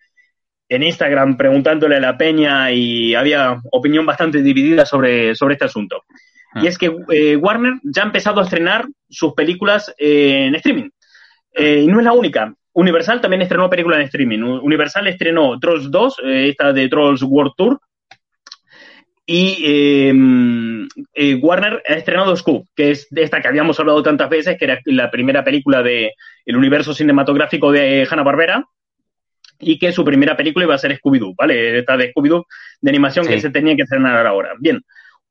en 0.69 0.83
Instagram 0.83 1.37
preguntándole 1.37 1.97
a 1.97 2.01
la 2.01 2.19
peña 2.19 2.71
y 2.73 3.15
había 3.15 3.61
opinión 3.71 4.05
bastante 4.05 4.43
dividida 4.43 4.85
sobre, 4.85 5.35
sobre 5.35 5.55
este 5.55 5.65
asunto. 5.67 6.05
Y 6.55 6.67
es 6.67 6.77
que 6.79 6.95
eh, 7.11 7.37
Warner 7.37 7.75
ya 7.83 8.03
ha 8.03 8.07
empezado 8.07 8.41
a 8.41 8.45
estrenar 8.45 8.87
sus 9.09 9.35
películas 9.35 9.93
eh, 9.99 10.47
en 10.47 10.55
streaming. 10.55 10.91
Eh, 11.55 11.83
y 11.85 11.87
no 11.87 11.99
es 11.99 12.05
la 12.05 12.13
única. 12.13 12.55
Universal 12.73 13.21
también 13.21 13.43
estrenó 13.43 13.69
películas 13.69 14.01
en 14.01 14.07
streaming. 14.07 14.41
Universal 14.41 15.07
estrenó 15.07 15.59
Trolls 15.59 15.91
2, 15.91 16.17
esta 16.25 16.73
de 16.73 16.89
Trolls 16.89 17.23
World 17.23 17.53
Tour. 17.57 17.81
Y 19.25 20.11
Warner 21.41 21.83
ha 21.89 21.93
estrenado 21.95 22.37
Scoop, 22.37 22.67
que 22.75 22.91
es 22.91 23.07
de 23.11 23.23
esta 23.23 23.41
que 23.41 23.49
habíamos 23.49 23.79
hablado 23.79 24.03
tantas 24.03 24.29
veces, 24.29 24.59
que 24.59 24.65
era 24.65 24.81
la 24.87 25.11
primera 25.11 25.45
película 25.45 25.83
del 25.83 26.11
el 26.45 26.57
universo 26.57 26.93
cinematográfico 26.93 27.71
de 27.71 28.07
Hanna-Barbera 28.11 28.67
y 29.63 29.79
que 29.79 29.93
su 29.93 30.05
primera 30.05 30.37
película 30.37 30.65
iba 30.65 30.75
a 30.75 30.79
ser 30.79 30.99
Scooby-Doo, 30.99 31.35
¿vale? 31.37 31.79
Esta 31.79 31.97
de 31.97 32.13
Scooby-Doo 32.13 32.45
de 32.81 32.91
animación 32.91 33.27
que 33.27 33.41
se 33.41 33.51
tenía 33.51 33.77
que 33.77 33.83
estrenar 33.83 34.27
ahora. 34.27 34.55
Bien, 34.59 34.83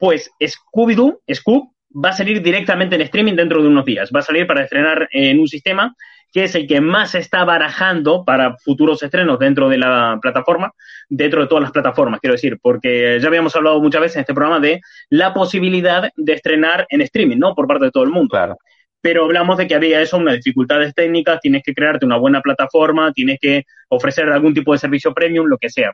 pues 0.02 0.32
Scooby-Doo, 0.40 1.22
Scoop, 1.32 1.74
va 1.94 2.10
a 2.10 2.14
salir 2.14 2.42
directamente 2.42 2.96
en 2.96 3.02
streaming 3.02 3.36
dentro 3.36 3.62
de 3.62 3.68
unos 3.68 3.86
días. 3.86 4.10
Va 4.14 4.22
a 4.22 4.24
salir 4.24 4.48
para 4.48 4.64
estrenar 4.64 5.08
en 5.12 5.40
un 5.40 5.48
sistema 5.48 5.96
que 6.34 6.46
es 6.46 6.56
el 6.56 6.66
que 6.66 6.82
más 6.82 7.12
se 7.12 7.20
está 7.20 7.44
barajando 7.44 8.26
para 8.26 8.58
futuros 8.58 9.04
estrenos 9.04 9.38
dentro 9.38 9.70
de 9.70 9.78
la 9.78 10.18
plataforma, 10.20 10.72
dentro 11.08 11.42
de 11.42 11.48
todas 11.48 11.62
las 11.62 11.72
plataformas, 11.72 12.20
quiero 12.20 12.34
decir, 12.34 12.58
porque 12.60 13.20
ya 13.22 13.28
habíamos 13.28 13.56
hablado 13.56 13.80
muchas 13.80 14.02
veces 14.02 14.16
en 14.16 14.22
este 14.22 14.34
programa 14.34 14.60
de 14.60 14.82
la 15.10 15.36
posibilidad 15.36 16.10
de 16.16 16.34
estrenar 16.34 16.88
en 16.90 17.02
streaming, 17.02 17.38
¿no? 17.38 17.54
Por 17.54 17.68
parte 17.68 17.86
de 17.86 17.92
todo 17.92 18.04
el 18.04 18.10
mundo. 18.10 18.30
Claro 18.32 18.58
pero 19.02 19.26
hablamos 19.26 19.58
de 19.58 19.68
que 19.68 19.74
había 19.74 20.00
eso, 20.00 20.18
unas 20.18 20.36
dificultades 20.36 20.94
técnicas, 20.94 21.40
tienes 21.42 21.64
que 21.64 21.74
crearte 21.74 22.06
una 22.06 22.18
buena 22.18 22.40
plataforma, 22.40 23.12
tienes 23.12 23.40
que 23.42 23.66
ofrecer 23.90 24.30
algún 24.30 24.54
tipo 24.54 24.74
de 24.74 24.78
servicio 24.78 25.12
premium, 25.12 25.48
lo 25.48 25.58
que 25.58 25.72
sea. 25.72 25.92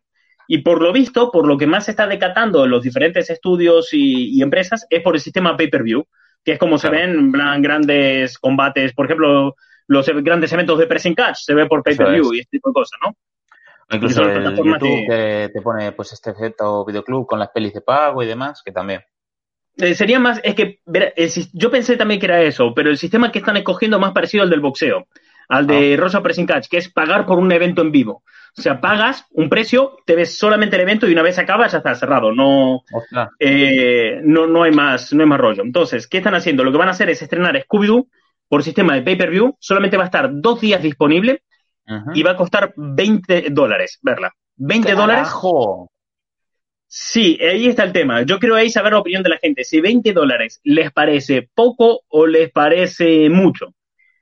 Y 0.48 0.60
por 0.60 0.82
lo 0.82 0.94
visto, 0.94 1.30
por 1.32 1.46
lo 1.48 1.58
que 1.58 1.68
más 1.68 1.86
se 1.86 1.92
está 1.92 2.08
decatando 2.08 2.64
en 2.66 2.72
los 2.72 2.82
diferentes 2.82 3.30
estudios 3.30 3.90
y, 3.92 4.42
empresas, 4.42 4.88
es 4.90 5.02
por 5.02 5.16
el 5.16 5.22
sistema 5.22 5.58
pay-per-view, 5.58 6.06
que 6.44 6.54
es 6.54 6.60
como 6.60 6.78
se 6.78 6.90
ven 6.90 7.32
grandes 7.32 8.38
combates, 8.38 8.94
por 8.94 9.06
ejemplo, 9.06 9.56
los 9.88 10.08
grandes 10.24 10.54
eventos 10.54 10.80
de 10.80 10.88
pressing 10.88 11.16
catch, 11.16 11.38
se 11.38 11.54
ve 11.54 11.66
por 11.66 11.84
pay-per-view 11.84 12.34
y 12.34 12.40
este 12.40 12.58
tipo 12.58 12.70
de 12.70 12.74
cosas, 12.74 13.00
¿no? 13.04 13.16
Incluso 13.90 14.24
el 14.24 14.44
YouTube 14.44 15.08
que 15.08 15.50
te 15.54 15.62
pone 15.62 15.94
pues 15.94 16.12
este 16.12 16.32
efecto 16.32 16.84
videoclub 16.86 17.26
con 17.26 17.40
las 17.40 17.50
pelis 17.50 17.74
de 17.74 17.82
pago 17.82 18.22
y 18.22 18.28
demás, 18.28 18.62
que 18.64 18.72
también. 18.72 19.02
Eh, 19.78 19.94
sería 19.94 20.20
más, 20.20 20.42
es 20.44 20.56
que 20.56 20.80
yo 21.54 21.72
pensé 21.72 21.96
también 21.98 22.20
que 22.20 22.26
era 22.26 22.42
eso, 22.42 22.74
pero 22.74 22.90
el 22.90 22.98
sistema 22.98 23.32
que 23.32 23.40
están 23.40 23.58
escogiendo 23.58 23.98
es 23.98 24.02
más 24.02 24.12
parecido 24.12 24.44
al 24.44 24.50
del 24.50 24.60
boxeo, 24.60 25.08
al 25.48 25.68
de 25.68 25.94
ah. 25.94 25.98
Rosa 25.98 26.22
Pressing 26.22 26.46
Catch, 26.46 26.68
que 26.68 26.78
es 26.78 26.92
pagar 26.92 27.26
por 27.26 27.40
un 27.40 27.52
evento 27.52 27.82
en 27.82 27.92
vivo. 27.92 28.24
O 28.58 28.62
sea, 28.62 28.82
pagas 28.82 29.26
un 29.32 29.50
precio, 29.50 29.98
te 30.06 30.16
ves 30.16 30.38
solamente 30.38 30.76
el 30.76 30.82
evento 30.82 31.08
y 31.08 31.14
una 31.14 31.22
vez 31.22 31.38
acabas 31.38 31.74
ya 31.74 31.78
está 31.78 31.94
cerrado. 31.94 32.34
No, 32.34 32.82
eh, 33.40 34.20
no, 34.24 34.48
no, 34.48 34.64
hay 34.64 34.72
más, 34.72 35.14
no 35.14 35.22
hay 35.22 35.30
más 35.30 35.40
rollo. 35.40 35.64
Entonces, 35.64 36.08
¿qué 36.08 36.18
están 36.18 36.34
haciendo? 36.34 36.64
Lo 36.64 36.72
que 36.72 36.80
van 36.80 36.88
a 36.88 36.92
hacer 36.92 37.10
es 37.10 37.22
estrenar 37.22 37.56
Scooby-Doo 37.56 38.08
por 38.50 38.64
sistema 38.64 38.96
de 38.96 39.04
pay-per-view. 39.04 39.56
Solamente 39.60 39.98
va 39.98 40.04
a 40.04 40.08
estar 40.08 40.30
dos 40.32 40.60
días 40.60 40.82
disponible 40.82 41.44
y 42.14 42.24
va 42.24 42.32
a 42.32 42.36
costar 42.36 42.74
20 42.76 43.48
dólares 43.52 44.00
verla. 44.02 44.34
20 44.58 44.94
dólares. 44.94 45.30
Sí, 46.88 47.38
ahí 47.42 47.68
está 47.68 47.84
el 47.84 47.94
tema. 47.94 48.24
Yo 48.24 48.40
quiero 48.40 48.56
ahí 48.56 48.70
saber 48.70 48.94
la 48.94 49.00
opinión 49.00 49.22
de 49.22 49.30
la 49.30 49.38
gente. 49.38 49.64
Si 49.64 49.82
20 49.82 50.14
dólares 50.14 50.62
les 50.64 50.92
parece 50.92 51.48
poco 51.54 52.02
o 52.08 52.26
les 52.26 52.52
parece 52.52 53.30
mucho. 53.30 53.74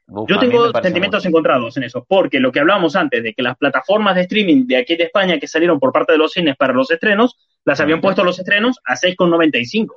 Yo 0.07 0.39
tengo 0.39 0.71
sentimientos 0.81 1.25
encontrados 1.25 1.75
en 1.77 1.83
eso, 1.83 2.05
porque 2.07 2.39
lo 2.39 2.51
que 2.51 2.59
hablábamos 2.59 2.95
antes 2.95 3.23
de 3.23 3.33
que 3.33 3.41
las 3.41 3.57
plataformas 3.57 4.15
de 4.15 4.21
streaming 4.21 4.67
de 4.67 4.77
aquí 4.77 4.95
de 4.95 5.05
España 5.05 5.39
que 5.39 5.47
salieron 5.47 5.79
por 5.79 5.91
parte 5.91 6.11
de 6.11 6.19
los 6.19 6.31
cines 6.31 6.55
para 6.55 6.73
los 6.73 6.91
estrenos, 6.91 7.37
las 7.65 7.79
habían 7.79 8.01
puesto 8.01 8.23
los 8.23 8.37
estrenos 8.37 8.79
a 8.85 8.95
6,95. 8.95 9.95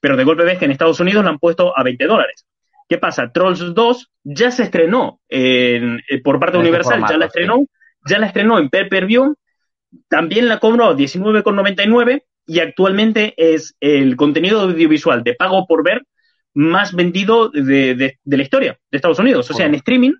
Pero 0.00 0.16
de 0.16 0.24
golpe 0.24 0.44
ves 0.44 0.58
que 0.58 0.66
en 0.66 0.70
Estados 0.70 1.00
Unidos 1.00 1.24
la 1.24 1.30
han 1.30 1.38
puesto 1.38 1.76
a 1.76 1.82
20 1.82 2.06
dólares. 2.06 2.46
¿Qué 2.88 2.98
pasa? 2.98 3.32
Trolls 3.32 3.74
2 3.74 4.10
ya 4.22 4.50
se 4.52 4.62
estrenó 4.62 5.20
eh, 5.28 5.98
por 6.22 6.38
parte 6.38 6.56
de 6.56 6.62
Universal, 6.62 7.02
ya 7.08 7.16
la 7.16 7.26
estrenó, 7.26 7.66
ya 8.06 8.18
la 8.18 8.26
estrenó 8.26 8.58
en 8.58 8.68
pay-per-view 8.68 9.34
también 10.08 10.48
la 10.48 10.58
cobró 10.58 10.96
19,99 10.96 12.22
y 12.46 12.60
actualmente 12.60 13.34
es 13.36 13.76
el 13.80 14.16
contenido 14.16 14.60
audiovisual 14.60 15.22
de 15.22 15.34
pago 15.34 15.66
por 15.66 15.84
ver 15.84 16.02
más 16.54 16.94
vendido 16.94 17.50
de, 17.50 18.18
la 18.24 18.42
historia 18.42 18.78
de 18.90 18.96
Estados 18.96 19.18
Unidos. 19.18 19.50
O 19.50 19.54
sea, 19.54 19.66
en 19.66 19.74
streaming, 19.74 20.12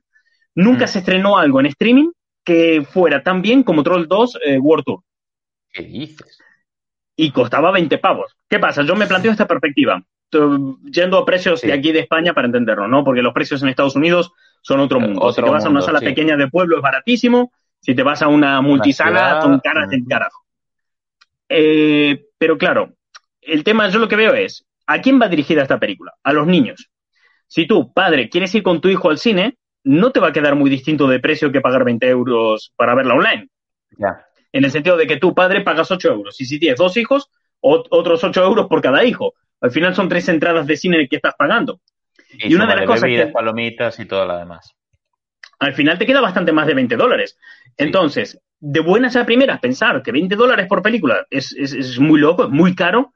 nunca 0.55 0.85
mm. 0.85 0.88
se 0.88 0.99
estrenó 0.99 1.38
algo 1.38 1.61
en 1.61 1.66
streaming 1.66 2.11
que 2.44 2.87
fuera 2.88 3.23
tan 3.23 3.40
bien 3.40 3.62
como 3.62 3.83
Troll 3.83 4.07
2 4.07 4.38
eh, 4.44 4.59
World 4.59 4.85
Tour. 4.85 5.01
¿Qué 5.73 5.83
dices? 5.83 6.38
Y 7.16 7.31
costaba 7.31 7.70
20 7.70 7.99
pavos. 7.99 8.37
¿Qué 8.49 8.59
pasa? 8.59 8.83
Yo 8.83 8.94
me 8.97 9.07
planteo 9.07 9.33
esta 9.33 9.47
perspectiva, 9.47 10.03
yendo 10.90 11.18
a 11.18 11.25
precios 11.25 11.62
de 11.62 11.73
aquí 11.73 11.92
de 11.92 12.01
España 12.01 12.35
para 12.35 12.47
entenderlo, 12.47 12.88
¿no? 12.88 13.05
Porque 13.05 13.23
los 13.23 13.33
precios 13.33 13.62
en 13.62 13.68
Estados 13.68 13.97
Unidos 13.97 14.33
son 14.61 14.81
otro 14.81 14.99
eh, 14.99 15.03
mundo. 15.03 15.33
si 15.33 15.40
te 15.40 15.49
vas 15.49 15.64
a 15.64 15.68
una 15.68 15.81
sala 15.81 16.01
pequeña 16.01 16.37
de 16.37 16.49
pueblo 16.49 16.77
es 16.77 16.83
baratísimo, 16.83 17.53
si 17.81 17.94
te 17.94 18.03
vas 18.03 18.23
a 18.23 18.29
una 18.29 18.61
multisala, 18.61 19.40
son 19.42 19.61
caras 19.61 19.90
del 19.90 20.05
carajo. 20.09 20.44
Eh, 21.49 22.27
pero 22.38 22.59
claro, 22.59 22.94
el 23.40 23.62
tema, 23.62 23.88
yo 23.88 23.99
lo 23.99 24.09
que 24.09 24.16
veo 24.16 24.35
es, 24.35 24.64
¿a 24.87 25.01
quién 25.01 25.20
va 25.20 25.29
dirigida 25.29 25.62
esta 25.62 25.79
película? 25.79 26.12
A 26.23 26.33
los 26.33 26.47
niños. 26.47 26.90
Si 27.47 27.66
tú, 27.66 27.92
padre, 27.92 28.29
quieres 28.29 28.55
ir 28.55 28.62
con 28.62 28.81
tu 28.81 28.88
hijo 28.88 29.11
al 29.11 29.18
cine, 29.18 29.57
no 29.85 30.11
te 30.11 30.20
va 30.20 30.29
a 30.29 30.33
quedar 30.33 30.55
muy 30.55 30.70
distinto 30.70 31.07
de 31.09 31.20
precio 31.20 31.53
que 31.53 31.61
pagar 31.61 31.85
20 31.85 32.09
euros 32.09 32.73
para 32.77 32.94
verla 32.94 33.14
online. 33.14 33.49
Ya. 33.99 34.27
En 34.53 34.64
el 34.64 34.70
sentido 34.70 34.97
de 34.97 35.07
que 35.07 35.16
tú, 35.16 35.35
padre, 35.35 35.61
pagas 35.61 35.90
8 35.90 36.09
euros. 36.11 36.40
Y 36.40 36.47
si 36.47 36.59
tienes 36.59 36.79
dos 36.79 36.97
hijos, 36.97 37.31
otros 37.61 38.25
8 38.25 38.42
euros 38.42 38.66
por 38.66 38.81
cada 38.81 39.05
hijo. 39.05 39.35
Al 39.61 39.70
final 39.70 39.94
son 39.94 40.09
tres 40.09 40.29
entradas 40.29 40.66
de 40.66 40.77
cine 40.77 41.09
que 41.09 41.16
estás 41.16 41.35
pagando. 41.37 41.81
Y, 42.38 42.55
una 42.55 42.66
de 42.66 42.77
las 42.77 42.87
cosas 42.87 43.09
que... 43.09 43.27
palomitas 43.29 43.99
y 44.01 44.07
todo 44.07 44.27
lo 44.27 44.38
demás 44.38 44.75
al 45.59 45.75
final 45.75 45.99
te 45.99 46.07
queda 46.07 46.20
bastante 46.20 46.53
más 46.53 46.66
de 46.66 46.75
20 46.75 46.97
dólares. 46.97 47.38
Entonces, 47.77 48.40
de 48.61 48.81
buenas 48.81 49.16
a 49.16 49.27
primeras, 49.27 49.61
pensar 49.61 50.03
que 50.03 50.12
20 50.12 50.37
dólares 50.37 50.66
por 50.68 50.83
película 50.83 51.27
es, 51.31 51.99
muy 51.99 52.20
loco, 52.20 52.44
es 52.44 52.51
muy 52.51 52.75
caro, 52.75 53.12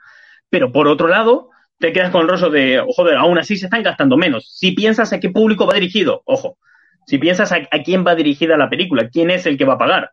pero 0.50 0.72
por 0.72 0.88
otro 0.88 1.08
lado, 1.08 1.50
te 1.78 1.92
quedas 1.92 2.10
con 2.10 2.22
el 2.22 2.28
rostro 2.28 2.50
de, 2.50 2.84
joder, 2.94 3.16
aún 3.16 3.38
así 3.38 3.56
se 3.56 3.66
están 3.66 3.82
gastando 3.82 4.16
menos. 4.16 4.56
Si 4.56 4.72
piensas 4.72 5.12
a 5.12 5.20
qué 5.20 5.30
público 5.30 5.66
va 5.66 5.74
dirigido, 5.74 6.22
ojo, 6.24 6.58
si 7.06 7.18
piensas 7.18 7.52
a, 7.52 7.60
quién 7.84 8.04
va 8.06 8.14
dirigida 8.14 8.56
la 8.56 8.68
película, 8.68 9.08
quién 9.08 9.30
es 9.30 9.46
el 9.46 9.56
que 9.56 9.64
va 9.64 9.74
a 9.74 9.78
pagar. 9.78 10.10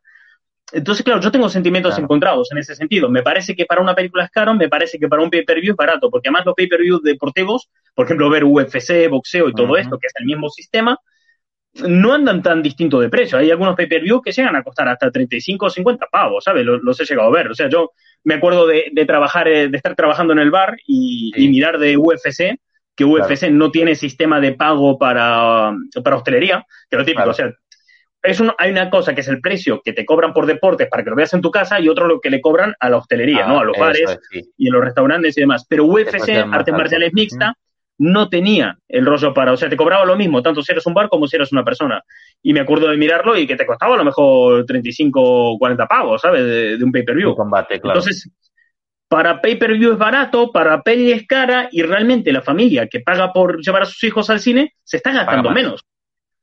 Entonces, 0.71 1.03
claro, 1.03 1.21
yo 1.21 1.31
tengo 1.31 1.49
sentimientos 1.49 1.97
encontrados 1.99 2.51
en 2.51 2.57
ese 2.57 2.75
sentido. 2.75 3.09
Me 3.09 3.21
parece 3.21 3.55
que 3.55 3.65
para 3.65 3.81
una 3.81 3.93
película 3.93 4.23
es 4.23 4.31
caro, 4.31 4.53
me 4.55 4.69
parece 4.69 4.97
que 4.97 5.07
para 5.07 5.21
un 5.21 5.29
pay-per-view 5.29 5.73
es 5.73 5.77
barato, 5.77 6.09
porque 6.09 6.29
además 6.29 6.45
los 6.45 6.55
pay-per-view 6.55 7.01
deportivos, 7.01 7.69
por 7.93 8.05
ejemplo, 8.05 8.29
ver 8.29 8.43
UFC, 8.43 9.09
boxeo 9.09 9.49
y 9.49 9.53
todo 9.53 9.77
esto, 9.77 9.99
que 9.99 10.07
es 10.07 10.13
el 10.17 10.25
mismo 10.25 10.49
sistema, 10.49 10.97
no 11.83 12.13
andan 12.13 12.41
tan 12.41 12.63
distintos 12.63 13.01
de 13.01 13.09
precio. 13.09 13.37
Hay 13.37 13.51
algunos 13.51 13.75
pay-per-view 13.75 14.21
que 14.21 14.31
llegan 14.31 14.55
a 14.55 14.63
costar 14.63 14.87
hasta 14.87 15.11
35 15.11 15.65
o 15.65 15.69
50 15.69 16.07
pavos, 16.07 16.43
¿sabes? 16.43 16.65
Los, 16.65 16.99
he 16.99 17.05
llegado 17.05 17.29
a 17.29 17.31
ver. 17.31 17.49
O 17.49 17.55
sea, 17.55 17.69
yo 17.69 17.91
me 18.23 18.35
acuerdo 18.35 18.65
de, 18.65 18.91
trabajar, 19.05 19.47
eh, 19.47 19.67
de 19.67 19.77
estar 19.77 19.95
trabajando 19.95 20.33
en 20.33 20.39
el 20.39 20.51
bar 20.51 20.77
y, 20.87 21.31
mirar 21.49 21.77
de 21.77 21.97
UFC, 21.97 22.59
que 22.95 23.05
UFC 23.05 23.49
no 23.49 23.71
tiene 23.71 23.95
sistema 23.95 24.39
de 24.39 24.53
pago 24.53 24.97
para, 24.97 25.75
para 26.03 26.15
hostelería, 26.15 26.65
que 26.89 26.97
lo 26.97 27.03
típico, 27.03 27.29
o 27.29 27.33
sea, 27.33 27.51
es 28.25 28.41
hay 28.57 28.71
una 28.71 28.89
cosa 28.89 29.13
que 29.13 29.21
es 29.21 29.27
el 29.27 29.41
precio 29.41 29.81
que 29.83 29.93
te 29.93 30.05
cobran 30.05 30.33
por 30.33 30.45
deportes 30.45 30.87
para 30.89 31.03
que 31.03 31.09
lo 31.09 31.15
veas 31.15 31.33
en 31.33 31.41
tu 31.41 31.51
casa 31.51 31.79
y 31.79 31.89
otro 31.89 32.07
lo 32.07 32.19
que 32.19 32.29
le 32.29 32.41
cobran 32.41 32.73
a 32.79 32.89
la 32.89 32.97
hostelería, 32.97 33.45
¿no? 33.45 33.59
A 33.59 33.63
los 33.63 33.77
bares 33.77 34.17
y 34.57 34.69
a 34.69 34.71
los 34.71 34.83
restaurantes 34.83 35.37
y 35.37 35.41
demás. 35.41 35.65
Pero 35.67 35.85
UFC, 35.85 36.29
artes 36.51 36.73
marciales 36.73 37.13
mixta, 37.13 37.55
no 37.97 38.29
tenía 38.29 38.77
el 38.87 39.05
rollo 39.05 39.33
para, 39.33 39.53
o 39.53 39.57
sea, 39.57 39.69
te 39.69 39.77
cobraba 39.77 40.05
lo 40.05 40.15
mismo, 40.15 40.41
tanto 40.41 40.61
si 40.61 40.71
eres 40.71 40.85
un 40.85 40.93
bar 40.93 41.09
como 41.09 41.27
si 41.27 41.35
eres 41.35 41.51
una 41.51 41.63
persona. 41.63 42.03
Y 42.41 42.53
me 42.53 42.59
acuerdo 42.59 42.89
de 42.89 42.97
mirarlo 42.97 43.37
y 43.37 43.47
que 43.47 43.55
te 43.55 43.65
costaba 43.65 43.95
a 43.95 43.97
lo 43.97 44.05
mejor 44.05 44.65
35 44.65 45.21
o 45.21 45.57
40 45.57 45.87
pavos, 45.87 46.21
¿sabes? 46.21 46.45
De, 46.77 46.83
un 46.83 46.91
pay-per-view. 46.91 47.35
combate, 47.35 47.79
claro. 47.79 47.99
Entonces, 47.99 48.29
para 49.07 49.41
pay-per-view 49.41 49.93
es 49.93 49.97
barato, 49.97 50.51
para 50.51 50.81
peli 50.81 51.11
es 51.11 51.25
cara 51.25 51.69
y 51.71 51.83
realmente 51.83 52.31
la 52.33 52.41
familia 52.41 52.87
que 52.87 52.99
paga 52.99 53.31
por 53.31 53.61
llevar 53.61 53.83
a 53.83 53.85
sus 53.85 54.03
hijos 54.03 54.29
al 54.29 54.39
cine 54.39 54.73
se 54.83 54.97
está 54.97 55.11
gastando 55.11 55.51
menos. 55.51 55.85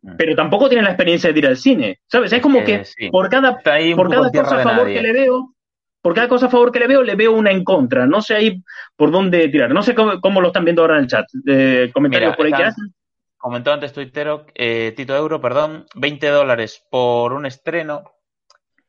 Mm. 0.03 0.17
Pero 0.17 0.35
tampoco 0.35 0.69
tiene 0.69 0.85
la 0.85 0.91
experiencia 0.91 1.33
de 1.33 1.39
ir 1.39 1.47
al 1.47 1.57
cine, 1.57 2.01
¿sabes? 2.07 2.33
Es 2.33 2.41
como 2.41 2.65
que 2.65 2.83
por 3.11 3.29
cada, 3.29 3.59
por 3.95 4.11
cada 4.11 4.31
cosa 4.31 4.61
a 4.61 4.63
favor 4.63 4.87
que 4.87 5.03
le 5.03 5.13
veo, 5.13 5.55
por 6.03 6.15
cada 6.15 6.29
cosa 6.29 6.47
a 6.47 6.51
favor 6.51 6.73
que 6.73 6.81
le 6.81 6.89
veo, 6.89 7.03
le 7.03 7.15
veo 7.15 7.33
una 7.33 7.53
en 7.53 7.65
contra. 7.65 8.07
No 8.07 8.21
sé 8.21 8.35
ahí 8.35 8.63
por 8.97 9.11
dónde 9.11 9.49
tirar. 9.49 9.71
No 9.71 9.83
sé 9.83 9.95
cómo, 9.95 10.41
lo 10.41 10.49
están 10.49 10.65
viendo 10.65 10.83
ahora 10.83 10.97
en 10.97 11.03
el 11.03 11.07
chat. 11.07 11.27
Eh, 11.47 11.91
comentarios 11.95 12.37
por 12.37 12.47
ahí 12.47 12.53
que 12.53 12.65
hacen. 12.65 12.93
Comentó 13.39 13.73
antes 13.73 13.93
Twitter, 13.93 14.29
eh, 14.55 14.93
Tito 14.97 15.17
Euro, 15.17 15.41
perdón, 15.41 15.87
20 15.97 16.29
dólares 16.29 16.87
por 16.91 17.33
un 17.33 17.45
estreno. 17.45 18.05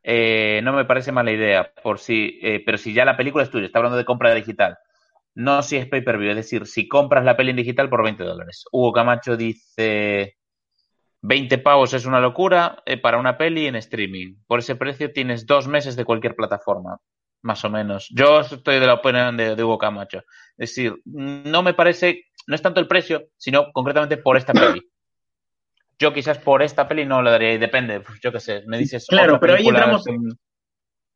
Eh, 0.04 0.62
no 0.64 0.74
me 0.74 0.86
parece 0.86 1.12
mala 1.12 1.32
idea, 1.32 1.72
por 1.82 1.98
si, 1.98 2.40
eh, 2.42 2.62
pero 2.66 2.78
si 2.78 2.94
ya 2.94 3.06
la 3.06 3.18
película 3.18 3.44
es 3.44 3.50
tuya, 3.50 3.66
está 3.66 3.80
hablando 3.80 3.98
de 3.98 4.06
compra 4.06 4.34
digital, 4.34 4.78
no 5.34 5.64
si 5.64 5.78
es 5.78 5.88
pay-per-view, 5.88 6.32
es 6.32 6.36
decir, 6.36 6.68
si 6.68 6.88
compras 6.88 7.24
la 7.24 7.38
peli 7.38 7.52
en 7.52 7.56
digital 7.56 7.90
por 7.90 8.04
20 8.04 8.24
dólares. 8.24 8.66
Hugo 8.72 8.92
Camacho 8.92 9.38
dice, 9.38 10.38
20 11.24 11.58
pavos 11.60 11.94
es 11.94 12.06
una 12.06 12.20
locura 12.20 12.84
eh, 12.86 12.98
para 12.98 13.18
una 13.18 13.38
peli 13.38 13.66
en 13.66 13.76
streaming. 13.78 14.36
Por 14.46 14.60
ese 14.60 14.76
precio 14.76 15.12
tienes 15.12 15.46
dos 15.48 15.68
meses 15.68 15.96
de 15.96 16.04
cualquier 16.06 16.36
plataforma, 16.36 16.98
más 17.42 17.64
o 17.64 17.70
menos. 17.70 18.10
Yo 18.14 18.42
estoy 18.42 18.80
de 18.80 18.86
la 18.88 18.96
opinión 18.96 19.38
de, 19.38 19.56
de 19.56 19.64
Hugo 19.64 19.78
Camacho. 19.78 20.20
Es 20.58 20.70
decir, 20.76 20.94
no 21.06 21.64
me 21.64 21.74
parece, 21.74 22.26
no 22.46 22.56
es 22.56 22.62
tanto 22.62 22.82
el 22.82 22.88
precio, 22.88 23.24
sino 23.38 23.72
concretamente 23.72 24.18
por 24.18 24.36
esta 24.38 24.54
peli. 24.54 24.82
Yo 26.00 26.12
quizás 26.12 26.40
por 26.40 26.62
esta 26.62 26.88
peli 26.88 27.06
no 27.06 27.22
le 27.22 27.32
daría, 27.32 27.54
y 27.54 27.58
depende, 27.58 28.02
pues, 28.02 28.20
yo 28.20 28.32
qué 28.32 28.40
sé, 28.40 28.64
me 28.66 28.78
dices. 28.80 29.06
Claro, 29.08 29.40
pero 29.40 29.54
ahí 29.54 29.66
entramos- 29.68 30.04
sin- 30.04 30.38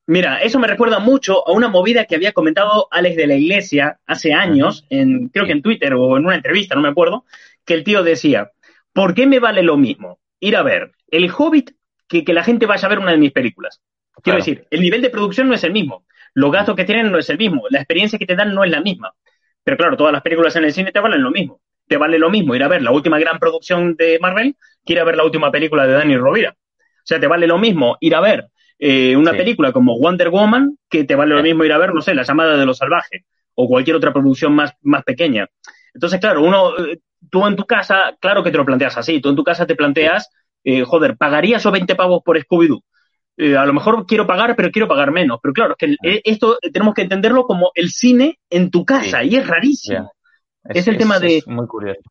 Mira, 0.06 0.38
eso 0.42 0.58
me 0.60 0.68
recuerda 0.68 1.00
mucho 1.00 1.46
a 1.46 1.52
una 1.52 1.68
movida 1.68 2.06
que 2.06 2.16
había 2.16 2.32
comentado 2.32 2.88
Alex 2.92 3.18
de 3.18 3.28
la 3.28 3.34
Iglesia 3.36 4.00
hace 4.06 4.34
años, 4.34 4.86
en, 4.90 5.28
creo 5.30 5.46
que 5.46 5.52
en 5.52 5.62
Twitter 5.62 5.94
o 5.96 6.16
en 6.16 6.26
una 6.26 6.36
entrevista, 6.36 6.76
no 6.76 6.82
me 6.82 6.88
acuerdo, 6.88 7.26
que 7.66 7.74
el 7.74 7.84
tío 7.84 8.04
decía, 8.04 8.52
¿por 8.98 9.14
qué 9.14 9.28
me 9.28 9.40
vale 9.40 9.62
lo 9.62 9.78
mismo 9.78 10.20
ir 10.40 10.56
a 10.56 10.64
ver 10.64 10.92
El 11.12 11.30
Hobbit 11.36 11.70
que 12.10 12.26
que 12.26 12.34
la 12.34 12.44
gente 12.44 12.66
vaya 12.66 12.88
a 12.88 12.90
ver 12.90 12.98
una 13.00 13.12
de 13.12 13.18
mis 13.18 13.32
películas? 13.32 13.80
Quiero 14.24 14.38
Claro. 14.38 14.38
decir, 14.40 14.68
el 14.72 14.82
nivel 14.82 15.04
de 15.04 15.12
producción 15.12 15.48
no 15.48 15.54
es 15.54 15.64
el 15.64 15.72
mismo, 15.72 16.04
los 16.34 16.52
gastos 16.52 16.76
que 16.76 16.84
tienen 16.84 17.12
no 17.12 17.20
es 17.20 17.30
el 17.30 17.38
mismo, 17.38 17.62
la 17.70 17.78
experiencia 17.78 18.18
que 18.18 18.26
te 18.26 18.36
dan 18.36 18.56
no 18.56 18.64
es 18.64 18.72
la 18.72 18.82
misma. 18.82 19.14
Pero 19.64 19.78
claro, 19.78 19.98
todas 19.98 20.14
las 20.14 20.24
películas 20.24 20.56
en 20.56 20.64
el 20.64 20.74
cine 20.74 20.92
te 20.92 21.00
valen 21.00 21.22
lo 21.22 21.30
mismo. 21.30 21.62
Te 21.88 21.98
vale 21.98 22.18
lo 22.18 22.32
mismo 22.32 22.56
ir 22.56 22.64
a 22.64 22.68
ver 22.68 22.82
la 22.82 22.92
última 22.92 23.20
gran 23.20 23.38
producción 23.38 23.96
de 23.96 24.18
Marvel 24.20 24.56
que 24.84 24.94
ir 24.94 25.00
a 25.00 25.04
ver 25.04 25.16
la 25.16 25.26
última 25.26 25.52
película 25.52 25.86
de 25.86 25.94
Danny 25.94 26.18
Rovira. 26.18 26.56
O 26.58 27.06
sea, 27.06 27.20
te 27.20 27.28
vale 27.28 27.46
lo 27.46 27.60
mismo 27.60 27.98
ir 28.00 28.16
a 28.16 28.22
ver 28.22 28.48
eh, 28.80 29.16
una 29.16 29.32
Sí. 29.32 29.38
película 29.38 29.72
como 29.72 30.00
Wonder 30.00 30.30
Woman 30.30 30.78
que 30.90 31.04
te 31.04 31.16
vale 31.16 31.36
lo 31.36 31.44
mismo 31.44 31.64
ir 31.66 31.72
a 31.74 31.78
ver, 31.78 31.94
no 31.94 32.02
sé, 32.02 32.16
La 32.16 32.24
llamada 32.24 32.58
de 32.58 32.66
los 32.66 32.78
salvajes 32.78 33.24
o 33.54 33.68
cualquier 33.68 33.96
otra 33.96 34.12
producción 34.12 34.54
más, 34.54 34.72
más 34.82 35.04
pequeña. 35.04 35.48
Entonces, 35.98 36.20
claro, 36.20 36.44
uno, 36.44 36.78
eh, 36.78 37.00
tú 37.32 37.46
en 37.48 37.56
tu 37.56 37.66
casa, 37.66 38.16
claro 38.22 38.44
que 38.44 38.52
te 38.52 38.58
lo 38.58 38.66
planteas 38.66 38.96
así, 38.98 39.20
tú 39.20 39.30
en 39.30 39.36
tu 39.36 39.44
casa 39.44 39.66
te 39.66 39.76
planteas, 39.76 40.30
eh, 40.64 40.84
joder, 40.84 41.18
¿pagarías 41.18 41.66
o 41.66 41.72
20 41.72 41.96
pavos 41.96 42.22
por 42.24 42.38
Scooby-Doo? 42.38 42.82
Eh, 43.38 43.58
a 43.58 43.66
lo 43.66 43.74
mejor 43.74 44.06
quiero 44.06 44.28
pagar, 44.28 44.56
pero 44.56 44.70
quiero 44.72 44.88
pagar 44.88 45.12
menos. 45.12 45.40
Pero 45.42 45.54
claro, 45.54 45.76
es 45.76 45.78
que 45.78 45.96
eh, 46.08 46.22
esto 46.24 46.58
eh, 46.62 46.72
tenemos 46.72 46.94
que 46.94 47.02
entenderlo 47.02 47.46
como 47.46 47.72
el 47.74 47.90
cine 47.90 48.40
en 48.50 48.70
tu 48.70 48.86
casa 48.86 49.22
Sí. 49.22 49.30
y 49.30 49.36
es 49.38 49.48
rarísimo. 49.48 50.12
Es 50.70 50.88
el 50.88 50.98
tema 50.98 51.20
de- 51.20 51.38
es 51.38 51.48
muy 51.48 51.66
curioso. 51.66 52.02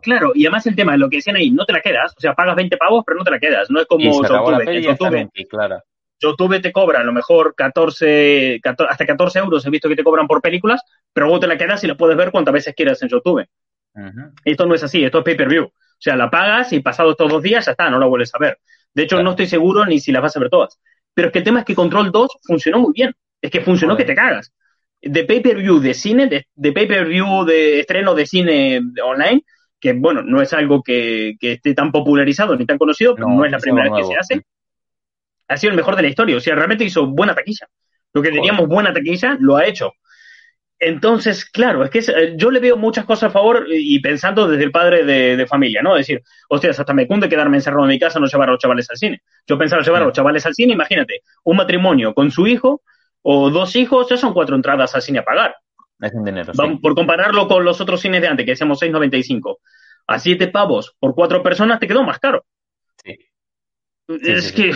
Claro, 0.00 0.32
y 0.34 0.44
además 0.46 0.66
el 0.66 0.74
tema 0.76 0.92
de 0.92 0.98
lo 0.98 1.08
que 1.08 1.16
decían 1.16 1.36
ahí, 1.36 1.50
no 1.50 1.64
te 1.64 1.72
la 1.72 1.80
quedas, 1.80 2.12
o 2.16 2.20
sea, 2.20 2.34
pagas 2.34 2.56
20 2.56 2.76
pavos, 2.76 3.04
pero 3.06 3.18
no 3.18 3.24
te 3.24 3.30
la 3.30 3.38
quedas. 3.38 3.70
No 3.70 3.80
es 3.80 3.86
como 3.86 4.04
y 4.04 4.12
se 4.12 4.26
acabó 4.26 4.50
la 4.50 4.58
YouTube, 4.58 4.64
peli 4.66 4.76
que 4.78 4.82
y 4.82 4.86
ya 4.86 4.92
está 4.92 5.04
YouTube- 5.06 5.12
20, 5.14 5.46
claro. 5.46 5.76
YouTube 6.22 6.60
te 6.62 6.72
cobra 6.72 7.00
a 7.00 7.04
lo 7.04 7.12
mejor 7.12 7.54
14, 7.54 8.60
14 8.62 8.90
hasta 8.92 9.06
14 9.06 9.38
euros, 9.40 9.66
he 9.66 9.70
visto 9.70 9.88
que 9.88 9.96
te 9.96 10.04
cobran 10.04 10.26
por 10.26 10.40
películas, 10.40 10.80
pero 11.12 11.26
luego 11.26 11.40
te 11.40 11.46
la 11.48 11.58
quedas 11.58 11.82
y 11.84 11.86
la 11.86 11.96
puedes 11.96 12.16
ver 12.16 12.30
cuantas 12.30 12.54
veces 12.54 12.74
quieras 12.74 13.02
en 13.02 13.08
YouTube. 13.08 13.46
Esto 14.44 14.66
no 14.66 14.74
es 14.74 14.82
así, 14.82 15.04
esto 15.04 15.18
es 15.18 15.24
pay-per-view. 15.24 15.64
O 15.64 15.72
sea, 15.98 16.16
la 16.16 16.30
pagas 16.30 16.72
y 16.72 16.80
pasados 16.80 17.12
estos 17.12 17.30
dos 17.30 17.42
días 17.42 17.66
ya 17.66 17.72
está, 17.72 17.90
no 17.90 17.98
la 17.98 18.06
vuelves 18.06 18.34
a 18.34 18.38
ver. 18.38 18.58
De 18.94 19.04
hecho, 19.04 19.16
Claro. 19.16 19.24
no 19.24 19.30
estoy 19.30 19.46
seguro 19.46 19.84
ni 19.86 20.00
si 20.00 20.12
las 20.12 20.22
vas 20.22 20.36
a 20.36 20.40
ver 20.40 20.50
todas. 20.50 20.78
Pero 21.14 21.28
es 21.28 21.32
que 21.32 21.38
el 21.38 21.44
tema 21.44 21.60
es 21.60 21.64
que 21.64 21.74
Control 21.74 22.10
2 22.10 22.28
funcionó 22.42 22.78
muy 22.80 22.92
bien. 22.94 23.12
Es 23.40 23.50
que 23.50 23.60
funcionó 23.60 23.96
que 23.96 24.04
te 24.04 24.14
cagas. 24.14 24.52
De 25.00 25.24
pay-per-view 25.24 25.80
de 25.80 25.94
cine, 25.94 26.26
de, 26.26 26.46
de 26.54 26.72
pay-per-view 26.72 27.44
de 27.44 27.80
estreno 27.80 28.14
de 28.14 28.26
cine 28.26 28.80
online, 29.04 29.42
que 29.80 29.92
bueno, 29.94 30.22
no 30.22 30.40
es 30.40 30.52
algo 30.52 30.82
que, 30.82 31.34
que 31.40 31.52
esté 31.52 31.74
tan 31.74 31.90
popularizado 31.92 32.56
ni 32.56 32.66
tan 32.66 32.78
conocido, 32.78 33.14
pero 33.14 33.28
No, 33.28 33.36
no, 33.36 33.44
es 33.44 33.50
la 33.52 33.58
primera 33.58 33.90
vez 33.90 34.06
que 34.06 34.12
se 34.14 34.18
hace. 34.18 34.42
Ha 35.52 35.56
sido 35.56 35.70
el 35.70 35.76
mejor 35.76 35.96
de 35.96 36.02
la 36.02 36.08
historia. 36.08 36.36
O 36.36 36.40
sea, 36.40 36.54
realmente 36.54 36.84
hizo 36.84 37.06
buena 37.06 37.34
taquilla. 37.34 37.66
Lo 38.12 38.22
que 38.22 38.30
teníamos 38.30 38.68
buena 38.68 38.92
taquilla, 38.92 39.36
lo 39.40 39.56
ha 39.56 39.66
hecho. 39.66 39.92
Entonces, 40.78 41.44
claro, 41.44 41.84
es 41.84 41.90
que 41.90 42.00
es- 42.00 42.08
eh, 42.08 42.34
yo 42.36 42.50
le 42.50 42.58
veo 42.58 42.76
muchas 42.76 43.04
cosas 43.04 43.30
a 43.30 43.32
favor 43.32 43.66
y 43.70 44.00
pensando 44.00 44.48
desde 44.48 44.64
el 44.64 44.72
padre 44.72 45.04
de, 45.04 45.36
de 45.36 45.46
familia, 45.46 45.80
¿no? 45.80 45.94
Decir, 45.94 46.20
hostias, 46.48 46.78
hasta 46.80 46.92
me 46.92 47.06
cunde 47.06 47.28
quedarme 47.28 47.56
encerrado 47.58 47.84
en 47.84 47.90
mi 47.90 48.00
casa, 48.00 48.18
no 48.18 48.26
llevar 48.26 48.48
a 48.48 48.52
los 48.52 48.60
chavales 48.60 48.90
al 48.90 48.96
cine. 48.96 49.22
Yo 49.46 49.56
pensaba 49.56 49.82
llevar 49.82 50.02
a 50.02 50.06
los 50.06 50.12
chavales 50.14 50.44
al 50.44 50.54
cine, 50.54 50.72
imagínate, 50.72 51.20
un 51.44 51.56
matrimonio 51.56 52.12
con 52.14 52.32
su 52.32 52.48
hijo 52.48 52.82
o 53.22 53.50
dos 53.50 53.76
hijos, 53.76 54.08
ya 54.10 54.16
son 54.16 54.34
cuatro 54.34 54.56
entradas 54.56 54.92
al 54.96 55.02
cine 55.02 55.20
a 55.20 55.24
pagar. 55.24 55.54
Es 56.00 56.12
un 56.14 56.24
dinero. 56.24 56.52
sí. 56.52 56.58
Vamos, 56.60 56.80
por 56.80 56.96
compararlo 56.96 57.46
con 57.46 57.64
los 57.64 57.80
otros 57.80 58.00
cines 58.00 58.20
de 58.20 58.26
antes, 58.26 58.44
que 58.44 58.52
decíamos 58.52 58.82
6,95. 58.82 59.58
A 60.08 60.18
siete 60.18 60.48
pavos 60.48 60.96
por 60.98 61.14
cuatro 61.14 61.44
personas 61.44 61.78
te 61.78 61.86
quedó 61.86 62.02
más 62.02 62.18
caro. 62.18 62.44
Sí. 63.04 63.16
es 64.08 64.48
sí, 64.48 64.54
que... 64.54 64.72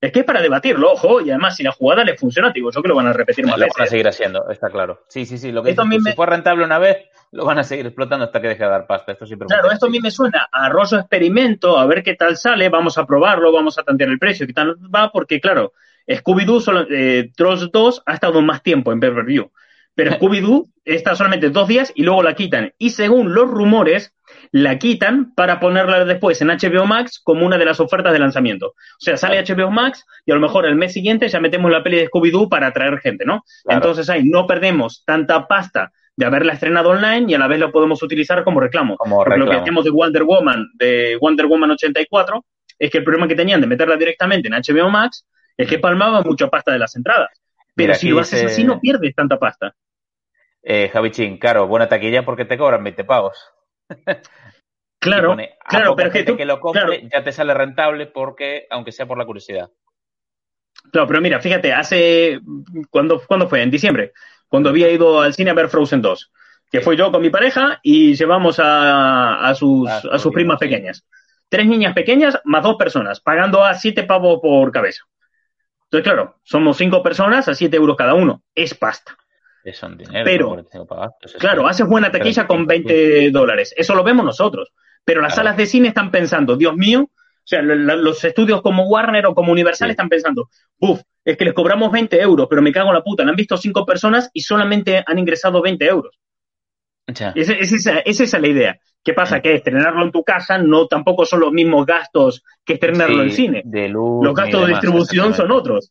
Es 0.00 0.12
que 0.12 0.20
es 0.20 0.24
para 0.24 0.40
debatirlo, 0.40 0.92
ojo, 0.92 1.20
y 1.20 1.30
además 1.30 1.56
si 1.56 1.62
la 1.62 1.72
jugada 1.72 2.04
le 2.04 2.16
funciona, 2.16 2.50
digo 2.52 2.70
yo 2.70 2.80
que 2.82 2.88
lo 2.88 2.94
van 2.94 3.06
a 3.08 3.12
repetir 3.12 3.44
más 3.46 3.58
Lo 3.58 3.66
van 3.76 3.86
a 3.86 3.90
seguir 3.90 4.08
haciendo, 4.08 4.48
está 4.48 4.70
claro. 4.70 5.02
Sí, 5.08 5.26
sí, 5.26 5.36
sí. 5.36 5.52
Lo 5.52 5.62
que 5.62 5.70
Esto 5.70 5.82
dices 5.82 5.86
a 5.86 5.88
mí 5.90 5.96
tú, 5.98 6.02
me- 6.04 6.10
si 6.10 6.16
fue 6.16 6.26
rentable 6.26 6.64
una 6.64 6.78
vez, 6.78 6.96
lo 7.32 7.44
van 7.44 7.58
a 7.58 7.64
seguir 7.64 7.84
explotando 7.86 8.24
hasta 8.24 8.40
que 8.40 8.48
deje 8.48 8.64
de 8.64 8.70
dar 8.70 8.86
pasta. 8.86 9.12
Esto 9.12 9.26
siempre 9.26 9.46
Claro, 9.46 9.70
esto 9.70 9.86
a 9.86 9.90
mí 9.90 10.00
me 10.00 10.10
suena 10.10 10.48
a 10.50 10.68
rollo 10.70 10.98
experimento, 10.98 11.78
a 11.78 11.84
ver 11.86 12.02
qué 12.02 12.14
tal 12.14 12.36
sale, 12.38 12.68
vamos 12.70 12.96
a 12.96 13.04
probarlo, 13.04 13.52
vamos 13.52 13.78
a 13.78 13.82
tantear 13.82 14.08
el 14.10 14.18
precio, 14.18 14.46
qué 14.46 14.54
tal 14.54 14.76
va, 14.94 15.10
porque 15.12 15.38
claro, 15.38 15.74
Scooby-Doo, 16.08 16.60
solo- 16.60 16.86
eh, 16.90 17.30
Trolls 17.36 17.70
2 17.70 18.02
ha 18.06 18.14
estado 18.14 18.40
más 18.42 18.62
tiempo 18.62 18.92
en 18.92 19.00
pay-per-view, 19.00 19.50
pero 19.94 20.10
Scooby-Doo 20.18 20.66
está 20.84 21.14
solamente 21.14 21.50
dos 21.50 21.68
días 21.68 21.92
y 21.94 22.04
luego 22.04 22.22
la 22.22 22.34
quitan. 22.34 22.72
Y 22.78 22.90
según 22.90 23.34
los 23.34 23.48
rumores, 23.50 24.14
la 24.52 24.78
quitan 24.78 25.32
para 25.34 25.60
ponerla 25.60 26.04
después 26.04 26.40
en 26.42 26.48
HBO 26.48 26.84
Max 26.86 27.20
como 27.22 27.46
una 27.46 27.56
de 27.56 27.64
las 27.64 27.78
ofertas 27.78 28.12
de 28.12 28.18
lanzamiento. 28.18 28.68
O 28.68 28.74
sea, 28.98 29.16
sale 29.16 29.40
HBO 29.44 29.70
Max 29.70 30.04
y 30.26 30.32
a 30.32 30.34
lo 30.34 30.40
mejor 30.40 30.66
el 30.66 30.74
mes 30.74 30.92
siguiente 30.92 31.28
ya 31.28 31.38
metemos 31.40 31.70
la 31.70 31.82
peli 31.84 31.98
de 31.98 32.08
Scooby-Doo 32.10 32.48
para 32.48 32.66
atraer 32.68 32.98
gente, 32.98 33.24
¿no? 33.24 33.44
Claro. 33.64 33.76
Entonces 33.78 34.10
ahí 34.10 34.24
no 34.24 34.46
perdemos 34.46 35.04
tanta 35.04 35.46
pasta 35.46 35.92
de 36.16 36.26
haberla 36.26 36.52
estrenado 36.54 36.90
online 36.90 37.26
y 37.28 37.34
a 37.34 37.38
la 37.38 37.46
vez 37.46 37.60
la 37.60 37.70
podemos 37.70 38.02
utilizar 38.02 38.42
como 38.42 38.58
reclamo. 38.60 38.96
Como 38.96 39.16
Porque 39.18 39.30
lo 39.38 39.44
que 39.44 39.50
reclamo. 39.52 39.60
decíamos 39.60 39.84
de 39.84 39.90
Wonder 39.90 40.22
Woman, 40.24 40.66
de 40.74 41.16
Wonder 41.20 41.46
Woman 41.46 41.70
84, 41.70 42.44
es 42.78 42.90
que 42.90 42.98
el 42.98 43.04
problema 43.04 43.28
que 43.28 43.36
tenían 43.36 43.60
de 43.60 43.66
meterla 43.68 43.96
directamente 43.96 44.48
en 44.48 44.54
HBO 44.54 44.90
Max 44.90 45.26
es 45.56 45.68
que 45.68 45.78
palmaba 45.78 46.22
mucha 46.22 46.48
pasta 46.48 46.72
de 46.72 46.78
las 46.80 46.96
entradas. 46.96 47.28
Pero 47.74 47.88
Mira, 47.90 47.94
si 47.94 48.08
lo 48.08 48.18
haces 48.20 48.40
dice- 48.42 48.52
así 48.52 48.64
no 48.64 48.80
pierdes 48.80 49.14
tanta 49.14 49.38
pasta. 49.38 49.74
Eh, 50.62 50.90
Javi 50.92 51.10
Chin, 51.12 51.38
claro, 51.38 51.66
buena 51.68 51.88
taquilla 51.88 52.24
porque 52.24 52.44
te 52.44 52.58
cobran 52.58 52.82
20 52.82 53.04
pavos. 53.04 53.38
Claro, 55.00 55.28
pone, 55.30 55.56
a 55.64 55.68
claro, 55.68 55.96
pero 55.96 56.10
que 56.10 56.24
tú, 56.24 56.36
que 56.36 56.44
lo 56.44 56.60
compre 56.60 56.82
claro, 56.82 57.08
ya 57.10 57.24
te 57.24 57.32
sale 57.32 57.54
rentable 57.54 58.06
porque, 58.06 58.66
aunque 58.70 58.92
sea 58.92 59.06
por 59.06 59.16
la 59.18 59.24
curiosidad. 59.26 59.70
claro, 60.92 61.06
pero 61.08 61.20
mira, 61.20 61.40
fíjate, 61.40 61.72
hace, 61.72 62.40
¿cuándo, 62.90 63.20
¿cuándo 63.26 63.48
fue? 63.48 63.62
En 63.62 63.70
diciembre, 63.70 64.12
cuando 64.48 64.68
había 64.68 64.90
ido 64.90 65.20
al 65.20 65.32
cine 65.34 65.50
a 65.50 65.54
ver 65.54 65.68
Frozen 65.68 66.02
2, 66.02 66.32
que 66.70 66.80
fue 66.80 66.96
yo 66.96 67.10
con 67.10 67.22
mi 67.22 67.30
pareja 67.30 67.80
y 67.82 68.14
llevamos 68.14 68.58
a, 68.60 69.40
a 69.48 69.54
sus, 69.54 69.88
Ah, 69.88 70.02
a 70.12 70.18
sus 70.18 70.32
primas 70.32 70.58
sí. 70.60 70.66
pequeñas. 70.66 71.04
Tres 71.48 71.66
niñas 71.66 71.94
pequeñas 71.94 72.38
más 72.44 72.62
dos 72.62 72.76
personas, 72.76 73.20
pagando 73.20 73.64
a 73.64 73.74
siete 73.74 74.04
pavos 74.04 74.38
por 74.40 74.70
cabeza. 74.70 75.02
Entonces, 75.84 76.04
claro, 76.04 76.36
somos 76.44 76.76
cinco 76.76 77.02
personas 77.02 77.48
a 77.48 77.54
siete 77.54 77.76
euros 77.76 77.96
cada 77.96 78.14
uno. 78.14 78.42
Es 78.54 78.74
pasta. 78.74 79.16
Es 79.64 79.82
un 79.82 79.96
dinero. 79.98 80.24
Pero, 80.24 80.44
son 80.46 80.54
45 80.54 80.86
pavos, 80.86 81.14
es 81.22 81.32
Claro, 81.34 81.62
eso. 81.62 81.68
haces 81.68 81.86
buena 81.88 82.10
taquilla 82.12 82.46
con 82.46 82.66
20 82.66 83.30
dólares. 83.32 83.74
Eso 83.76 83.94
lo 83.96 84.04
vemos 84.04 84.24
nosotros. 84.24 84.72
Pero 85.10 85.22
las 85.22 85.32
Claro. 85.34 85.48
salas 85.48 85.56
de 85.56 85.66
cine 85.66 85.88
están 85.88 86.12
pensando, 86.12 86.56
Dios 86.56 86.76
mío, 86.76 87.00
o 87.10 87.42
sea, 87.42 87.62
los 87.62 88.22
estudios 88.24 88.62
como 88.62 88.84
Warner 88.86 89.26
o 89.26 89.34
como 89.34 89.50
Universal 89.50 89.88
Sí. 89.88 89.90
están 89.90 90.08
pensando, 90.08 90.48
uff, 90.78 91.00
es 91.24 91.36
que 91.36 91.44
les 91.46 91.52
cobramos 91.52 91.90
20 91.90 92.20
euros, 92.22 92.46
pero 92.48 92.62
me 92.62 92.70
cago 92.70 92.90
en 92.90 92.94
la 92.94 93.02
puta, 93.02 93.24
la 93.24 93.30
han 93.30 93.36
visto 93.36 93.56
cinco 93.56 93.84
personas 93.84 94.30
y 94.32 94.42
solamente 94.42 95.02
han 95.04 95.18
ingresado 95.18 95.60
20 95.60 95.84
euros. 95.84 96.16
Es, 97.34 97.48
es 97.48 97.72
esa, 97.72 97.98
es 97.98 98.20
esa 98.20 98.38
la 98.38 98.46
idea. 98.46 98.78
¿Qué 99.02 99.12
pasa? 99.12 99.36
Sí. 99.36 99.42
Que 99.42 99.54
estrenarlo 99.56 100.04
en 100.04 100.12
tu 100.12 100.22
casa 100.22 100.58
no 100.58 100.86
tampoco 100.86 101.26
son 101.26 101.40
los 101.40 101.50
mismos 101.50 101.84
gastos 101.86 102.44
que 102.64 102.74
estrenarlo 102.74 103.16
Sí, 103.16 103.22
en 103.22 103.30
cine. 103.32 103.62
De 103.64 103.88
luz, 103.88 104.24
Los 104.24 104.32
gastos 104.36 104.60
de 104.60 104.66
demás, 104.68 104.80
distribución 104.80 105.34
son 105.34 105.50
otros. 105.50 105.90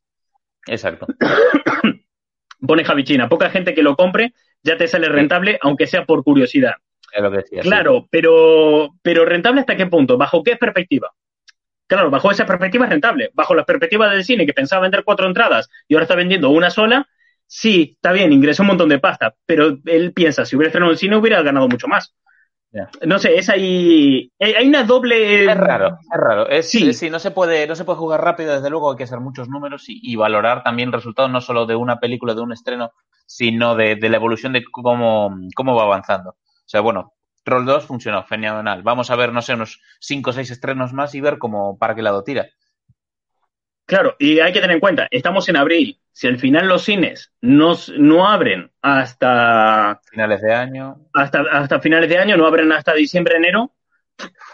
Exacto. 0.65 1.07
Pone 2.65 2.86
Javi 2.86 3.03
China, 3.03 3.28
poca 3.28 3.49
gente 3.49 3.74
que 3.74 3.84
lo 3.84 3.97
compre 3.97 4.34
ya 4.63 4.78
te 4.78 4.88
sale 4.88 5.09
rentable, 5.09 5.57
aunque 5.61 5.88
sea 5.88 6.05
por 6.05 6.24
curiosidad. 6.24 6.76
Es 7.14 7.22
lo 7.22 7.32
que 7.32 7.38
decía. 7.38 7.64
sí. 7.64 7.68
Claro, 7.70 8.07
pero, 8.10 8.89
pero 9.01 9.26
rentable 9.26 9.62
hasta 9.62 9.76
qué 9.78 9.88
punto, 9.88 10.18
bajo 10.18 10.43
qué 10.43 10.55
perspectiva. 10.55 11.12
Claro, 11.88 12.10
bajo 12.12 12.30
esa 12.30 12.45
perspectiva 12.45 12.86
es 12.86 12.91
rentable. 12.91 13.32
Bajo 13.34 13.55
la 13.55 13.66
perspectiva 13.66 14.10
del 14.10 14.24
cine, 14.24 14.45
que 14.45 14.53
pensaba 14.53 14.82
vender 14.84 15.03
cuatro 15.03 15.26
entradas 15.28 15.70
y 15.88 15.95
ahora 15.95 16.03
está 16.03 16.16
vendiendo 16.16 16.49
una 16.51 16.70
sola, 16.70 17.07
sí, 17.47 17.93
está 17.95 18.12
bien, 18.12 18.32
ingresó 18.32 18.62
un 18.64 18.68
montón 18.68 18.89
de 18.89 18.99
pasta, 18.99 19.34
pero 19.45 19.78
él 19.86 20.14
piensa, 20.14 20.45
si 20.45 20.55
hubiera 20.55 20.68
estrenado 20.70 20.91
el 20.91 20.99
cine 20.99 21.16
hubiera 21.18 21.41
ganado 21.41 21.68
mucho 21.68 21.88
más. 21.88 22.14
No 23.03 23.18
sé, 23.18 23.36
es 23.36 23.49
ahí. 23.49 24.32
Hay 24.39 24.53
hay 24.53 24.68
una 24.68 24.84
doble. 24.84 25.45
Es 25.45 25.57
raro, 25.57 25.97
es 25.99 26.20
raro. 26.20 26.47
Es, 26.47 26.70
Sí. 26.70 26.88
es- 26.89 26.99
sí, 26.99 27.10
no 27.10 27.18
se 27.18 27.32
puede, 27.32 27.66
no 27.66 27.74
se 27.76 27.84
puede 27.84 27.97
jugar 27.97 28.24
rápido, 28.24 28.53
desde 28.53 28.70
luego 28.70 28.91
hay 28.91 28.97
que 28.97 29.05
hacer 29.05 29.20
muchos 29.20 29.49
números 29.49 29.89
y, 29.89 29.99
y 30.03 30.16
valorar 30.16 30.62
también 30.62 30.91
resultados 30.91 31.32
no 31.32 31.41
solo 31.41 31.66
de 31.66 31.76
una 31.76 31.99
película, 31.99 32.36
de 32.36 32.41
un 32.41 32.53
estreno, 32.53 32.91
sino 33.26 33.76
de, 33.76 33.95
de 33.95 34.10
la 34.10 34.18
evolución 34.18 34.53
de 34.53 34.64
cómo, 34.72 35.36
cómo 35.55 35.76
va 35.76 35.84
avanzando. 35.86 36.36
O 36.70 36.72
sea, 36.72 36.82
bueno, 36.82 37.15
Troll 37.43 37.65
2 37.65 37.86
funcionó 37.88 38.24
fenomenal. 38.24 38.84
Vamos 38.84 39.09
a 39.09 39.15
ver, 39.15 39.34
no 39.34 39.41
sé, 39.41 39.55
unos 39.55 39.82
5 39.99 40.30
o 40.30 40.34
6 40.34 40.51
estrenos 40.51 40.93
más 40.93 41.15
y 41.15 41.20
ver 41.20 41.39
cómo 41.39 41.80
para 41.80 41.95
qué 41.95 42.03
lado 42.03 42.24
tira. 42.24 42.45
Claro, 43.88 44.15
y 44.20 44.39
hay 44.39 44.53
que 44.53 44.61
tener 44.61 44.76
en 44.76 44.80
cuenta, 44.80 45.07
estamos 45.09 45.49
en 45.49 45.55
abril. 45.57 45.99
Si 46.11 46.28
al 46.28 46.38
final 46.38 46.67
los 46.67 46.84
cines 46.84 47.34
no, 47.41 47.72
s- 47.72 47.91
no 47.97 48.28
abren 48.28 48.72
hasta, 48.84 49.99
Finales 50.11 50.41
de 50.43 50.53
año. 50.53 50.97
hasta, 51.11 51.41
hasta 51.51 51.80
finales 51.80 52.07
de 52.07 52.20
año, 52.20 52.38
no 52.38 52.45
abren 52.45 52.72
hasta 52.72 52.93
diciembre, 52.93 53.38
enero, 53.38 53.72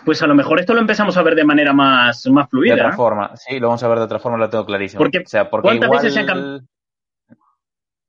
pues 0.05 0.21
a 0.21 0.27
lo 0.27 0.35
mejor 0.35 0.61
esto 0.61 0.73
lo 0.73 0.79
empezamos 0.79 1.17
a 1.17 1.21
ver 1.23 1.35
de 1.35 1.43
manera 1.43 1.73
más, 1.73 2.25
más 2.27 2.49
fluida. 2.49 2.75
De 2.75 2.81
otra 2.83 2.95
forma, 2.95 3.35
sí, 3.35 3.59
lo 3.59 3.67
vamos 3.67 3.83
a 3.83 3.89
ver 3.89 3.97
de 3.97 4.05
otra 4.05 4.19
forma, 4.19 4.37
lo 4.37 4.49
tengo 4.49 4.65
clarísimo. 4.65 5.03
Porque, 5.03 5.17
o 5.17 5.27
sea, 5.27 5.49
porque 5.49 5.65
¿cuántas 5.67 5.87
igual, 5.89 6.01
veces 6.05 6.13
se 6.13 6.31
han 6.31 6.65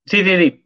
Sí, 0.05 0.23
sí, 0.23 0.37
sí. 0.37 0.66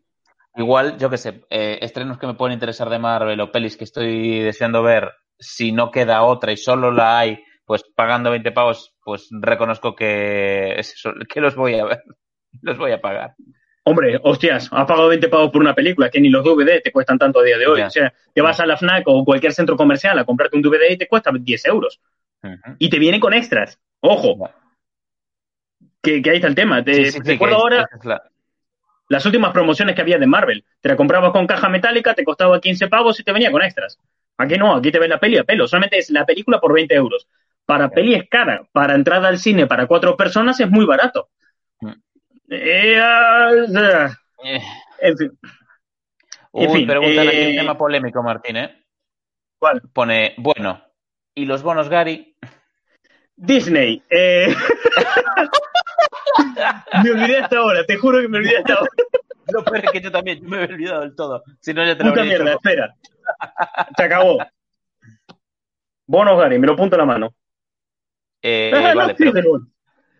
Igual, 0.61 0.97
yo 0.99 1.11
qué 1.11 1.19
sé, 1.19 1.45
eh, 1.51 1.79
estrenos 1.83 2.19
que 2.19 2.27
me 2.27 2.35
pueden 2.35 2.55
interesar 2.55 2.89
de 2.89 2.99
Marvel 2.99 3.41
o 3.41 3.51
pelis 3.53 3.77
que 3.77 3.85
estoy 3.85 4.41
deseando 4.41 4.83
ver, 4.83 5.13
si 5.39 5.73
no 5.73 5.91
queda 5.91 6.23
otra 6.23 6.53
y 6.53 6.57
solo 6.57 6.91
la 6.91 7.19
hay, 7.19 7.43
pues 7.65 7.85
pagando 7.95 8.31
20 8.31 8.53
pavos, 8.53 8.95
pues 9.05 9.29
reconozco 9.31 9.95
que, 9.95 10.75
es 10.79 10.95
eso, 10.95 11.13
que 11.29 11.41
los 11.41 11.55
voy 11.57 11.75
a 11.79 11.85
ver, 11.85 12.03
los 12.63 12.79
voy 12.79 12.93
a 12.93 13.01
pagar. 13.01 13.35
Hombre, 13.85 14.21
hostias, 14.23 14.69
has 14.71 14.87
pagado 14.87 15.09
20 15.09 15.29
pavos 15.29 15.51
por 15.51 15.63
una 15.63 15.75
película, 15.75 16.11
que 16.11 16.21
ni 16.21 16.29
los 16.29 16.45
DVD 16.45 16.81
te 16.83 16.93
cuestan 16.93 17.19
tanto 17.19 17.41
a 17.41 17.43
día 17.43 17.57
de 17.57 17.67
hoy. 17.67 17.81
Ya. 17.81 17.87
O 17.87 17.91
sea, 17.91 18.13
te 18.35 18.43
vas 18.43 18.61
a 18.61 18.67
la 18.67 18.77
FNAC 18.77 19.05
o 19.07 19.25
cualquier 19.25 19.55
centro 19.55 19.77
comercial 19.77 20.19
a 20.19 20.25
comprarte 20.25 20.57
un 20.57 20.63
DVD 20.63 20.93
y 20.93 20.99
te 20.99 21.09
cuesta 21.09 21.31
10 21.33 21.65
euros. 21.65 22.01
Y 22.79 22.91
te 22.91 22.99
viene 22.99 23.19
con 23.19 23.33
extras. 23.33 23.81
Ojo, 24.01 24.51
que, 26.03 26.23
que 26.23 26.31
ahí 26.31 26.37
está 26.37 26.49
el 26.49 26.55
tema. 26.55 26.85
Te, 26.85 26.95
Sí, 26.95 27.05
sí, 27.13 27.19
sí, 27.25 27.33
recuerdo 27.33 27.57
ahora 27.57 27.83
esa 27.83 27.97
es 27.97 28.05
la- 28.05 28.23
las 29.11 29.27
últimas 29.27 29.53
promociones 29.53 29.97
que 29.97 30.03
había 30.03 30.19
de 30.19 30.27
Marvel. 30.29 30.65
Te 30.81 30.89
la 30.89 30.95
comprabas 30.97 31.33
con 31.33 31.45
caja 31.45 31.69
metálica, 31.69 32.15
te 32.15 32.23
costaba 32.23 32.61
15 32.61 32.87
pavos 32.87 33.19
y 33.19 33.25
te 33.25 33.33
venía 33.33 33.51
con 33.51 33.61
extras. 33.61 33.99
Aquí 34.39 34.55
no, 34.57 34.77
aquí 34.77 34.93
te 34.93 35.01
ves 35.01 35.09
la 35.09 35.19
peli 35.19 35.37
a 35.37 35.43
pelo. 35.43 35.67
Solamente 35.67 35.99
es 35.99 36.11
la 36.11 36.25
película 36.25 36.61
por 36.61 36.73
20 36.73 36.95
euros. 36.95 37.27
Para 37.67 37.89
Claro. 37.89 37.95
peli 37.95 38.15
es 38.15 38.29
cara. 38.29 38.63
Para 38.71 38.95
entrada 38.95 39.27
al 39.27 39.39
cine 39.39 39.67
para 39.67 39.89
cuatro 39.89 40.17
personas 40.17 40.61
es 40.61 40.71
muy 40.71 40.87
barato. 40.87 41.29
Mm. 41.81 41.93
Eh, 42.51 43.01
Eh, 44.45 44.61
en 45.01 45.19
fin, 45.19 45.39
Uy, 46.53 46.65
En 46.65 46.73
fin, 46.73 46.87
preguntan 46.87 47.29
aquí 47.29 47.37
un 47.37 47.53
eh, 47.53 47.57
tema 47.57 47.77
polémico, 47.77 48.23
Martín, 48.23 48.57
¿eh? 48.59 48.85
¿cuál? 49.59 49.83
Pone, 49.93 50.35
bueno, 50.39 50.83
¿y 51.35 51.47
los 51.47 51.63
bonos 51.65 51.89
Gary? 51.89 52.37
Disney. 53.41 54.03
Eh... 54.11 54.55
me 57.05 57.11
olvidé 57.11 57.39
hasta 57.39 57.59
ahora, 57.59 57.85
te 57.85 57.97
juro 57.97 58.21
que 58.21 58.29
me 58.29 58.39
olvidé 58.39 58.59
hasta 58.59 58.75
ahora. 58.75 58.91
Lo 59.53 59.65
peor 59.65 59.85
es 59.85 59.91
que 59.91 60.01
yo 60.01 60.13
también, 60.13 60.41
yo 60.43 60.49
me 60.49 60.59
he 60.59 60.65
olvidado 60.65 61.01
del 61.01 61.15
todo. 61.15 61.43
Si 61.61 61.75
no, 61.75 61.85
ya 61.85 61.97
te 61.97 62.05
lo 62.05 62.11
Puta 62.11 62.23
mierda, 62.23 62.45
dicho. 62.45 62.57
espera. 62.57 62.95
Se 63.97 64.03
acabó. 64.05 64.39
Bonos 66.07 66.39
Gary, 66.39 66.59
me 66.59 66.67
lo 66.67 66.77
punto 66.77 66.97
en 66.97 67.01
la 67.01 67.07
mano. 67.07 67.35
Eh, 68.43 68.71
Ah, 68.75 68.95
no, 68.95 69.01
vale, 69.01 69.15
sí, 69.17 69.31
pero 69.33 69.57
eh, 69.57 69.61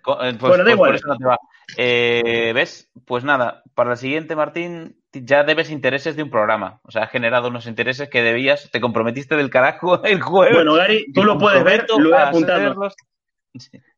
pues, 0.03 0.39
Bueno, 0.41 0.59
da 0.59 0.65
pues 0.65 0.75
igual. 0.75 0.91
por 0.91 0.95
eso 0.95 1.09
no 1.09 1.17
te 1.17 1.25
va. 1.25 1.39
Eh, 1.77 2.53
¿Ves? 2.55 2.91
Pues 3.07 3.25
nada, 3.25 3.63
para 3.75 3.93
el 3.93 3.97
siguiente, 3.97 4.35
Martín, 4.35 5.01
ya 5.13 5.45
debes 5.45 5.71
intereses 5.71 6.17
de 6.17 6.23
un 6.23 6.31
programa. 6.31 6.81
O 6.85 6.91
sea, 6.91 7.05
has 7.05 7.11
generado 7.11 7.49
unos 7.49 7.67
intereses 7.67 8.09
que 8.09 8.23
debías, 8.23 8.71
te 8.71 8.81
comprometiste 8.81 9.37
del 9.37 9.51
carajo 9.51 10.01
el 10.05 10.21
jueves. 10.21 10.55
Bueno, 10.55 10.75
Gary, 10.75 11.13
tú 11.13 11.23
lo 11.25 11.39
puedes 11.39 11.63
ver, 11.63 11.87
comprometo 11.87 12.01
lo 12.01 12.17
he 12.17 12.19
a 12.19 12.29
apuntado. 12.29 12.91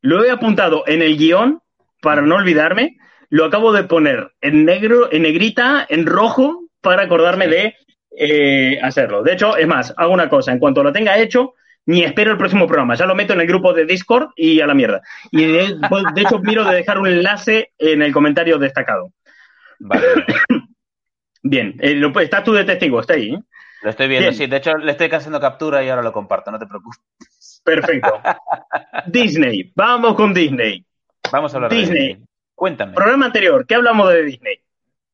Lo 0.01 0.25
he 0.25 0.31
apuntado 0.31 0.85
en 0.87 1.03
el 1.03 1.17
guion 1.17 1.61
para 2.01 2.23
no 2.23 2.37
olvidarme. 2.37 2.99
Lo 3.29 3.45
acabo 3.45 3.73
de 3.73 3.85
poner 3.85 4.33
en 4.41 4.65
negro, 4.65 5.11
en 5.11 5.23
negrita, 5.23 5.87
en 5.89 6.07
rojo, 6.07 6.69
para 6.81 7.05
acordarme 7.05 7.49
de 7.49 7.77
eh, 8.19 8.79
hacerlo. 8.83 9.23
De 9.23 9.33
hecho, 9.33 9.57
es 9.57 9.67
más, 9.67 9.95
hago 9.97 10.13
una 10.13 10.29
cosa. 10.29 10.53
En 10.53 10.59
cuanto 10.59 10.83
lo 10.83 10.93
tenga 10.93 11.19
hecho, 11.19 11.55
ni 11.87 12.03
espero 12.03 12.33
el 12.33 12.39
próximo 12.39 12.67
programa. 12.67 12.95
Ya 12.95 13.07
lo 13.07 13.15
meto 13.15 13.33
en 13.33 13.41
el 13.41 13.47
grupo 13.47 13.73
de 13.73 13.87
Discord 13.87 14.31
y 14.37 14.61
a 14.61 14.67
la 14.67 14.75
mierda. 14.75 15.01
Y 15.31 15.45
de, 15.45 15.77
pues, 15.89 16.05
de 16.15 16.21
hecho, 16.21 16.39
miro 16.41 16.65
de 16.65 16.77
dejar 16.77 16.99
un 16.99 17.07
enlace 17.07 17.73
en 17.79 18.03
el 18.03 18.13
comentario 18.13 18.59
destacado. 18.59 19.13
Vale, 19.79 20.07
Bien, 21.43 21.75
eh, 21.81 21.95
lo, 21.95 22.19
estás 22.21 22.45
tú 22.45 22.53
de 22.53 22.65
testigo, 22.65 23.01
está 23.01 23.15
ahí. 23.15 23.35
¿eh? 23.35 23.39
lo 23.83 23.91
estoy 23.91 24.07
viendo, 24.07 24.29
Bien. 24.29 24.39
sí. 24.39 24.47
De 24.47 24.59
hecho, 24.59 24.77
le 24.77 24.93
estoy 24.93 25.09
haciendo 25.11 25.41
captura 25.41 25.83
y 25.83 25.89
ahora 25.89 26.03
lo 26.03 26.13
comparto, 26.13 26.53
no 26.53 26.59
te 26.59 26.67
preocupes. 26.67 27.01
Perfecto. 27.65 28.21
Disney, 29.07 29.73
vamos 29.75 30.15
con 30.15 30.35
Disney. 30.35 30.85
Vamos 31.31 31.53
a 31.53 31.57
hablar 31.57 31.71
Disney. 31.71 31.99
de 31.99 32.07
Disney. 32.09 32.27
Cuéntame. 32.55 32.93
Programa 32.95 33.27
anterior, 33.27 33.67
¿qué 33.67 33.75
hablamos 33.75 34.09
de 34.13 34.23
Disney? 34.25 34.57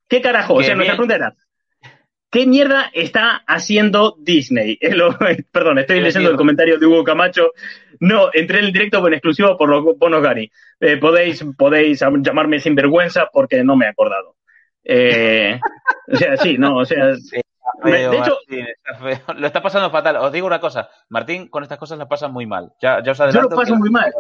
¿Qué 0.09 0.21
carajo? 0.21 0.55
O 0.55 0.59
Qué 0.59 0.65
sea, 0.65 0.75
nuestra 0.75 0.95
bien. 0.97 1.09
pregunta 1.09 1.15
era, 1.15 1.93
¿qué 2.31 2.47
mierda 2.47 2.91
está 2.93 3.43
haciendo 3.47 4.17
Disney? 4.19 4.79
Lo- 4.93 5.17
perdón, 5.53 5.79
estoy 5.79 5.97
Qué 5.99 6.03
leyendo 6.03 6.31
el 6.31 6.37
comentario 6.37 6.79
de 6.79 6.87
Hugo 6.87 7.05
Camacho. 7.05 7.53
No, 8.01 8.31
entré 8.33 8.59
en 8.61 8.67
el 8.67 8.73
directo 8.73 9.07
en 9.07 9.15
exclusivo 9.15 9.57
por 9.57 9.69
los 9.69 9.99
bonos 9.99 10.23
Gary. 10.23 10.51
Eh, 10.81 10.97
podéis, 10.97 11.45
podéis 11.57 12.01
llamarme 12.23 12.61
sinvergüenza 12.61 13.29
porque 13.33 13.63
no 13.65 13.77
me 13.77 13.87
he 13.87 13.89
acordado. 13.89 14.37
Eh, 14.85 15.59
o 16.09 16.17
sea, 16.17 16.37
sí, 16.39 16.57
no, 16.59 16.77
o 16.77 16.85
sea, 16.85 17.15
me- 17.33 17.43
Feo, 17.83 18.11
de 18.11 18.19
hecho, 18.19 18.39
Martín, 18.49 18.67
está 18.67 18.95
feo. 18.99 19.19
Lo 19.39 19.47
está 19.47 19.63
pasando 19.63 19.91
fatal. 19.91 20.17
Os 20.17 20.33
digo 20.33 20.47
una 20.47 20.61
cosa, 20.61 20.89
Martín 21.09 21.49
con 21.49 21.63
estas 21.63 21.79
cosas 21.79 21.99
las 21.99 22.09
pasa 22.09 22.29
muy 22.29 22.47
mal. 22.47 22.73
Ya, 22.81 23.03
ya 23.03 23.13
os 23.13 23.19
yo 23.33 23.43
lo 23.43 23.49
paso 23.51 23.75
que- 23.75 23.79
muy 23.79 23.91
mal. 23.91 24.13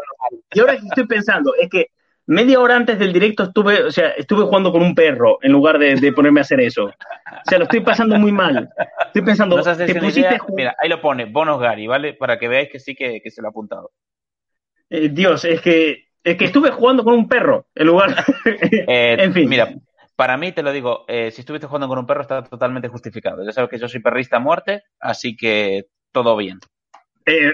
Y 0.53 0.61
ahora 0.61 0.77
que 0.77 0.87
estoy 0.87 1.07
pensando, 1.07 1.55
es 1.59 1.69
que 1.69 1.87
media 2.27 2.61
hora 2.61 2.77
antes 2.77 2.99
del 2.99 3.13
directo 3.13 3.45
estuve, 3.45 3.85
o 3.85 3.91
sea, 3.91 4.11
estuve 4.11 4.43
jugando 4.45 4.71
con 4.71 4.83
un 4.83 4.95
perro 4.95 5.39
en 5.43 5.51
lugar 5.53 5.79
de, 5.79 5.95
de 5.97 6.13
ponerme 6.13 6.41
a 6.41 6.43
hacer 6.43 6.61
eso. 6.61 6.85
O 6.85 6.93
sea, 7.49 7.59
lo 7.59 7.65
estoy 7.65 7.81
pasando 7.81 8.17
muy 8.17 8.33
mal. 8.33 8.69
Estoy 9.07 9.23
pensando, 9.23 9.57
No 9.57 9.63
te 9.63 9.95
pusiste 9.95 10.21
idea. 10.21 10.39
Mira, 10.55 10.77
ahí 10.79 10.89
lo 10.89 11.01
pone, 11.01 11.25
bonos 11.25 11.59
Gary, 11.61 11.87
¿vale? 11.87 12.15
Para 12.15 12.39
que 12.39 12.49
veáis 12.49 12.69
que 12.71 12.79
sí 12.79 12.95
que, 12.95 13.21
que 13.23 13.31
se 13.31 13.41
lo 13.41 13.49
ha 13.49 13.51
apuntado. 13.51 13.93
Eh, 14.91 15.09
Dios, 15.11 15.45
es 15.45 15.61
que, 15.61 16.09
es 16.23 16.37
que 16.37 16.45
estuve 16.47 16.71
jugando 16.71 17.03
con 17.05 17.15
un 17.15 17.29
perro 17.29 17.67
en 17.75 17.87
lugar. 17.87 18.15
Eh, 18.71 19.17
en 19.19 19.33
fin. 19.33 19.49
Mira, 19.49 19.69
para 20.19 20.37
mí, 20.37 20.51
te 20.51 20.65
lo 20.65 20.73
digo, 20.73 21.05
eh, 21.07 21.31
si 21.31 21.43
estuviste 21.43 21.69
jugando 21.69 21.87
con 21.87 21.97
un 21.97 22.05
perro 22.05 22.23
está 22.23 22.43
totalmente 22.43 22.89
justificado. 22.89 23.45
Ya 23.45 23.53
sabes 23.53 23.71
que 23.71 23.79
yo 23.79 23.87
soy 23.87 24.01
perrista 24.01 24.39
a 24.39 24.41
muerte, 24.41 24.83
así 24.99 25.37
que 25.37 25.87
todo 26.11 26.37
bien. 26.37 26.59
Eh, 27.25 27.53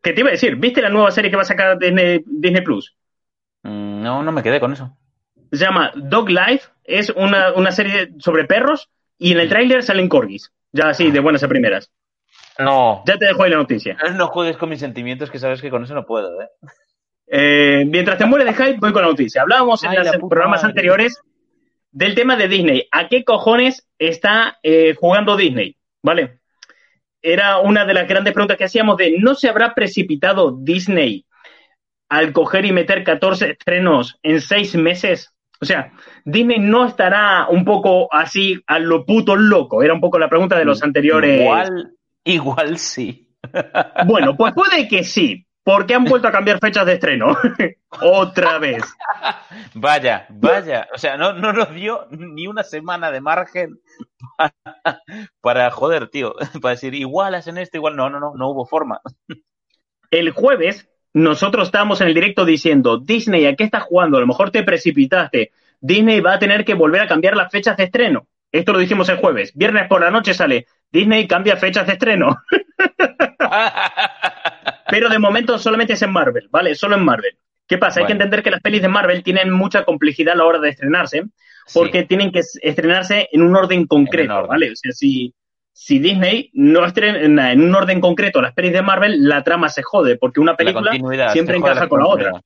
¿Qué 0.00 0.12
te 0.12 0.20
iba 0.20 0.28
a 0.28 0.32
decir? 0.32 0.54
¿Viste 0.54 0.80
la 0.80 0.88
nueva 0.88 1.10
serie 1.10 1.30
que 1.32 1.36
va 1.36 1.42
a 1.42 1.46
sacar 1.46 1.76
Disney, 1.80 2.22
Disney 2.24 2.62
Plus? 2.62 2.96
Mm, 3.64 4.02
No, 4.04 4.22
no 4.22 4.30
me 4.30 4.44
quedé 4.44 4.60
con 4.60 4.72
eso. 4.72 4.96
Se 5.50 5.64
llama 5.64 5.90
Dog 5.96 6.28
Life. 6.30 6.68
Es 6.84 7.10
una, 7.10 7.52
una 7.54 7.72
serie 7.72 8.10
sobre 8.18 8.44
perros 8.44 8.88
y 9.18 9.32
en 9.32 9.40
el 9.40 9.48
tráiler 9.48 9.82
salen 9.82 10.08
corgis. 10.08 10.52
Ya 10.70 10.90
así, 10.90 11.10
de 11.10 11.18
buenas 11.18 11.42
a 11.42 11.48
primeras. 11.48 11.90
No. 12.60 13.02
Ya 13.04 13.18
te 13.18 13.24
dejo 13.26 13.42
ahí 13.42 13.50
la 13.50 13.56
noticia. 13.56 13.96
No 14.14 14.28
juegues 14.28 14.56
con 14.56 14.68
mis 14.68 14.78
sentimientos, 14.78 15.28
que 15.28 15.40
sabes 15.40 15.60
que 15.60 15.70
con 15.70 15.82
eso 15.82 15.94
no 15.94 16.06
puedo, 16.06 16.40
¿eh? 16.40 16.48
Eh, 17.26 17.84
mientras 17.84 18.16
te 18.16 18.26
mueres 18.26 18.46
de 18.46 18.64
hype, 18.64 18.78
voy 18.78 18.92
con 18.92 19.02
la 19.02 19.08
noticia. 19.08 19.42
Hablábamos 19.42 19.82
en 19.82 19.92
los 19.92 20.16
programas 20.28 20.62
madre. 20.62 20.70
anteriores 20.70 21.20
del 21.96 22.14
tema 22.14 22.36
de 22.36 22.46
Disney. 22.46 22.86
¿A 22.92 23.08
qué 23.08 23.24
cojones 23.24 23.88
está 23.98 24.58
eh, 24.62 24.94
jugando 25.00 25.34
Disney? 25.34 25.76
¿Vale? 26.02 26.40
Era 27.22 27.58
una 27.58 27.86
de 27.86 27.94
las 27.94 28.06
grandes 28.06 28.34
preguntas 28.34 28.58
que 28.58 28.64
hacíamos 28.64 28.98
de 28.98 29.16
¿no 29.18 29.34
se 29.34 29.48
habrá 29.48 29.74
precipitado 29.74 30.52
Disney 30.52 31.24
al 32.10 32.34
coger 32.34 32.66
y 32.66 32.72
meter 32.72 33.02
14 33.02 33.52
estrenos 33.52 34.18
en 34.22 34.42
seis 34.42 34.74
meses? 34.76 35.32
O 35.58 35.64
sea, 35.64 35.90
Disney 36.26 36.58
no 36.58 36.84
estará 36.84 37.46
un 37.48 37.64
poco 37.64 38.12
así 38.12 38.60
a 38.66 38.78
lo 38.78 39.06
puto 39.06 39.34
loco. 39.34 39.82
Era 39.82 39.94
un 39.94 40.00
poco 40.02 40.18
la 40.18 40.28
pregunta 40.28 40.58
de 40.58 40.66
los 40.66 40.82
anteriores. 40.82 41.40
Igual, 41.40 41.94
igual 42.24 42.78
sí. 42.78 43.26
Bueno, 44.06 44.36
pues 44.36 44.52
puede 44.52 44.86
que 44.86 45.02
sí, 45.02 45.45
porque 45.66 45.96
han 45.96 46.04
vuelto 46.04 46.28
a 46.28 46.32
cambiar 46.32 46.60
fechas 46.60 46.86
de 46.86 46.92
estreno. 46.92 47.36
Otra 48.00 48.60
vez. 48.60 48.84
Vaya, 49.74 50.24
vaya. 50.28 50.86
O 50.94 50.98
sea, 50.98 51.16
no, 51.16 51.32
no 51.32 51.52
nos 51.52 51.74
dio 51.74 52.06
ni 52.10 52.46
una 52.46 52.62
semana 52.62 53.10
de 53.10 53.20
margen 53.20 53.80
para, 54.36 54.54
para 55.40 55.70
joder, 55.72 56.06
tío. 56.06 56.36
Para 56.62 56.76
decir, 56.76 56.94
igual 56.94 57.34
hacen 57.34 57.58
esto, 57.58 57.78
igual. 57.78 57.96
No, 57.96 58.08
no, 58.08 58.20
no, 58.20 58.34
no 58.36 58.48
hubo 58.48 58.64
forma. 58.64 59.00
El 60.12 60.30
jueves, 60.30 60.88
nosotros 61.12 61.66
estábamos 61.66 62.00
en 62.00 62.06
el 62.06 62.14
directo 62.14 62.44
diciendo, 62.44 62.98
Disney, 62.98 63.46
¿a 63.46 63.56
qué 63.56 63.64
estás 63.64 63.82
jugando? 63.82 64.18
A 64.18 64.20
lo 64.20 64.28
mejor 64.28 64.52
te 64.52 64.62
precipitaste. 64.62 65.50
Disney 65.80 66.20
va 66.20 66.34
a 66.34 66.38
tener 66.38 66.64
que 66.64 66.74
volver 66.74 67.02
a 67.02 67.08
cambiar 67.08 67.36
las 67.36 67.50
fechas 67.50 67.76
de 67.76 67.84
estreno. 67.84 68.28
Esto 68.52 68.72
lo 68.72 68.78
dijimos 68.78 69.08
el 69.08 69.16
jueves. 69.16 69.50
Viernes 69.56 69.88
por 69.88 70.00
la 70.00 70.12
noche 70.12 70.32
sale, 70.32 70.68
Disney 70.92 71.26
cambia 71.26 71.56
fechas 71.56 71.88
de 71.88 71.94
estreno. 71.94 72.36
Pero 74.88 75.08
de 75.08 75.18
momento 75.18 75.58
solamente 75.58 75.94
es 75.94 76.02
en 76.02 76.12
Marvel, 76.12 76.48
¿vale? 76.50 76.74
Solo 76.74 76.96
en 76.96 77.04
Marvel. 77.04 77.36
¿Qué 77.66 77.78
pasa? 77.78 78.00
Hay 78.00 78.06
que 78.06 78.12
entender 78.12 78.42
que 78.42 78.50
las 78.50 78.60
pelis 78.60 78.82
de 78.82 78.88
Marvel 78.88 79.22
tienen 79.24 79.50
mucha 79.50 79.84
complejidad 79.84 80.34
a 80.34 80.36
la 80.38 80.44
hora 80.44 80.60
de 80.60 80.68
estrenarse, 80.68 81.24
porque 81.74 82.02
Sí. 82.02 82.06
tienen 82.06 82.30
que 82.30 82.42
estrenarse 82.62 83.28
en 83.32 83.42
un 83.42 83.56
orden 83.56 83.86
concreto, 83.86 84.34
orden. 84.34 84.48
¿vale? 84.48 84.70
O 84.70 84.76
sea, 84.76 84.92
si, 84.92 85.34
si 85.72 85.98
Disney 85.98 86.50
no 86.52 86.84
estrena 86.84 87.50
en 87.52 87.60
un 87.60 87.74
orden 87.74 88.00
concreto 88.00 88.40
las 88.40 88.54
pelis 88.54 88.72
de 88.72 88.82
Marvel, 88.82 89.28
la 89.28 89.42
trama 89.42 89.68
se 89.68 89.82
jode, 89.82 90.16
porque 90.16 90.38
una 90.40 90.52
La 90.52 90.56
película 90.56 90.92
siempre 91.32 91.56
encaja 91.56 91.88
con 91.88 92.00
la 92.00 92.06
otra. 92.06 92.40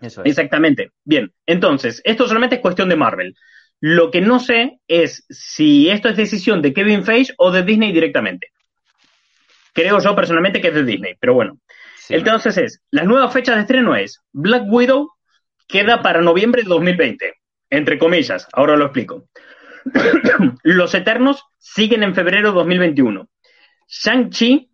Eso 0.00 0.22
es. 0.24 0.30
Exactamente. 0.30 0.90
Bien, 1.04 1.30
entonces, 1.46 2.00
esto 2.04 2.26
solamente 2.26 2.56
es 2.56 2.62
cuestión 2.62 2.88
de 2.88 2.96
Marvel. 2.96 3.36
Lo 3.80 4.10
que 4.10 4.20
no 4.20 4.40
sé 4.40 4.80
es 4.88 5.24
si 5.30 5.88
esto 5.88 6.08
es 6.08 6.16
decisión 6.16 6.62
de 6.62 6.72
Kevin 6.72 7.04
Feige 7.04 7.32
o 7.38 7.50
de 7.50 7.62
Disney 7.62 7.92
directamente. 7.92 8.48
Creo 9.72 9.98
yo 10.00 10.14
personalmente 10.14 10.60
que 10.60 10.68
es 10.68 10.74
de 10.74 10.84
Disney, 10.84 11.14
pero 11.20 11.34
bueno. 11.34 11.58
Sí. 11.96 12.14
Entonces 12.14 12.56
es, 12.58 12.82
las 12.90 13.06
nuevas 13.06 13.32
fechas 13.32 13.56
de 13.56 13.62
estreno 13.62 13.94
es 13.94 14.20
Black 14.32 14.64
Widow 14.66 15.08
queda 15.70 16.02
para 16.02 16.20
noviembre 16.20 16.62
de 16.62 16.68
2020, 16.68 17.34
entre 17.70 17.98
comillas, 17.98 18.48
ahora 18.52 18.76
lo 18.76 18.86
explico. 18.86 19.24
Los 20.62 20.94
Eternos 20.94 21.44
siguen 21.58 22.02
en 22.02 22.14
febrero 22.14 22.48
de 22.48 22.54
2021. 22.54 23.28
Shang-Chi 23.88 24.70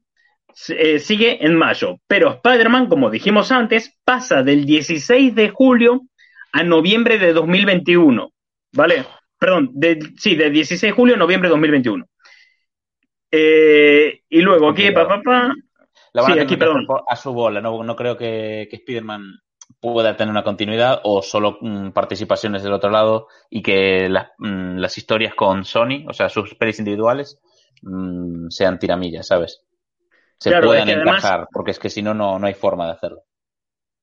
eh, 0.69 0.99
sigue 0.99 1.45
en 1.45 1.55
mayo, 1.55 1.99
pero 2.07 2.33
Spider-Man, 2.35 2.89
como 2.89 3.11
dijimos 3.11 3.53
antes, 3.53 3.95
pasa 4.05 4.43
del 4.43 4.65
16 4.65 5.35
de 5.35 5.51
julio 5.51 6.03
a 6.53 6.63
noviembre 6.63 7.19
de 7.19 7.33
2021, 7.33 8.33
¿vale? 8.73 9.05
Perdón, 9.39 9.73
sí, 10.17 10.35
del 10.35 10.53
16 10.53 10.81
de 10.81 10.97
julio 10.97 11.15
a 11.15 11.19
noviembre 11.19 11.49
de 11.49 11.53
2021. 11.53 12.07
Eh, 13.31 14.23
y 14.29 14.41
luego 14.41 14.69
aquí, 14.71 14.91
papá, 14.91 15.21
pa, 15.23 15.53
pa, 16.15 16.27
sí, 16.27 16.39
aquí, 16.39 16.57
perdón. 16.57 16.87
A 17.09 17.17
su 17.17 17.33
bola, 17.33 17.61
no, 17.61 17.83
no 17.83 17.97
creo 17.97 18.17
que, 18.17 18.69
que 18.71 18.77
Spider-Man 18.77 19.41
pueda 19.81 20.17
tener 20.17 20.31
una 20.31 20.45
continuidad 20.45 21.01
o 21.05 21.23
solo 21.23 21.59
mm, 21.61 21.91
participaciones 21.91 22.63
del 22.63 22.73
otro 22.73 22.91
lado 22.91 23.29
y 23.51 23.63
que 23.63 24.09
las, 24.09 24.29
mm, 24.39 24.79
las 24.79 24.97
historias 24.99 25.35
con 25.35 25.65
Sony, 25.65 26.05
o 26.09 26.13
sea, 26.13 26.29
sus 26.29 26.55
pelis 26.55 26.79
individuales, 26.79 27.39
mm, 27.83 28.49
sean 28.49 28.79
tiramillas, 28.79 29.27
¿sabes? 29.27 29.63
Se 30.39 30.51
puedan 30.61 30.89
encajar, 30.89 31.49
porque 31.53 31.71
es 31.71 31.79
que 31.79 31.91
si 31.91 32.03
no, 32.03 32.15
no 32.15 32.47
hay 32.47 32.55
forma 32.55 32.87
de 32.87 32.93
hacerlo. 32.93 33.23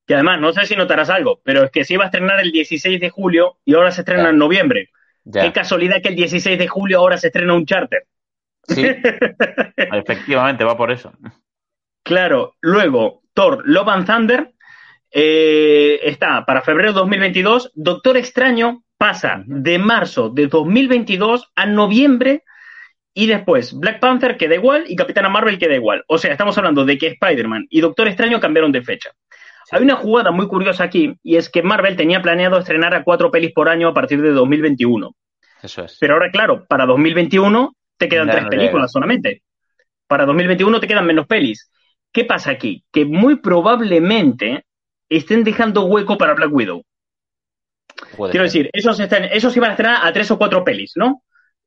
Que 0.05 0.15
además, 0.15 0.39
no 0.41 0.51
sé 0.51 0.65
si 0.65 0.76
notarás 0.76 1.09
algo, 1.09 1.39
pero 1.43 1.63
es 1.63 1.71
que 1.71 1.86
se 1.86 1.93
iba 1.93 2.03
a 2.03 2.07
estrenar 2.07 2.39
el 2.41 2.51
16 2.51 2.99
de 2.99 3.09
julio 3.09 3.57
y 3.63 3.76
ahora 3.76 3.91
se 3.91 4.01
estrena 4.01 4.30
en 4.30 4.38
noviembre. 4.38 4.89
Qué 5.32 5.53
casualidad 5.53 6.01
que 6.01 6.09
el 6.09 6.15
16 6.15 6.57
de 6.57 6.67
julio 6.67 6.99
ahora 6.99 7.17
se 7.17 7.28
estrena 7.28 7.53
un 7.53 7.65
charter. 7.65 8.05
Sí, 8.68 8.86
efectivamente, 9.78 10.64
va 10.64 10.78
por 10.78 10.91
eso. 10.91 11.11
Claro, 12.03 12.55
luego 12.61 13.22
Thor 13.34 13.64
Love 13.66 13.88
and 13.89 14.05
Thunder 14.05 14.53
eh, 15.11 15.99
está 16.03 16.45
para 16.45 16.61
febrero 16.61 16.89
de 16.93 16.99
2022. 16.99 17.72
Doctor 17.76 18.18
Extraño 18.18 18.84
pasa 18.97 19.43
de 19.45 19.80
marzo 19.80 20.30
de 20.30 20.47
2022 20.47 21.51
a 21.55 21.66
noviembre 21.66 22.43
y 23.14 23.28
después 23.28 23.74
Black 23.74 23.99
Panther 23.99 24.38
queda 24.38 24.55
igual 24.55 24.86
y 24.88 24.95
Capitana 24.95 25.30
Marvel 25.30 25.59
queda 25.59 25.76
igual. 25.76 26.03
O 26.07 26.18
sea, 26.18 26.32
estamos 26.32 26.57
hablando 26.57 26.84
de 26.86 26.97
que 26.97 27.07
Spider-Man 27.07 27.68
y 27.70 27.82
Doctor 27.82 28.07
Extraño 28.07 28.39
cambiaron 28.39 28.72
de 28.72 28.82
fecha. 28.82 29.11
Hay 29.72 29.82
una 29.82 29.95
jugada 29.95 30.32
muy 30.32 30.47
curiosa 30.47 30.84
aquí 30.84 31.16
y 31.24 31.36
es 31.38 31.49
que 31.49 31.64
Marvel 31.64 31.95
tenía 31.95 32.22
planeado 32.22 32.57
estrenar 32.57 32.93
a 32.93 33.03
cuatro 33.03 33.32
pelis 33.32 33.53
por 33.53 33.70
año 33.70 33.88
a 33.89 33.93
partir 33.93 34.22
de 34.22 34.32
2021. 34.32 35.16
Eso 35.61 35.84
es. 35.84 35.97
Pero 35.99 36.14
ahora, 36.14 36.30
claro, 36.32 36.66
para 36.66 36.86
2021 36.86 37.76
te 37.98 38.10
quedan 38.10 38.30
tres 38.30 38.46
películas 38.46 38.91
solamente. 38.91 39.44
Para 40.08 40.26
2021 40.26 40.80
te 40.80 40.88
quedan 40.88 41.06
menos 41.06 41.28
pelis. 41.28 41.70
¿Qué 42.12 42.26
pasa 42.26 42.52
aquí? 42.52 42.84
Que 42.91 43.06
muy 43.06 43.38
probablemente 43.38 44.66
estén 45.10 45.44
dejando 45.44 45.86
hueco 45.86 46.18
para 46.18 46.34
Black 46.34 46.54
Widow. 46.54 46.84
Quiero 48.30 48.44
decir, 48.44 48.70
esos, 48.74 49.00
están, 49.00 49.26
esos 49.26 49.56
iban 49.56 49.70
a 49.70 49.74
estrenar 49.74 50.06
a 50.06 50.14
tres 50.14 50.30
o 50.32 50.38
cuatro 50.38 50.64
pelis, 50.64 50.94
¿no? 50.96 51.24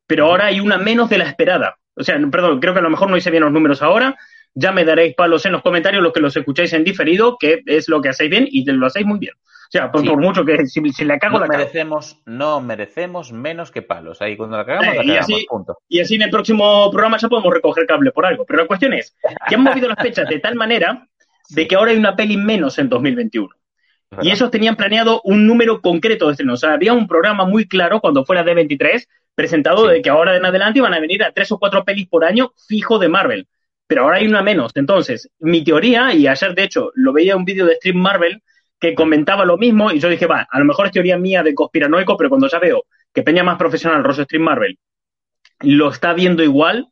Pero 0.07 0.27
ahora 0.27 0.47
hay 0.47 0.61
una 0.61 0.79
menos 0.79 1.09
de 1.09 1.18
la 1.18 1.24
esperada. 1.24 1.77
O 1.95 2.05
sea, 2.05 2.18
perdón, 2.31 2.61
creo 2.61 2.72
que 2.72 2.81
a 2.81 2.83
lo 2.83 2.91
mejor 2.91 3.11
no 3.11 3.16
hice 3.16 3.31
bien 3.31 3.43
los 3.43 3.53
números 3.53 3.83
ahora. 3.83 4.16
Ya 4.55 4.72
me 4.72 4.85
daréis 4.85 5.14
palos 5.14 5.45
en 5.47 5.53
los 5.53 5.62
comentarios 5.62 6.03
los 6.03 6.12
que 6.12 6.20
los 6.20 6.37
escucháis 6.37 6.72
en 6.72 6.85
diferido, 6.85 7.37
que 7.39 7.62
es 7.66 7.89
lo 7.89 8.01
que 8.01 8.11
hacéis 8.11 8.31
bien 8.31 8.47
y 8.51 8.64
lo 8.70 8.87
hacéis 8.87 9.07
muy 9.07 9.18
bien. 9.18 9.35
O 9.67 9.71
sea, 9.71 9.91
por, 9.91 10.05
mucho 10.21 10.45
que 10.45 10.67
si, 10.67 10.81
le 10.81 11.19
cago, 11.19 11.39
no 11.39 11.47
la 11.47 11.59
merecemos, 11.59 12.23
No 12.25 12.61
merecemos 12.61 13.33
menos 13.33 13.73
que 13.73 13.83
palos. 13.83 14.23
Ahí 14.23 14.37
cuando 14.37 14.57
la 14.57 14.64
cagamos, 14.64 14.87
la 14.87 15.03
cagamos, 15.03 15.29
y 15.29 15.35
así, 15.35 15.47
punto. 15.49 15.79
Y 15.89 16.01
así 16.01 16.14
en 16.14 16.23
el 16.23 16.31
próximo 16.31 16.89
programa 16.91 17.19
ya 17.19 17.29
podemos 17.29 17.53
recoger 17.53 17.87
cable 17.87 18.12
por 18.12 18.27
algo. 18.27 18.45
Pero 18.47 18.62
la 18.62 18.69
cuestión 18.69 18.93
es 18.93 19.17
que 19.49 19.57
han 19.57 19.62
movido 19.62 19.89
las 19.89 19.99
fechas 19.99 20.29
de 20.29 20.39
tal 20.39 20.55
manera 20.55 21.09
de 21.49 21.67
que 21.67 21.75
ahora 21.75 21.91
hay 21.91 21.97
una 21.97 22.14
peli 22.14 22.37
menos 22.37 22.79
en 22.79 22.89
2021. 22.89 23.49
Y 24.23 24.31
esos 24.31 24.51
tenían 24.51 24.77
planeado 24.77 25.21
un 25.25 25.47
número 25.47 25.81
concreto 25.81 26.27
de 26.27 26.33
estrenos. 26.33 26.61
O 26.62 26.67
sea, 26.67 26.75
había 26.75 26.93
un 26.93 27.09
programa 27.09 27.45
muy 27.45 27.67
claro 27.67 28.01
cuando 28.01 28.25
fuera 28.25 28.45
D23 28.45 29.07
presentado 29.35 29.89
de 29.89 30.01
que 30.01 30.11
ahora 30.11 30.37
en 30.37 30.45
adelante 30.45 30.79
iban 30.79 30.95
a 30.95 31.01
venir 31.01 31.23
a 31.25 31.33
tres 31.33 31.51
o 31.53 31.59
cuatro 31.59 31.85
pelis 31.85 32.09
por 32.09 32.25
año 32.25 32.53
fijo 32.69 32.99
de 32.99 33.09
Marvel. 33.09 33.49
Pero 33.87 34.03
ahora 34.03 34.19
hay 34.19 34.27
una 34.27 34.43
menos. 34.43 34.73
Entonces, 34.75 35.31
mi 35.41 35.62
teoría, 35.64 36.14
y 36.14 36.27
ayer 36.27 36.55
de 36.55 36.64
hecho 36.64 36.91
lo 36.95 37.12
veía 37.12 37.37
un 37.37 37.45
vídeo 37.45 37.67
de 37.67 37.75
Stream 37.77 37.97
Marvel 37.97 38.43
que 38.79 38.95
comentaba 38.95 39.45
lo 39.45 39.57
mismo, 39.57 39.91
y 39.91 39.99
yo 39.99 40.09
dije, 40.09 40.27
va, 40.27 40.47
a 40.51 40.59
lo 40.59 40.64
mejor 40.64 40.87
es 40.87 40.93
teoría 40.93 41.16
mía 41.16 41.43
de 41.43 41.55
conspiranoico, 41.55 42.16
pero 42.16 42.29
cuando 42.29 42.49
ya 42.49 42.59
veo 42.59 42.85
que 43.12 43.22
Peña 43.22 43.43
más 43.43 43.57
profesional, 43.57 44.05
Rosso 44.05 44.24
Stream 44.24 44.43
Marvel, 44.43 44.79
lo 45.61 45.91
está 45.91 46.12
viendo 46.12 46.43
igual, 46.43 46.89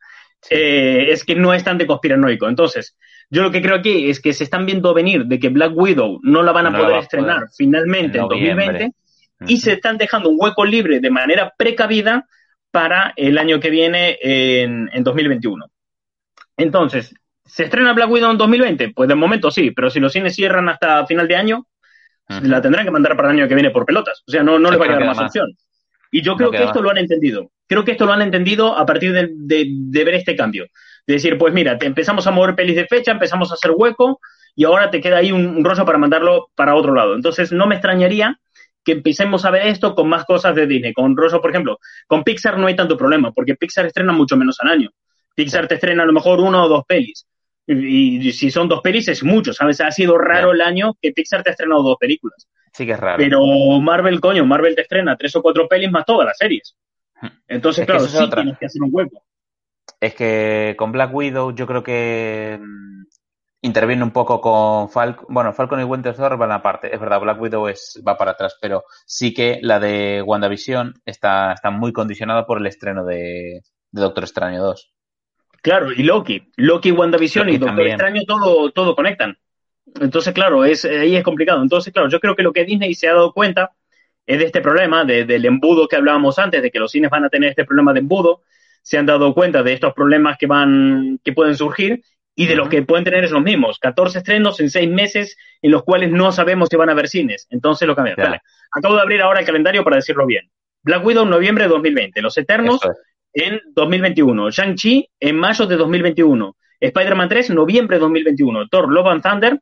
eh, 0.51 1.07
es 1.11 1.25
que 1.25 1.35
no 1.35 1.53
es 1.55 1.65
tan 1.65 1.79
de 1.79 1.87
conspiranoico. 1.87 2.49
Entonces, 2.49 2.97
yo 3.31 3.43
lo 3.43 3.51
que 3.51 3.63
creo 3.63 3.77
aquí 3.77 4.09
es 4.09 4.21
que 4.21 4.33
se 4.33 4.45
están 4.45 4.67
viendo 4.67 4.95
venir 4.95 5.27
de 5.27 5.39
que 5.39 5.49
Black 5.49 5.73
Widow 5.75 6.21
no 6.23 6.43
la 6.43 6.53
van 6.53 6.67
a 6.67 6.77
poder 6.77 6.99
estrenar 6.99 7.45
finalmente 7.57 8.19
en, 8.19 8.29
2020 8.29 8.91
y 9.47 9.57
se 9.59 9.73
están 9.75 9.99
dejando 9.99 10.31
un 10.31 10.37
hueco 10.39 10.65
libre 10.65 11.01
de 11.01 11.11
manera 11.11 11.53
precavida 11.57 12.27
para 12.71 13.13
el 13.17 13.39
año 13.39 13.61
que 13.61 13.71
viene 13.71 14.19
en, 14.21 14.89
2021. 15.03 15.67
Entonces, 16.57 17.15
¿se 17.45 17.65
estrena 17.65 17.93
Black 17.93 18.11
Widow 18.11 18.31
en 18.31 18.39
2020? 18.39 18.93
Pues 18.95 19.09
de 19.09 19.15
momento 19.15 19.51
sí, 19.51 19.71
pero 19.71 19.91
si 19.91 20.01
los 20.01 20.13
cines 20.13 20.35
cierran 20.35 20.69
hasta 20.69 21.07
final 21.07 21.29
de 21.29 21.37
año, 21.37 21.67
la 22.29 22.63
tendrán 22.63 22.85
que 22.85 22.91
mandar 22.91 23.17
para 23.17 23.31
el 23.31 23.39
año 23.39 23.49
que 23.49 23.55
viene 23.55 23.71
por 23.71 23.85
pelotas. 23.85 24.23
O 24.27 24.31
sea, 24.31 24.43
no, 24.43 24.59
no 24.59 24.71
les 24.71 24.81
va 24.81 24.85
a 24.85 24.89
quedar 24.89 25.05
más, 25.05 25.19
opción. 25.19 25.57
Y 26.11 26.23
yo 26.23 26.37
creo 26.37 26.51
que 26.51 26.63
esto 26.63 26.81
lo 26.81 26.91
han 26.91 26.99
entendido. 26.99 27.51
Creo 27.67 27.85
que 27.85 27.93
esto 27.93 28.07
lo 28.07 28.13
han 28.13 28.23
entendido 28.23 28.77
a 28.77 28.87
partir 28.87 29.13
de, 29.13 30.05
ver 30.05 30.15
este 30.15 30.37
cambio. 30.37 30.67
De 31.07 31.15
decir, 31.15 31.37
pues 31.37 31.53
mira, 31.53 31.77
te 31.77 31.87
empezamos 31.87 32.27
a 32.27 32.31
mover 32.31 32.55
pelis 32.55 32.77
de 32.77 32.87
fecha, 32.87 33.13
empezamos 33.13 33.51
a 33.51 33.55
hacer 33.55 33.73
hueco 33.75 34.21
y 34.55 34.65
ahora 34.65 34.91
te 34.91 35.01
queda 35.01 35.19
ahí 35.19 35.33
un, 35.33 35.47
un 35.47 35.65
rollo 35.65 35.85
para 35.85 35.99
mandarlo 35.99 36.51
para 36.55 36.77
otro 36.77 36.95
lado. 36.95 37.15
Entonces, 37.15 37.53
no 37.53 37.67
me 37.67 37.75
extrañaría 37.75 38.39
que 38.85 38.93
empecemos 38.93 39.45
a 39.45 39.51
ver 39.51 39.67
esto 39.67 39.95
con 39.95 40.09
más 40.09 40.25
cosas 40.25 40.55
de 40.55 40.67
Disney. 40.67 40.93
Con 40.93 41.17
Rosso, 41.17 41.41
por 41.41 41.51
ejemplo, 41.51 41.79
con 42.07 42.23
Pixar 42.23 42.59
no 42.59 42.67
hay 42.67 42.77
tanto 42.77 42.97
problema, 42.97 43.33
porque 43.33 43.57
Pixar 43.57 43.87
estrena 43.87 44.13
mucho 44.13 44.37
menos 44.37 44.59
al 44.61 44.69
año. 44.69 44.91
Pixar 45.35 45.67
te 45.67 45.75
estrena 45.75 46.03
a 46.05 46.07
lo 46.07 46.13
mejor 46.13 46.41
uno 46.41 46.65
o 46.65 46.69
dos 46.69 46.85
pelis. 46.87 47.27
Y, 47.67 48.33
si 48.33 48.51
son 48.51 48.69
dos 48.69 48.81
pelis 48.83 49.09
es 49.09 49.23
mucho, 49.23 49.53
¿sabes? 49.53 49.81
Ha 49.81 49.91
sido 49.91 50.19
raro 50.19 50.53
el 50.53 50.61
año 50.61 50.95
que 51.01 51.13
Pixar 51.13 51.43
te 51.43 51.51
ha 51.51 51.53
estrenado 51.53 51.83
dos 51.83 51.97
películas. 51.99 52.49
Sí 52.73 52.85
que 52.85 52.93
es 52.93 53.01
raro. 53.01 53.19
Pero 53.19 53.41
Marvel, 53.81 54.21
coño, 54.21 54.45
Marvel 54.45 54.75
te 54.75 54.83
estrena 54.83 55.17
tres 55.17 55.35
o 55.37 55.43
cuatro 55.43 55.67
pelis 55.69 55.91
más 55.91 56.05
todas 56.05 56.27
las 56.27 56.37
series. 56.37 56.77
Entonces, 57.49 57.87
claro, 57.87 58.07
sí 58.07 58.31
tienes 58.31 58.59
que 58.59 58.67
hacer 58.67 58.83
un 58.83 58.91
hueco. 58.93 59.23
Es 60.01 60.15
que 60.15 60.75
con 60.77 60.93
Black 60.93 61.15
Widow 61.15 61.55
yo 61.55 61.67
creo 61.67 61.83
que 61.83 62.59
mm, 62.61 63.05
interviene 63.63 64.03
un 64.03 64.11
poco 64.11 64.41
con 64.41 64.91
Falcon. 64.91 65.27
Bueno, 65.29 65.53
Falcon 65.53 65.81
y 65.81 65.85
Winter 65.85 66.15
Soldier 66.15 66.37
van 66.37 66.53
aparte. 66.53 66.95
Es 66.95 67.01
verdad, 67.01 67.21
Black 67.21 67.41
Widow 67.41 67.69
es, 67.69 68.03
va 68.07 68.19
para 68.19 68.33
atrás, 68.33 68.59
pero 68.61 68.85
sí 69.07 69.33
que 69.33 69.59
la 69.63 69.81
de 69.81 70.23
WandaVision 70.23 70.95
está, 71.07 71.53
está 71.53 71.71
muy 71.71 71.93
condicionada 71.93 72.47
por 72.47 72.59
el 72.59 72.67
estreno 72.67 73.05
de, 73.05 73.63
Doctor 73.91 74.25
Extraño 74.25 74.63
2. 74.63 74.93
Claro, 75.65 75.91
y 75.91 76.03
Loki. 76.03 76.43
Loki, 76.57 76.93
WandaVision 76.93 77.49
y 77.49 77.57
Doctor 77.57 77.87
Extraño 77.87 78.23
todo, 78.27 78.71
todo 78.71 78.95
conectan. 78.95 79.39
Entonces, 79.99 80.35
claro, 80.35 80.63
es, 80.67 80.85
ahí 80.85 81.17
es 81.17 81.25
complicado. 81.25 81.63
Entonces, 81.63 81.91
claro, 81.91 82.11
yo 82.11 82.21
creo 82.21 82.37
que 82.37 82.43
lo 82.43 82.53
que 82.53 82.67
Disney 82.67 82.93
se 82.93 83.09
ha 83.09 83.15
dado 83.15 83.33
cuenta 83.33 83.73
es 84.27 84.39
de 84.39 84.45
este 84.45 84.61
problema, 84.61 85.07
del 85.07 85.43
embudo 85.47 85.89
que 85.89 85.97
hablábamos 85.97 86.39
antes, 86.39 86.61
de 86.61 86.71
que 86.71 86.79
los 86.79 86.91
cines 86.91 87.09
van 87.09 87.25
a 87.25 87.31
tener 87.31 87.49
este 87.49 87.65
problema 87.65 87.95
de 87.95 88.01
embudo. 88.01 88.43
Se 88.83 88.99
han 88.99 89.07
dado 89.07 89.33
cuenta 89.33 89.63
de 89.63 89.73
estos 89.73 89.95
problemas 89.95 90.37
que 90.37 90.47
van, 90.47 91.19
que 91.25 91.33
pueden 91.33 91.57
surgir 91.57 92.03
y 92.35 92.45
de 92.45 92.57
los 92.57 92.69
que 92.69 92.83
pueden 92.83 93.05
tener 93.05 93.25
esos 93.25 93.41
mismos. 93.41 93.79
14 93.79 94.19
estrenos 94.19 94.61
en 94.61 94.69
6 94.69 94.91
meses 94.91 95.35
en 95.63 95.71
los 95.71 95.83
cuales 95.83 96.11
no 96.11 96.31
sabemos 96.31 96.69
si 96.71 96.77
van 96.77 96.91
a 96.91 96.93
haber 96.93 97.09
cines. 97.09 97.47
Entonces 97.49 97.89
lo 97.89 97.97
cambian. 97.97 98.17
Vale. 98.19 98.43
Acabo 98.71 98.97
de 98.97 99.01
abrir 99.01 99.23
ahora 99.23 99.41
el 99.41 99.47
calendario 99.47 99.83
para 99.83 99.97
decirlo 99.97 100.27
bien. 100.27 100.51
Black 100.83 101.03
Widow 101.07 101.25
noviembre 101.25 101.65
de 101.65 101.71
2020. 101.71 102.21
Los 102.21 102.37
Eternos 102.37 102.83
en 103.35 103.61
2021. 103.75 104.51
Shang-Chi 104.51 105.09
en 105.21 105.37
mayo 105.37 105.67
de 105.67 105.77
2021. 105.77 106.57
Spider-Man 106.81 107.29
3 107.29 107.51
en 107.51 107.57
noviembre 107.57 107.97
de 107.97 108.01
2021. 108.01 108.69
Thor 108.69 108.93
Love 108.93 109.09
and 109.09 109.23
Thunder 109.23 109.61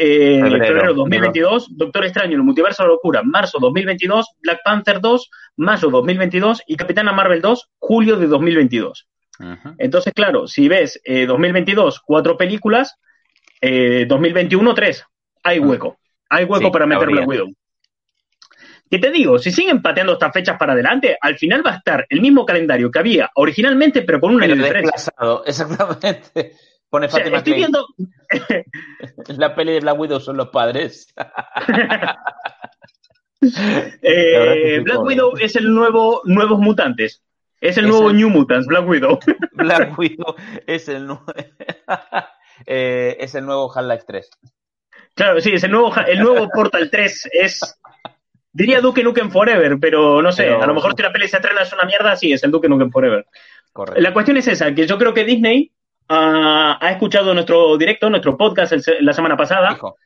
eh, 0.00 0.40
febrero, 0.40 0.94
2022, 0.94 1.76
Doctor 1.76 2.04
Extraño 2.04 2.34
en 2.34 2.40
el 2.40 2.44
Multiverso 2.44 2.82
de 2.82 2.88
la 2.88 2.94
Locura, 2.94 3.22
marzo 3.24 3.58
2022, 3.58 4.26
Black 4.42 4.60
Panther 4.64 5.00
2, 5.00 5.30
mayo 5.56 5.90
2022 5.90 6.62
y 6.68 6.76
Capitana 6.76 7.12
Marvel 7.12 7.40
2, 7.40 7.70
julio 7.78 8.16
de 8.16 8.28
2022. 8.28 9.08
Entonces, 9.78 10.12
claro, 10.14 10.46
si 10.46 10.68
ves 10.68 11.00
2022, 11.04 11.96
eh, 11.96 12.00
cuatro 12.04 12.36
películas, 12.36 12.96
2021, 13.60 14.70
eh, 14.70 14.74
tres. 14.74 15.04
Hay 15.42 15.58
hueco. 15.58 15.96
Hay 16.28 16.44
hueco 16.44 16.70
para 16.70 16.86
meter 16.86 17.08
Black 17.08 17.26
Widow. 17.26 17.52
¿Qué 18.90 18.98
te 18.98 19.10
digo? 19.10 19.38
Si 19.38 19.50
siguen 19.50 19.82
pateando 19.82 20.14
estas 20.14 20.32
fechas 20.32 20.56
para 20.58 20.72
adelante, 20.72 21.16
al 21.20 21.36
final 21.36 21.64
va 21.64 21.72
a 21.72 21.76
estar 21.76 22.06
el 22.08 22.20
mismo 22.20 22.46
calendario 22.46 22.90
que 22.90 22.98
había 22.98 23.30
originalmente, 23.34 24.02
pero 24.02 24.20
con 24.20 24.34
un 24.34 24.42
año 24.42 24.56
de 24.56 24.62
diferencia. 24.62 25.12
Exactamente. 25.46 26.52
Pone 26.88 27.08
Fátima 27.08 27.38
estoy 27.38 27.54
viendo... 27.54 27.86
La 29.36 29.54
peli 29.54 29.72
de 29.72 29.80
Black 29.80 29.98
Widow 29.98 30.20
son 30.20 30.36
los 30.36 30.48
padres. 30.48 31.14
Eh, 34.02 34.80
Black 34.82 35.00
Widow 35.00 35.36
es 35.38 35.54
el 35.54 35.72
nuevo 35.72 36.22
Nuevos 36.24 36.58
Mutantes. 36.58 37.22
Es 37.60 37.78
el 37.78 37.86
nuevo 37.86 38.12
New 38.12 38.28
Mutants, 38.30 38.66
Black 38.66 38.88
Widow. 38.88 39.20
Black 39.52 39.96
Widow 39.96 40.34
es 40.66 40.88
el, 40.88 41.06
nuevo 41.06 41.24
eh, 42.66 43.16
es 43.20 43.36
el 43.36 43.46
nuevo 43.46 43.72
Half-Life 43.72 44.04
3. 44.08 44.30
Claro, 45.14 45.40
sí, 45.40 45.52
es 45.52 45.64
el 45.64 45.70
nuevo, 45.70 45.92
el 46.06 46.20
nuevo 46.20 46.48
Portal 46.48 46.90
3. 46.90 47.28
Es, 47.32 47.78
diría 48.58 48.80
Duke 48.80 49.04
Nukem 49.04 49.30
Forever, 49.30 49.78
pero 49.80 50.20
no 50.20 50.32
sé, 50.32 50.48
a 50.48 50.66
lo 50.66 50.74
mejor 50.74 50.94
si 50.96 51.02
la 51.02 51.12
peli 51.12 51.28
se 51.28 51.36
estrena 51.36 51.62
es 51.62 51.72
una 51.72 51.84
mierda, 51.84 52.16
sí, 52.16 52.32
es 52.32 52.42
el 52.42 52.50
Duke 52.50 52.68
Nukem 52.68 52.90
Forever. 52.90 53.24
Correcto. 53.72 54.00
La 54.00 54.12
cuestión 54.12 54.36
es 54.36 54.48
esa, 54.48 54.74
que 54.74 54.84
yo 54.84 54.98
creo 54.98 55.14
que 55.14 55.24
Disney 55.24 55.70
ha, 56.08 56.76
ha 56.80 56.90
escuchado 56.90 57.32
nuestro 57.34 57.78
directo, 57.78 58.10
nuestro 58.10 58.36
podcast 58.36 58.72
el 58.72 58.82
la 59.00 59.12
semana 59.12 59.36
pasada. 59.36 59.72
Hijo. 59.72 59.96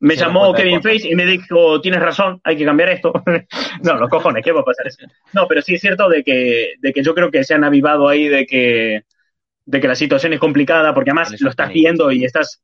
Me 0.00 0.16
llamó 0.16 0.52
Kevin. 0.52 0.82
Face 0.82 1.08
y 1.08 1.14
me 1.14 1.24
dijo, 1.24 1.80
tienes 1.80 2.00
razón, 2.00 2.40
hay 2.42 2.56
que 2.56 2.64
cambiar 2.64 2.90
esto. 2.90 3.12
no, 3.82 3.94
los 3.94 4.10
cojones, 4.10 4.44
¿qué 4.44 4.50
va 4.50 4.60
a 4.60 4.64
pasar 4.64 4.88
eso? 4.88 5.06
No, 5.32 5.46
pero 5.46 5.62
sí 5.62 5.74
es 5.74 5.80
cierto 5.80 6.08
de 6.08 6.24
que, 6.24 6.74
de 6.80 6.92
que 6.92 7.02
yo 7.02 7.14
creo 7.14 7.30
que 7.30 7.44
se 7.44 7.54
han 7.54 7.62
avivado 7.62 8.08
ahí 8.08 8.26
de 8.26 8.44
que, 8.44 9.04
de 9.64 9.80
que 9.80 9.88
la 9.88 9.94
situación 9.94 10.32
es 10.32 10.40
complicada, 10.40 10.92
porque 10.92 11.10
además 11.10 11.40
lo 11.40 11.48
estás 11.48 11.72
viendo 11.72 12.10
y 12.10 12.24
estás, 12.24 12.60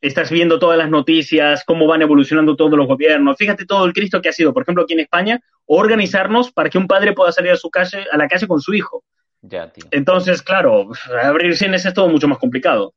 estás 0.00 0.30
viendo 0.30 0.58
todas 0.58 0.78
las 0.78 0.88
noticias, 0.88 1.64
cómo 1.64 1.86
van 1.86 2.02
evolucionando 2.02 2.56
todos 2.56 2.72
los 2.72 2.86
gobiernos. 2.86 3.36
Fíjate 3.36 3.66
todo 3.66 3.84
el 3.84 3.92
Cristo 3.92 4.20
que 4.22 4.30
ha 4.30 4.32
sido, 4.32 4.52
por 4.52 4.62
ejemplo, 4.62 4.84
aquí 4.84 4.94
en 4.94 5.00
España, 5.00 5.40
organizarnos 5.66 6.52
para 6.52 6.70
que 6.70 6.78
un 6.78 6.86
padre 6.86 7.12
pueda 7.12 7.32
salir 7.32 7.52
a 7.52 7.56
su 7.56 7.70
calle, 7.70 8.06
a 8.10 8.16
la 8.16 8.28
calle 8.28 8.46
con 8.46 8.60
su 8.60 8.74
hijo. 8.74 9.04
Ya, 9.42 9.70
tío. 9.70 9.84
Entonces, 9.90 10.42
claro, 10.42 10.88
abrir 11.22 11.56
cines 11.56 11.84
es 11.84 11.94
todo 11.94 12.08
mucho 12.08 12.28
más 12.28 12.38
complicado. 12.38 12.94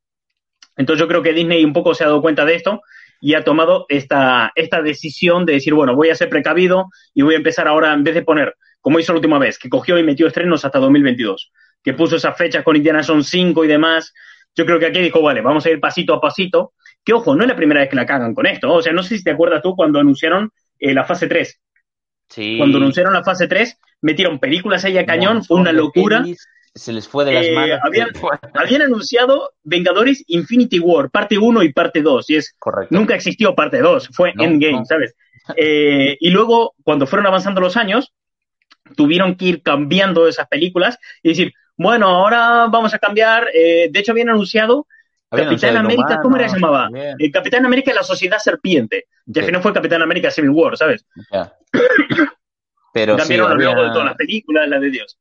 Entonces 0.76 1.00
yo 1.00 1.08
creo 1.08 1.22
que 1.22 1.32
Disney 1.32 1.64
un 1.64 1.72
poco 1.72 1.94
se 1.94 2.04
ha 2.04 2.08
dado 2.08 2.20
cuenta 2.20 2.44
de 2.44 2.54
esto 2.54 2.82
y 3.20 3.34
ha 3.34 3.44
tomado 3.44 3.86
esta, 3.88 4.52
esta 4.54 4.82
decisión 4.82 5.46
de 5.46 5.54
decir, 5.54 5.72
bueno, 5.72 5.94
voy 5.94 6.10
a 6.10 6.14
ser 6.14 6.28
precavido 6.28 6.90
y 7.14 7.22
voy 7.22 7.34
a 7.34 7.38
empezar 7.38 7.68
ahora, 7.68 7.92
en 7.92 8.04
vez 8.04 8.14
de 8.14 8.22
poner, 8.22 8.54
como 8.80 8.98
hizo 8.98 9.12
la 9.12 9.18
última 9.18 9.38
vez, 9.38 9.58
que 9.58 9.68
cogió 9.68 9.98
y 9.98 10.02
metió 10.02 10.26
estrenos 10.26 10.64
hasta 10.64 10.78
2022, 10.78 11.52
que 11.82 11.94
puso 11.94 12.16
esas 12.16 12.36
fechas 12.36 12.64
con 12.64 12.76
Indiana 12.76 13.02
Jones 13.06 13.28
5 13.28 13.64
y 13.64 13.68
demás, 13.68 14.12
yo 14.54 14.66
creo 14.66 14.78
que 14.78 14.86
aquí 14.86 15.00
dijo, 15.00 15.22
vale, 15.22 15.40
vamos 15.40 15.64
a 15.64 15.70
ir 15.70 15.80
pasito 15.80 16.14
a 16.14 16.20
pasito, 16.20 16.74
que 17.04 17.12
ojo, 17.12 17.34
no 17.36 17.42
es 17.42 17.48
la 17.48 17.56
primera 17.56 17.80
vez 17.80 17.90
que 17.90 17.96
la 17.96 18.06
cagan 18.06 18.34
con 18.34 18.46
esto, 18.46 18.72
o 18.72 18.82
sea, 18.82 18.92
no 18.92 19.02
sé 19.02 19.18
si 19.18 19.24
te 19.24 19.32
acuerdas 19.32 19.62
tú 19.62 19.76
cuando 19.76 19.98
anunciaron 20.00 20.50
eh, 20.78 20.94
la 20.94 21.04
fase 21.04 21.26
3, 21.26 21.60
Sí. 22.28 22.56
cuando 22.58 22.78
anunciaron 22.78 23.12
la 23.12 23.22
fase 23.22 23.46
3, 23.46 23.78
metieron 24.00 24.38
películas 24.38 24.84
ahí 24.84 24.96
a 24.98 25.04
cañón, 25.06 25.44
fue 25.44 25.60
una 25.60 25.72
locura. 25.72 26.24
Se 26.74 26.92
les 26.92 27.06
fue 27.06 27.24
de 27.24 27.32
las 27.34 27.46
Eh, 27.46 27.54
manos. 27.54 27.78
habían- 27.84 28.08
anunciado 28.82 29.52
Vengadores 29.62 30.24
Infinity 30.26 30.80
War, 30.80 31.10
parte 31.10 31.38
1 31.38 31.62
y 31.62 31.72
parte 31.72 32.02
2, 32.02 32.28
y 32.30 32.36
es, 32.36 32.54
Correcto. 32.58 32.94
nunca 32.94 33.14
existió 33.14 33.54
parte 33.54 33.78
2, 33.78 34.08
fue 34.12 34.32
No, 34.34 34.42
Endgame, 34.44 34.78
no. 34.78 34.84
¿sabes? 34.84 35.14
Eh, 35.56 36.16
y 36.20 36.30
luego, 36.30 36.74
cuando 36.82 37.06
fueron 37.06 37.26
avanzando 37.26 37.60
los 37.60 37.76
años, 37.76 38.12
tuvieron 38.96 39.36
que 39.36 39.44
ir 39.44 39.62
cambiando 39.62 40.26
esas 40.26 40.48
películas 40.48 40.98
y 41.22 41.28
decir, 41.30 41.52
bueno, 41.76 42.08
ahora 42.08 42.66
vamos 42.70 42.94
a 42.94 42.98
cambiar, 42.98 43.48
eh, 43.54 43.88
de 43.90 43.98
hecho 44.00 44.12
habían 44.12 44.30
anunciado 44.30 44.86
Capitán 45.30 45.76
América, 45.76 46.20
¿cómo 46.22 46.36
era 46.36 46.46
que 46.46 46.52
llamaba? 46.54 46.84
también. 46.84 47.16
El 47.18 47.30
Capitán 47.32 47.66
América 47.66 47.90
y 47.90 47.94
la 47.94 48.02
Sociedad 48.02 48.38
Serpiente, 48.38 49.06
que 49.32 49.40
al 49.40 49.44
Sí, 49.44 49.46
final 49.46 49.62
fue 49.62 49.72
Capitán 49.72 50.02
América 50.02 50.30
Civil 50.30 50.50
War, 50.50 50.76
¿sabes? 50.76 51.04
ya. 51.32 51.52
Pero 52.92 53.14
sí, 53.14 53.18
Cambiaron 53.18 53.46
los 53.48 53.54
había- 53.56 53.70
logos 53.74 53.86
de 53.88 53.92
todas 53.92 54.06
las 54.06 54.16
películas, 54.16 54.68
la 54.68 54.78
de 54.78 54.90
Dios. 54.90 55.18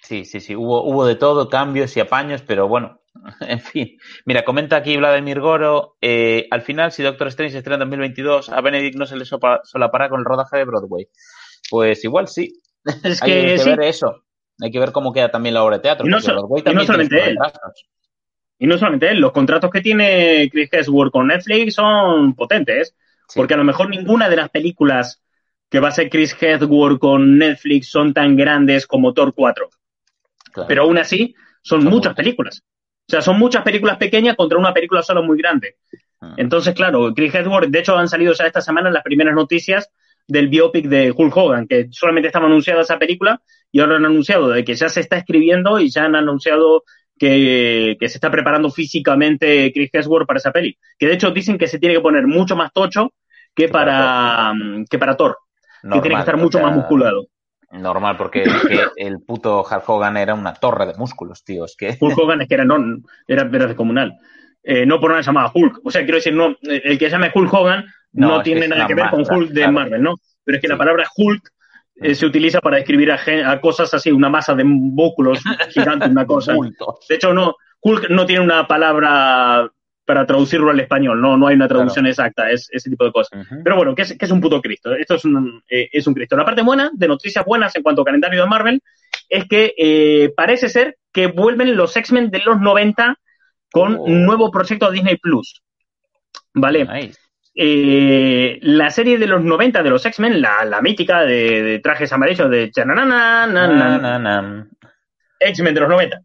Sí, 0.00 0.24
sí, 0.24 0.40
sí, 0.40 0.54
hubo, 0.54 0.84
hubo 0.84 1.04
de 1.06 1.16
todo, 1.16 1.48
cambios 1.48 1.96
y 1.96 2.00
apaños, 2.00 2.42
pero 2.42 2.68
bueno, 2.68 3.00
en 3.40 3.58
fin. 3.60 3.98
Mira, 4.24 4.44
comenta 4.44 4.76
aquí 4.76 4.96
Vladimir 4.96 5.40
Goro, 5.40 5.96
eh, 6.00 6.46
al 6.52 6.62
final, 6.62 6.92
si 6.92 7.02
Doctor 7.02 7.26
Strange 7.28 7.52
se 7.52 7.58
estrena 7.58 7.74
en 7.82 7.90
2022, 7.90 8.50
a 8.50 8.60
Benedict 8.60 8.96
no 8.96 9.06
se 9.06 9.16
le 9.16 9.24
sopa- 9.24 9.60
solapará 9.64 10.08
con 10.08 10.20
el 10.20 10.24
rodaje 10.24 10.56
de 10.58 10.64
Broadway. 10.64 11.08
Pues 11.70 12.04
igual 12.04 12.28
sí, 12.28 12.52
Es 13.02 13.20
hay 13.22 13.32
que 13.32 13.46
que 13.48 13.58
sí, 13.58 13.68
ver 13.70 13.82
eso. 13.82 14.22
Hay 14.62 14.70
que 14.70 14.78
ver 14.78 14.92
cómo 14.92 15.12
queda 15.12 15.30
también 15.30 15.54
la 15.54 15.64
obra 15.64 15.76
de 15.78 15.82
teatro. 15.82 16.06
Y 16.06 16.10
no 16.10 16.20
so- 16.20 16.32
Broadway 16.32 16.60
y 16.60 16.62
no 16.62 16.70
también 16.70 16.86
tiene 16.86 16.86
solamente 16.86 17.16
él. 17.30 17.36
retrasos. 17.42 17.88
Y 18.58 18.66
no 18.66 18.76
solamente 18.76 19.08
él, 19.10 19.18
los 19.20 19.32
contratos 19.32 19.70
que 19.70 19.80
tiene 19.80 20.48
Chris 20.50 20.68
Hemsworth 20.72 21.12
con 21.12 21.28
Netflix 21.28 21.74
son 21.74 22.34
potentes, 22.34 22.94
Sí. 23.28 23.38
porque 23.38 23.54
a 23.54 23.58
lo 23.58 23.64
mejor 23.64 23.90
ninguna 23.90 24.28
de 24.28 24.36
las 24.36 24.48
películas 24.48 25.22
que 25.70 25.80
va 25.80 25.88
a 25.88 25.92
ser 25.92 26.08
Chris 26.08 26.34
Hemsworth 26.40 26.98
con 26.98 27.36
Netflix 27.38 27.90
son 27.90 28.14
tan 28.14 28.36
grandes 28.36 28.86
como 28.86 29.12
Thor 29.12 29.34
4, 29.34 29.68
Claro. 30.52 30.66
pero 30.66 30.82
aún 30.82 30.96
así 30.98 31.34
son, 31.62 31.84
muchas 31.84 32.14
películas. 32.14 32.62
O 33.06 33.10
sea, 33.10 33.20
son 33.20 33.38
muchas 33.38 33.62
películas 33.62 33.98
pequeñas 33.98 34.34
contra 34.34 34.58
una 34.58 34.72
película 34.72 35.02
solo 35.02 35.22
muy 35.22 35.36
grande. 35.38 35.76
Mm. 36.20 36.34
Entonces, 36.38 36.74
claro, 36.74 37.12
Chris 37.14 37.34
Hemsworth, 37.34 37.68
de 37.68 37.78
hecho 37.78 37.96
han 37.96 38.08
salido 38.08 38.32
ya 38.32 38.46
esta 38.46 38.60
semana 38.62 38.90
las 38.90 39.02
primeras 39.02 39.34
noticias 39.34 39.90
del 40.26 40.48
biopic 40.48 40.86
de 40.86 41.10
Hulk 41.14 41.36
Hogan, 41.36 41.66
que 41.66 41.88
solamente 41.90 42.28
estaba 42.28 42.46
anunciada 42.46 42.82
esa 42.82 42.98
película 42.98 43.40
y 43.72 43.80
ahora 43.80 43.96
han 43.96 44.04
anunciado 44.06 44.48
de 44.48 44.64
que 44.64 44.74
ya 44.74 44.88
se 44.88 45.00
está 45.00 45.16
escribiendo 45.18 45.78
y 45.80 45.90
ya 45.90 46.04
han 46.04 46.16
anunciado 46.16 46.84
que, 47.18 47.96
que 47.98 48.08
se 48.08 48.16
está 48.16 48.30
preparando 48.30 48.70
físicamente 48.70 49.72
Chris 49.72 49.90
Hemsworth 49.92 50.26
para 50.26 50.38
esa 50.38 50.52
peli. 50.52 50.76
Que 50.98 51.06
de 51.06 51.14
hecho 51.14 51.30
dicen 51.30 51.58
que 51.58 51.66
se 51.66 51.78
tiene 51.78 51.94
que 51.96 52.00
poner 52.00 52.26
mucho 52.26 52.56
más 52.56 52.72
tocho 52.72 53.12
que 53.54 53.68
para, 53.68 54.52
mm, 54.54 54.84
que 54.88 54.98
para 54.98 55.16
Thor, 55.16 55.36
que 55.82 55.88
tiene 55.88 56.02
que 56.02 56.08
Normal, 56.08 56.20
estar 56.20 56.34
o 56.36 56.38
mucho 56.38 56.58
sea, 56.58 56.66
más 56.66 56.76
musculado. 56.76 57.26
Normal, 57.72 58.16
porque 58.16 58.42
que 58.42 58.48
el 58.96 59.20
puto 59.20 59.62
Hulk 59.62 59.88
Hogan 59.88 60.16
era 60.16 60.34
una 60.34 60.54
torre 60.54 60.86
de 60.86 60.94
músculos, 60.94 61.44
tío. 61.44 61.64
Es 61.64 61.76
que. 61.76 61.96
Hulk 62.00 62.18
Hogan 62.18 62.42
es 62.42 62.48
que 62.48 62.54
era, 62.54 62.64
no, 62.64 62.76
era, 63.26 63.42
era 63.42 63.66
descomunal. 63.66 64.14
Eh, 64.62 64.86
no 64.86 65.00
por 65.00 65.10
nada 65.10 65.22
se 65.22 65.28
llamaba 65.28 65.50
Hulk. 65.54 65.80
O 65.84 65.90
sea, 65.90 66.02
quiero 66.02 66.16
decir, 66.16 66.34
no, 66.34 66.56
el 66.62 66.98
que 66.98 67.06
se 67.06 67.10
llame 67.10 67.30
Hulk 67.34 67.52
Hogan 67.52 67.84
no, 68.12 68.42
tiene 68.42 68.68
nada 68.68 68.82
una 68.82 68.86
que 68.86 68.94
ver 68.94 69.10
con 69.10 69.24
Hulk 69.28 69.50
de. 69.50 69.68
Marvel, 69.68 70.02
¿no? 70.02 70.14
Pero 70.44 70.56
es 70.56 70.62
que 70.62 70.68
Sí. 70.68 70.72
la 70.72 70.78
palabra 70.78 71.06
Hulk 71.16 71.50
se 72.14 72.26
utiliza 72.26 72.60
para 72.60 72.76
describir 72.76 73.10
a, 73.10 73.60
cosas 73.60 73.92
así, 73.94 74.10
una 74.10 74.28
masa 74.28 74.54
de 74.54 74.64
músculos 74.64 75.40
gigante, 75.70 76.06
una 76.06 76.26
cosa. 76.26 76.54
De 77.08 77.14
hecho, 77.14 77.32
no, 77.32 77.56
Hulk 77.80 78.10
no 78.10 78.26
tiene 78.26 78.44
una 78.44 78.66
palabra 78.66 79.70
para 80.04 80.24
traducirlo 80.24 80.70
al 80.70 80.80
español, 80.80 81.20
no, 81.20 81.36
no 81.36 81.48
hay 81.48 81.54
una 81.54 81.68
traducción 81.68 82.06
exacta, 82.06 82.50
es 82.50 82.68
ese 82.72 82.88
tipo 82.88 83.04
de 83.04 83.12
cosas. 83.12 83.46
Pero 83.62 83.76
bueno, 83.76 83.94
que 83.94 84.02
es, 84.02 84.16
que 84.16 84.24
es 84.24 84.30
un 84.30 84.40
puto 84.40 84.62
Cristo. 84.62 84.94
Esto 84.94 85.16
es 85.16 85.24
un, 85.26 85.62
eh, 85.68 85.90
es 85.92 86.06
un 86.06 86.14
Cristo. 86.14 86.34
La 86.34 86.46
parte 86.46 86.62
buena, 86.62 86.90
de 86.94 87.08
noticias 87.08 87.44
buenas 87.44 87.76
en 87.76 87.82
cuanto 87.82 88.02
a 88.02 88.04
calendario 88.06 88.40
de 88.40 88.48
Marvel, 88.48 88.80
es 89.28 89.46
que 89.46 89.74
eh, 89.76 90.32
parece 90.34 90.70
ser 90.70 90.96
que 91.12 91.26
vuelven 91.26 91.76
los 91.76 91.94
X-Men 91.94 92.30
de 92.30 92.38
los 92.38 92.58
90 92.58 93.18
con 93.70 93.96
Oh. 93.96 94.02
un 94.04 94.24
nuevo 94.24 94.50
proyecto 94.50 94.86
a 94.86 94.90
Disney 94.90 95.16
Plus. 95.16 95.62
¿Vale? 96.54 96.84
Nice. 96.86 97.18
Eh, 97.54 98.58
la 98.62 98.90
serie 98.90 99.18
de 99.18 99.26
los 99.26 99.42
90 99.42 99.82
de 99.82 99.90
los 99.90 100.04
X-Men, 100.06 100.40
la, 100.40 100.64
la 100.64 100.80
mítica 100.80 101.22
de, 101.22 101.62
de 101.62 101.78
trajes 101.80 102.12
amarillos 102.12 102.50
de. 102.50 102.70
X-Men 105.40 105.74
de 105.74 105.80
los 105.80 105.88
90. 105.88 106.20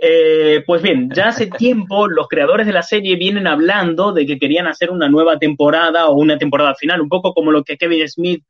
Eh, 0.00 0.62
pues 0.66 0.82
bien, 0.82 1.10
ya 1.12 1.28
hace 1.28 1.46
tiempo 1.46 2.08
los 2.08 2.28
creadores 2.28 2.66
de 2.66 2.72
la 2.72 2.82
serie 2.82 3.16
vienen 3.16 3.46
hablando 3.46 4.12
de 4.12 4.26
que 4.26 4.38
querían 4.38 4.66
hacer 4.66 4.90
una 4.90 5.08
nueva 5.08 5.38
temporada 5.38 6.08
o 6.08 6.14
una 6.14 6.38
temporada 6.38 6.74
final, 6.74 7.00
un 7.00 7.08
poco 7.08 7.32
como 7.32 7.50
lo 7.50 7.64
que 7.64 7.76
Kevin 7.76 8.08
Smith 8.08 8.44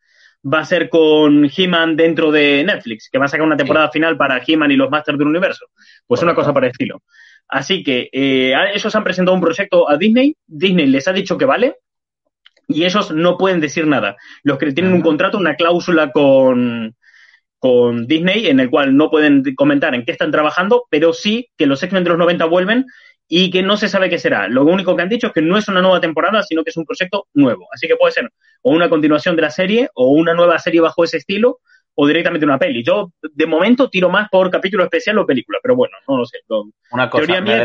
va 0.45 0.59
a 0.59 0.63
hacer 0.63 0.89
con 0.89 1.51
He-Man 1.55 1.97
dentro 1.97 2.31
de 2.31 2.65
Netflix, 2.65 3.09
que 3.11 3.19
va 3.19 3.27
a 3.27 3.29
sacar 3.29 3.47
una 3.47 3.57
temporada 3.57 3.91
final 3.91 4.17
para 4.17 4.41
He-Man 4.45 4.71
y 4.71 4.77
los 4.77 4.91
Masters 4.91 5.19
del 5.19 5.29
Universo. 5.29 5.67
Pues 6.07 6.23
una 6.23 6.35
cosa 6.35 6.53
para 6.53 6.67
el 6.67 6.73
estilo. 6.73 7.03
Así 7.49 7.83
que 7.83 8.09
eh, 8.13 8.55
ellos 8.75 8.95
han 8.95 9.05
presentado 9.05 9.35
un 9.35 9.41
proyecto 9.41 9.89
a 9.89 9.97
Disney, 9.97 10.37
Disney 10.47 10.87
les 10.87 11.09
ha 11.09 11.13
dicho 11.13 11.39
que 11.39 11.47
vale, 11.47 11.77
y 12.69 12.85
ellos 12.85 13.11
no 13.13 13.37
pueden 13.39 13.61
decir 13.61 13.87
nada. 13.87 14.17
Los 14.43 14.59
que 14.59 14.73
tienen 14.73 14.93
un 14.93 15.01
contrato, 15.03 15.39
una 15.39 15.57
cláusula 15.57 16.13
con, 16.13 16.95
con 17.59 18.07
Disney 18.07 18.47
en 18.47 18.61
el 18.61 18.71
cual 18.71 18.97
no 18.97 19.11
pueden 19.11 19.43
comentar 19.57 19.95
en 19.95 20.05
qué 20.05 20.13
están 20.13 20.31
trabajando, 20.31 20.85
pero 20.91 21.13
sí 21.13 21.49
que 21.57 21.67
los 21.67 21.83
X-Men 21.83 22.05
de 22.05 22.11
los 22.11 22.19
90 22.19 22.45
vuelven 22.45 22.87
y 23.27 23.51
que 23.51 23.63
no 23.63 23.77
se 23.77 23.89
sabe 23.89 24.09
qué 24.09 24.19
será. 24.19 24.49
Lo 24.49 24.65
único 24.65 24.95
que 24.97 25.03
han 25.03 25.09
dicho 25.09 25.27
es 25.29 25.33
que 25.33 25.43
no 25.43 25.59
es 25.59 25.69
una 25.69 25.83
nueva 25.83 26.01
temporada, 26.01 26.43
sino 26.43 26.63
que 26.63 26.71
es 26.71 26.77
un 26.77 26.85
proyecto 26.85 27.27
nuevo. 27.35 27.67
Así 27.75 27.87
que 27.89 27.97
puede 27.97 28.13
ser 28.13 28.31
o 28.63 28.73
una 28.73 28.89
continuación 28.89 29.37
de 29.37 29.43
la 29.43 29.51
serie, 29.51 29.89
o 29.95 30.09
una 30.13 30.35
nueva 30.35 30.59
serie 30.59 30.81
bajo 30.81 31.05
ese 31.05 31.19
estilo, 31.19 31.61
o 31.95 32.07
directamente 32.07 32.45
una 32.47 32.59
peli. 32.59 32.83
Yo, 32.85 33.13
de 33.23 33.47
momento, 33.47 33.89
tiro 33.91 34.09
más 34.09 34.29
por 34.31 34.51
capítulo 34.51 34.85
especial 34.85 35.19
o 35.19 35.27
película, 35.27 35.59
pero 35.63 35.77
bueno, 35.77 35.97
no 36.09 36.19
lo 36.19 36.25
sé. 36.27 36.39
Lo- 36.49 36.65
Una 36.91 37.09
cosa, 37.11 37.25
Teoría 37.27 37.41
me 37.43 37.65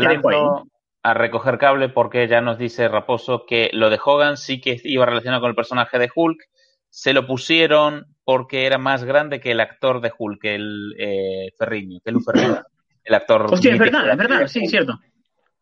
a 1.04 1.12
recoger 1.12 1.58
cable 1.58 1.90
porque 1.90 2.26
ya 2.26 2.40
nos 2.40 2.56
dice 2.56 2.88
Raposo 2.88 3.44
que 3.46 3.68
lo 3.74 3.90
de 3.90 4.00
Hogan 4.02 4.38
sí 4.38 4.58
que 4.58 4.80
iba 4.84 5.04
relacionado 5.04 5.42
con 5.42 5.50
el 5.50 5.54
personaje 5.54 5.98
de 5.98 6.10
Hulk. 6.12 6.40
Se 6.88 7.12
lo 7.12 7.26
pusieron 7.26 8.06
porque 8.24 8.64
era 8.64 8.78
más 8.78 9.04
grande 9.04 9.38
que 9.38 9.50
el 9.50 9.60
actor 9.60 10.00
de 10.00 10.10
Hulk, 10.16 10.42
el 10.44 10.94
eh, 10.98 11.52
Ferriño, 11.58 12.00
que 12.02 12.10
Lu 12.10 12.20
Ferriño, 12.22 12.62
el 13.04 13.14
actor. 13.14 13.52
Hostia, 13.52 13.74
es 13.74 13.78
verdad, 13.78 14.10
es 14.10 14.16
verdad, 14.16 14.46
sí, 14.46 14.66
cierto. 14.66 14.98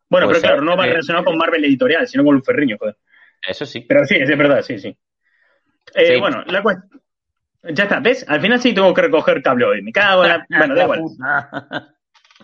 Bueno, 0.07 0.27
Pues, 0.27 0.39
pero 0.39 0.53
claro, 0.53 0.61
no 0.63 0.77
va 0.77 0.85
eh, 0.87 0.91
relacionado 0.91 1.25
con 1.25 1.37
Marvel 1.37 1.65
Editorial, 1.65 2.07
sino 2.07 2.23
con 2.23 2.41
Ferriño, 2.41 2.77
joder. 2.79 2.95
Eso 3.45 3.65
sí. 3.65 3.81
Pero 3.81 4.05
sí, 4.05 4.15
es 4.15 4.37
verdad, 4.37 4.61
sí, 4.61 4.79
sí. 4.79 4.97
Eh, 5.93 6.13
Sí. 6.13 6.19
Bueno, 6.21 6.45
la 6.47 6.63
cuestión. 6.63 7.01
Ya 7.63 7.83
está, 7.83 7.99
¿ves? 7.99 8.25
Al 8.29 8.39
final 8.39 8.61
sí 8.61 8.73
tengo 8.73 8.93
que 8.93 9.01
recoger 9.01 9.43
cable 9.43 9.65
hoy. 9.65 9.81
Me 9.81 9.91
cago 9.91 10.23
en 10.23 10.29
la... 10.29 10.45
Bueno, 10.57 10.75
da 10.75 10.83
igual. 10.83 11.01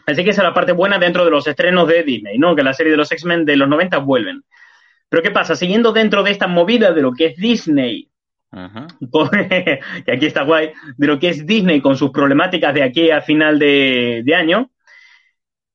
Así 0.05 0.23
que 0.23 0.31
esa 0.31 0.41
es 0.41 0.47
la 0.47 0.53
parte 0.53 0.71
buena 0.71 0.97
dentro 0.97 1.25
de 1.25 1.31
los 1.31 1.45
estrenos 1.47 1.87
de 1.87 2.03
Disney, 2.03 2.37
¿no? 2.37 2.55
Que 2.55 2.63
la 2.63 2.73
serie 2.73 2.91
de 2.91 2.97
los 2.97 3.11
X-Men 3.11 3.45
de 3.45 3.55
los 3.57 3.67
90 3.67 3.97
vuelven. 3.99 4.43
Pero 5.09 5.23
¿qué 5.23 5.31
pasa? 5.31 5.55
Siguiendo 5.55 5.91
dentro 5.91 6.23
de 6.23 6.31
esta 6.31 6.47
movida 6.47 6.91
de 6.93 7.01
lo 7.01 7.13
que 7.13 7.27
es 7.27 7.37
Disney, 7.37 8.09
que 10.05 10.11
aquí 10.11 10.25
está 10.25 10.43
guay, 10.43 10.71
de 10.97 11.07
lo 11.07 11.19
que 11.19 11.29
es 11.29 11.45
Disney 11.45 11.81
con 11.81 11.95
sus 11.97 12.11
problemáticas 12.11 12.73
de 12.73 12.83
aquí 12.83 13.11
a 13.11 13.21
final 13.21 13.59
de, 13.59 14.21
de 14.25 14.35
año, 14.35 14.71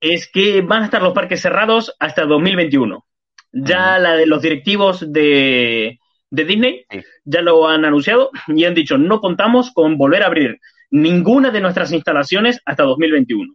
es 0.00 0.30
que 0.30 0.60
van 0.62 0.82
a 0.82 0.84
estar 0.86 1.02
los 1.02 1.14
parques 1.14 1.40
cerrados 1.40 1.94
hasta 1.98 2.24
2021. 2.26 3.04
Ya 3.52 3.98
la 3.98 4.16
de 4.16 4.26
los 4.26 4.42
directivos 4.42 5.12
de, 5.12 6.00
de 6.30 6.44
Disney 6.44 6.84
Sí. 6.90 7.00
ya 7.24 7.40
lo 7.42 7.68
han 7.68 7.84
anunciado 7.84 8.30
y 8.48 8.64
han 8.64 8.74
dicho 8.74 8.98
no 8.98 9.20
contamos 9.20 9.70
con 9.72 9.96
volver 9.96 10.24
a 10.24 10.26
abrir 10.26 10.58
ninguna 10.90 11.50
de 11.50 11.60
nuestras 11.60 11.92
instalaciones 11.92 12.60
hasta 12.64 12.82
2021. 12.82 13.54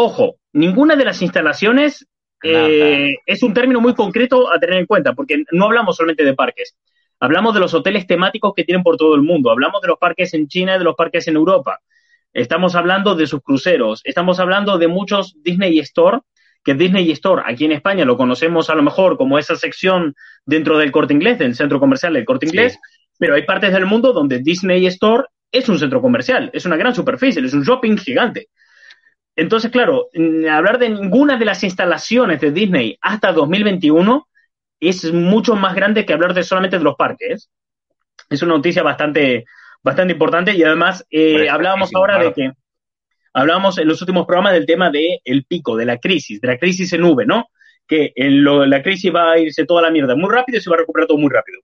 Ojo, 0.00 0.36
ninguna 0.52 0.94
de 0.94 1.04
las 1.04 1.22
instalaciones 1.22 2.06
eh, 2.44 3.16
es 3.26 3.42
un 3.42 3.52
término 3.52 3.80
muy 3.80 3.94
concreto 3.94 4.48
a 4.48 4.60
tener 4.60 4.78
en 4.78 4.86
cuenta, 4.86 5.12
porque 5.12 5.42
no 5.50 5.64
hablamos 5.64 5.96
solamente 5.96 6.24
de 6.24 6.34
parques. 6.34 6.76
Hablamos 7.18 7.52
de 7.52 7.58
los 7.58 7.74
hoteles 7.74 8.06
temáticos 8.06 8.52
que 8.54 8.62
tienen 8.62 8.84
por 8.84 8.96
todo 8.96 9.16
el 9.16 9.22
mundo. 9.22 9.50
Hablamos 9.50 9.82
de 9.82 9.88
los 9.88 9.98
parques 9.98 10.34
en 10.34 10.46
China 10.46 10.76
y 10.76 10.78
de 10.78 10.84
los 10.84 10.94
parques 10.94 11.26
en 11.26 11.34
Europa. 11.34 11.80
Estamos 12.32 12.76
hablando 12.76 13.16
de 13.16 13.26
sus 13.26 13.42
cruceros. 13.42 14.00
Estamos 14.04 14.38
hablando 14.38 14.78
de 14.78 14.86
muchos 14.86 15.34
Disney 15.42 15.80
Store, 15.80 16.20
que 16.62 16.74
Disney 16.74 17.10
Store 17.10 17.42
aquí 17.44 17.64
en 17.64 17.72
España 17.72 18.04
lo 18.04 18.16
conocemos 18.16 18.70
a 18.70 18.76
lo 18.76 18.84
mejor 18.84 19.16
como 19.16 19.36
esa 19.36 19.56
sección 19.56 20.14
dentro 20.46 20.78
del 20.78 20.92
corte 20.92 21.12
inglés, 21.12 21.40
del 21.40 21.56
centro 21.56 21.80
comercial 21.80 22.12
del 22.12 22.24
corte 22.24 22.46
inglés, 22.46 22.78
pero 23.18 23.34
hay 23.34 23.42
partes 23.42 23.72
del 23.72 23.86
mundo 23.86 24.12
donde 24.12 24.38
Disney 24.38 24.86
Store 24.86 25.24
es 25.50 25.68
un 25.68 25.76
centro 25.76 26.00
comercial, 26.00 26.50
es 26.52 26.66
una 26.66 26.76
gran 26.76 26.94
superficie, 26.94 27.44
es 27.44 27.52
un 27.52 27.64
shopping 27.64 27.96
gigante. 27.96 28.46
Entonces, 29.38 29.70
claro, 29.70 30.08
hablar 30.50 30.80
de 30.80 30.88
ninguna 30.88 31.36
de 31.36 31.44
las 31.44 31.62
instalaciones 31.62 32.40
de 32.40 32.50
Disney 32.50 32.98
hasta 33.00 33.30
2021 33.30 34.26
es 34.80 35.12
mucho 35.12 35.54
más 35.54 35.76
grande 35.76 36.04
que 36.04 36.12
hablar 36.12 36.34
de 36.34 36.42
solamente 36.42 36.76
de 36.76 36.82
los 36.82 36.96
parques. 36.96 37.48
Es 38.28 38.42
una 38.42 38.54
noticia 38.54 38.82
bastante, 38.82 39.44
bastante 39.80 40.14
importante 40.14 40.56
y 40.56 40.64
además 40.64 41.06
eh, 41.08 41.48
hablábamos 41.48 41.94
ahora 41.94 42.18
de 42.18 42.32
que 42.32 42.50
hablábamos 43.32 43.78
en 43.78 43.86
los 43.86 44.02
últimos 44.02 44.26
programas 44.26 44.54
del 44.54 44.66
tema 44.66 44.90
del 44.90 45.20
el 45.24 45.44
pico, 45.44 45.76
de 45.76 45.84
la 45.84 45.98
crisis, 45.98 46.40
de 46.40 46.48
la 46.48 46.58
crisis 46.58 46.92
en 46.94 47.02
nube, 47.02 47.24
¿no? 47.24 47.46
Que 47.86 48.12
en 48.16 48.42
la 48.68 48.82
crisis 48.82 49.14
va 49.14 49.30
a 49.30 49.38
irse 49.38 49.64
toda 49.66 49.82
la 49.82 49.92
mierda 49.92 50.16
muy 50.16 50.34
rápido 50.34 50.58
y 50.58 50.60
se 50.60 50.68
va 50.68 50.74
a 50.74 50.80
recuperar 50.80 51.06
todo 51.06 51.18
muy 51.18 51.30
rápido. 51.30 51.60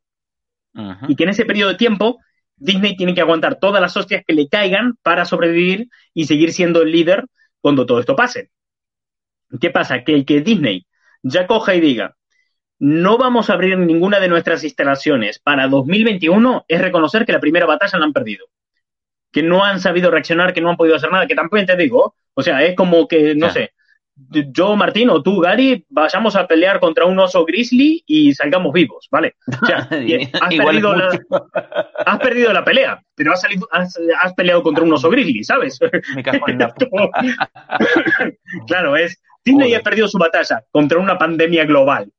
Y 1.08 1.16
que 1.16 1.24
en 1.24 1.30
ese 1.30 1.44
periodo 1.44 1.70
de 1.70 1.76
tiempo 1.76 2.20
Disney 2.54 2.96
tiene 2.96 3.14
que 3.14 3.20
aguantar 3.20 3.58
todas 3.58 3.82
las 3.82 3.96
hostias 3.96 4.22
que 4.24 4.32
le 4.32 4.46
caigan 4.46 4.94
para 5.02 5.24
sobrevivir 5.24 5.88
y 6.14 6.26
seguir 6.26 6.52
siendo 6.52 6.80
el 6.80 6.92
líder 6.92 7.24
cuando 7.64 7.86
todo 7.86 7.98
esto 7.98 8.14
pase. 8.14 8.50
¿Qué 9.58 9.70
pasa? 9.70 10.04
Que 10.04 10.12
el 10.14 10.26
que 10.26 10.42
Disney 10.42 10.86
ya 11.22 11.46
coja 11.46 11.74
y 11.74 11.80
diga, 11.80 12.14
no 12.78 13.16
vamos 13.16 13.48
a 13.48 13.54
abrir 13.54 13.78
ninguna 13.78 14.20
de 14.20 14.28
nuestras 14.28 14.64
instalaciones 14.64 15.38
para 15.38 15.66
2021, 15.68 16.66
es 16.68 16.80
reconocer 16.82 17.24
que 17.24 17.32
la 17.32 17.40
primera 17.40 17.64
batalla 17.64 17.98
la 17.98 18.04
han 18.04 18.12
perdido. 18.12 18.48
Que 19.32 19.42
no 19.42 19.64
han 19.64 19.80
sabido 19.80 20.10
reaccionar, 20.10 20.52
que 20.52 20.60
no 20.60 20.68
han 20.68 20.76
podido 20.76 20.96
hacer 20.96 21.10
nada, 21.10 21.26
que 21.26 21.34
tampoco 21.34 21.64
te 21.64 21.74
digo, 21.74 22.14
o 22.34 22.42
sea, 22.42 22.62
es 22.62 22.76
como 22.76 23.08
que, 23.08 23.34
no 23.34 23.48
sé, 23.48 23.72
yo, 24.16 24.76
Martín, 24.76 25.10
o 25.10 25.22
tú, 25.22 25.40
Gary, 25.40 25.84
vayamos 25.88 26.36
a 26.36 26.46
pelear 26.46 26.80
contra 26.80 27.04
un 27.04 27.18
oso 27.18 27.44
grizzly 27.44 28.02
y 28.06 28.32
salgamos 28.34 28.72
vivos, 28.72 29.08
¿vale? 29.10 29.34
O 29.62 29.66
sea, 29.66 29.78
has, 30.40 30.54
perdido 30.54 30.94
la, 30.94 31.20
has, 32.06 32.18
perdido 32.20 32.52
la, 32.52 32.64
pelea, 32.64 33.02
pero 33.14 33.32
has, 33.32 33.40
salido, 33.40 33.68
has, 33.72 34.34
peleado 34.34 34.62
contra 34.62 34.84
un 34.84 34.92
oso 34.92 35.10
grizzly, 35.10 35.42
¿sabes? 35.42 35.78
claro, 38.66 38.96
es. 38.96 39.20
Disney 39.44 39.74
ha 39.74 39.80
perdido 39.80 40.08
su 40.08 40.16
batalla 40.16 40.64
contra 40.70 40.98
una 40.98 41.18
pandemia 41.18 41.66
global. 41.66 42.10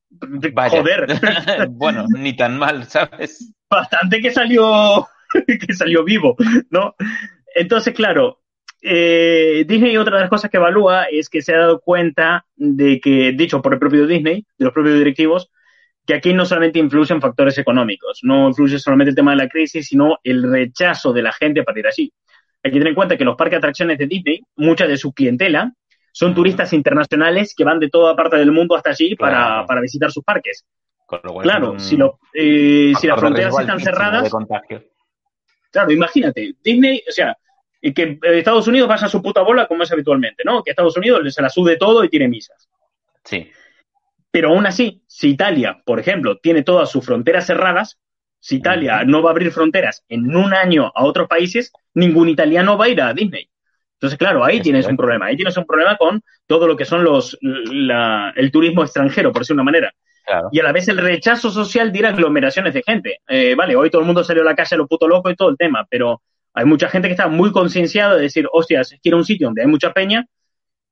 Joder. 0.69 1.07
bueno, 1.71 2.05
ni 2.15 2.35
tan 2.35 2.59
mal, 2.59 2.85
¿sabes? 2.85 3.51
Bastante 3.67 4.21
que 4.21 4.29
salió, 4.29 5.07
que 5.45 5.73
salió 5.73 6.03
vivo, 6.03 6.35
¿no? 6.69 6.95
Entonces, 7.55 7.95
claro, 7.95 8.41
eh, 8.87 9.65
Disney, 9.67 9.97
otra 9.97 10.17
de 10.17 10.21
las 10.21 10.29
cosas 10.29 10.51
que 10.51 10.57
evalúa 10.57 11.05
es 11.05 11.27
que 11.27 11.41
se 11.41 11.55
ha 11.55 11.59
dado 11.59 11.79
cuenta 11.79 12.45
de 12.55 12.99
que, 12.99 13.31
dicho 13.31 13.59
por 13.61 13.73
el 13.73 13.79
propio 13.79 14.05
Disney, 14.05 14.45
de 14.57 14.65
los 14.65 14.73
propios 14.73 14.99
directivos, 14.99 15.49
que 16.05 16.13
aquí 16.13 16.33
no 16.33 16.45
solamente 16.45 16.77
influyen 16.77 17.19
factores 17.19 17.57
económicos, 17.57 18.19
no 18.21 18.47
influye 18.47 18.77
solamente 18.77 19.09
el 19.09 19.15
tema 19.15 19.31
de 19.31 19.37
la 19.37 19.49
crisis, 19.49 19.87
sino 19.87 20.19
el 20.23 20.43
rechazo 20.51 21.13
de 21.13 21.23
la 21.23 21.33
gente 21.33 21.63
para 21.63 21.79
ir 21.79 21.87
allí. 21.87 22.13
Hay 22.63 22.71
que 22.71 22.77
tener 22.77 22.89
en 22.89 22.95
cuenta 22.95 23.17
que 23.17 23.25
los 23.25 23.35
parques 23.35 23.53
de 23.53 23.57
atracciones 23.57 23.97
de 23.97 24.05
Disney, 24.05 24.41
mucha 24.55 24.85
de 24.85 24.97
su 24.97 25.13
clientela, 25.13 25.73
son 26.11 26.35
turistas 26.35 26.71
internacionales 26.71 27.55
que 27.57 27.63
van 27.63 27.79
de 27.79 27.89
toda 27.89 28.15
parte 28.15 28.37
del 28.37 28.51
mundo 28.51 28.75
hasta 28.75 28.91
allí 28.91 29.15
para, 29.15 29.65
visitar 29.81 30.11
sus 30.11 30.23
parques. 30.23 30.63
claro, 31.41 31.79
si, 31.79 31.97
lo, 31.97 32.19
eh, 32.33 32.93
si 32.99 33.07
las 33.07 33.19
fronteras 33.19 33.57
están 33.59 33.79
cerradas. 33.79 34.31
Claro, 35.71 35.91
imagínate, 35.91 36.53
Disney, 36.63 37.01
o 37.09 37.11
sea, 37.11 37.35
y 37.85 37.93
que 37.93 38.17
Estados 38.23 38.67
Unidos 38.67 38.89
vaya 38.89 39.05
a 39.05 39.09
su 39.09 39.21
puta 39.21 39.43
bola 39.43 39.67
como 39.67 39.83
es 39.83 39.91
habitualmente, 39.91 40.41
¿no? 40.43 40.63
Que 40.63 40.71
Estados 40.71 40.97
Unidos 40.97 41.31
se 41.31 41.39
la 41.39 41.49
sude 41.49 41.77
todo 41.77 42.03
y 42.03 42.09
tiene 42.09 42.27
misas. 42.27 42.67
Sí. 43.23 43.51
Pero 44.31 44.49
aún 44.49 44.65
así, 44.65 45.03
si 45.05 45.29
Italia, 45.29 45.83
por 45.85 45.99
ejemplo, 45.99 46.39
tiene 46.39 46.63
todas 46.63 46.89
sus 46.89 47.05
fronteras 47.05 47.45
cerradas, 47.45 47.99
si 48.39 48.55
Italia 48.55 49.03
no 49.05 49.21
va 49.21 49.29
a 49.29 49.33
abrir 49.33 49.51
fronteras 49.51 50.03
en 50.09 50.35
un 50.35 50.55
año 50.55 50.91
a 50.95 51.05
otros 51.05 51.27
países, 51.27 51.71
ningún 51.93 52.27
italiano 52.27 52.75
va 52.75 52.85
a 52.85 52.89
ir 52.89 52.99
a 53.03 53.13
Disney. 53.13 53.51
Entonces, 53.97 54.17
claro, 54.17 54.43
ahí 54.43 54.61
tienes 54.61 54.87
un 54.87 54.97
problema. 54.97 55.27
Ahí 55.27 55.35
tienes 55.35 55.55
un 55.55 55.65
problema 55.67 55.95
con 55.95 56.23
todo 56.47 56.65
lo 56.65 56.75
que 56.75 56.85
son 56.85 57.03
los 57.03 57.37
el 57.39 58.51
turismo 58.51 58.81
extranjero, 58.81 59.31
por 59.31 59.43
decir 59.43 59.53
una 59.53 59.63
manera. 59.63 59.93
Y 60.51 60.59
a 60.59 60.63
la 60.63 60.71
vez 60.71 60.87
el 60.87 60.97
rechazo 60.97 61.51
social 61.51 61.91
de 61.91 61.99
ir 61.99 62.05
a 62.07 62.09
aglomeraciones 62.09 62.73
de 62.73 62.81
gente. 62.81 63.19
Eh, 63.27 63.53
vale, 63.53 63.75
hoy 63.75 63.91
todo 63.91 64.01
el 64.01 64.07
mundo 64.07 64.23
salió 64.23 64.41
a 64.41 64.45
la 64.45 64.55
calle 64.55 64.73
a 64.73 64.79
lo 64.79 64.87
puto 64.87 65.07
loco 65.07 65.29
y 65.29 65.35
todo 65.35 65.49
el 65.49 65.57
tema, 65.57 65.85
pero 65.87 66.23
hay 66.55 66.65
mucha 66.65 66.87
gente 66.87 67.09
que 67.09 67.13
está 67.13 67.27
muy 67.27 67.51
concienciada 67.51 68.15
de 68.15 68.23
decir, 68.23 68.47
hostias, 68.51 68.93
es 68.93 68.99
que 69.01 69.09
ir 69.09 69.13
a 69.13 69.17
un 69.17 69.25
sitio 69.25 69.47
donde 69.47 69.61
hay 69.61 69.67
mucha 69.67 69.91
peña, 69.91 70.25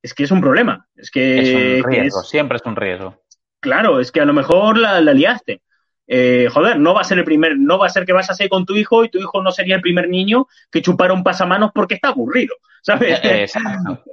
es 0.02 0.12
que 0.12 0.24
es 0.24 0.30
un 0.30 0.42
problema. 0.42 0.86
Es 0.94 1.10
que 1.10 1.78
es 1.78 1.84
un 1.84 1.90
riesgo, 1.90 2.22
siempre 2.22 2.56
es 2.56 2.62
un 2.66 2.76
riesgo. 2.76 3.22
Claro, 3.60 3.98
es 3.98 4.12
que 4.12 4.20
a 4.20 4.26
lo 4.26 4.34
mejor 4.34 4.76
la, 4.76 5.00
liaste. 5.00 5.62
Eh, 6.06 6.48
joder, 6.52 6.78
no 6.78 6.92
va 6.92 7.00
a 7.00 7.04
ser 7.04 7.18
el 7.18 7.24
primer, 7.24 7.56
no 7.56 7.78
va 7.78 7.86
a 7.86 7.90
ser 7.90 8.04
que 8.04 8.12
vas 8.12 8.28
a 8.28 8.34
ser 8.34 8.50
con 8.50 8.66
tu 8.66 8.76
hijo 8.76 9.04
y 9.04 9.08
tu 9.08 9.18
hijo 9.18 9.42
no 9.42 9.50
sería 9.50 9.76
el 9.76 9.80
primer 9.80 10.10
niño 10.10 10.46
que 10.70 10.82
chupara 10.82 11.14
un 11.14 11.24
pasamanos 11.24 11.70
porque 11.74 11.94
está 11.94 12.08
aburrido, 12.08 12.54
¿sabes? 12.82 13.18
Exacto. 13.24 14.04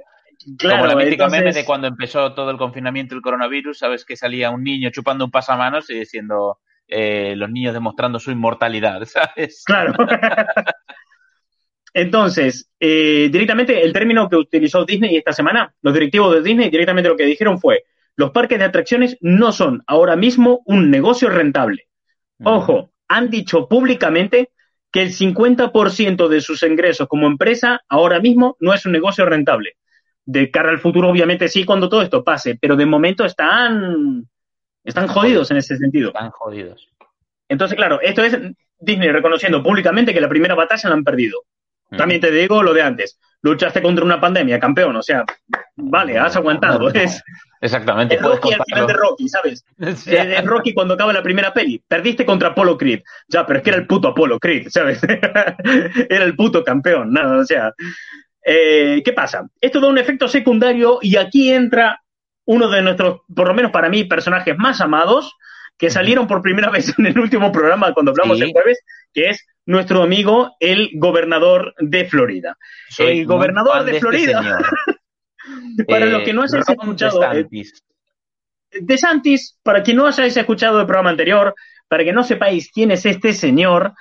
Como 0.58 0.86
la 0.86 0.96
mítica 0.96 1.28
meme 1.28 1.52
de 1.52 1.66
cuando 1.66 1.86
empezó 1.86 2.32
todo 2.32 2.50
el 2.50 2.56
confinamiento 2.56 3.14
del 3.14 3.22
coronavirus, 3.22 3.78
sabes 3.78 4.06
que 4.06 4.16
salía 4.16 4.50
un 4.50 4.64
niño 4.64 4.88
chupando 4.90 5.26
un 5.26 5.30
pasamanos 5.30 5.90
y 5.90 5.98
diciendo 5.98 6.58
eh, 6.88 7.34
los 7.36 7.50
niños 7.50 7.74
demostrando 7.74 8.18
su 8.18 8.30
inmortalidad, 8.30 9.04
¿sabes? 9.06 9.62
Claro. 9.66 9.94
Entonces, 11.94 12.70
eh, 12.80 13.28
directamente 13.30 13.82
el 13.82 13.92
término 13.92 14.28
que 14.28 14.36
utilizó 14.36 14.84
Disney 14.84 15.16
esta 15.16 15.32
semana, 15.32 15.74
los 15.82 15.92
directivos 15.92 16.34
de 16.34 16.42
Disney 16.42 16.70
directamente 16.70 17.08
lo 17.08 17.16
que 17.16 17.26
dijeron 17.26 17.60
fue, 17.60 17.84
los 18.16 18.30
parques 18.30 18.58
de 18.58 18.64
atracciones 18.64 19.16
no 19.20 19.52
son 19.52 19.82
ahora 19.86 20.16
mismo 20.16 20.62
un 20.64 20.90
negocio 20.90 21.28
rentable. 21.28 21.88
Ojo, 22.44 22.90
han 23.08 23.30
dicho 23.30 23.68
públicamente 23.68 24.50
que 24.90 25.02
el 25.02 25.12
50% 25.12 26.28
de 26.28 26.40
sus 26.40 26.62
ingresos 26.62 27.08
como 27.08 27.26
empresa 27.26 27.80
ahora 27.88 28.20
mismo 28.20 28.56
no 28.60 28.74
es 28.74 28.84
un 28.84 28.92
negocio 28.92 29.24
rentable. 29.24 29.76
De 30.24 30.50
cara 30.50 30.70
al 30.70 30.78
futuro, 30.78 31.08
obviamente 31.08 31.48
sí, 31.48 31.64
cuando 31.64 31.88
todo 31.88 32.02
esto 32.02 32.24
pase, 32.24 32.58
pero 32.60 32.76
de 32.76 32.86
momento 32.86 33.24
están, 33.24 34.28
están 34.84 35.08
jodidos 35.08 35.50
en 35.50 35.56
ese 35.58 35.76
sentido. 35.76 36.08
Están 36.08 36.30
jodidos. 36.30 36.88
Entonces, 37.48 37.76
claro, 37.76 38.00
esto 38.00 38.22
es 38.22 38.38
Disney 38.78 39.10
reconociendo 39.10 39.62
públicamente 39.62 40.12
que 40.12 40.20
la 40.20 40.28
primera 40.28 40.54
batalla 40.54 40.88
la 40.88 40.94
han 40.94 41.04
perdido. 41.04 41.38
También 41.96 42.20
te 42.20 42.30
digo 42.30 42.62
lo 42.62 42.72
de 42.72 42.82
antes. 42.82 43.18
Luchaste 43.42 43.82
contra 43.82 44.04
una 44.04 44.20
pandemia, 44.20 44.58
campeón. 44.58 44.96
O 44.96 45.02
sea, 45.02 45.24
vale, 45.76 46.18
has 46.18 46.36
aguantado. 46.36 46.88
es, 46.90 47.22
Exactamente. 47.62 48.16
Es 48.16 48.22
Rocky 48.22 48.52
al 48.52 48.64
final 48.66 48.86
de 48.88 48.92
Rocky, 48.92 49.28
¿sabes? 49.28 49.64
Es 49.78 50.44
Rocky 50.44 50.74
cuando 50.74 50.94
acaba 50.94 51.12
la 51.12 51.22
primera 51.22 51.54
peli. 51.54 51.82
Perdiste 51.86 52.26
contra 52.26 52.48
Apollo 52.48 52.76
Creed. 52.76 53.02
Ya, 53.28 53.46
pero 53.46 53.58
es 53.58 53.64
que 53.64 53.70
era 53.70 53.78
el 53.78 53.86
puto 53.86 54.08
Apollo 54.08 54.38
Creed, 54.38 54.68
¿sabes? 54.68 55.00
era 56.08 56.24
el 56.24 56.34
puto 56.34 56.64
campeón. 56.64 57.12
Nada, 57.12 57.38
o 57.38 57.44
sea. 57.44 57.72
Eh, 58.44 59.00
¿Qué 59.04 59.12
pasa? 59.12 59.46
Esto 59.60 59.80
da 59.80 59.86
un 59.86 59.98
efecto 59.98 60.26
secundario 60.26 60.98
y 61.00 61.16
aquí 61.16 61.52
entra 61.52 62.02
uno 62.44 62.68
de 62.68 62.82
nuestros, 62.82 63.20
por 63.32 63.46
lo 63.46 63.54
menos 63.54 63.70
para 63.70 63.88
mí, 63.88 64.02
personajes 64.02 64.58
más 64.58 64.80
amados, 64.80 65.36
que 65.78 65.90
salieron 65.90 66.26
por 66.26 66.42
primera 66.42 66.70
vez 66.72 66.92
en 66.98 67.06
el 67.06 67.18
último 67.18 67.52
programa 67.52 67.94
cuando 67.94 68.10
hablamos 68.10 68.40
el 68.40 68.50
jueves, 68.50 68.80
que 69.12 69.30
es 69.30 69.46
nuestro 69.66 70.02
amigo, 70.02 70.56
el 70.60 70.90
gobernador 70.94 71.74
de 71.78 72.04
Florida. 72.06 72.56
el 72.98 73.26
gobernador 73.26 73.84
de, 73.84 73.92
este 73.92 74.00
Florida. 74.00 74.58
para 75.88 76.06
los 76.06 76.22
que 76.22 76.32
no 76.32 76.42
hayáis 76.42 76.68
eh, 76.68 76.72
escuchado. 76.72 77.20
De 78.72 78.98
Santis, 78.98 79.58
para 79.62 79.82
quien 79.82 79.98
no 79.98 80.06
hayáis 80.06 80.36
escuchado 80.36 80.80
el 80.80 80.86
programa 80.86 81.10
anterior, 81.10 81.54
para 81.88 82.04
que 82.04 82.12
no 82.12 82.24
sepáis 82.24 82.70
quién 82.72 82.90
es 82.90 83.04
este 83.04 83.32
señor, 83.34 83.92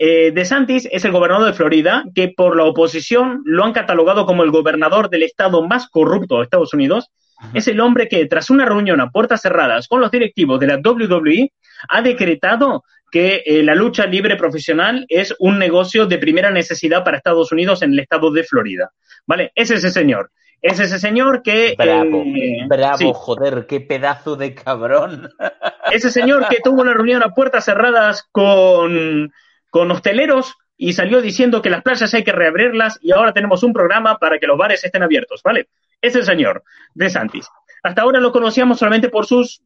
eh, 0.00 0.30
De 0.30 0.44
Santis 0.44 0.88
es 0.92 1.04
el 1.04 1.10
gobernador 1.10 1.46
de 1.46 1.52
Florida, 1.54 2.04
que 2.14 2.28
por 2.28 2.56
la 2.56 2.64
oposición 2.64 3.42
lo 3.44 3.64
han 3.64 3.72
catalogado 3.72 4.26
como 4.26 4.44
el 4.44 4.52
gobernador 4.52 5.10
del 5.10 5.24
estado 5.24 5.66
más 5.66 5.88
corrupto 5.88 6.36
de 6.36 6.44
Estados 6.44 6.72
Unidos. 6.72 7.10
Es 7.52 7.68
el 7.68 7.80
hombre 7.80 8.08
que, 8.08 8.26
tras 8.26 8.50
una 8.50 8.64
reunión 8.64 9.00
a 9.00 9.10
puertas 9.10 9.42
cerradas 9.42 9.88
con 9.88 10.00
los 10.00 10.10
directivos 10.10 10.60
de 10.60 10.66
la 10.68 10.76
WWE, 10.76 11.52
ha 11.88 12.02
decretado 12.02 12.84
que 13.10 13.42
eh, 13.44 13.62
la 13.62 13.74
lucha 13.74 14.06
libre 14.06 14.36
profesional 14.36 15.06
es 15.08 15.34
un 15.38 15.58
negocio 15.58 16.06
de 16.06 16.18
primera 16.18 16.50
necesidad 16.50 17.04
para 17.04 17.16
Estados 17.16 17.52
Unidos 17.52 17.82
en 17.82 17.92
el 17.92 18.00
estado 18.00 18.30
de 18.30 18.44
Florida. 18.44 18.90
¿Vale? 19.26 19.52
Es 19.54 19.70
ese 19.70 19.90
señor. 19.90 20.30
Es 20.60 20.80
ese 20.80 20.98
señor 20.98 21.42
que. 21.42 21.74
Bravo, 21.78 22.24
eh, 22.24 22.66
bravo, 22.66 23.14
joder, 23.14 23.66
qué 23.68 23.80
pedazo 23.80 24.36
de 24.36 24.54
cabrón. 24.54 25.30
Ese 25.92 26.10
señor 26.10 26.48
que 26.48 26.58
tuvo 26.62 26.82
una 26.82 26.92
reunión 26.92 27.22
a 27.22 27.32
puertas 27.32 27.64
cerradas 27.64 28.28
con, 28.30 29.32
con 29.70 29.90
hosteleros 29.90 30.54
y 30.76 30.92
salió 30.92 31.22
diciendo 31.22 31.62
que 31.62 31.70
las 31.70 31.82
playas 31.82 32.12
hay 32.12 32.24
que 32.24 32.32
reabrirlas 32.32 32.98
y 33.00 33.12
ahora 33.12 33.32
tenemos 33.32 33.62
un 33.62 33.72
programa 33.72 34.18
para 34.18 34.38
que 34.38 34.46
los 34.46 34.58
bares 34.58 34.84
estén 34.84 35.02
abiertos, 35.02 35.42
¿vale? 35.42 35.68
Ese 36.02 36.22
señor, 36.22 36.62
de 36.94 37.08
Santis. 37.08 37.48
hasta 37.82 38.02
ahora 38.02 38.20
lo 38.20 38.32
conocíamos 38.32 38.78
solamente 38.78 39.08
por 39.08 39.26
sus 39.26 39.62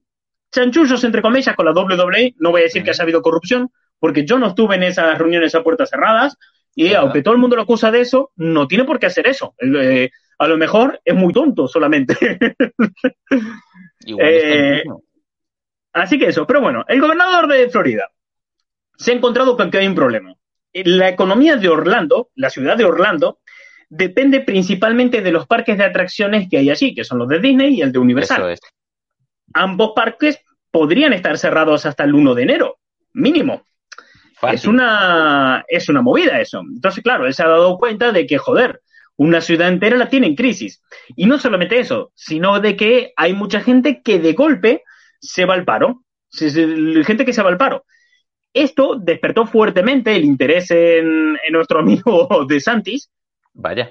chanchullos, 0.53 1.03
entre 1.05 1.23
comillas, 1.23 1.57
con 1.57 1.67
la 1.67 1.73
WWE. 1.73 2.35
No 2.39 2.51
voy 2.51 2.61
a 2.61 2.65
decir 2.65 2.85
que 2.85 2.91
haya 2.91 3.03
habido 3.03 3.23
corrupción, 3.23 3.71
porque 3.99 4.25
yo 4.25 4.39
no 4.39 4.49
estuve 4.49 4.77
en 4.77 4.85
esas 4.85 5.19
reuniones 5.19 5.55
a 5.55 5.63
puertas 5.63 5.91
cerradas. 5.91 6.37
Y 6.75 6.95
aunque 6.95 7.23
todo 7.23 7.35
el 7.35 7.41
mundo 7.41 7.57
lo 7.57 7.63
acusa 7.63 7.91
de 7.91 8.01
eso, 8.01 8.33
no 8.37 8.67
tiene 8.67 8.85
por 8.85 8.99
qué 8.99 9.07
hacer 9.07 9.27
eso. 9.27 9.55
Eh, 9.61 10.11
a 10.39 10.49
lo 10.49 10.57
mejor 10.57 11.01
es 11.05 11.15
muy 11.15 11.33
tonto 11.33 11.67
solamente. 11.69 12.17
Eh, 14.05 14.83
así 15.93 16.19
que 16.19 16.27
eso. 16.27 16.45
Pero 16.45 16.61
bueno, 16.61 16.85
el 16.89 17.01
gobernador 17.01 17.47
de 17.47 17.69
Florida 17.69 18.11
se 18.97 19.13
ha 19.13 19.15
encontrado 19.15 19.57
con 19.57 19.71
que 19.71 19.79
hay 19.79 19.87
un 19.87 19.95
problema. 19.95 20.35
La 20.73 21.09
economía 21.09 21.55
de 21.55 21.69
Orlando, 21.69 22.31
la 22.35 22.51
ciudad 22.51 22.77
de 22.77 22.85
Orlando, 22.85 23.39
depende 23.89 24.41
principalmente 24.41 25.23
de 25.23 25.31
los 25.31 25.47
parques 25.47 25.79
de 25.79 25.85
atracciones 25.85 26.49
que 26.51 26.59
hay 26.59 26.71
allí, 26.71 26.97
que 26.97 27.05
son 27.05 27.21
los 27.21 27.29
de 27.29 27.39
Disney 27.39 27.77
y 27.77 27.83
el 27.83 27.93
de 27.93 28.01
Universal. 28.01 28.59
Ambos 29.55 29.93
parques 29.95 30.41
podrían 30.71 31.13
estar 31.13 31.39
cerrados 31.39 31.87
hasta 31.87 32.05
el 32.05 32.15
1 32.15 32.35
de 32.35 32.43
enero, 32.43 32.79
mínimo. 33.13 33.63
Es 34.51 34.67
una, 34.67 35.65
es 35.69 35.89
una 35.89 36.03
movida 36.03 36.41
eso. 36.41 36.61
Entonces, 36.61 37.05
claro, 37.05 37.27
él 37.27 37.35
se 37.35 37.45
ha 37.45 37.49
dado 37.49 37.79
cuenta 37.79 38.11
de 38.11 38.27
que, 38.27 38.39
joder, 38.39 38.81
una 39.17 39.41
ciudad 39.41 39.69
entera 39.69 39.97
la 39.97 40.09
tiene 40.09 40.27
en 40.27 40.35
crisis. 40.35 40.83
Y 41.15 41.27
no 41.27 41.39
solamente 41.39 41.79
eso, 41.79 42.11
sino 42.15 42.59
de 42.59 42.75
que 42.77 43.13
hay 43.17 43.35
mucha 43.35 43.61
gente 43.61 44.03
que 44.03 44.19
de 44.19 44.33
golpe 44.33 44.83
se 45.21 45.45
va 45.45 45.55
al 45.55 45.65
paro. 45.65 46.03
Gente 46.33 47.25
que 47.25 47.33
se 47.33 47.43
va 47.43 47.51
al 47.51 47.59
paro. 47.59 47.85
Esto 48.53 48.97
despertó 48.97 49.47
fuertemente 49.47 50.15
el 50.15 50.25
interés 50.25 50.71
en, 50.71 51.39
nuestro 51.51 51.79
amigo 51.81 52.45
de 52.49 52.61
Santis. 52.61 53.11
Vaya. 53.55 53.91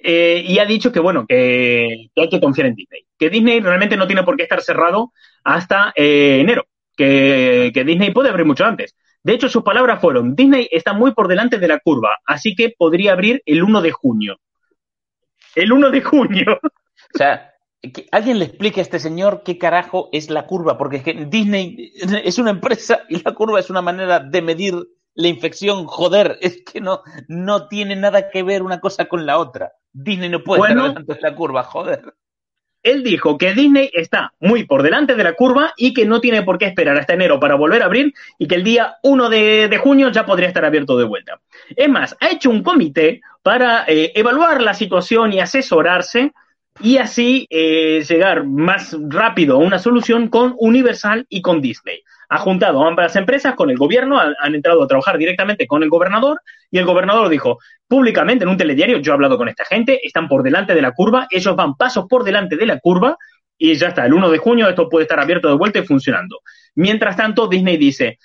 Eh, 0.00 0.44
y 0.46 0.58
ha 0.60 0.64
dicho 0.64 0.92
que, 0.92 1.00
bueno, 1.00 1.26
que, 1.26 2.10
hay 2.14 2.28
que 2.28 2.40
confiar 2.40 2.68
en 2.68 2.74
Disney. 2.74 3.04
Que 3.18 3.30
Disney 3.30 3.60
realmente 3.60 3.96
no 3.96 4.06
tiene 4.06 4.22
por 4.22 4.36
qué 4.36 4.44
estar 4.44 4.62
cerrado 4.62 5.12
hasta 5.44 5.92
eh, 5.96 6.38
enero. 6.40 6.66
Que, 6.96 7.72
Disney 7.86 8.12
puede 8.12 8.30
abrir 8.30 8.46
mucho 8.46 8.64
antes. 8.64 8.96
De 9.22 9.34
hecho, 9.34 9.48
sus 9.48 9.62
palabras 9.62 10.00
fueron, 10.00 10.34
Disney 10.34 10.68
está 10.70 10.92
muy 10.92 11.12
por 11.12 11.28
delante 11.28 11.58
de 11.58 11.68
la 11.68 11.80
curva, 11.80 12.16
así 12.24 12.54
que 12.54 12.72
podría 12.76 13.12
abrir 13.12 13.42
el 13.44 13.62
1 13.62 13.82
de 13.82 13.90
junio. 13.90 14.40
El 15.54 15.72
1 15.72 15.90
de 15.90 16.00
junio. 16.00 16.60
O 16.62 17.18
sea, 17.18 17.52
que 17.82 18.06
alguien 18.12 18.38
le 18.38 18.44
explique 18.44 18.80
a 18.80 18.82
este 18.82 19.00
señor 19.00 19.42
qué 19.44 19.58
carajo 19.58 20.08
es 20.12 20.30
la 20.30 20.46
curva, 20.46 20.78
porque 20.78 20.98
es 20.98 21.02
que 21.02 21.26
Disney 21.26 21.92
es 22.24 22.38
una 22.38 22.50
empresa 22.50 23.00
y 23.08 23.22
la 23.22 23.34
curva 23.34 23.60
es 23.60 23.70
una 23.70 23.82
manera 23.82 24.20
de 24.20 24.42
medir 24.42 24.74
la 25.14 25.28
infección. 25.28 25.86
Joder, 25.86 26.38
es 26.40 26.62
que 26.62 26.80
no, 26.80 27.02
no 27.26 27.66
tiene 27.68 27.96
nada 27.96 28.30
que 28.30 28.42
ver 28.42 28.62
una 28.62 28.80
cosa 28.80 29.06
con 29.06 29.26
la 29.26 29.38
otra. 29.38 29.72
Disney 29.92 30.28
no 30.28 30.42
puede 30.44 30.60
bueno, 30.60 30.94
tanto 30.94 31.16
la 31.20 31.34
curva, 31.34 31.62
joder 31.64 32.14
él 32.82 33.02
dijo 33.02 33.38
que 33.38 33.54
Disney 33.54 33.90
está 33.92 34.32
muy 34.40 34.64
por 34.64 34.82
delante 34.82 35.14
de 35.14 35.24
la 35.24 35.34
curva 35.34 35.72
y 35.76 35.92
que 35.92 36.06
no 36.06 36.20
tiene 36.20 36.42
por 36.42 36.58
qué 36.58 36.66
esperar 36.66 36.96
hasta 36.98 37.14
enero 37.14 37.40
para 37.40 37.54
volver 37.54 37.82
a 37.82 37.86
abrir 37.86 38.14
y 38.38 38.46
que 38.46 38.54
el 38.54 38.64
día 38.64 38.96
1 39.02 39.28
de, 39.28 39.80
junio 39.82 40.10
ya 40.10 40.24
podría 40.24 40.48
estar 40.48 40.64
abierto 40.64 40.96
de 40.96 41.04
vuelta. 41.04 41.40
Es 41.76 41.88
más, 41.88 42.16
ha 42.20 42.30
hecho 42.30 42.50
un 42.50 42.62
comité 42.62 43.20
para 43.42 43.84
eh, 43.86 44.12
evaluar 44.14 44.62
la 44.62 44.74
situación 44.74 45.32
y 45.32 45.40
asesorarse 45.40 46.32
y 46.80 46.98
así 46.98 47.46
eh, 47.50 48.04
llegar 48.08 48.44
más 48.44 48.96
rápido 49.08 49.56
a 49.56 49.58
una 49.58 49.78
solución 49.78 50.28
con 50.28 50.54
Universal 50.58 51.26
y 51.28 51.42
con 51.42 51.60
Disney 51.60 52.02
ha 52.28 52.38
juntado 52.38 52.84
ambas 52.86 53.16
empresas 53.16 53.54
con 53.54 53.70
el 53.70 53.76
gobierno, 53.76 54.20
han, 54.20 54.54
entrado 54.54 54.82
a 54.82 54.86
trabajar 54.86 55.16
directamente 55.16 55.66
con 55.66 55.82
el 55.82 55.88
gobernador 55.88 56.40
y 56.70 56.78
el 56.78 56.84
gobernador 56.84 57.28
dijo 57.28 57.58
públicamente 57.86 58.44
en 58.44 58.50
un 58.50 58.56
telediario, 58.56 58.98
yo 58.98 59.12
he 59.12 59.14
hablado 59.14 59.38
con 59.38 59.48
esta 59.48 59.64
gente, 59.64 60.00
están 60.02 60.28
por 60.28 60.42
delante 60.42 60.74
de 60.74 60.82
la 60.82 60.92
curva, 60.92 61.26
ellos 61.30 61.56
van 61.56 61.74
pasos 61.74 62.06
por 62.08 62.24
delante 62.24 62.56
de 62.56 62.66
la 62.66 62.78
curva 62.80 63.16
y 63.56 63.74
ya 63.74 63.88
está, 63.88 64.04
el 64.04 64.12
1 64.12 64.30
de 64.30 64.38
junio 64.38 64.68
esto 64.68 64.88
puede 64.88 65.04
estar 65.04 65.18
abierto 65.18 65.48
de 65.48 65.56
vuelta 65.56 65.78
y 65.78 65.86
funcionando. 65.86 66.40
Mientras 66.74 67.16
tanto, 67.16 67.48
Disney 67.48 67.76
dice, 67.76 68.18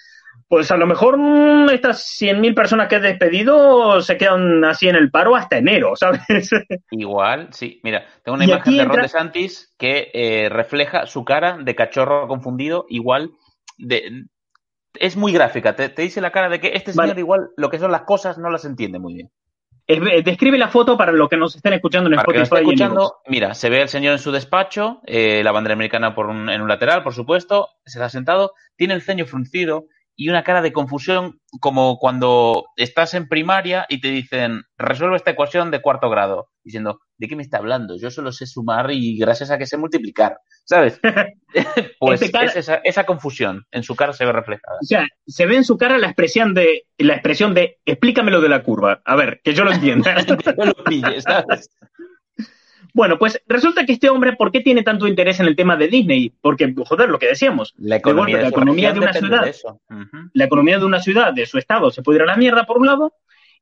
pues 0.48 0.70
a 0.70 0.78
lo 0.78 0.86
mejor 0.86 1.18
mm, 1.18 1.70
estas 1.70 2.22
100.000 2.22 2.54
personas 2.54 2.88
que 2.88 2.98
he 2.98 3.00
despedido 3.00 4.02
se 4.02 4.18
quedan 4.18 4.64
así 4.66 4.88
en 4.88 4.96
el 4.96 5.10
paro 5.10 5.36
hasta 5.36 5.58
enero, 5.58 5.94
¿sabes? 5.96 6.22
Igual, 6.92 7.48
sí. 7.52 7.80
Mira, 7.84 8.06
tengo 8.24 8.36
una 8.36 8.46
imagen 8.46 8.78
de 8.78 8.86
Ron 8.86 9.02
DeSantis 9.02 9.74
que 9.80 10.12
eh, 10.14 10.50
refleja 10.50 11.08
su 11.08 11.26
cara 11.26 11.58
de 11.58 11.74
cachorro 11.74 12.28
confundido, 12.28 12.86
igual 12.90 13.32
es 13.78 15.18
muy 15.18 15.32
gráfica, 15.32 15.76
te, 15.76 15.90
dice 15.90 16.22
la 16.22 16.32
cara 16.32 16.50
de 16.50 16.60
que 16.60 16.72
este 16.76 16.94
señor 16.94 17.18
igual 17.18 17.50
lo 17.58 17.70
que 17.70 17.80
son 17.80 17.92
las 17.92 18.04
cosas 18.04 18.38
no 18.38 18.50
las 18.50 18.66
entiende 18.66 19.00
muy 19.00 19.14
bien. 19.16 19.32
describe 20.24 20.58
la 20.58 20.70
foto 20.70 20.98
para 20.98 21.12
los 21.12 21.30
que 21.30 21.38
nos 21.38 21.56
estén 21.56 21.74
escuchando 21.74 22.10
en 22.10 22.20
Spotify. 22.20 22.58
escuchando, 22.58 23.16
mira, 23.28 23.54
se 23.54 23.70
ve 23.70 23.82
el 23.82 23.90
señor 23.90 24.14
en 24.14 24.20
su 24.20 24.32
despacho, 24.32 25.02
eh, 25.06 25.44
la 25.44 25.52
bandera 25.52 25.74
americana 25.74 26.14
por 26.14 26.30
en 26.30 26.62
un 26.62 26.68
lateral, 26.68 27.04
por 27.04 27.14
supuesto, 27.14 27.70
se 27.86 27.98
está 27.98 28.10
sentado, 28.10 28.54
tiene 28.76 28.94
el 28.94 29.02
ceño 29.02 29.26
fruncido 29.26 29.86
y 30.16 30.30
una 30.30 30.44
cara 30.44 30.62
de 30.62 30.74
confusión 30.74 31.40
como 31.60 31.98
cuando 31.98 32.66
estás 32.76 33.14
en 33.14 33.28
primaria 33.28 33.86
y 33.90 34.00
te 34.00 34.10
dicen, 34.10 34.64
resuelve 34.78 35.16
esta 35.16 35.32
ecuación 35.32 35.72
de 35.72 35.82
cuarto 35.82 36.10
grado, 36.10 36.50
diciendo, 36.64 37.00
¿de 37.18 37.28
qué 37.28 37.36
me 37.36 37.44
está 37.44 37.58
hablando? 37.58 37.98
Yo 37.98 38.12
solo 38.12 38.32
sé 38.32 38.46
sumar 38.46 38.92
y 38.92 39.18
gracias 39.18 39.50
a 39.50 39.58
que 39.58 39.66
sé 39.66 39.78
multiplicar, 39.78 40.38
¿sabes? 40.66 41.00
pues 42.00 42.22
esa, 42.22 43.04
confusión 43.06 43.66
en 43.72 43.84
su 43.84 43.96
cara 43.96 44.14
se 44.14 44.26
ve 44.26 44.32
reflejada. 44.32 44.78
O 44.82 44.86
sea, 44.86 45.08
se 45.26 45.46
ve 45.46 45.56
en 45.56 45.64
su 45.64 45.78
cara 45.78 45.98
la 45.98 46.08
expresión 46.08 46.54
de, 46.54 46.84
la 46.98 47.14
expresión 47.14 47.54
de, 47.54 47.80
explícamelo 47.86 48.42
de 48.42 48.50
la 48.50 48.64
curva, 48.64 49.02
a 49.06 49.16
ver, 49.16 49.42
que 49.44 49.54
yo 49.54 49.64
lo 49.64 49.72
entienda. 49.72 50.16
lo 50.58 51.22
¿sabes? 51.22 51.70
Bueno, 52.94 53.18
pues 53.18 53.42
resulta 53.48 53.86
que 53.86 53.94
este 53.94 54.10
hombre, 54.10 54.34
¿por 54.34 54.52
qué 54.52 54.62
tiene 54.62 54.84
tanto 54.84 55.08
interés 55.08 55.40
en 55.40 55.48
el 55.48 55.56
tema 55.56 55.76
de 55.76 55.88
Disney? 55.88 56.32
Porque, 56.42 56.72
joder, 56.86 57.10
lo 57.10 57.18
que 57.18 57.28
decíamos, 57.28 57.74
la 57.78 57.96
economía, 57.96 58.38
de, 58.38 59.00
una 59.00 59.14
ciudad, 59.14 59.52
la 60.34 60.46
economía 60.46 60.78
de 60.78 60.86
una 60.86 61.00
ciudad, 61.00 61.34
de 61.34 61.48
su 61.48 61.58
estado, 61.58 61.90
se 61.90 62.04
puede 62.04 62.18
ir 62.20 62.24
a 62.24 62.28
la 62.28 62.38
mierda 62.38 62.66
por 62.66 62.78
un 62.78 62.86
lado, 62.86 63.14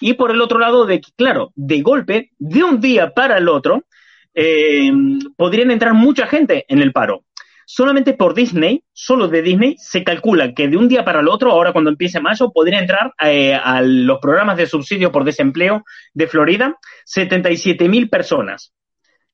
y 0.02 0.14
por 0.16 0.32
el 0.32 0.42
otro 0.42 0.60
lado, 0.60 0.86
de 0.86 1.00
que, 1.00 1.12
claro, 1.16 1.54
de 1.56 1.82
golpe, 1.82 2.32
de 2.40 2.64
un 2.64 2.82
día 2.82 3.12
para 3.12 3.38
el 3.38 3.48
otro, 3.48 3.86
eh, 4.34 4.92
podrían 5.38 5.72
entrar 5.72 5.94
mucha 5.94 6.28
gente 6.28 6.66
en 6.68 6.82
el 6.82 6.92
paro. 6.92 7.24
Solamente 7.66 8.14
por 8.14 8.34
Disney, 8.34 8.84
solo 8.92 9.30
de 9.30 9.42
Disney, 9.42 9.76
se 9.78 10.04
calcula 10.04 10.54
que 10.54 10.68
de 10.68 10.76
un 10.76 10.90
día 10.90 11.06
para 11.06 11.22
el 11.22 11.30
otro, 11.30 11.52
ahora 11.52 11.72
cuando 11.72 11.90
empiece 11.90 12.20
mayo, 12.20 12.52
podría 12.52 12.80
entrar 12.80 13.14
eh, 13.24 13.54
a 13.54 13.82
los 13.82 14.20
programas 14.20 14.58
de 14.58 14.66
subsidio 14.66 15.10
por 15.10 15.24
desempleo 15.24 15.86
de 16.14 16.28
Florida 16.28 16.78
77 17.06 17.88
mil 17.88 18.10
personas. 18.10 18.74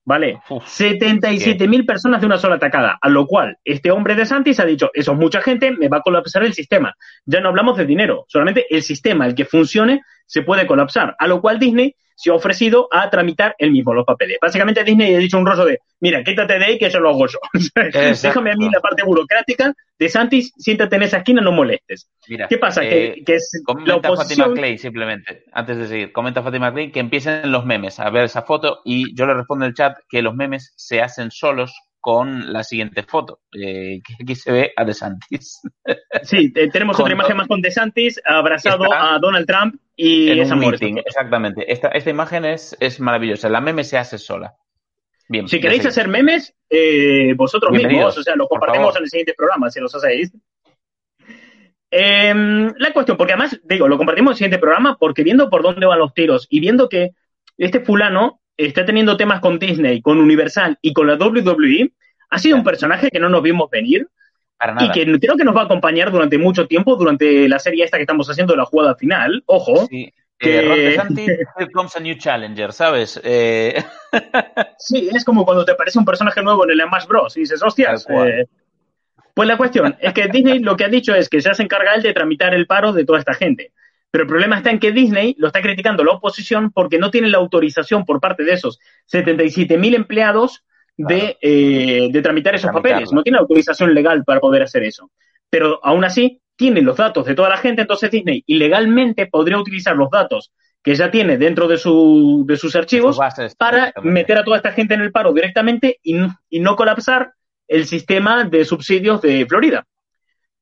¿Vale? 0.08 0.40
77 0.66 1.68
mil 1.68 1.86
personas 1.86 2.22
de 2.22 2.28
una 2.28 2.38
sola 2.38 2.56
atacada, 2.56 2.98
a 3.02 3.10
lo 3.10 3.28
cual 3.28 3.58
este 3.66 3.92
hombre 3.92 4.16
de 4.16 4.26
Santis 4.26 4.58
ha 4.62 4.66
dicho, 4.66 4.90
eso 4.94 5.12
es 5.12 5.18
mucha 5.18 5.42
gente, 5.42 5.72
me 5.72 5.90
va 5.90 5.98
a 5.98 6.02
colapsar 6.02 6.46
el 6.46 6.54
sistema. 6.54 6.96
Ya 7.26 7.42
no 7.42 7.50
hablamos 7.50 7.78
de 7.78 7.86
dinero, 7.86 8.24
solamente 8.30 8.66
el 8.70 8.84
sistema, 8.84 9.26
el 9.26 9.36
que 9.36 9.44
funcione, 9.44 10.04
se 10.28 10.44
puede 10.44 10.68
colapsar, 10.68 11.16
a 11.18 11.28
lo 11.28 11.42
cual 11.42 11.58
Disney 11.58 11.96
se 12.18 12.32
ha 12.32 12.34
ofrecido 12.34 12.88
a 12.92 13.10
tramitar 13.12 13.56
él 13.60 13.72
mismo 13.72 13.94
los 13.94 14.04
papeles. 14.04 14.40
Básicamente 14.42 14.84
Disney 14.84 15.14
ha 15.14 15.20
dicho 15.20 15.38
un 15.38 15.46
rollo 15.46 15.66
de, 15.66 15.80
mira, 16.00 16.24
quítate 16.24 16.58
de 16.58 16.66
ahí 16.66 16.78
que 16.80 16.88
eso 16.88 17.00
lo 17.00 17.10
hago 17.10 17.28
yo. 17.28 17.40
Déjame 17.76 18.52
a 18.52 18.56
mí 18.56 18.70
la 18.72 18.80
parte 18.80 19.04
burocrática 19.04 19.72
de 20.00 20.10
Santis, 20.10 20.52
siéntate 20.58 20.96
en 20.96 21.04
esa 21.04 21.18
esquina, 21.18 21.42
no 21.42 21.52
molestes. 21.52 22.10
¿Qué 22.26 22.58
pasa? 22.58 22.82
que, 22.82 23.06
eh, 23.06 23.24
es 23.28 23.62
comenta 23.64 24.16
Fatima 24.16 24.52
Clay, 24.52 24.80
simplemente, 24.80 25.44
antes 25.52 25.78
de 25.78 25.88
seguir, 25.88 26.12
comenta 26.12 26.42
Fatima 26.42 26.74
Clay 26.74 26.92
que 26.92 27.00
empiecen 27.00 27.52
los 27.52 27.66
memes 27.66 28.00
a 28.00 28.10
ver 28.10 28.26
esa 28.26 28.42
foto 28.42 28.82
y 28.84 29.16
yo 29.16 29.28
le 29.28 29.36
respondo 29.36 29.66
en 29.66 29.70
el 29.70 29.76
chat 29.76 29.98
que 30.10 30.24
los 30.24 30.34
memes 30.34 30.74
se 30.76 31.02
hacen 31.02 31.30
solos 31.30 31.72
con 32.08 32.54
la 32.54 32.64
siguiente 32.64 33.04
foto, 33.04 33.42
eh, 33.52 34.00
que 34.08 34.24
aquí 34.24 34.34
se 34.34 34.50
ve 34.50 34.72
a 34.78 34.86
DeSantis. 34.86 35.60
Sí, 36.24 36.54
tenemos 36.54 36.98
otra 36.98 37.12
imagen 37.12 37.36
más 37.36 37.50
con 37.50 37.62
DeSantis 37.62 38.22
abrazado 38.24 38.86
a 38.94 39.20
Donald 39.20 39.46
Trump 39.46 39.76
y 39.94 40.40
esa 40.40 40.56
meeting, 40.56 41.00
Exactamente. 41.06 41.70
Esta, 41.70 41.90
esta 41.90 42.10
imagen 42.10 42.46
es, 42.46 42.78
es 42.80 43.02
maravillosa. 43.02 43.50
La 43.50 43.60
meme 43.60 43.84
se 43.84 43.98
hace 43.98 44.18
sola. 44.18 44.56
Bien, 45.28 45.50
si 45.50 45.60
queréis 45.60 45.86
hacer 45.86 46.08
memes, 46.08 46.56
eh, 46.70 47.34
vosotros 47.36 47.74
mismos, 47.74 48.18
o 48.18 48.24
sea, 48.24 48.38
lo 48.38 48.48
compartimos 48.48 48.96
en 48.96 49.04
el 49.04 49.10
siguiente 49.10 49.34
programa, 49.36 49.70
si 49.70 49.82
los 49.82 49.94
hacéis. 49.94 50.32
Em, 51.92 52.74
la 52.78 52.94
cuestión, 52.94 53.18
porque 53.18 53.34
además, 53.34 53.60
digo, 53.66 53.90
lo 53.90 53.98
compartimos 53.98 54.30
en 54.30 54.34
el 54.34 54.38
siguiente 54.38 54.60
programa 54.60 54.96
porque 54.98 55.24
viendo 55.24 55.50
por 55.50 55.62
dónde 55.62 55.86
van 55.86 56.00
los 56.00 56.14
tiros 56.14 56.48
y 56.50 56.62
viendo 56.62 56.88
que 56.88 57.12
este 57.58 57.82
fulano 57.82 58.40
está 58.58 58.86
teniendo 58.86 59.16
temas 59.16 59.40
con 59.40 59.60
Disney, 59.60 60.02
con 60.02 60.20
Universal 60.20 60.78
y 60.82 60.94
con 60.94 61.08
la 61.08 61.16
WWE, 61.16 61.92
ha 62.30 62.40
sido 62.40 62.58
un 62.58 62.64
personaje 62.64 63.10
que 63.10 63.20
no 63.20 63.30
nos 63.30 63.42
vimos 63.42 63.70
venir 63.70 64.08
y 64.80 64.92
que 64.92 65.20
creo 65.20 65.38
que 65.38 65.44
nos 65.44 65.56
va 65.56 65.62
a 65.62 65.66
acompañar 65.66 66.12
durante 66.12 66.38
mucho 66.38 66.68
tiempo, 66.68 66.96
durante 66.96 67.48
la 67.48 67.60
serie 67.60 67.86
esta 67.86 67.98
que 67.98 68.04
estamos 68.04 68.30
haciendo 68.30 68.54
de 68.54 68.58
la 68.58 68.66
jugada 68.66 68.96
final. 68.96 69.44
Ojo. 69.46 69.86
Sí. 69.88 70.12
Que... 70.38 70.98
Eh, 71.60 71.68
comes 71.74 71.96
a 71.96 72.00
new 72.00 72.16
challenger, 72.16 72.72
¿sabes? 72.72 73.20
Eh... 73.24 73.84
sí, 74.78 75.10
es 75.12 75.26
como 75.26 75.46
cuando 75.46 75.66
te 75.66 75.72
aparece 75.72 75.98
un 75.98 76.06
personaje 76.06 76.44
nuevo 76.44 76.64
en 76.64 76.72
el 76.72 76.82
Smash 76.82 77.08
Bros. 77.08 77.38
y 77.38 77.42
dices, 77.42 77.62
hostias. 77.64 78.06
Eh... 78.10 78.46
Pues 79.34 79.48
la 79.48 79.58
cuestión 79.58 79.96
es 80.00 80.14
que 80.14 80.28
Disney 80.28 80.60
lo 80.60 80.76
que 80.76 80.86
ha 80.86 80.90
dicho 80.90 81.14
es 81.14 81.30
que 81.30 81.42
se 81.42 81.50
hace 81.50 81.62
encarga 81.62 81.94
él 81.94 82.02
de 82.02 82.14
tramitar 82.14 82.56
el 82.56 82.66
paro 82.66 82.94
de 82.94 83.06
toda 83.06 83.20
esta 83.20 83.36
gente. 83.36 83.72
Pero 84.18 84.24
el 84.24 84.30
problema 84.30 84.58
está 84.58 84.72
en 84.72 84.80
que 84.80 84.92
Disney 84.92 85.36
lo 85.38 85.46
está 85.46 85.62
criticando 85.62 86.04
la 86.04 86.14
oposición 86.14 86.72
porque 86.72 86.98
no 86.98 87.12
tiene 87.12 87.30
la 87.30 87.38
autorización 87.38 88.04
por 88.04 88.20
parte 88.20 88.44
de 88.44 88.54
esos 88.54 88.80
77.000 89.14 89.94
empleados 89.94 90.64
de, 90.98 91.38
eh, 91.40 92.10
de 92.12 92.22
tramitar 92.24 92.56
esos 92.56 92.72
papeles. 92.72 93.14
No 93.14 93.22
tiene 93.22 93.38
autorización 93.38 93.94
legal 93.94 94.24
para 94.24 94.40
poder 94.40 94.64
hacer 94.64 94.82
eso. 94.82 95.12
Pero 95.52 95.80
aún 95.84 96.04
así, 96.04 96.42
tiene 96.56 96.82
los 96.82 96.98
datos 96.98 97.28
de 97.28 97.36
toda 97.36 97.50
la 97.50 97.58
gente, 97.58 97.84
entonces 97.84 98.10
Disney 98.10 98.44
ilegalmente 98.48 99.28
podría 99.28 99.60
utilizar 99.60 99.96
los 99.96 100.10
datos 100.10 100.52
que 100.82 100.96
ya 100.96 101.12
tiene 101.12 101.38
dentro 101.38 101.68
de, 101.68 101.78
su, 101.78 102.44
de 102.48 102.58
sus 102.58 102.76
archivos 102.76 103.20
para 103.60 103.94
meter 104.02 104.40
a 104.40 104.44
toda 104.44 104.58
esta 104.58 104.72
gente 104.72 104.96
en 104.96 105.02
el 105.02 105.12
paro 105.12 105.32
directamente 105.32 106.00
y, 106.02 106.18
y 106.50 106.60
no 106.60 106.76
colapsar 106.76 107.34
el 107.68 107.86
sistema 107.86 108.46
de 108.46 108.66
subsidios 108.66 109.22
de 109.22 109.46
Florida. 109.46 109.86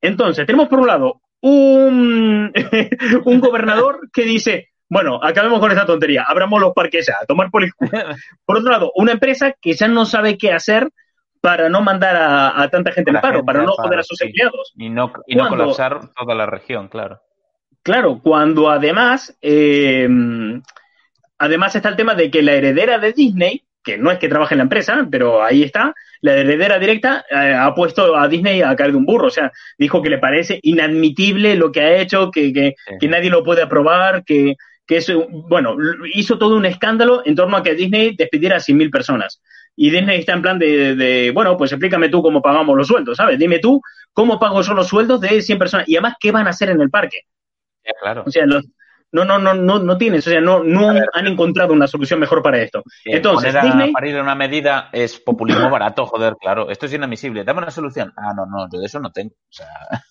Entonces, 0.02 0.44
tenemos 0.44 0.68
por 0.68 0.80
un 0.80 0.88
lado 0.88 1.22
un, 1.46 2.52
un 3.24 3.40
gobernador 3.40 4.08
que 4.12 4.24
dice, 4.24 4.70
bueno, 4.88 5.20
acabemos 5.22 5.60
con 5.60 5.70
esta 5.70 5.86
tontería, 5.86 6.24
abramos 6.26 6.60
los 6.60 6.72
parques 6.72 7.06
ya, 7.06 7.14
a 7.22 7.26
tomar 7.26 7.50
por 7.50 7.64
Por 8.44 8.58
otro 8.58 8.70
lado, 8.70 8.92
una 8.96 9.12
empresa 9.12 9.54
que 9.60 9.74
ya 9.74 9.88
no 9.88 10.04
sabe 10.06 10.36
qué 10.36 10.52
hacer 10.52 10.90
para 11.40 11.68
no 11.68 11.80
mandar 11.80 12.16
a, 12.16 12.68
tanta 12.70 12.90
gente 12.90 13.12
en 13.12 13.20
paro, 13.20 13.44
para 13.44 13.62
no 13.62 13.72
joder 13.72 14.00
a 14.00 14.02
sus 14.02 14.20
empleados. 14.20 14.72
Y 14.76 14.88
no, 14.88 15.12
y 15.26 15.36
no 15.36 15.48
colapsar 15.48 16.12
toda 16.14 16.34
la 16.34 16.46
región, 16.46 16.88
claro. 16.88 17.20
Claro, 17.82 18.18
cuando 18.20 18.68
además, 18.68 19.38
eh, 19.40 20.08
además 21.38 21.76
está 21.76 21.88
el 21.90 21.96
tema 21.96 22.16
de 22.16 22.32
que 22.32 22.42
la 22.42 22.54
heredera 22.54 22.98
de 22.98 23.12
Disney, 23.12 23.64
que 23.86 23.96
no 23.96 24.10
es 24.10 24.18
que 24.18 24.28
trabaje 24.28 24.54
en 24.54 24.58
la 24.58 24.64
empresa, 24.64 25.06
pero 25.08 25.44
ahí 25.44 25.62
está, 25.62 25.94
la 26.20 26.34
heredera 26.34 26.76
directa 26.80 27.24
eh, 27.30 27.54
ha 27.56 27.72
puesto 27.72 28.16
a 28.16 28.26
Disney 28.26 28.60
a 28.60 28.74
caer 28.74 28.90
de 28.90 28.96
un 28.96 29.06
burro. 29.06 29.28
O 29.28 29.30
sea, 29.30 29.52
dijo 29.78 30.02
que 30.02 30.10
le 30.10 30.18
parece 30.18 30.58
inadmitible 30.64 31.54
lo 31.54 31.70
que 31.70 31.82
ha 31.82 31.96
hecho, 31.96 32.32
que, 32.32 32.52
que, 32.52 33.08
nadie 33.08 33.30
lo 33.30 33.44
puede 33.44 33.62
aprobar, 33.62 34.24
que, 34.24 34.56
que 34.84 34.96
eso, 34.96 35.28
bueno, 35.30 35.76
hizo 36.12 36.36
todo 36.36 36.56
un 36.56 36.66
escándalo 36.66 37.22
en 37.24 37.36
torno 37.36 37.56
a 37.56 37.62
que 37.62 37.76
Disney 37.76 38.16
despidiera 38.16 38.56
a 38.56 38.60
100.000 38.60 38.90
personas. 38.90 39.40
Y 39.76 39.90
Disney 39.90 40.18
está 40.18 40.32
en 40.32 40.42
plan 40.42 40.58
de, 40.58 40.96
de, 40.96 41.30
bueno, 41.30 41.56
pues 41.56 41.70
explícame 41.70 42.08
tú 42.08 42.22
cómo 42.22 42.42
pagamos 42.42 42.76
los 42.76 42.88
sueldos, 42.88 43.16
¿sabes? 43.16 43.38
Dime 43.38 43.60
tú 43.60 43.80
cómo 44.12 44.40
pago 44.40 44.62
yo 44.62 44.74
los 44.74 44.88
sueldos 44.88 45.20
de 45.20 45.40
100 45.42 45.58
personas. 45.58 45.88
Y 45.88 45.94
además, 45.94 46.14
¿qué 46.18 46.32
van 46.32 46.48
a 46.48 46.50
hacer 46.50 46.70
en 46.70 46.80
el 46.80 46.90
parque? 46.90 47.20
claro. 48.00 48.24
O 48.26 48.30
sea, 48.32 48.44
no, 49.12 49.24
no, 49.24 49.38
no, 49.38 49.54
no, 49.54 49.78
no 49.78 49.96
tienes, 49.96 50.26
o 50.26 50.30
sea, 50.30 50.40
no, 50.40 50.62
no 50.62 50.90
han 50.90 51.26
encontrado 51.26 51.72
una 51.72 51.86
solución 51.86 52.20
mejor 52.20 52.42
para 52.42 52.60
esto. 52.60 52.82
Entonces, 53.04 53.54
poner 53.54 53.72
Disney... 53.72 53.92
parir 53.92 54.20
una 54.20 54.34
medida 54.34 54.90
es 54.92 55.18
populismo 55.18 55.70
barato, 55.70 56.06
joder, 56.06 56.36
claro. 56.40 56.70
Esto 56.70 56.86
es 56.86 56.92
inadmisible. 56.92 57.44
Dame 57.44 57.60
una 57.60 57.70
solución. 57.70 58.12
Ah, 58.16 58.32
no, 58.34 58.46
no, 58.46 58.68
yo 58.70 58.80
de 58.80 58.86
eso 58.86 59.00
no 59.00 59.12
tengo. 59.12 59.32
O 59.32 59.52
sea... 59.52 59.68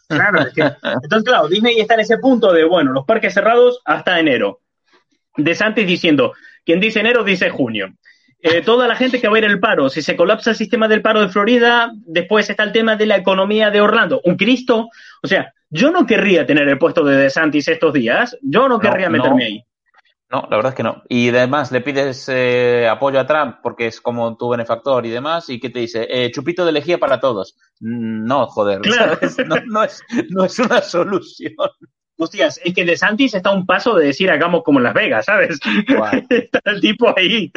Claro, 0.07 0.41
es 0.41 0.53
que, 0.53 0.61
entonces, 0.61 1.23
claro, 1.23 1.47
Disney 1.47 1.79
está 1.79 1.95
en 1.95 1.99
ese 2.01 2.17
punto 2.17 2.53
de, 2.53 2.63
bueno, 2.63 2.91
los 2.91 3.05
parques 3.05 3.33
cerrados 3.33 3.81
hasta 3.85 4.19
enero. 4.19 4.61
De 5.37 5.53
Santis 5.53 5.85
diciendo, 5.85 6.33
quien 6.63 6.79
dice 6.79 7.01
enero 7.01 7.23
dice 7.23 7.49
junio. 7.49 7.93
Eh, 8.39 8.61
toda 8.61 8.87
la 8.87 8.95
gente 8.95 9.19
que 9.19 9.27
va 9.27 9.35
a 9.35 9.39
ir 9.39 9.45
al 9.45 9.59
paro, 9.59 9.89
si 9.89 10.01
se 10.03 10.15
colapsa 10.15 10.51
el 10.51 10.55
sistema 10.55 10.87
del 10.87 11.01
paro 11.01 11.19
de 11.19 11.29
Florida, 11.29 11.91
después 12.05 12.49
está 12.49 12.63
el 12.63 12.71
tema 12.71 12.95
de 12.95 13.07
la 13.07 13.17
economía 13.17 13.71
de 13.71 13.81
Orlando. 13.81 14.21
Un 14.23 14.35
Cristo, 14.35 14.89
o 15.23 15.27
sea, 15.27 15.51
yo 15.75 15.91
no 15.91 16.05
querría 16.05 16.45
tener 16.45 16.67
el 16.67 16.77
puesto 16.77 17.03
de 17.03 17.17
DeSantis 17.17 17.67
estos 17.67 17.93
días, 17.93 18.37
yo 18.41 18.69
no 18.69 18.79
querría 18.79 19.09
meterme 19.09 19.45
ahí. 19.45 19.65
No, 20.31 20.47
la 20.49 20.55
verdad 20.55 20.71
es 20.71 20.75
que 20.75 20.83
no. 20.83 21.03
Y 21.07 21.29
además 21.29 21.71
le 21.71 21.81
pides 21.81 22.27
eh, 22.29 22.87
apoyo 22.89 23.19
a 23.19 23.27
Trump 23.27 23.57
porque 23.61 23.87
es 23.87 24.01
como 24.01 24.35
tu 24.37 24.49
benefactor 24.49 25.05
y 25.05 25.09
demás, 25.09 25.49
y 25.49 25.59
¿qué 25.59 25.69
te 25.69 25.79
dice? 25.79 26.07
Eh, 26.09 26.31
chupito 26.31 26.65
de 26.65 26.71
lejía 26.71 26.97
para 26.97 27.19
todos. 27.19 27.57
Mm, 27.79 28.25
no, 28.25 28.47
joder, 28.47 28.81
no, 29.67 29.83
es, 29.83 30.01
no 30.29 30.45
es 30.45 30.59
una 30.59 30.81
solución. 30.81 31.53
Hostias, 32.17 32.61
es 32.63 32.73
que 32.73 32.85
De 32.85 32.95
Santis 32.95 33.33
está 33.33 33.49
a 33.49 33.53
un 33.53 33.65
paso 33.65 33.95
de 33.95 34.07
decir 34.07 34.31
hagamos 34.31 34.63
como 34.63 34.79
en 34.79 34.83
Las 34.83 34.93
Vegas, 34.93 35.25
¿sabes? 35.25 35.59
está 36.29 36.61
el 36.65 36.79
tipo 36.79 37.13
ahí 37.17 37.51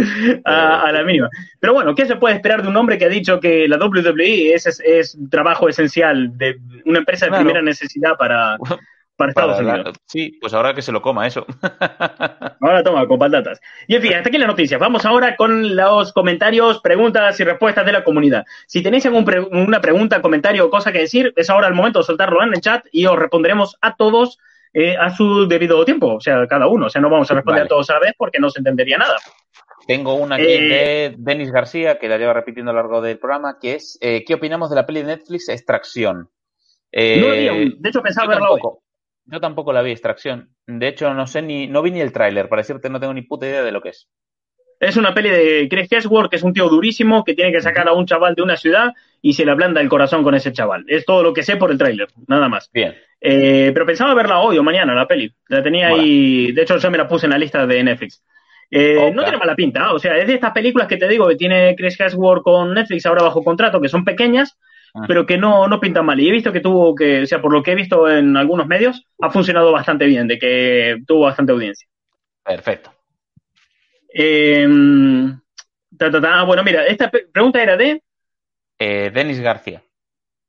a, 0.45 0.91
la 0.93 1.05
mínima. 1.05 1.31
Pero 1.61 1.75
bueno, 1.75 1.95
¿qué 1.95 2.07
se 2.07 2.17
puede 2.17 2.35
esperar 2.35 2.63
de 2.63 2.69
un 2.69 2.77
hombre 2.77 2.99
que 2.99 3.05
ha 3.05 3.09
dicho 3.09 3.39
que 3.39 3.69
la 3.69 3.77
WWE 3.77 4.55
es, 4.55 4.67
es, 4.85 5.17
trabajo 5.31 5.69
esencial 5.69 6.37
de 6.37 6.59
una 6.85 6.99
empresa 6.99 7.27
de 7.27 7.33
primera 7.33 7.63
necesidad 7.63 8.17
para, 8.19 8.57
para 9.19 9.31
Estados 9.31 9.61
Unidos? 9.61 9.97
sí, 10.07 10.39
pues 10.41 10.55
ahora 10.55 10.75
que 10.75 10.81
se 10.81 10.93
lo 10.93 11.03
coma 11.03 11.27
eso. 11.27 11.45
ahora 12.61 12.85
toma, 12.85 13.07
con 13.09 13.19
patatas. 13.19 13.61
Y 13.89 13.97
en 13.97 14.03
fin, 14.03 14.15
hasta 14.15 14.29
aquí 14.29 14.39
la 14.39 14.47
noticia. 14.47 14.79
Vamos 14.79 15.05
ahora 15.05 15.35
con 15.37 15.75
los 15.75 16.13
comentarios, 16.13 16.81
preguntas 16.81 17.39
y 17.41 17.45
respuestas 17.45 17.85
de 17.85 17.93
la 17.93 18.05
comunidad. 18.05 18.47
Si 18.69 18.81
tenéis 18.81 19.05
alguna 19.07 19.81
pregunta, 19.81 20.23
comentario 20.23 20.67
o 20.67 20.71
cosa 20.71 20.93
que 20.93 21.01
decir, 21.01 21.33
es 21.35 21.51
ahora 21.51 21.67
el 21.67 21.75
momento 21.75 21.99
de 21.99 22.05
soltarlo 22.05 22.43
en 22.45 22.55
el 22.55 22.61
chat 22.61 22.87
y 22.93 23.07
os 23.07 23.19
responderemos 23.19 23.77
a 23.81 23.97
todos 23.97 24.39
eh, 24.73 24.97
a 24.97 25.11
su 25.11 25.49
debido 25.49 25.85
tiempo, 25.85 26.15
o 26.15 26.21
sea, 26.21 26.47
cada 26.47 26.69
uno. 26.69 26.87
O 26.87 26.89
sea, 26.89 27.01
no 27.01 27.11
vamos 27.11 27.29
a 27.33 27.35
responder 27.35 27.65
a 27.65 27.69
todos 27.69 27.91
a 27.91 27.95
la 27.95 28.01
vez 28.01 28.13
porque 28.17 28.39
no 28.39 28.51
se 28.51 28.61
entendería 28.61 28.99
nada. 28.99 29.17
Tengo 29.89 30.15
una 30.15 30.37
aquí 30.37 30.45
eh, 30.47 30.61
de 30.61 31.15
Denis 31.19 31.51
García, 31.51 31.99
que 31.99 32.09
la 32.09 32.19
lleva 32.19 32.35
repitiendo 32.35 32.71
a 32.71 32.75
lo 32.75 32.83
largo 32.83 33.01
del 33.01 33.19
programa, 33.19 33.59
que 33.61 33.75
es 33.75 33.99
eh, 34.01 34.23
¿qué 34.25 34.35
opinamos 34.35 34.71
de 34.71 34.77
la 34.77 34.87
peli 34.87 35.01
de 35.01 35.07
Netflix 35.09 35.49
Extracción? 35.49 36.31
no 36.93 37.29
había 37.29 37.53
de 37.53 37.89
hecho 37.89 38.01
pensaba 38.01 38.29
verla 38.29 38.51
hoy. 38.51 38.61
Yo 39.31 39.41
tampoco 39.41 39.73
la 39.73 39.83
vi, 39.83 39.91
Extracción. 39.91 40.51
De 40.67 40.89
hecho, 40.89 41.13
no 41.13 41.27
sé 41.27 41.43
ni, 41.43 41.67
no 41.67 41.83
vi 41.83 41.91
ni 41.91 42.01
el 42.01 42.13
tráiler, 42.13 42.49
para 42.49 42.61
decirte 42.61 42.89
no 42.89 42.99
tengo 42.99 43.13
ni 43.13 43.23
puta 43.23 43.47
idea 43.47 43.63
de 43.63 43.73
lo 43.73 43.83
que 43.83 43.91
es. 43.91 44.09
Es 44.81 44.97
una 44.97 45.13
peli 45.13 45.29
de 45.29 45.69
Chris 45.69 45.91
Hemsworth, 45.91 46.31
que 46.31 46.37
es 46.37 46.43
un 46.43 46.53
tío 46.53 46.69
durísimo, 46.69 47.25
que 47.25 47.35
tiene 47.35 47.53
que 47.53 47.61
sacar 47.61 47.89
a 47.89 47.93
un 47.93 48.07
chaval 48.07 48.35
de 48.35 48.43
una 48.43 48.57
ciudad 48.57 48.93
y 49.21 49.33
se 49.33 49.45
le 49.45 49.51
ablanda 49.51 49.81
el 49.81 49.89
corazón 49.89 50.23
con 50.23 50.35
ese 50.35 50.53
chaval. 50.53 50.85
Es 50.87 51.05
todo 51.05 51.23
lo 51.23 51.33
que 51.33 51.43
sé 51.43 51.57
por 51.57 51.71
el 51.71 51.79
tráiler, 51.79 52.09
nada 52.29 52.49
más. 52.49 52.71
Bien. 52.73 52.95
Eh, 53.21 53.73
pero 53.75 53.85
pensaba 53.85 54.15
verla 54.15 54.39
hoy 54.39 54.57
o 54.57 54.63
mañana, 54.63 54.95
la 54.95 55.09
peli. 55.09 55.33
La 55.49 55.63
tenía 55.63 55.89
ahí, 55.89 56.53
de 56.53 56.63
hecho 56.63 56.77
ya 56.77 56.91
me 56.91 56.99
la 56.99 57.09
puse 57.09 57.27
en 57.27 57.31
la 57.31 57.39
lista 57.39 57.67
de 57.67 57.83
Netflix. 57.83 58.23
Eh, 58.71 59.11
no 59.15 59.23
tiene 59.23 59.39
mala 59.39 59.57
pinta, 59.57 59.93
o 59.93 59.99
sea, 59.99 60.17
es 60.19 60.27
de 60.27 60.35
estas 60.35 60.53
películas 60.53 60.87
que 60.87 60.99
te 60.99 61.09
digo 61.09 61.27
que 61.27 61.37
tiene 61.37 61.75
Chris 61.75 61.99
Hemsworth 61.99 62.43
con 62.43 62.75
Netflix 62.75 63.07
ahora 63.07 63.23
bajo 63.23 63.43
contrato, 63.43 63.81
que 63.81 63.89
son 63.89 64.05
pequeñas. 64.05 64.59
Pero 65.07 65.27
que 65.27 65.39
no, 65.39 65.69
no 65.69 65.81
pintan 65.81 66.07
mal. 66.07 66.19
Y 66.21 66.29
he 66.29 66.33
visto 66.33 66.53
que 66.53 66.61
tuvo 66.61 66.95
que, 66.95 67.23
o 67.23 67.27
sea, 67.27 67.41
por 67.41 67.53
lo 67.53 67.63
que 67.63 67.73
he 67.73 67.77
visto 67.77 68.09
en 68.09 68.37
algunos 68.37 68.67
medios, 68.67 69.05
ha 69.21 69.31
funcionado 69.31 69.73
bastante 69.73 70.07
bien, 70.07 70.27
de 70.29 70.39
que 70.39 70.99
tuvo 71.07 71.23
bastante 71.23 71.53
audiencia. 71.53 71.89
Perfecto. 72.45 72.93
Eh, 74.13 74.67
bueno, 76.47 76.65
mira, 76.65 76.87
esta 76.87 77.11
pregunta 77.11 77.63
era 77.63 77.77
de... 77.77 78.03
Eh, 78.79 79.11
Denis 79.13 79.41
García. 79.41 79.83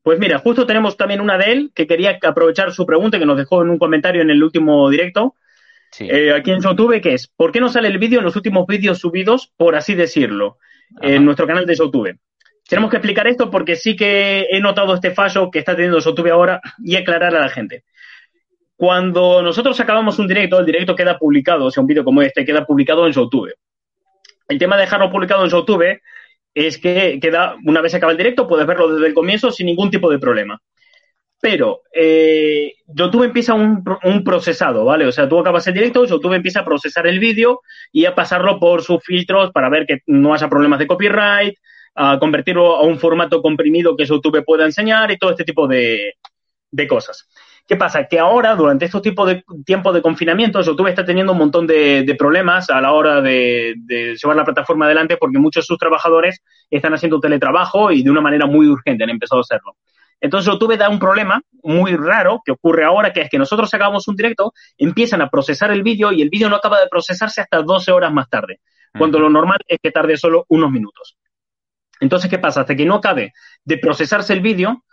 Pues 0.02 0.18
mira, 0.18 0.40
justo 0.40 0.66
tenemos 0.66 0.96
también 0.96 1.22
una 1.22 1.38
de 1.38 1.52
él 1.52 1.72
que 1.76 1.86
quería 1.86 2.18
aprovechar 2.22 2.72
su 2.72 2.86
pregunta 2.86 3.20
que 3.20 3.26
nos 3.26 3.38
dejó 3.38 3.62
en 3.62 3.70
un 3.70 3.78
comentario 3.78 4.22
en 4.22 4.30
el 4.30 4.42
último 4.44 4.90
directo. 4.90 5.36
Eh, 6.00 6.32
aquí 6.32 6.52
en 6.52 6.62
YouTube, 6.62 7.02
que 7.02 7.14
es, 7.14 7.28
¿por 7.28 7.52
qué 7.52 7.60
no 7.60 7.68
sale 7.68 7.88
el 7.88 7.98
vídeo 7.98 8.20
en 8.20 8.26
los 8.26 8.36
últimos 8.36 8.66
vídeos 8.68 9.00
subidos, 9.00 9.52
por 9.58 9.76
así 9.76 9.96
decirlo, 9.96 10.58
en 11.02 11.26
nuestro 11.26 11.48
canal 11.48 11.66
de 11.66 11.76
YouTube? 11.76 12.18
Tenemos 12.70 12.92
que 12.92 12.98
explicar 12.98 13.28
esto 13.28 13.50
porque 13.50 13.76
sí 13.76 13.96
que 13.96 14.46
he 14.52 14.60
notado 14.60 14.94
este 14.94 15.10
fallo 15.12 15.50
que 15.50 15.60
está 15.60 15.76
teniendo 15.76 16.00
YouTube 16.00 16.32
ahora 16.32 16.62
y 16.78 16.96
aclarar 16.96 17.36
a 17.36 17.40
la 17.40 17.50
gente. 17.50 17.84
Cuando 18.76 19.42
nosotros 19.42 19.80
acabamos 19.80 20.20
un 20.20 20.28
directo, 20.28 20.60
el 20.60 20.68
directo 20.68 20.96
queda 20.96 21.18
publicado, 21.18 21.66
o 21.66 21.72
sea, 21.72 21.82
un 21.82 21.88
vídeo 21.88 22.04
como 22.04 22.22
este 22.22 22.46
queda 22.46 22.66
publicado 22.66 23.08
en 23.08 23.14
YouTube. 23.14 23.54
El 24.48 24.60
tema 24.60 24.76
de 24.76 24.84
dejarlo 24.84 25.12
publicado 25.12 25.44
en 25.44 25.50
YouTube 25.50 26.00
es 26.54 26.78
que 26.78 27.20
queda, 27.20 27.56
una 27.66 27.82
vez 27.82 27.96
acaba 27.96 28.12
el 28.12 28.18
directo, 28.18 28.48
puedes 28.48 28.68
verlo 28.68 28.94
desde 28.94 29.08
el 29.08 29.14
comienzo 29.16 29.52
sin 29.52 29.66
ningún 29.66 29.90
tipo 29.90 30.10
de 30.10 30.20
problema. 30.20 30.62
Pero 31.42 31.82
eh, 31.92 32.74
YouTube 32.88 33.24
empieza 33.24 33.56
un, 33.56 33.84
procesado, 34.24 34.86
¿vale? 34.86 35.08
O 35.08 35.12
sea, 35.12 35.28
tú 35.28 35.40
acabas 35.40 35.66
el 35.68 35.74
directo, 35.74 36.06
YouTube 36.06 36.34
empieza 36.34 36.60
a 36.60 36.66
procesar 36.66 37.08
el 37.08 37.18
vídeo 37.18 37.62
y 37.92 38.06
a 38.06 38.14
pasarlo 38.14 38.60
por 38.60 38.84
sus 38.84 39.04
filtros 39.04 39.52
para 39.52 39.70
ver 39.70 39.88
que 39.88 40.00
no 40.06 40.34
haya 40.34 40.50
problemas 40.50 40.80
de 40.80 40.88
copyright, 40.88 41.56
a 41.96 42.20
convertirlo 42.20 42.76
a 42.76 42.84
un 42.84 43.00
formato 43.00 43.42
comprimido 43.42 43.96
que 43.96 44.06
YouTube 44.06 44.44
pueda 44.46 44.66
enseñar 44.66 45.12
y 45.12 45.18
todo 45.18 45.32
este 45.32 45.44
tipo 45.44 45.68
de, 45.68 46.16
de 46.72 46.88
cosas. 46.88 47.28
¿Qué 47.70 47.76
pasa? 47.76 48.06
Que 48.08 48.18
ahora, 48.18 48.56
durante 48.56 48.86
estos 48.86 49.04
tipos 49.04 49.28
de 49.28 49.44
tiempos 49.64 49.94
de 49.94 50.02
confinamiento, 50.02 50.60
YouTube 50.60 50.88
está 50.88 51.06
teniendo 51.06 51.34
un 51.34 51.38
montón 51.38 51.68
de, 51.68 52.16
problemas 52.18 52.68
a 52.72 52.82
la 52.82 52.94
hora 52.94 53.22
de, 53.22 53.76
llevar 53.88 54.36
la 54.36 54.44
plataforma 54.44 54.86
adelante 54.86 55.18
porque 55.18 55.38
muchos 55.38 55.64
de 55.64 55.68
sus 55.68 55.78
trabajadores 55.78 56.42
están 56.68 56.96
haciendo 56.96 57.20
teletrabajo 57.20 57.92
y 57.92 58.02
de 58.02 58.10
una 58.10 58.22
manera 58.22 58.48
muy 58.48 58.68
urgente 58.68 59.04
han 59.04 59.12
empezado 59.12 59.40
a 59.40 59.42
hacerlo. 59.42 59.76
Entonces 60.20 60.52
YouTube 60.52 60.78
da 60.78 60.90
un 60.90 60.98
problema 60.98 61.42
muy 61.62 61.96
raro 61.96 62.42
que 62.44 62.54
ocurre 62.54 62.86
ahora, 62.86 63.14
que 63.14 63.22
es 63.22 63.30
que 63.30 63.38
nosotros 63.38 63.72
hagamos 63.76 64.08
un 64.08 64.16
directo, 64.16 64.52
empiezan 64.76 65.22
a 65.22 65.30
procesar 65.30 65.70
el 65.70 65.84
vídeo 65.84 66.12
y 66.12 66.24
el 66.24 66.30
vídeo 66.30 66.50
no 66.50 66.56
acaba 66.56 66.80
de 66.80 66.88
procesarse 66.88 67.42
hasta 67.42 67.62
12 67.62 67.92
horas 67.92 68.12
más 68.12 68.28
tarde, 68.30 68.62
cuando 68.98 69.20
lo 69.20 69.30
normal 69.30 69.60
es 69.68 69.78
que 69.80 69.92
tarde 69.92 70.18
solo 70.18 70.44
unos 70.50 70.72
minutos. 70.72 71.18
Entonces, 72.00 72.30
¿qué 72.30 72.40
pasa? 72.40 72.62
Hasta 72.62 72.76
que 72.76 72.86
no 72.86 72.96
acabe 72.96 73.34
de 73.64 73.78
procesarse 73.78 74.34
el 74.34 74.42
vídeo, 74.42 74.84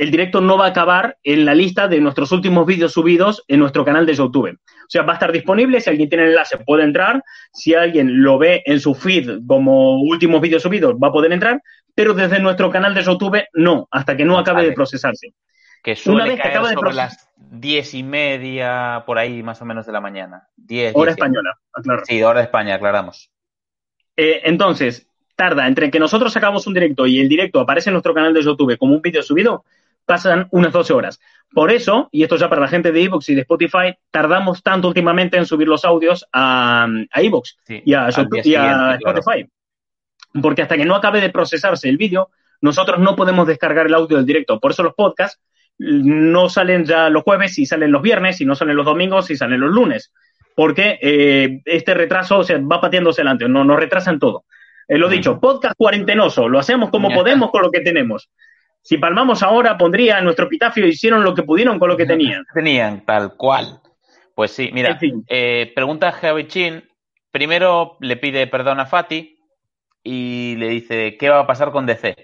el 0.00 0.10
directo 0.10 0.40
no 0.40 0.56
va 0.56 0.64
a 0.64 0.68
acabar 0.70 1.18
en 1.22 1.44
la 1.44 1.54
lista 1.54 1.86
de 1.86 2.00
nuestros 2.00 2.32
últimos 2.32 2.64
vídeos 2.64 2.92
subidos 2.92 3.44
en 3.48 3.60
nuestro 3.60 3.84
canal 3.84 4.06
de 4.06 4.14
YouTube. 4.14 4.58
O 4.58 4.88
sea, 4.88 5.02
va 5.02 5.12
a 5.12 5.16
estar 5.16 5.30
disponible, 5.30 5.78
si 5.78 5.90
alguien 5.90 6.08
tiene 6.08 6.24
el 6.24 6.30
enlace 6.30 6.56
puede 6.56 6.84
entrar, 6.84 7.22
si 7.52 7.74
alguien 7.74 8.22
lo 8.22 8.38
ve 8.38 8.62
en 8.64 8.80
su 8.80 8.94
feed 8.94 9.40
como 9.46 10.00
últimos 10.00 10.40
vídeos 10.40 10.62
subidos 10.62 10.94
va 10.94 11.08
a 11.08 11.12
poder 11.12 11.32
entrar, 11.32 11.60
pero 11.94 12.14
desde 12.14 12.40
nuestro 12.40 12.70
canal 12.70 12.94
de 12.94 13.02
YouTube 13.02 13.44
no, 13.52 13.88
hasta 13.90 14.16
que 14.16 14.24
no 14.24 14.38
acabe 14.38 14.64
de 14.64 14.72
procesarse. 14.72 15.34
Que 15.82 15.94
suele 15.94 16.22
Una 16.22 16.32
vez 16.32 16.40
que 16.40 16.48
acaba 16.48 16.68
de 16.70 16.74
sobre 16.76 16.94
las 16.94 17.28
diez 17.36 17.92
y 17.92 18.02
media, 18.02 19.02
por 19.04 19.18
ahí 19.18 19.42
más 19.42 19.60
o 19.60 19.66
menos 19.66 19.84
de 19.84 19.92
la 19.92 20.00
mañana. 20.00 20.48
Diez, 20.56 20.94
hora 20.94 21.10
española, 21.10 21.58
aclaro. 21.74 22.04
Sí, 22.06 22.22
hora 22.22 22.40
de 22.40 22.44
España, 22.44 22.74
aclaramos. 22.74 23.30
Eh, 24.16 24.40
entonces, 24.44 25.09
tarda 25.40 25.66
entre 25.66 25.90
que 25.90 25.98
nosotros 25.98 26.34
sacamos 26.34 26.66
un 26.66 26.74
directo 26.74 27.06
y 27.06 27.18
el 27.18 27.26
directo 27.26 27.60
aparece 27.60 27.88
en 27.88 27.94
nuestro 27.94 28.12
canal 28.12 28.34
de 28.34 28.42
YouTube 28.42 28.76
como 28.76 28.94
un 28.94 29.00
vídeo 29.00 29.22
subido, 29.22 29.64
pasan 30.04 30.48
unas 30.50 30.70
12 30.70 30.92
horas. 30.92 31.18
Por 31.54 31.72
eso, 31.72 32.10
y 32.12 32.22
esto 32.24 32.36
ya 32.36 32.50
para 32.50 32.60
la 32.60 32.68
gente 32.68 32.92
de 32.92 33.02
Evox 33.04 33.30
y 33.30 33.34
de 33.34 33.40
Spotify, 33.40 33.96
tardamos 34.10 34.62
tanto 34.62 34.88
últimamente 34.88 35.38
en 35.38 35.46
subir 35.46 35.66
los 35.66 35.86
audios 35.86 36.26
a, 36.30 36.86
a 37.10 37.22
Evox 37.22 37.56
Sí, 37.66 37.80
y 37.86 37.94
a, 37.94 38.04
al 38.04 38.12
YouTube- 38.12 38.42
día 38.42 38.52
y 38.52 38.54
a 38.56 38.60
siguiente, 38.60 38.98
claro. 39.02 39.18
Spotify. 39.20 39.50
Porque 40.42 40.60
hasta 40.60 40.76
que 40.76 40.84
no 40.84 40.94
acabe 40.94 41.22
de 41.22 41.30
procesarse 41.30 41.88
el 41.88 41.96
vídeo, 41.96 42.28
nosotros 42.60 42.98
no 42.98 43.16
podemos 43.16 43.46
descargar 43.46 43.86
el 43.86 43.94
audio 43.94 44.18
del 44.18 44.26
directo. 44.26 44.60
Por 44.60 44.72
eso 44.72 44.82
los 44.82 44.92
podcasts 44.94 45.40
no 45.78 46.50
salen 46.50 46.84
ya 46.84 47.08
los 47.08 47.22
jueves 47.22 47.58
y 47.58 47.64
salen 47.64 47.90
los 47.92 48.02
viernes 48.02 48.42
y 48.42 48.44
no 48.44 48.54
salen 48.54 48.76
los 48.76 48.84
domingos 48.84 49.30
y 49.30 49.36
salen 49.38 49.60
los 49.60 49.70
lunes. 49.70 50.12
Porque 50.54 50.98
eh, 51.00 51.62
este 51.64 51.94
retraso 51.94 52.40
o 52.40 52.44
sea, 52.44 52.58
va 52.58 52.78
pateándose 52.78 53.22
adelante, 53.22 53.48
no, 53.48 53.64
nos 53.64 53.78
retrasan 53.78 54.18
todo. 54.18 54.44
Eh, 54.90 54.98
lo 54.98 55.08
dicho, 55.08 55.38
podcast 55.38 55.76
cuarentenoso, 55.78 56.48
lo 56.48 56.58
hacemos 56.58 56.90
como 56.90 57.10
podemos 57.10 57.52
con 57.52 57.62
lo 57.62 57.70
que 57.70 57.78
tenemos. 57.80 58.28
Si 58.82 58.98
palmamos 58.98 59.40
ahora, 59.40 59.78
pondría 59.78 60.18
en 60.18 60.24
nuestro 60.24 60.46
epitafio, 60.46 60.84
hicieron 60.84 61.22
lo 61.22 61.32
que 61.32 61.44
pudieron 61.44 61.78
con 61.78 61.88
lo 61.88 61.96
que 61.96 62.06
tenían. 62.06 62.44
Tenían, 62.54 63.04
tal 63.06 63.36
cual. 63.36 63.80
Pues 64.34 64.50
sí, 64.50 64.70
mira, 64.72 64.90
En 64.90 64.98
fin. 64.98 65.24
eh, 65.28 65.70
pregunta 65.76 66.08
a 66.08 66.12
Geovichin. 66.12 66.82
Primero 67.30 67.98
le 68.00 68.16
pide 68.16 68.48
perdón 68.48 68.80
a 68.80 68.86
Fati 68.86 69.38
y 70.02 70.56
le 70.56 70.70
dice, 70.70 71.16
¿qué 71.16 71.28
va 71.28 71.38
a 71.38 71.46
pasar 71.46 71.70
con 71.70 71.86
DC? 71.86 72.16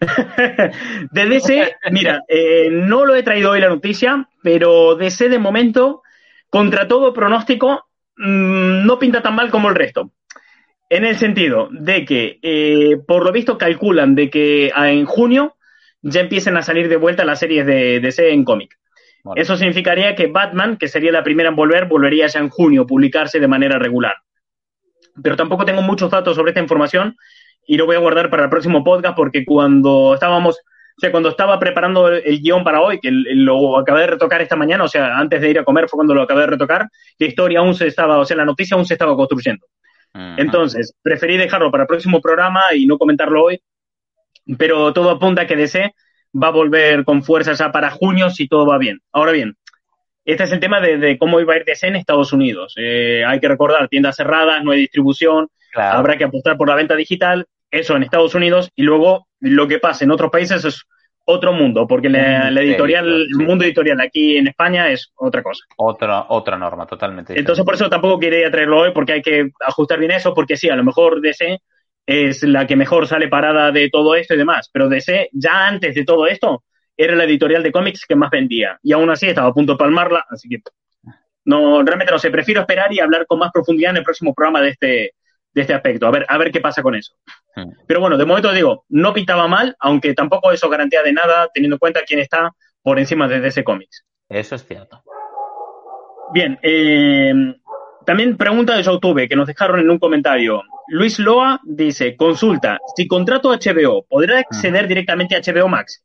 de 1.10 1.26
DC, 1.26 1.74
mira, 1.90 2.22
eh, 2.28 2.68
no 2.70 3.04
lo 3.04 3.16
he 3.16 3.24
traído 3.24 3.50
hoy 3.50 3.60
la 3.60 3.68
noticia, 3.68 4.28
pero 4.40 4.94
DC 4.94 5.28
de 5.28 5.40
momento, 5.40 6.02
contra 6.48 6.86
todo 6.86 7.12
pronóstico, 7.12 7.88
mm, 8.18 8.86
no 8.86 9.00
pinta 9.00 9.20
tan 9.20 9.34
mal 9.34 9.50
como 9.50 9.68
el 9.68 9.74
resto. 9.74 10.12
En 10.92 11.06
el 11.06 11.16
sentido 11.16 11.70
de 11.70 12.04
que, 12.04 12.38
eh, 12.42 12.98
por 13.08 13.24
lo 13.24 13.32
visto, 13.32 13.56
calculan 13.56 14.14
de 14.14 14.28
que 14.28 14.70
ah, 14.74 14.90
en 14.90 15.06
junio 15.06 15.56
ya 16.02 16.20
empiecen 16.20 16.54
a 16.58 16.62
salir 16.62 16.90
de 16.90 16.98
vuelta 16.98 17.24
las 17.24 17.38
series 17.38 17.64
de 17.64 17.98
DC 17.98 18.30
en 18.30 18.44
cómic. 18.44 18.76
Eso 19.34 19.56
significaría 19.56 20.14
que 20.14 20.26
Batman, 20.26 20.76
que 20.76 20.88
sería 20.88 21.10
la 21.10 21.24
primera 21.24 21.48
en 21.48 21.56
volver, 21.56 21.86
volvería 21.86 22.26
ya 22.26 22.40
en 22.40 22.50
junio, 22.50 22.86
publicarse 22.86 23.40
de 23.40 23.48
manera 23.48 23.78
regular. 23.78 24.16
Pero 25.22 25.34
tampoco 25.34 25.64
tengo 25.64 25.80
muchos 25.80 26.10
datos 26.10 26.36
sobre 26.36 26.50
esta 26.50 26.60
información 26.60 27.16
y 27.66 27.78
lo 27.78 27.86
voy 27.86 27.96
a 27.96 28.00
guardar 28.00 28.28
para 28.28 28.44
el 28.44 28.50
próximo 28.50 28.84
podcast 28.84 29.16
porque 29.16 29.46
cuando 29.46 30.12
estábamos, 30.12 30.58
o 30.58 31.00
sea, 31.00 31.10
cuando 31.10 31.30
estaba 31.30 31.58
preparando 31.58 32.08
el, 32.08 32.42
guion 32.42 32.64
para 32.64 32.82
hoy, 32.82 33.00
que 33.00 33.10
lo 33.10 33.78
acabé 33.78 34.02
de 34.02 34.08
retocar 34.08 34.42
esta 34.42 34.56
mañana, 34.56 34.84
o 34.84 34.88
sea, 34.88 35.16
antes 35.16 35.40
de 35.40 35.48
ir 35.48 35.58
a 35.58 35.64
comer 35.64 35.88
fue 35.88 35.96
cuando 35.96 36.14
lo 36.14 36.20
acabé 36.20 36.42
de 36.42 36.48
retocar, 36.48 36.86
la 37.16 37.26
historia 37.26 37.60
aún 37.60 37.74
se 37.74 37.86
estaba, 37.86 38.18
o 38.18 38.26
sea, 38.26 38.36
la 38.36 38.44
noticia 38.44 38.74
aún 38.74 38.84
se 38.84 38.92
estaba 38.92 39.16
construyendo. 39.16 39.66
Ujú. 40.14 40.24
Entonces, 40.38 40.94
preferí 41.02 41.36
dejarlo 41.36 41.70
para 41.70 41.84
el 41.84 41.88
próximo 41.88 42.20
programa 42.20 42.62
y 42.74 42.86
no 42.86 42.98
comentarlo 42.98 43.44
hoy, 43.44 43.60
pero 44.58 44.92
todo 44.92 45.10
apunta 45.10 45.42
a 45.42 45.46
que 45.46 45.56
DC 45.56 45.94
va 46.40 46.48
a 46.48 46.52
volver 46.52 47.04
con 47.04 47.22
fuerza 47.22 47.52
ya 47.52 47.70
para 47.70 47.90
junio 47.90 48.30
si 48.30 48.48
todo 48.48 48.66
va 48.66 48.78
bien. 48.78 49.00
Ahora 49.12 49.32
bien, 49.32 49.56
este 50.24 50.44
es 50.44 50.52
el 50.52 50.60
tema 50.60 50.80
de, 50.80 50.98
de 50.98 51.18
cómo 51.18 51.40
iba 51.40 51.54
a 51.54 51.56
ir 51.56 51.64
DC 51.64 51.86
en 51.88 51.96
Estados 51.96 52.32
Unidos. 52.32 52.74
Eh, 52.76 53.24
hay 53.26 53.40
que 53.40 53.48
recordar, 53.48 53.88
tiendas 53.88 54.16
cerradas, 54.16 54.62
no 54.64 54.70
hay 54.72 54.80
distribución, 54.80 55.48
Claro. 55.72 55.98
habrá 55.98 56.18
que 56.18 56.24
apostar 56.24 56.56
por 56.58 56.68
la 56.68 56.74
venta 56.74 56.94
digital, 56.94 57.46
eso 57.70 57.96
en 57.96 58.02
Estados 58.02 58.34
Unidos, 58.34 58.70
y 58.76 58.82
luego 58.82 59.26
lo 59.40 59.66
que 59.68 59.78
pasa 59.78 60.04
en 60.04 60.10
otros 60.10 60.30
países 60.30 60.62
es 60.66 60.82
otro 61.24 61.52
mundo, 61.52 61.86
porque 61.86 62.08
la, 62.08 62.48
editorial, 62.48 63.26
el 63.30 63.46
mundo 63.46 63.64
editorial 63.64 64.00
aquí 64.00 64.36
en 64.36 64.48
España 64.48 64.90
es 64.90 65.12
otra 65.14 65.42
cosa. 65.42 65.64
Otra, 65.76 66.26
otra 66.28 66.56
norma, 66.56 66.86
totalmente. 66.86 67.38
Entonces, 67.38 67.64
por 67.64 67.74
eso 67.74 67.88
tampoco 67.88 68.18
quería 68.18 68.50
traerlo 68.50 68.80
hoy, 68.80 68.90
porque 68.92 69.12
hay 69.12 69.22
que 69.22 69.50
ajustar 69.60 69.98
bien 69.98 70.10
eso, 70.10 70.34
porque 70.34 70.56
sí, 70.56 70.68
a 70.68 70.76
lo 70.76 70.84
mejor 70.84 71.20
DC 71.20 71.60
es 72.06 72.42
la 72.42 72.66
que 72.66 72.76
mejor 72.76 73.06
sale 73.06 73.28
parada 73.28 73.70
de 73.70 73.88
todo 73.88 74.14
esto 74.14 74.34
y 74.34 74.38
demás, 74.38 74.68
pero 74.72 74.88
DC, 74.88 75.28
ya 75.32 75.68
antes 75.68 75.94
de 75.94 76.04
todo 76.04 76.26
esto, 76.26 76.64
era 76.96 77.14
la 77.14 77.24
editorial 77.24 77.62
de 77.62 77.72
cómics 77.72 78.04
que 78.06 78.16
más 78.16 78.30
vendía, 78.30 78.78
y 78.82 78.92
aún 78.92 79.08
así 79.10 79.28
estaba 79.28 79.48
a 79.48 79.54
punto 79.54 79.74
de 79.74 79.78
palmarla, 79.78 80.24
así 80.28 80.48
que 80.48 80.58
no, 81.44 81.82
realmente 81.82 82.12
no 82.12 82.18
sé, 82.18 82.30
prefiero 82.30 82.60
esperar 82.60 82.92
y 82.92 83.00
hablar 83.00 83.26
con 83.26 83.38
más 83.38 83.50
profundidad 83.52 83.90
en 83.90 83.98
el 83.98 84.04
próximo 84.04 84.34
programa 84.34 84.60
de 84.60 84.70
este, 84.70 85.14
de 85.54 85.60
este 85.60 85.74
aspecto, 85.74 86.06
a 86.06 86.10
ver, 86.10 86.24
a 86.28 86.38
ver 86.38 86.50
qué 86.50 86.60
pasa 86.60 86.82
con 86.82 86.94
eso. 86.94 87.14
Hmm. 87.54 87.70
Pero 87.86 88.00
bueno, 88.00 88.16
de 88.16 88.24
momento 88.24 88.52
digo, 88.52 88.84
no 88.88 89.12
pintaba 89.12 89.46
mal, 89.48 89.76
aunque 89.80 90.14
tampoco 90.14 90.52
eso 90.52 90.68
garantía 90.68 91.02
de 91.02 91.12
nada, 91.12 91.48
teniendo 91.52 91.76
en 91.76 91.78
cuenta 91.78 92.00
quién 92.06 92.20
está 92.20 92.52
por 92.82 92.98
encima 92.98 93.28
de 93.28 93.40
DC 93.40 93.62
Comics. 93.64 94.04
Eso 94.28 94.54
es 94.54 94.66
cierto. 94.66 95.02
Bien, 96.32 96.58
eh, 96.62 97.32
también 98.06 98.36
pregunta 98.36 98.76
de 98.76 98.82
YouTube 98.82 99.28
que 99.28 99.36
nos 99.36 99.46
dejaron 99.46 99.80
en 99.80 99.90
un 99.90 99.98
comentario. 99.98 100.62
Luis 100.88 101.18
Loa 101.18 101.60
dice, 101.64 102.16
consulta, 102.16 102.78
si 102.96 103.06
contrato 103.06 103.50
HBO, 103.50 104.04
¿podrá 104.08 104.38
acceder 104.38 104.88
directamente 104.88 105.36
a 105.36 105.40
HBO 105.40 105.68
Max? 105.68 106.02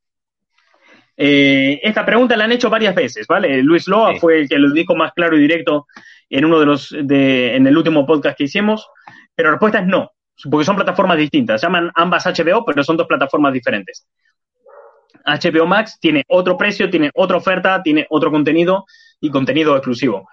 Eh, 1.15 1.79
esta 1.81 2.05
pregunta 2.05 2.35
la 2.37 2.43
han 2.43 2.51
hecho 2.51 2.69
varias 2.69 2.93
veces, 2.93 3.25
¿vale? 3.25 3.63
Luis 3.63 3.87
Loa 3.87 4.13
Sí. 4.13 4.19
fue 4.19 4.41
el 4.41 4.49
que 4.49 4.59
lo 4.59 4.71
dijo 4.71 4.95
más 4.95 5.13
claro 5.13 5.35
y 5.35 5.41
directo 5.41 5.87
en 6.29 6.45
uno 6.45 6.59
de 6.59 6.65
los, 6.65 6.95
de, 7.03 7.55
en 7.55 7.65
el 7.65 7.75
último 7.75 8.05
podcast 8.05 8.37
que 8.37 8.43
hicimos, 8.43 8.87
pero 9.37 9.49
la 9.49 9.53
respuesta 9.53 9.79
es 9.79 9.85
no, 9.85 10.11
porque 10.49 10.65
son 10.65 10.75
plataformas 10.75 11.15
distintas. 11.17 11.61
Se 11.61 11.67
llaman 11.67 11.91
ambas 11.93 12.25
HBO, 12.25 12.65
pero 12.65 12.83
son 12.83 12.97
dos 12.97 13.05
plataformas 13.05 13.53
diferentes. 13.53 14.07
HBO 15.23 15.67
Max 15.67 15.99
tiene 16.01 16.23
otro 16.27 16.57
precio, 16.57 16.89
tiene 16.89 17.11
otra 17.13 17.37
oferta, 17.37 17.83
tiene 17.83 18.07
otro 18.09 18.31
contenido 18.31 18.85
y 19.21 19.29
contenido 19.29 19.75
exclusivo. 19.75 20.27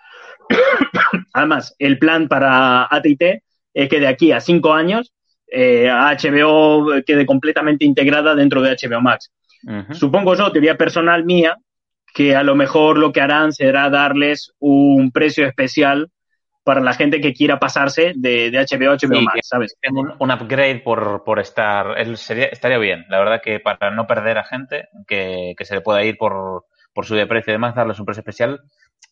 Además, 1.34 1.74
el 1.78 1.98
plan 1.98 2.28
para 2.28 2.84
AT&T 2.84 3.42
es 3.74 3.88
que 3.90 4.00
de 4.00 4.06
aquí 4.06 4.32
a 4.32 4.40
cinco 4.40 4.72
años 4.72 5.12
eh, 5.48 5.86
HBO 5.90 7.02
quede 7.04 7.26
completamente 7.26 7.84
integrada 7.84 8.34
dentro 8.34 8.62
de 8.62 8.70
HBO 8.70 9.02
Max. 9.02 9.30
Supongo 9.92 10.34
yo, 10.34 10.50
teoría 10.50 10.78
personal 10.78 11.24
mía, 11.24 11.58
que 12.14 12.34
a 12.34 12.42
lo 12.42 12.54
mejor 12.54 12.98
lo 12.98 13.12
que 13.12 13.20
harán 13.20 13.52
será 13.52 13.90
darles 13.90 14.52
un 14.60 15.10
precio 15.10 15.46
especial 15.46 16.10
para 16.64 16.80
la 16.80 16.94
gente 16.94 17.20
que 17.20 17.34
quiera 17.34 17.58
pasarse 17.58 18.12
de, 18.16 18.50
de 18.50 18.58
HBO 18.58 18.90
a 18.90 18.94
HBO 18.94 18.98
Sí, 18.98 19.24
Max, 19.24 19.48
¿sabes? 19.48 19.76
Un, 19.90 20.14
un 20.18 20.30
upgrade 20.30 20.80
por, 20.80 21.22
por 21.22 21.38
estar. 21.38 21.98
él 21.98 22.16
sería, 22.16 22.46
estaría 22.46 22.78
bien, 22.78 23.04
la 23.08 23.18
verdad 23.18 23.40
que 23.42 23.60
para 23.60 23.90
no 23.90 24.06
perder 24.06 24.38
a 24.38 24.44
gente 24.44 24.88
que, 25.06 25.54
que 25.56 25.64
se 25.64 25.74
le 25.74 25.82
pueda 25.82 26.02
ir 26.02 26.16
por, 26.16 26.64
por 26.94 27.04
su 27.04 27.14
de 27.14 27.26
precio 27.26 27.50
y 27.50 27.54
demás, 27.54 27.74
darles 27.74 28.00
un 28.00 28.06
precio 28.06 28.22
especial. 28.22 28.60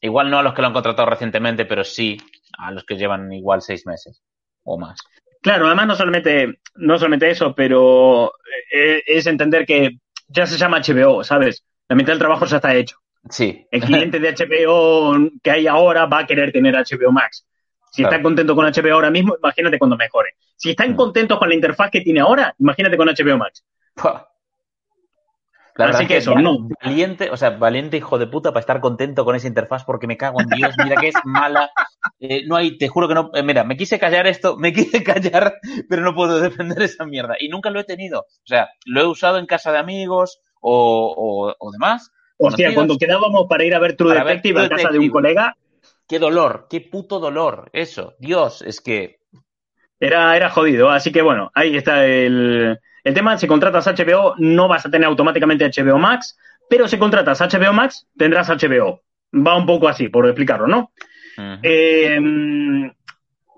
Igual 0.01 0.31
no 0.31 0.39
a 0.39 0.43
los 0.43 0.55
que 0.55 0.63
lo 0.63 0.69
han 0.69 0.73
contratado 0.73 1.09
recientemente, 1.09 1.67
pero 1.67 1.85
sí 1.85 2.17
a 2.59 2.71
los 2.71 2.85
que 2.85 2.97
llevan 2.97 3.31
igual 3.33 3.61
seis 3.61 3.87
meses 3.87 4.23
o 4.65 4.79
más. 4.79 4.99
Claro, 5.43 5.67
además 5.67 5.89
no 5.89 5.95
solamente, 5.97 6.61
no 6.77 6.97
solamente 6.97 7.29
eso, 7.31 7.55
pero 7.55 8.33
eh, 8.73 9.03
es 9.07 9.27
entender 9.27 9.67
que 9.67 9.99
ya 10.29 10.47
se 10.47 10.57
llama 10.57 10.81
HBO, 10.81 11.23
¿sabes? 11.25 11.65
La 11.89 11.97
mitad 11.97 12.13
del 12.13 12.21
trabajo 12.21 12.47
ya 12.47 12.57
está 12.57 12.75
hecho. 12.75 13.02
Sí. 13.31 13.67
El 13.71 13.83
cliente 13.83 14.19
de 14.19 14.33
HBO 14.35 15.17
que 15.43 15.51
hay 15.51 15.67
ahora 15.67 16.07
va 16.07 16.21
a 16.21 16.27
querer 16.27 16.53
tener 16.53 16.75
HBO 16.75 17.13
Max. 17.13 17.47
Si 17.93 18.03
Claro. 18.03 18.17
está 18.17 18.23
contento 18.23 18.55
con 18.57 18.65
HBO 18.67 18.95
ahora 18.95 19.11
mismo, 19.11 19.37
imagínate 19.43 19.79
cuando 19.79 19.97
mejore. 19.97 20.31
Si 20.57 20.71
están 20.71 20.93
Mm. 20.93 20.97
contentos 20.97 21.39
con 21.39 21.49
la 21.49 21.55
interfaz 21.55 21.91
que 21.91 22.01
tiene 22.01 22.21
ahora, 22.21 22.55
imagínate 22.59 22.97
con 22.97 23.09
HBO 23.09 23.37
Max. 23.39 23.65
Pua. 23.95 24.29
La 25.77 25.87
Así 25.87 26.07
que 26.07 26.19
eso, 26.19 26.35
no. 26.35 26.69
Valiente, 26.85 27.31
o 27.31 27.37
sea, 27.39 27.51
valiente 27.51 27.97
hijo 27.97 28.19
de 28.19 28.27
puta 28.27 28.51
para 28.51 28.61
estar 28.61 28.81
contento 28.81 29.25
con 29.25 29.35
esa 29.37 29.47
interfaz 29.49 29.85
porque 29.85 30.07
me 30.07 30.19
cago 30.19 30.39
en 30.43 30.49
Dios, 30.49 30.75
mira 30.77 30.97
que 31.01 31.09
es 31.09 31.15
mala. 31.25 31.71
Eh, 32.21 32.43
no 32.47 32.57
hay, 32.57 32.77
te 32.77 32.89
juro 32.89 33.09
que 33.09 33.15
no, 33.15 33.31
eh, 33.33 33.43
mira, 33.43 33.65
me 33.65 33.75
quise 33.79 33.99
callar 33.99 34.27
esto, 34.27 34.59
me 34.59 34.73
quise 34.75 35.03
callar, 35.05 35.55
pero 35.89 36.03
no 36.03 36.15
puedo 36.15 36.41
defender 36.41 36.83
esa 36.83 37.07
mierda. 37.07 37.37
Y 37.41 37.49
nunca 37.49 37.71
lo 37.71 37.81
he 37.81 37.85
tenido. 37.85 38.21
O 38.21 38.47
sea, 38.47 38.69
lo 38.85 39.01
he 39.01 39.07
usado 39.07 39.39
en 39.39 39.47
casa 39.47 39.73
de 39.73 39.79
amigos 39.79 40.41
o, 40.61 41.15
o, 41.17 41.55
o 41.59 41.73
demás. 41.73 42.11
Hostia, 42.49 42.75
cuando 42.75 42.99
quedábamos 42.99 43.47
para 43.49 43.65
ir 43.65 43.75
a 43.75 43.79
ver 43.79 43.97
True 43.97 44.15
Detective 44.15 44.63
a 44.63 44.69
casa 44.69 44.89
de 44.91 44.99
un 44.99 45.09
colega, 45.09 45.57
Qué 46.09 46.19
dolor, 46.19 46.67
qué 46.69 46.83
puto 46.83 47.21
dolor, 47.21 47.71
eso. 47.73 48.17
Dios, 48.19 48.61
es 48.61 48.83
que 48.83 49.21
era, 49.99 50.37
era 50.37 50.51
jodido. 50.51 50.91
Así 50.91 51.11
que 51.11 51.23
bueno, 51.23 51.51
ahí 51.55 51.75
está 51.77 52.05
el, 52.05 52.79
el 53.03 53.15
tema. 53.15 53.39
Si 53.39 53.47
contratas 53.47 53.87
HBO, 53.87 54.35
no 54.37 54.69
vas 54.69 54.85
a 54.85 54.91
tener 54.91 55.07
automáticamente 55.07 55.65
HBO 55.65 55.99
Max, 55.99 56.39
pero 56.69 56.87
si 56.87 56.99
contratas 56.99 57.41
HBO 57.41 57.73
Max, 57.73 58.07
tendrás 58.17 58.51
HBO. 58.51 59.01
Va 59.35 59.57
un 59.57 59.65
poco 59.65 59.89
así, 59.89 60.09
por 60.09 60.27
explicarlo, 60.27 60.67
¿no? 60.67 60.93
Eh, 61.63 62.21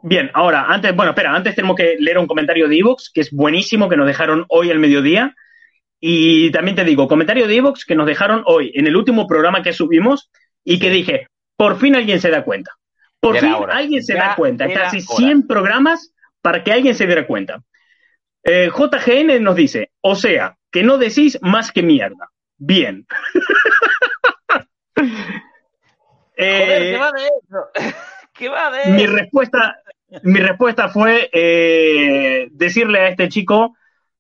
bien, 0.03 0.31
ahora, 0.33 0.67
antes, 0.69 0.95
bueno, 0.95 1.11
espera, 1.11 1.35
antes 1.35 1.57
tenemos 1.57 1.77
que 1.77 1.97
leer 1.99 2.19
un 2.19 2.29
comentario 2.29 2.69
de 2.69 2.79
Evox, 2.79 3.11
que 3.13 3.23
es 3.23 3.33
buenísimo, 3.33 3.89
que 3.89 3.97
nos 3.97 4.07
dejaron 4.07 4.45
hoy 4.49 4.71
al 4.71 4.79
mediodía. 4.79 5.35
Y 6.07 6.51
también 6.51 6.77
te 6.77 6.85
digo, 6.85 7.09
comentario 7.09 7.49
de 7.49 7.57
Evox 7.57 7.87
que 7.87 7.95
nos 7.95 8.07
dejaron 8.07 8.43
hoy 8.45 8.71
en 8.75 8.87
el 8.87 8.95
último 8.95 9.27
programa 9.27 9.63
que 9.63 9.73
subimos 9.73 10.31
y 10.63 10.79
que 10.79 10.91
dije, 10.91 11.29
por 11.57 11.79
fin 11.79 11.97
alguien 11.97 12.21
se 12.21 12.29
da 12.29 12.45
cuenta. 12.45 12.73
Por 13.21 13.39
fin 13.39 13.55
hora. 13.55 13.79
alguien 13.79 14.05
se 14.05 14.13
Ya 14.13 14.29
da 14.29 14.37
cuenta. 14.37 14.71
Casi 14.71 14.99
hora. 14.99 15.17
100 15.17 15.47
programas 15.47 16.13
para 16.43 16.63
que 16.63 16.73
alguien 16.73 16.95
se 16.95 17.07
diera 17.07 17.27
cuenta. 17.27 17.63
Eh, 18.43 18.69
JGN 18.71 19.43
nos 19.43 19.57
dice, 19.57 19.93
o 20.03 20.15
sea, 20.15 20.59
que 20.71 20.83
no 20.83 20.99
decís 20.99 21.39
más 21.41 21.73
que 21.73 21.83
mierda. 21.83 22.29
Bien. 22.59 23.07
Joder, 24.97 26.83
Eh, 26.83 26.91
¿qué 26.93 26.99
va 26.99 27.13
de 27.13 27.23
eso? 27.25 27.69
¿Qué 28.35 28.49
va 28.51 28.71
de 28.71 28.93
mi 28.93 29.05
eso? 29.05 29.13
respuesta, 29.15 29.77
mi 30.23 30.39
respuesta 30.41 30.89
fue 30.91 31.31
eh, 31.33 32.49
decirle 32.51 32.99
a 33.01 33.09
este 33.09 33.29
chico 33.31 33.75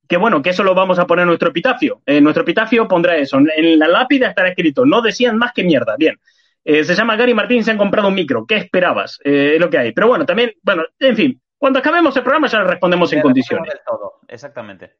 que 0.08 0.16
bueno, 0.16 0.42
que 0.42 0.50
eso 0.50 0.62
lo 0.62 0.74
vamos 0.74 0.98
a 0.98 1.06
poner 1.06 1.22
en 1.22 1.28
nuestro 1.28 1.48
epitafio. 1.48 2.02
En 2.06 2.24
nuestro 2.24 2.42
epitafio 2.42 2.86
pondrá 2.86 3.16
eso. 3.16 3.38
En 3.38 3.78
la 3.78 3.88
lápida 3.88 4.28
estará 4.28 4.48
escrito, 4.48 4.84
no 4.84 5.00
decían 5.02 5.36
más 5.38 5.52
que 5.52 5.64
mierda. 5.64 5.96
Bien. 5.96 6.18
Eh, 6.64 6.84
se 6.84 6.94
llama 6.94 7.16
Gary 7.16 7.34
Martín, 7.34 7.62
se 7.62 7.70
han 7.70 7.78
comprado 7.78 8.08
un 8.08 8.14
micro. 8.14 8.46
¿Qué 8.46 8.56
esperabas? 8.56 9.20
Eh, 9.24 9.52
es 9.54 9.60
lo 9.60 9.68
que 9.68 9.78
hay. 9.78 9.92
Pero 9.92 10.08
bueno, 10.08 10.24
también, 10.24 10.52
bueno, 10.62 10.84
en 10.98 11.16
fin, 11.16 11.42
cuando 11.58 11.78
acabemos 11.78 12.16
el 12.16 12.22
programa 12.22 12.46
ya 12.46 12.60
le 12.60 12.66
respondemos 12.66 13.12
en 13.12 13.20
condiciones. 13.20 13.74
todo, 13.86 14.20
exactamente. 14.28 14.96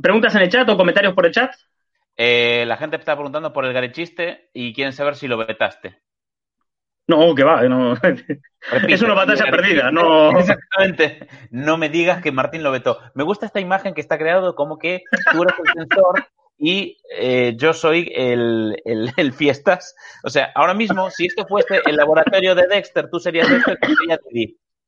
¿Preguntas 0.00 0.34
en 0.34 0.42
el 0.42 0.48
chat 0.48 0.68
o 0.68 0.76
comentarios 0.76 1.14
por 1.14 1.26
el 1.26 1.32
chat? 1.32 1.52
la 2.16 2.76
gente 2.76 2.96
está 2.96 3.14
preguntando 3.14 3.52
por 3.52 3.64
el 3.64 3.72
Gary 3.72 3.92
Chiste 3.92 4.50
y 4.52 4.74
quieren 4.74 4.92
saber 4.92 5.14
si 5.14 5.28
lo 5.28 5.36
vetaste. 5.36 6.02
No, 7.08 7.34
que 7.34 7.42
va, 7.42 7.62
no. 7.62 7.94
es 8.88 9.02
una 9.02 9.14
batalla 9.14 9.50
perdida, 9.50 9.90
no. 9.90 10.38
Exactamente. 10.38 11.26
No 11.50 11.78
me 11.78 11.88
digas 11.88 12.22
que 12.22 12.32
Martín 12.32 12.62
lo 12.62 12.70
vetó. 12.70 13.00
Me 13.14 13.24
gusta 13.24 13.46
esta 13.46 13.60
imagen 13.60 13.94
que 13.94 14.02
está 14.02 14.18
creado 14.18 14.54
como 14.54 14.78
que 14.78 15.02
tú 15.32 15.42
eres 15.42 15.54
el 15.58 15.72
sensor 15.72 16.26
y 16.58 16.98
eh, 17.16 17.54
yo 17.56 17.72
soy 17.72 18.12
el, 18.14 18.76
el, 18.84 19.32
fiestas. 19.32 19.94
O 20.22 20.28
sea, 20.28 20.52
ahora 20.54 20.74
mismo, 20.74 21.10
si 21.10 21.26
esto 21.26 21.46
fuese 21.46 21.80
el 21.86 21.96
laboratorio 21.96 22.54
de 22.54 22.66
Dexter, 22.66 23.08
tú 23.10 23.18
serías 23.18 23.48
Dexter 23.48 23.78
y 23.82 23.94
sería. 23.94 24.18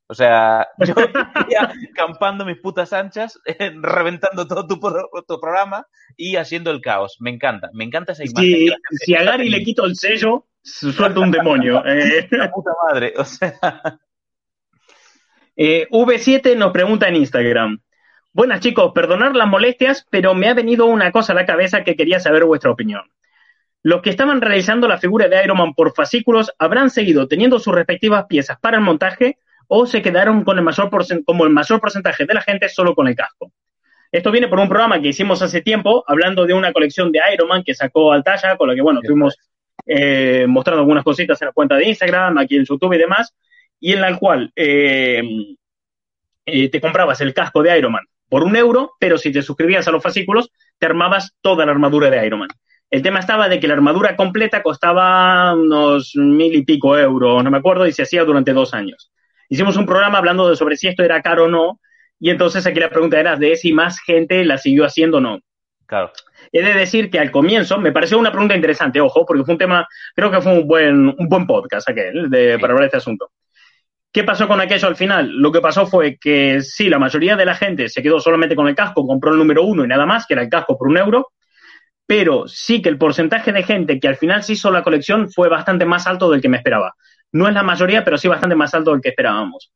O 0.09 0.15
sea, 0.15 0.67
yo 0.79 0.93
estaría 0.99 1.73
campando 1.95 2.45
mis 2.45 2.59
putas 2.59 2.93
anchas, 2.93 3.41
reventando 3.81 4.47
todo 4.47 4.67
tu, 4.67 4.79
tu, 4.79 5.41
programa 5.41 5.87
y 6.17 6.35
haciendo 6.35 6.73
el 6.73 6.81
caos. 6.81 7.17
Me 7.21 7.31
encanta, 7.31 7.71
me 7.73 7.85
encanta 7.85 8.13
esa 8.13 8.25
imagen. 8.25 8.45
Si, 8.45 8.71
si 9.05 9.15
a 9.15 9.23
Gary 9.23 9.49
le 9.49 9.63
quito 9.63 9.87
el 9.87 9.95
sello, 9.95 10.49
suelta 10.63 11.21
un 11.21 11.31
demonio. 11.31 11.85
Eh. 11.87 12.29
La 12.31 12.51
puta 12.51 12.71
madre, 12.89 13.15
o 13.17 13.25
sea. 13.25 13.55
Eh, 15.57 15.89
V7 15.91 16.57
nos 16.57 16.73
pregunta 16.73 17.09
en 17.09 17.17
Instagram. 17.17 17.81
Buenas 18.33 18.61
chicos, 18.61 18.93
perdonar 18.95 19.37
las 19.37 19.49
molestias, 19.49 20.07
pero 20.09 20.35
me 20.35 20.49
ha 20.49 20.55
venido 20.55 20.87
una 20.87 21.11
cosa 21.13 21.33
a 21.33 21.37
la 21.37 21.45
cabeza 21.45 21.85
que 21.85 21.97
quería 21.97 22.21
saber 22.21 22.45
vuestra 22.45 22.71
opinión. 22.71 23.03
Los 23.83 24.03
que 24.03 24.11
estaban 24.11 24.41
realizando 24.41 24.89
la 24.89 24.99
figura 24.99 25.29
de 25.29 25.43
Iron 25.43 25.59
Man 25.59 25.75
por 25.75 25.95
fascículos 25.95 26.53
habrán 26.59 26.91
seguido 26.91 27.27
teniendo 27.29 27.59
sus 27.59 27.75
respectivas 27.75 28.27
piezas 28.27 28.59
para 28.61 28.77
el 28.77 28.83
montaje 28.83 29.39
o 29.69 29.87
se 29.87 30.03
quedaron 30.03 30.45
con 30.45 30.59
el 30.59 30.65
mayor 30.65 30.91
como 31.25 31.45
el 31.45 31.51
mayor 31.51 31.81
porcentaje 31.81 32.25
de 32.25 32.35
la 32.35 32.43
gente 32.43 32.69
solo 32.69 32.95
con 32.95 33.09
el 33.09 33.15
casco. 33.15 33.53
Esto 34.13 34.31
viene 34.31 34.49
por 34.49 34.59
un 34.59 34.69
programa 34.69 35.01
que 35.01 35.09
hicimos 35.09 35.41
hace 35.41 35.61
tiempo, 35.63 36.05
hablando 36.07 36.45
de 36.45 36.53
una 36.55 36.73
colección 36.73 37.13
de 37.13 37.21
Iron 37.33 37.49
Man 37.49 37.63
que 37.65 37.75
sacó 37.75 38.13
Altaya, 38.13 38.57
con 38.57 38.69
la 38.69 38.75
que, 38.75 38.83
bueno, 38.83 39.01
estuvimos 39.01 39.39
eh, 39.87 40.47
mostrando 40.49 40.81
algunas 40.81 41.05
cositas 41.05 41.41
en 41.43 41.47
la 41.47 41.53
cuenta 41.53 41.77
de 41.77 41.89
Instagram, 41.89 42.39
aquí 42.39 42.57
en 42.57 42.65
YouTube 42.65 42.95
y 42.95 42.99
demás, 42.99 43.35
y 43.79 43.93
en 43.93 44.01
la 44.01 44.17
cual 44.19 44.53
eh, 44.55 45.23
eh, 46.47 46.69
te 46.69 46.81
comprabas 46.81 47.21
el 47.21 47.35
casco 47.35 47.63
de 47.63 47.77
Iron 47.79 47.93
Man 47.93 48.05
por 48.29 48.45
un 48.45 48.57
euro, 48.57 48.93
pero 48.99 49.19
si 49.19 49.33
te 49.33 49.43
suscribías 49.43 49.87
a 49.89 49.91
los 49.91 50.03
fascículos, 50.03 50.51
te 50.79 50.87
armabas 50.87 51.35
toda 51.43 51.67
la 51.67 51.73
armadura 51.73 52.09
de 52.09 52.25
Iron 52.25 52.41
Man. 52.41 52.49
El 52.89 53.03
tema 53.03 53.19
estaba 53.19 53.49
de 53.49 53.61
que 53.61 53.69
la 53.69 53.75
armadura 53.75 54.17
completa 54.17 54.63
costaba 54.63 55.55
unos 55.55 56.13
mil 56.15 56.55
y 56.55 56.65
pico 56.65 56.97
euros, 56.97 57.43
no 57.43 57.51
me 57.51 57.59
acuerdo, 57.59 57.87
y 57.87 57.93
se 57.93 58.03
hacía 58.03 58.25
durante 58.25 58.53
dos 58.53 58.73
años. 58.73 59.13
Hicimos 59.49 59.77
un 59.77 59.85
programa 59.85 60.19
hablando 60.19 60.49
de 60.49 60.57
sobre 60.57 60.77
si 60.77 60.87
esto 60.87 61.03
era 61.03 61.23
caro 61.23 61.47
o 61.47 61.49
no, 61.49 61.81
y 62.21 62.31
entonces 62.31 62.67
aquí 62.67 62.79
la 62.79 62.89
pregunta 62.89 63.19
era 63.19 63.37
de 63.37 63.57
si 63.57 63.73
más 63.73 63.99
gente 64.01 64.45
la 64.45 64.59
siguió 64.59 64.85
haciendo 64.85 65.19
o 65.19 65.21
no. 65.21 65.41
Claro. 65.87 66.13
He 66.53 66.63
de 66.63 66.73
decir 66.75 67.11
que 67.11 67.19
al 67.19 67.31
comienzo 67.31 67.79
me 67.79 67.93
pareció 67.93 68.19
una 68.19 68.33
pregunta 68.33 68.57
interesante, 68.57 69.01
ojo, 69.01 69.25
porque 69.25 69.45
fue 69.45 69.55
un 69.55 69.59
tema, 69.59 69.87
creo 70.15 70.31
que 70.31 70.41
fue 70.41 70.53
un 70.53 70.67
buen, 70.67 71.09
un 71.09 71.29
buen 71.29 71.47
podcast 71.47 71.89
aquel 71.89 72.29
de, 72.29 72.59
para 72.59 72.73
hablar 72.73 72.81
de 72.81 72.87
este 72.87 72.97
asunto. 72.97 73.31
¿Qué 74.13 74.25
pasó 74.25 74.49
con 74.49 74.61
aquello 74.61 74.89
al 74.89 74.97
final? 74.97 75.31
Lo 75.31 75.53
que 75.53 75.61
pasó 75.61 75.87
fue 75.87 76.19
que 76.19 76.61
sí, 76.63 76.89
la 76.89 76.99
mayoría 76.99 77.37
de 77.37 77.45
la 77.45 77.55
gente 77.55 77.89
se 77.89 78.03
quedó 78.03 78.19
solamente 78.19 78.57
con 78.57 78.67
el 78.67 78.75
casco, 78.75 79.07
compró 79.07 79.31
el 79.31 79.39
número 79.39 79.63
uno 79.63 79.85
y 79.85 79.89
nada 79.89 80.05
más, 80.05 80.27
que 80.27 80.35
era 80.35 80.43
el 80.43 80.49
casco 80.49 80.77
por 80.77 80.89
un 80.89 80.99
euro, 80.99 81.29
pero 82.07 82.49
sí 82.49 82.83
que 82.83 82.89
el 82.89 82.99
porcentaje 82.99 83.53
de 83.53 83.63
gente 83.63 84.01
que 84.01 84.09
al 84.09 84.17
final 84.17 84.43
se 84.43 84.55
hizo 84.55 84.73
la 84.73 84.83
colección 84.83 85.31
fue 85.31 85.49
bastante 85.49 85.85
más 85.85 86.09
alto 86.09 86.29
del 86.29 86.41
que 86.41 86.49
me 86.49 86.57
esperaba. 86.57 86.95
No 87.31 87.47
es 87.47 87.55
la 87.55 87.63
mayoría, 87.63 88.05
pero 88.05 88.19
sí 88.19 88.27
bastante 88.27 88.57
más 88.57 88.75
alto 88.75 88.91
del 88.91 89.01
que 89.01 89.11
esperábamos. 89.11 89.71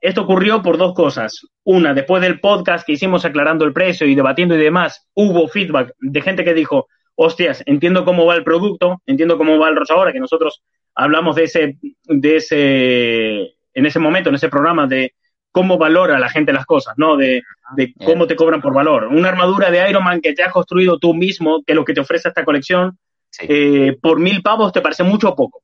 Esto 0.00 0.22
ocurrió 0.22 0.62
por 0.62 0.78
dos 0.78 0.94
cosas. 0.94 1.46
Una, 1.64 1.92
después 1.92 2.22
del 2.22 2.40
podcast 2.40 2.86
que 2.86 2.92
hicimos 2.92 3.24
aclarando 3.24 3.64
el 3.64 3.72
precio 3.72 4.06
y 4.06 4.14
debatiendo 4.14 4.54
y 4.54 4.58
demás, 4.58 5.06
hubo 5.14 5.46
feedback 5.48 5.94
de 5.98 6.22
gente 6.22 6.44
que 6.44 6.54
dijo, 6.54 6.88
hostias, 7.14 7.62
entiendo 7.66 8.04
cómo 8.04 8.24
va 8.24 8.34
el 8.34 8.44
producto, 8.44 9.02
entiendo 9.06 9.36
cómo 9.36 9.58
va 9.58 9.68
el 9.68 9.76
Rosa 9.76 9.94
ahora, 9.94 10.12
que 10.12 10.20
nosotros 10.20 10.62
hablamos 10.94 11.36
de 11.36 11.44
ese, 11.44 11.76
de 12.04 12.36
ese, 12.36 13.40
en 13.74 13.86
ese 13.86 13.98
momento, 13.98 14.30
en 14.30 14.36
ese 14.36 14.48
programa, 14.48 14.86
de 14.86 15.14
cómo 15.52 15.76
valora 15.76 16.18
la 16.18 16.30
gente 16.30 16.52
las 16.52 16.64
cosas, 16.64 16.94
¿no? 16.96 17.16
De, 17.16 17.42
de 17.76 17.92
cómo 18.04 18.26
te 18.26 18.36
cobran 18.36 18.62
por 18.62 18.72
valor. 18.72 19.06
Una 19.06 19.28
armadura 19.28 19.70
de 19.70 19.88
Iron 19.90 20.04
Man 20.04 20.20
que 20.20 20.32
te 20.32 20.42
has 20.42 20.52
construido 20.52 20.98
tú 20.98 21.12
mismo, 21.12 21.62
que 21.66 21.72
es 21.72 21.76
lo 21.76 21.84
que 21.84 21.92
te 21.92 22.00
ofrece 22.00 22.28
esta 22.28 22.44
colección, 22.44 22.98
eh, 23.40 23.96
por 24.00 24.18
mil 24.18 24.42
pavos 24.42 24.72
te 24.72 24.80
parece 24.80 25.02
mucho 25.02 25.28
o 25.28 25.36
poco. 25.36 25.62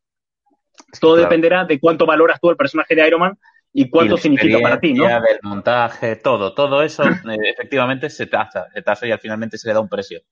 Todo 1.01 1.17
dependerá 1.17 1.65
de 1.65 1.81
cuánto 1.81 2.07
valoras 2.07 2.41
tú 2.41 2.51
el 2.51 2.57
personaje 2.57 2.95
de 2.95 3.07
Iron 3.07 3.21
Man 3.21 3.39
y 3.79 3.91
cuánto 3.91 4.17
significa 4.17 4.59
para 4.61 4.81
ti, 4.81 4.95
¿no? 4.95 5.05
del 5.05 5.39
montaje, 5.43 6.17
todo, 6.17 6.55
todo 6.55 6.83
eso 6.83 7.03
eh, 7.05 7.37
efectivamente 7.43 8.09
se 8.09 8.27
tasa, 8.27 8.67
se 8.73 8.81
tasa 8.81 9.07
y 9.07 9.13
al 9.13 9.19
finalmente 9.19 9.59
se 9.59 9.69
le 9.69 9.75
da 9.75 9.81
un 9.81 9.89
precio. 9.89 10.23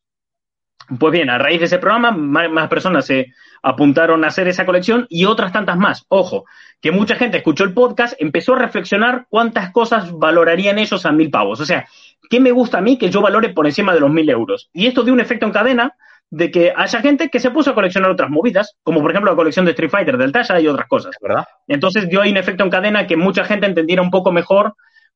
Pues 0.98 1.12
bien, 1.12 1.28
a 1.28 1.36
raíz 1.36 1.60
de 1.60 1.66
ese 1.66 1.78
programa, 1.78 2.10
más, 2.10 2.68
personas 2.68 3.04
se 3.04 3.26
apuntaron 3.62 4.24
a 4.24 4.28
hacer 4.28 4.48
esa 4.48 4.64
colección 4.64 5.06
y 5.10 5.26
otras 5.26 5.52
tantas 5.52 5.76
más. 5.76 6.06
Ojo, 6.08 6.46
que 6.80 6.90
mucha 6.90 7.16
gente 7.16 7.36
escuchó 7.36 7.64
el 7.64 7.74
podcast, 7.74 8.14
empezó 8.18 8.54
a 8.54 8.60
reflexionar 8.60 9.26
cuántas 9.28 9.70
cosas 9.72 10.10
valorarían 10.12 10.78
ellos 10.78 11.04
a 11.04 11.12
mil 11.12 11.30
pavos. 11.30 11.60
O 11.60 11.66
sea, 11.66 11.86
¿qué 12.30 12.40
me 12.40 12.50
gusta 12.50 12.78
a 12.78 12.82
mí 12.82 12.96
que 12.96 13.10
yo 13.10 13.20
valore 13.20 13.50
por 13.50 13.66
encima 13.66 13.92
de 13.92 14.00
los 14.00 14.10
mil 14.10 14.28
euros? 14.30 14.70
Y 14.72 14.86
esto 14.86 15.04
dio 15.04 15.12
un 15.12 15.20
efecto 15.20 15.44
en 15.44 15.52
cadena 15.52 15.94
de 16.34 16.50
que 16.50 16.72
haya 16.74 17.00
gente 17.00 17.28
que 17.28 17.38
se 17.38 17.52
puso 17.52 17.70
a 17.70 17.74
coleccionar 17.74 18.10
otras 18.10 18.28
movidas, 18.28 18.76
como 18.82 19.00
por 19.00 19.12
ejemplo 19.12 19.30
la 19.30 19.36
colección 19.36 19.64
de 19.64 19.70
Street 19.70 19.90
Fighter 19.90 20.18
del 20.18 20.32
Tasha 20.32 20.60
y 20.60 20.66
otras 20.66 20.88
cosas. 20.88 21.14
¿verdad? 21.22 21.44
Entonces 21.68 22.08
dio 22.08 22.20
ahí 22.20 22.32
un 22.32 22.36
efecto 22.36 22.64
en 22.64 22.70
cadena 22.70 23.06
que 23.06 23.16
mucha 23.16 23.44
gente 23.44 23.66
entendiera 23.66 24.02
un 24.02 24.10
poco 24.10 24.32
mejor 24.32 24.74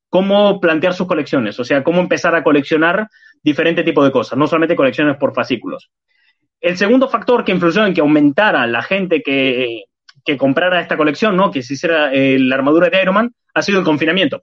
cómo 0.08 0.60
plantear 0.60 0.94
sus 0.94 1.08
colecciones, 1.08 1.58
o 1.58 1.64
sea, 1.64 1.82
cómo 1.82 2.00
empezar 2.00 2.36
a 2.36 2.44
coleccionar 2.44 3.08
diferente 3.42 3.82
tipo 3.82 4.04
de 4.04 4.12
cosas, 4.12 4.38
no 4.38 4.46
solamente 4.46 4.76
colecciones 4.76 5.16
por 5.16 5.34
fascículos. 5.34 5.90
El 6.60 6.76
segundo 6.76 7.08
factor 7.08 7.44
que 7.44 7.50
influyó 7.50 7.84
en 7.84 7.94
que 7.94 8.00
aumentara 8.00 8.66
la 8.68 8.82
gente 8.82 9.20
que, 9.20 9.84
comprara 10.38 10.80
esta 10.80 10.96
colección, 10.96 11.36
¿no? 11.36 11.50
que 11.50 11.62
se 11.62 11.74
hiciera 11.74 12.12
eh, 12.12 12.38
la 12.38 12.54
armadura 12.54 12.90
de 12.90 13.02
Iron 13.02 13.14
Man, 13.14 13.32
ha 13.54 13.62
sido 13.62 13.80
el 13.80 13.84
confinamiento. 13.84 14.42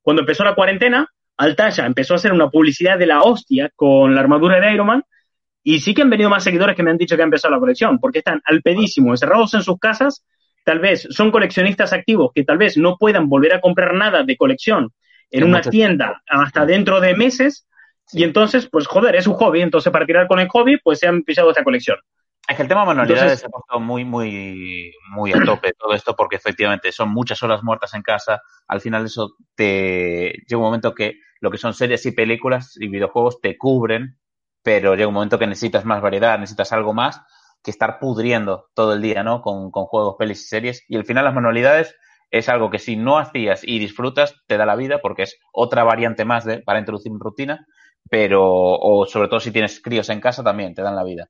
Cuando 0.00 0.22
empezó 0.22 0.42
la 0.42 0.54
cuarentena, 0.54 1.06
Altasha 1.36 1.84
empezó 1.84 2.14
a 2.14 2.16
hacer 2.16 2.32
una 2.32 2.48
publicidad 2.48 2.98
de 2.98 3.06
la 3.06 3.20
hostia 3.20 3.70
con 3.76 4.14
la 4.14 4.20
armadura 4.20 4.58
de 4.58 4.72
Iron 4.72 4.86
Man 4.86 5.02
y 5.64 5.80
sí 5.80 5.94
que 5.94 6.02
han 6.02 6.10
venido 6.10 6.30
más 6.30 6.44
seguidores 6.44 6.76
que 6.76 6.82
me 6.82 6.90
han 6.90 6.98
dicho 6.98 7.16
que 7.16 7.22
han 7.22 7.28
empezado 7.28 7.54
la 7.54 7.60
colección, 7.60 7.98
porque 7.98 8.18
están 8.18 8.40
al 8.44 8.62
pedísimo, 8.62 9.12
encerrados 9.12 9.54
en 9.54 9.62
sus 9.62 9.78
casas, 9.78 10.24
tal 10.62 10.78
vez 10.78 11.08
son 11.10 11.30
coleccionistas 11.30 11.92
activos 11.92 12.30
que 12.34 12.44
tal 12.44 12.58
vez 12.58 12.76
no 12.76 12.96
puedan 12.98 13.28
volver 13.28 13.54
a 13.54 13.60
comprar 13.60 13.94
nada 13.94 14.22
de 14.22 14.36
colección 14.36 14.92
en 15.30 15.44
una 15.44 15.62
tienda 15.62 16.22
hasta 16.28 16.64
dentro 16.66 17.00
de 17.00 17.16
meses, 17.16 17.66
y 18.12 18.22
entonces, 18.22 18.68
pues 18.70 18.86
joder, 18.86 19.16
es 19.16 19.26
un 19.26 19.34
hobby, 19.34 19.62
entonces 19.62 19.90
para 19.90 20.06
tirar 20.06 20.28
con 20.28 20.38
el 20.38 20.48
hobby, 20.48 20.78
pues 20.78 20.98
se 20.98 21.08
han 21.08 21.22
pisado 21.22 21.48
esta 21.50 21.64
colección. 21.64 21.96
Es 22.46 22.56
que 22.56 22.62
el 22.62 22.68
tema 22.68 22.84
manualidades 22.84 23.40
se 23.40 23.46
ha 23.46 23.48
puesto 23.48 23.80
muy, 23.80 24.04
muy, 24.04 24.92
muy 25.10 25.32
a 25.32 25.42
tope 25.42 25.72
todo 25.72 25.94
esto, 25.94 26.14
porque 26.14 26.36
efectivamente 26.36 26.92
son 26.92 27.08
muchas 27.08 27.42
horas 27.42 27.62
muertas 27.62 27.94
en 27.94 28.02
casa. 28.02 28.42
Al 28.68 28.82
final 28.82 29.06
eso 29.06 29.34
te 29.54 30.34
llega 30.46 30.58
un 30.58 30.64
momento 30.64 30.94
que 30.94 31.14
lo 31.40 31.50
que 31.50 31.56
son 31.56 31.72
series 31.72 32.04
y 32.04 32.12
películas 32.12 32.76
y 32.78 32.88
videojuegos 32.88 33.40
te 33.40 33.56
cubren 33.56 34.18
pero 34.64 34.94
llega 34.94 35.06
un 35.06 35.14
momento 35.14 35.38
que 35.38 35.46
necesitas 35.46 35.84
más 35.84 36.00
variedad, 36.00 36.38
necesitas 36.38 36.72
algo 36.72 36.94
más 36.94 37.20
que 37.62 37.70
estar 37.70 37.98
pudriendo 38.00 38.70
todo 38.74 38.94
el 38.94 39.02
día, 39.02 39.22
¿no? 39.22 39.42
Con, 39.42 39.70
juegos, 39.70 40.16
pelis 40.18 40.42
y 40.42 40.46
series. 40.46 40.84
Y 40.88 40.96
al 40.96 41.04
final 41.04 41.24
las 41.24 41.34
manualidades 41.34 41.94
es 42.30 42.48
algo 42.48 42.70
que 42.70 42.78
si 42.78 42.96
no 42.96 43.18
hacías 43.18 43.62
y 43.62 43.78
disfrutas, 43.78 44.34
te 44.46 44.56
da 44.56 44.66
la 44.66 44.74
vida 44.74 45.00
porque 45.00 45.22
es 45.22 45.38
otra 45.52 45.84
variante 45.84 46.24
más 46.24 46.44
de, 46.44 46.60
para 46.60 46.78
introducir 46.78 47.12
rutina, 47.12 47.66
pero, 48.08 48.42
o 48.42 49.06
sobre 49.06 49.28
todo 49.28 49.38
si 49.38 49.52
tienes 49.52 49.80
críos 49.80 50.08
en 50.08 50.20
casa 50.20 50.42
también, 50.42 50.74
te 50.74 50.82
dan 50.82 50.96
la 50.96 51.04
vida. 51.04 51.28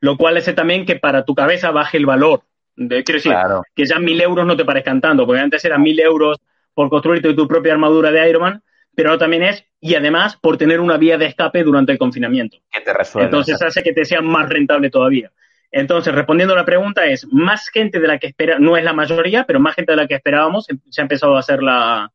Lo 0.00 0.16
cual 0.16 0.38
hace 0.38 0.54
también 0.54 0.86
que 0.86 0.96
para 0.96 1.24
tu 1.24 1.34
cabeza 1.34 1.70
baje 1.70 1.98
el 1.98 2.06
valor. 2.06 2.42
De, 2.76 3.04
quiero 3.04 3.18
decir, 3.18 3.34
que 3.74 3.84
ya 3.84 3.98
mil 3.98 4.20
euros 4.20 4.46
no 4.46 4.56
te 4.56 4.64
parezcan 4.64 5.00
tanto, 5.02 5.26
porque 5.26 5.40
antes 5.40 5.64
eran 5.64 5.82
mil 5.82 5.98
euros 6.00 6.38
por 6.72 6.88
construirte 6.88 7.34
tu 7.34 7.46
propia 7.46 7.74
armadura 7.74 8.10
de 8.10 8.30
Iron 8.30 8.42
Man, 8.42 8.62
pero 8.98 9.10
ahora 9.10 9.20
también 9.20 9.44
es, 9.44 9.64
y 9.80 9.94
además 9.94 10.36
por 10.42 10.56
tener 10.56 10.80
una 10.80 10.96
vía 10.96 11.16
de 11.16 11.26
escape 11.26 11.62
durante 11.62 11.92
el 11.92 11.98
confinamiento. 11.98 12.58
Que 12.68 12.80
te 12.80 12.92
resuelve. 12.92 13.26
Entonces 13.26 13.62
hace 13.62 13.80
que 13.80 13.92
te 13.92 14.04
sea 14.04 14.20
más 14.22 14.48
rentable 14.48 14.90
todavía. 14.90 15.30
Entonces, 15.70 16.12
respondiendo 16.12 16.54
a 16.54 16.56
la 16.56 16.64
pregunta, 16.64 17.06
es 17.06 17.24
más 17.30 17.68
gente 17.68 18.00
de 18.00 18.08
la 18.08 18.18
que 18.18 18.26
espera, 18.26 18.58
no 18.58 18.76
es 18.76 18.82
la 18.82 18.92
mayoría, 18.92 19.44
pero 19.44 19.60
más 19.60 19.76
gente 19.76 19.92
de 19.92 19.96
la 19.98 20.08
que 20.08 20.16
esperábamos, 20.16 20.68
em, 20.68 20.80
se 20.90 21.00
ha 21.00 21.02
empezado 21.02 21.36
a 21.36 21.38
hacer 21.38 21.62
la, 21.62 22.10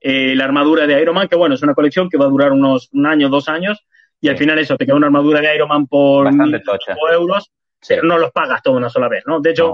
eh, 0.00 0.36
la 0.36 0.44
armadura 0.44 0.86
de 0.86 1.02
Iron 1.02 1.16
Man, 1.16 1.26
que 1.26 1.34
bueno, 1.34 1.56
es 1.56 1.62
una 1.62 1.74
colección 1.74 2.08
que 2.08 2.16
va 2.16 2.26
a 2.26 2.28
durar 2.28 2.52
unos 2.52 2.88
un 2.92 3.06
año, 3.06 3.28
dos 3.28 3.48
años, 3.48 3.84
y 4.20 4.28
al 4.28 4.38
final 4.38 4.60
eso, 4.60 4.76
te 4.76 4.86
queda 4.86 4.94
una 4.94 5.08
armadura 5.08 5.40
de 5.40 5.52
Iron 5.56 5.68
Man 5.68 5.88
por 5.88 6.26
Bastante 6.26 6.62
euros, 7.14 7.50
pero 7.88 8.04
no 8.04 8.16
los 8.16 8.30
pagas 8.30 8.62
todo 8.62 8.76
una 8.76 8.90
sola 8.90 9.08
vez, 9.08 9.24
¿no? 9.26 9.40
De 9.40 9.50
hecho, 9.50 9.72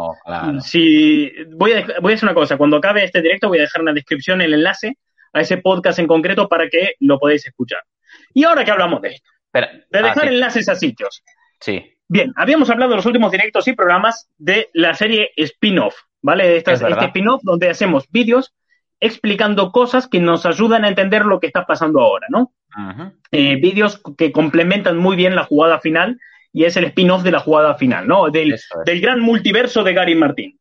si 0.61 1.31
voy 1.51 1.73
a, 1.73 2.01
voy 2.01 2.12
a 2.12 2.15
hacer 2.15 2.27
una 2.27 2.35
cosa, 2.35 2.57
cuando 2.57 2.78
acabe 2.78 3.05
este 3.05 3.20
directo 3.20 3.49
voy 3.49 3.59
a 3.59 3.62
dejar 3.62 3.82
en 3.82 3.86
la 3.86 3.93
descripción 3.93 4.41
el 4.41 4.55
enlace 4.55 4.97
a 5.35 5.40
ese 5.43 5.59
podcast 5.59 5.98
en 5.98 6.06
concreto 6.06 6.48
para 6.48 6.69
que 6.70 6.93
lo 7.01 7.19
podáis 7.19 7.47
escuchar. 7.47 7.81
Y 8.32 8.44
ahora 8.44 8.65
que 8.65 8.70
hablamos 8.70 9.02
de 9.02 9.09
esto, 9.09 9.28
de 9.52 9.98
ah, 9.98 10.02
dejar 10.02 10.28
enlaces 10.28 10.69
a 10.69 10.74
sitios. 10.74 11.23
Sí. 11.61 11.90
Bien, 12.09 12.32
habíamos 12.36 12.70
hablado 12.70 12.93
en 12.93 12.97
los 12.97 13.06
últimos 13.06 13.32
directos 13.32 13.69
y 13.69 13.74
programas 13.74 14.31
de 14.39 14.70
la 14.73 14.94
serie 14.94 15.31
spin-off, 15.36 15.94
¿vale? 16.23 16.56
este 16.56 16.73
spin-off 16.73 17.43
donde 17.43 17.69
hacemos 17.69 18.09
vídeos 18.11 18.55
explicando 19.01 19.73
cosas 19.73 20.09
que 20.09 20.20
nos 20.20 20.47
ayudan 20.47 20.85
a 20.85 20.89
entender 20.89 21.24
lo 21.24 21.40
que 21.40 21.47
está 21.47 21.66
pasando 21.66 22.01
ahora, 22.01 22.27
¿no? 22.31 22.52
Eh, 23.31 23.56
vídeos 23.56 24.01
que 24.16 24.32
complementan 24.32 24.97
muy 24.97 25.16
bien 25.16 25.35
la 25.35 25.44
jugada 25.44 25.81
final 25.81 26.19
y 26.52 26.65
es 26.65 26.77
el 26.77 26.85
spin-off 26.85 27.23
de 27.23 27.32
la 27.32 27.40
jugada 27.40 27.74
final, 27.74 28.06
¿no? 28.06 28.31
Del, 28.31 28.56
gran 29.01 29.20
multiverso 29.20 29.82
de 29.82 29.93
Gary 29.93 30.15
Martín. 30.15 30.59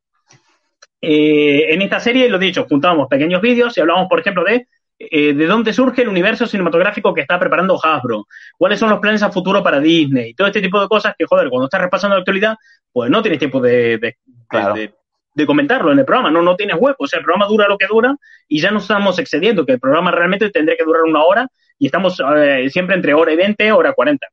Eh, 1.05 1.73
en 1.73 1.81
esta 1.81 1.99
serie, 1.99 2.29
lo 2.29 2.39
dicho, 2.39 2.65
juntábamos 2.65 3.09
pequeños 3.09 3.41
vídeos 3.41 3.77
y 3.77 3.81
hablábamos, 3.81 4.07
por 4.07 4.21
ejemplo, 4.21 4.41
de 4.45 4.67
eh, 4.97 5.33
de 5.33 5.47
dónde 5.47 5.73
surge 5.73 6.03
el 6.03 6.07
universo 6.07 6.47
cinematográfico 6.47 7.13
que 7.13 7.19
está 7.19 7.37
preparando 7.37 7.77
Hasbro, 7.83 8.25
cuáles 8.57 8.79
son 8.79 8.89
los 8.89 8.99
planes 8.99 9.21
a 9.21 9.29
futuro 9.29 9.61
para 9.61 9.81
Disney, 9.81 10.33
todo 10.33 10.47
este 10.47 10.61
tipo 10.61 10.79
de 10.79 10.87
cosas 10.87 11.13
que, 11.17 11.25
joder, 11.25 11.49
cuando 11.49 11.65
estás 11.65 11.81
repasando 11.81 12.15
la 12.15 12.21
actualidad, 12.21 12.55
pues 12.89 13.11
no 13.11 13.21
tienes 13.21 13.37
tiempo 13.37 13.59
de, 13.59 13.97
de, 13.97 15.45
comentarlo 15.45 15.91
en 15.91 15.99
el 15.99 16.05
programa, 16.05 16.31
no, 16.31 16.41
no 16.41 16.55
tienes 16.55 16.77
hueco, 16.79 17.03
o 17.03 17.07
sea, 17.07 17.19
el 17.19 17.25
programa 17.25 17.47
dura 17.47 17.67
lo 17.67 17.77
que 17.77 17.87
dura 17.87 18.15
y 18.47 18.61
ya 18.61 18.71
no 18.71 18.77
estamos 18.77 19.19
excediendo, 19.19 19.65
que 19.65 19.73
el 19.73 19.79
programa 19.81 20.09
realmente 20.09 20.49
tendría 20.51 20.77
que 20.77 20.85
durar 20.85 21.01
una 21.01 21.23
hora 21.23 21.47
y 21.77 21.87
estamos 21.87 22.21
eh, 22.37 22.69
siempre 22.69 22.95
entre 22.95 23.13
hora 23.13 23.33
y 23.33 23.35
20, 23.35 23.73
hora 23.73 23.91
40. 23.91 24.25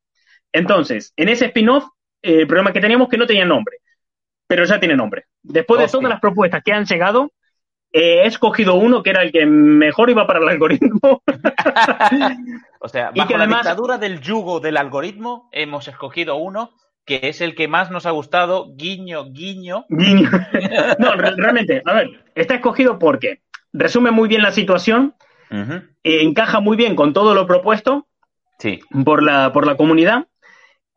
Entonces, 0.53 1.13
en 1.17 1.31
ese 1.31 1.47
spin-off, 1.47 1.85
eh, 2.23 2.43
el 2.43 2.47
programa 2.47 2.73
que 2.73 2.81
teníamos 2.81 3.09
que 3.09 3.17
no 3.17 3.27
tenía 3.27 3.45
nombre, 3.45 3.79
pero 4.51 4.65
ya 4.65 4.81
tiene 4.81 4.97
nombre. 4.97 5.27
Después 5.45 5.81
de 5.81 5.87
todas 5.87 6.11
las 6.11 6.19
propuestas 6.19 6.65
que 6.65 6.73
han 6.73 6.85
llegado, 6.85 7.31
he 7.93 8.27
escogido 8.27 8.75
uno 8.75 9.01
que 9.01 9.11
era 9.11 9.23
el 9.23 9.31
que 9.31 9.47
mejor 9.47 10.11
iba 10.11 10.27
para 10.27 10.41
el 10.41 10.49
algoritmo. 10.49 11.23
o 12.81 12.89
sea, 12.89 13.13
bajo 13.15 13.39
la 13.39 13.47
dictadura 13.47 13.97
del 13.97 14.21
yugo 14.21 14.59
del 14.59 14.77
algoritmo, 14.77 15.49
hemos 15.53 15.87
escogido 15.87 16.35
uno 16.35 16.73
que 17.07 17.21
es 17.23 17.41
el 17.41 17.55
que 17.55 17.69
más 17.69 17.93
nos 17.93 18.07
ha 18.07 18.11
gustado, 18.11 18.75
guiño, 18.75 19.31
guiño. 19.31 19.87
Guiño. 19.89 20.29
No, 20.99 21.13
realmente, 21.13 21.81
a 21.87 21.93
ver, 21.93 22.25
está 22.35 22.57
escogido 22.57 22.99
porque 22.99 23.43
resume 23.73 24.11
muy 24.11 24.29
bien 24.29 24.43
la 24.43 24.51
situación, 24.51 25.15
encaja 26.03 26.59
muy 26.59 26.77
bien 26.77 26.97
con 26.97 27.13
todo 27.13 27.35
lo 27.37 27.47
propuesto 27.47 28.09
sí. 28.59 28.81
por, 29.05 29.23
la, 29.23 29.53
por 29.53 29.65
la 29.65 29.77
comunidad. 29.77 30.27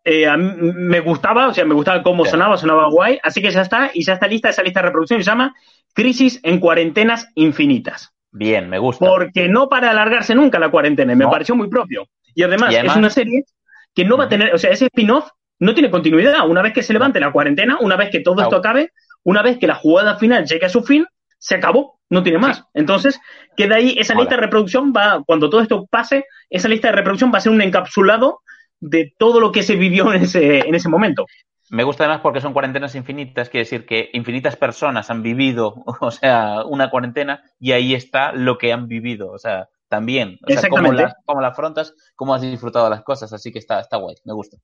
Eh, 0.06 0.28
a 0.28 0.36
mí 0.36 0.72
me 0.74 1.00
gustaba, 1.00 1.48
o 1.48 1.54
sea, 1.54 1.64
me 1.64 1.74
gustaba 1.74 2.04
cómo 2.04 2.26
sonaba, 2.26 2.58
sonaba 2.58 2.90
guay, 2.90 3.20
así 3.24 3.42
que 3.42 3.52
ya 3.52 3.62
está, 3.62 3.90
y 3.94 4.04
ya 4.04 4.14
está 4.14 4.28
lista 4.28 4.50
esa 4.50 4.62
lista 4.62 4.82
de 4.82 4.88
reproducción, 4.88 5.22
se 5.22 5.30
llama 5.30 5.56
Crisis 5.94 6.42
en 6.44 6.60
cuarentenas 6.60 7.30
infinitas. 7.36 8.14
Bien, 8.32 8.70
me 8.70 8.80
gusta. 8.80 9.06
Porque 9.06 9.48
no 9.48 9.70
para 9.70 9.92
alargarse 9.92 10.36
nunca 10.36 10.60
la 10.60 10.70
cuarentena, 10.72 11.16
me 11.16 11.28
pareció 11.28 11.56
muy 11.56 11.70
propio. 11.70 12.08
Y 12.36 12.44
además, 12.44 12.74
es 12.74 12.96
una 12.96 13.10
serie 13.10 13.46
que 13.94 14.04
no 14.04 14.18
va 14.18 14.26
a 14.26 14.30
tener, 14.30 14.54
o 14.54 14.58
sea, 14.58 14.72
ese 14.72 14.86
spin-off 14.86 15.30
no 15.60 15.74
tiene 15.74 15.92
continuidad. 15.92 16.50
Una 16.50 16.62
vez 16.62 16.74
que 16.74 16.84
se 16.84 16.94
levante 16.94 17.20
la 17.20 17.32
cuarentena, 17.32 17.78
una 17.80 17.96
vez 17.96 18.10
que 18.10 18.20
todo 18.20 18.42
esto 18.42 18.56
acabe, 18.56 18.92
una 19.24 19.42
vez 19.42 19.58
que 19.60 19.68
la 19.68 19.76
jugada 19.76 20.18
final 20.18 20.46
llegue 20.46 20.66
a 20.66 20.70
su 20.70 20.84
fin, 20.84 21.06
se 21.38 21.56
acabó, 21.56 22.00
no 22.10 22.24
tiene 22.24 22.40
más. 22.40 22.64
Entonces, 22.74 23.20
queda 23.56 23.76
ahí, 23.76 23.96
esa 23.98 24.16
lista 24.16 24.36
de 24.36 24.42
reproducción 24.42 24.92
va, 24.96 25.22
cuando 25.26 25.50
todo 25.50 25.62
esto 25.62 25.86
pase, 25.90 26.26
esa 26.50 26.68
lista 26.68 26.88
de 26.88 26.96
reproducción 26.96 27.32
va 27.34 27.38
a 27.38 27.42
ser 27.42 27.52
un 27.52 27.62
encapsulado 27.62 28.42
de 28.84 29.14
todo 29.18 29.40
lo 29.40 29.52
que 29.52 29.64
se 29.64 29.76
vivió 29.76 30.14
en 30.14 30.24
ese, 30.24 30.60
en 30.60 30.76
ese 30.76 30.90
momento. 30.90 31.26
Me 31.70 31.84
gusta 31.84 32.04
además 32.04 32.22
porque 32.22 32.42
son 32.42 32.54
cuarentenas 32.54 32.96
infinitas, 32.96 33.50
quiere 33.50 33.64
decir 33.64 33.86
que 33.86 34.10
infinitas 34.14 34.58
personas 34.58 35.10
han 35.10 35.24
vivido, 35.24 35.84
o 36.02 36.12
sea, 36.12 36.64
una 36.66 36.90
cuarentena 36.90 37.42
y 37.60 37.72
ahí 37.72 37.96
está 37.96 38.34
lo 38.34 38.58
que 38.58 38.74
han 38.74 38.88
vivido, 38.88 39.32
o 39.32 39.40
sea, 39.40 39.70
también, 39.88 40.38
o 40.46 40.52
sea, 40.52 40.70
cómo 40.70 40.92
la, 40.92 41.16
cómo 41.26 41.42
afrontas, 41.42 41.96
cómo 42.16 42.34
has 42.34 42.42
disfrutado 42.42 42.90
las 42.90 43.04
cosas, 43.04 43.32
así 43.32 43.52
que 43.52 43.60
está, 43.60 43.80
está 43.80 43.98
guay, 43.98 44.16
me 44.26 44.34
gusta. 44.34 44.58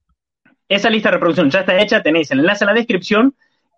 Esa 0.67 0.89
lista 0.89 1.09
de 1.09 1.13
reproducción 1.13 1.49
ya 1.49 1.61
está 1.61 1.79
hecha, 1.81 2.03
tenéis 2.03 2.29
el 2.31 2.39
enlace 2.39 2.63
en 2.63 2.67
la 2.67 2.73
descripción 2.73 3.35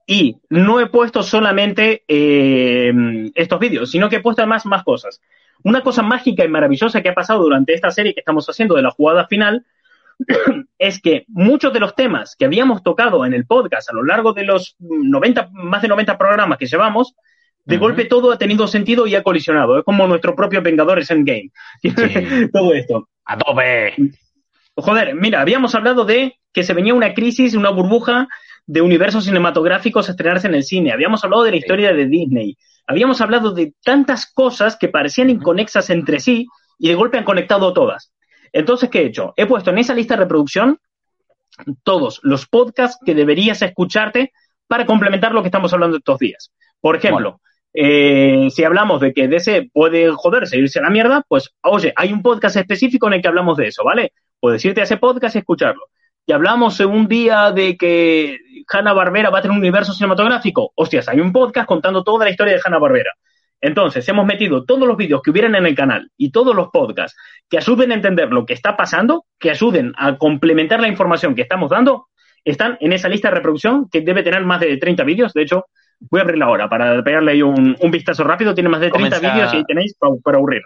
y 0.07 0.37
no 0.49 0.79
he 0.79 0.87
puesto 0.87 1.23
solamente 1.23 2.03
eh, 2.07 2.91
estos 3.35 3.59
vídeos, 3.59 3.91
sino 3.91 4.09
que 4.09 4.17
he 4.17 4.21
puesto 4.21 4.41
además 4.41 4.65
más 4.65 4.83
cosas. 4.83 5.21
Una 5.63 5.83
cosa 5.83 6.01
mágica 6.01 6.43
y 6.43 6.47
maravillosa 6.47 7.01
que 7.01 7.09
ha 7.09 7.13
pasado 7.13 7.43
durante 7.43 7.73
esta 7.73 7.91
serie 7.91 8.13
que 8.13 8.21
estamos 8.21 8.47
haciendo 8.49 8.75
de 8.75 8.81
la 8.81 8.91
jugada 8.91 9.27
final 9.27 9.65
es 10.77 11.01
que 11.01 11.25
muchos 11.27 11.73
de 11.73 11.79
los 11.79 11.95
temas 11.95 12.35
que 12.37 12.45
habíamos 12.45 12.83
tocado 12.83 13.25
en 13.25 13.33
el 13.33 13.45
podcast 13.45 13.89
a 13.89 13.93
lo 13.93 14.03
largo 14.03 14.33
de 14.33 14.43
los 14.43 14.75
90, 14.79 15.49
más 15.53 15.81
de 15.81 15.87
90 15.87 16.17
programas 16.17 16.57
que 16.57 16.67
llevamos, 16.67 17.15
de 17.63 17.77
golpe 17.77 18.05
todo 18.05 18.31
ha 18.31 18.37
tenido 18.37 18.67
sentido 18.67 19.05
y 19.07 19.15
ha 19.15 19.23
colisionado. 19.23 19.77
Es 19.77 19.85
como 19.85 20.07
nuestro 20.07 20.35
propio 20.35 20.61
Vengadores 20.61 21.11
Endgame. 21.11 21.51
todo 22.53 22.73
esto. 22.73 23.07
¡A 23.25 23.37
tope! 23.37 23.95
Joder, 24.75 25.15
mira, 25.15 25.41
habíamos 25.41 25.75
hablado 25.75 26.05
de 26.05 26.37
que 26.53 26.63
se 26.63 26.73
venía 26.73 26.93
una 26.93 27.13
crisis, 27.13 27.53
una 27.53 27.69
burbuja 27.69 28.27
de 28.65 28.81
universos 28.81 29.25
cinematográficos 29.25 30.07
a 30.07 30.11
estrenarse 30.11 30.47
en 30.47 30.55
el 30.55 30.63
cine. 30.63 30.91
Habíamos 30.91 31.23
hablado 31.23 31.43
de 31.43 31.51
la 31.51 31.57
historia 31.57 31.93
de 31.93 32.07
Disney. 32.07 32.57
Habíamos 32.87 33.21
hablado 33.21 33.53
de 33.53 33.73
tantas 33.83 34.31
cosas 34.33 34.75
que 34.75 34.87
parecían 34.87 35.29
inconexas 35.29 35.89
entre 35.89 36.19
sí 36.19 36.47
y 36.79 36.87
de 36.87 36.95
golpe 36.95 37.17
han 37.17 37.23
conectado 37.23 37.73
todas. 37.73 38.11
Entonces, 38.53 38.89
¿qué 38.89 39.01
he 39.01 39.05
hecho? 39.05 39.33
He 39.37 39.45
puesto 39.45 39.71
en 39.71 39.77
esa 39.77 39.93
lista 39.93 40.15
de 40.15 40.23
reproducción 40.23 40.79
todos 41.83 42.19
los 42.23 42.47
podcasts 42.47 42.97
que 43.05 43.15
deberías 43.15 43.61
escucharte 43.61 44.31
para 44.67 44.85
complementar 44.85 45.33
lo 45.33 45.41
que 45.41 45.49
estamos 45.49 45.73
hablando 45.73 45.97
estos 45.97 46.19
días. 46.19 46.51
Por 46.79 46.95
ejemplo, 46.95 47.41
eh, 47.73 48.47
si 48.51 48.63
hablamos 48.63 49.01
de 49.01 49.13
que 49.13 49.27
DC 49.27 49.69
puede 49.73 50.11
joderse, 50.11 50.57
irse 50.57 50.79
a 50.79 50.83
la 50.83 50.89
mierda, 50.89 51.23
pues, 51.27 51.53
oye, 51.63 51.93
hay 51.95 52.11
un 52.11 52.21
podcast 52.21 52.57
específico 52.57 53.07
en 53.07 53.13
el 53.13 53.21
que 53.21 53.27
hablamos 53.27 53.57
de 53.57 53.67
eso, 53.67 53.83
¿vale? 53.83 54.13
Puedes 54.39 54.63
irte 54.65 54.81
a 54.81 54.85
ese 54.85 54.97
podcast 54.97 55.35
y 55.35 55.39
escucharlo. 55.39 55.87
Y 56.25 56.33
hablamos 56.33 56.79
un 56.79 57.07
día 57.07 57.51
de 57.51 57.77
que 57.77 58.37
Hanna 58.67 58.93
Barbera 58.93 59.29
va 59.29 59.39
a 59.39 59.41
tener 59.41 59.53
un 59.53 59.59
universo 59.59 59.93
cinematográfico. 59.93 60.71
Hostias, 60.75 61.07
hay 61.09 61.19
un 61.19 61.31
podcast 61.31 61.67
contando 61.67 62.03
toda 62.03 62.25
la 62.25 62.31
historia 62.31 62.53
de 62.53 62.61
Hanna 62.63 62.79
Barbera. 62.79 63.11
Entonces, 63.61 64.07
hemos 64.09 64.25
metido 64.25 64.65
todos 64.65 64.87
los 64.87 64.97
vídeos 64.97 65.21
que 65.21 65.29
hubieran 65.29 65.53
en 65.53 65.67
el 65.67 65.75
canal 65.75 66.09
y 66.17 66.31
todos 66.31 66.55
los 66.55 66.69
podcasts 66.69 67.15
que 67.47 67.57
ayuden 67.57 67.91
a 67.91 67.95
entender 67.95 68.29
lo 68.29 68.45
que 68.45 68.53
está 68.53 68.75
pasando, 68.75 69.25
que 69.39 69.51
ayuden 69.51 69.93
a 69.97 70.17
complementar 70.17 70.81
la 70.81 70.87
información 70.87 71.35
que 71.35 71.43
estamos 71.43 71.69
dando, 71.69 72.07
están 72.43 72.77
en 72.81 72.91
esa 72.91 73.07
lista 73.07 73.29
de 73.29 73.35
reproducción 73.35 73.87
que 73.89 74.01
debe 74.01 74.23
tener 74.23 74.43
más 74.43 74.59
de 74.59 74.77
30 74.77 75.03
vídeos. 75.03 75.33
De 75.33 75.43
hecho, 75.43 75.65
voy 75.99 76.19
a 76.19 76.23
abrirla 76.23 76.45
ahora 76.45 76.69
para 76.69 77.03
pegarle 77.03 77.33
ahí 77.33 77.43
un, 77.43 77.75
vistazo 77.91 78.23
rápido. 78.23 78.55
Tiene 78.55 78.69
más 78.69 78.81
de 78.81 78.89
30 78.89 79.19
vídeos 79.19 79.53
y 79.53 79.57
ahí 79.57 79.63
tenéis 79.65 79.95
para, 80.23 80.37
aburrir. 80.37 80.63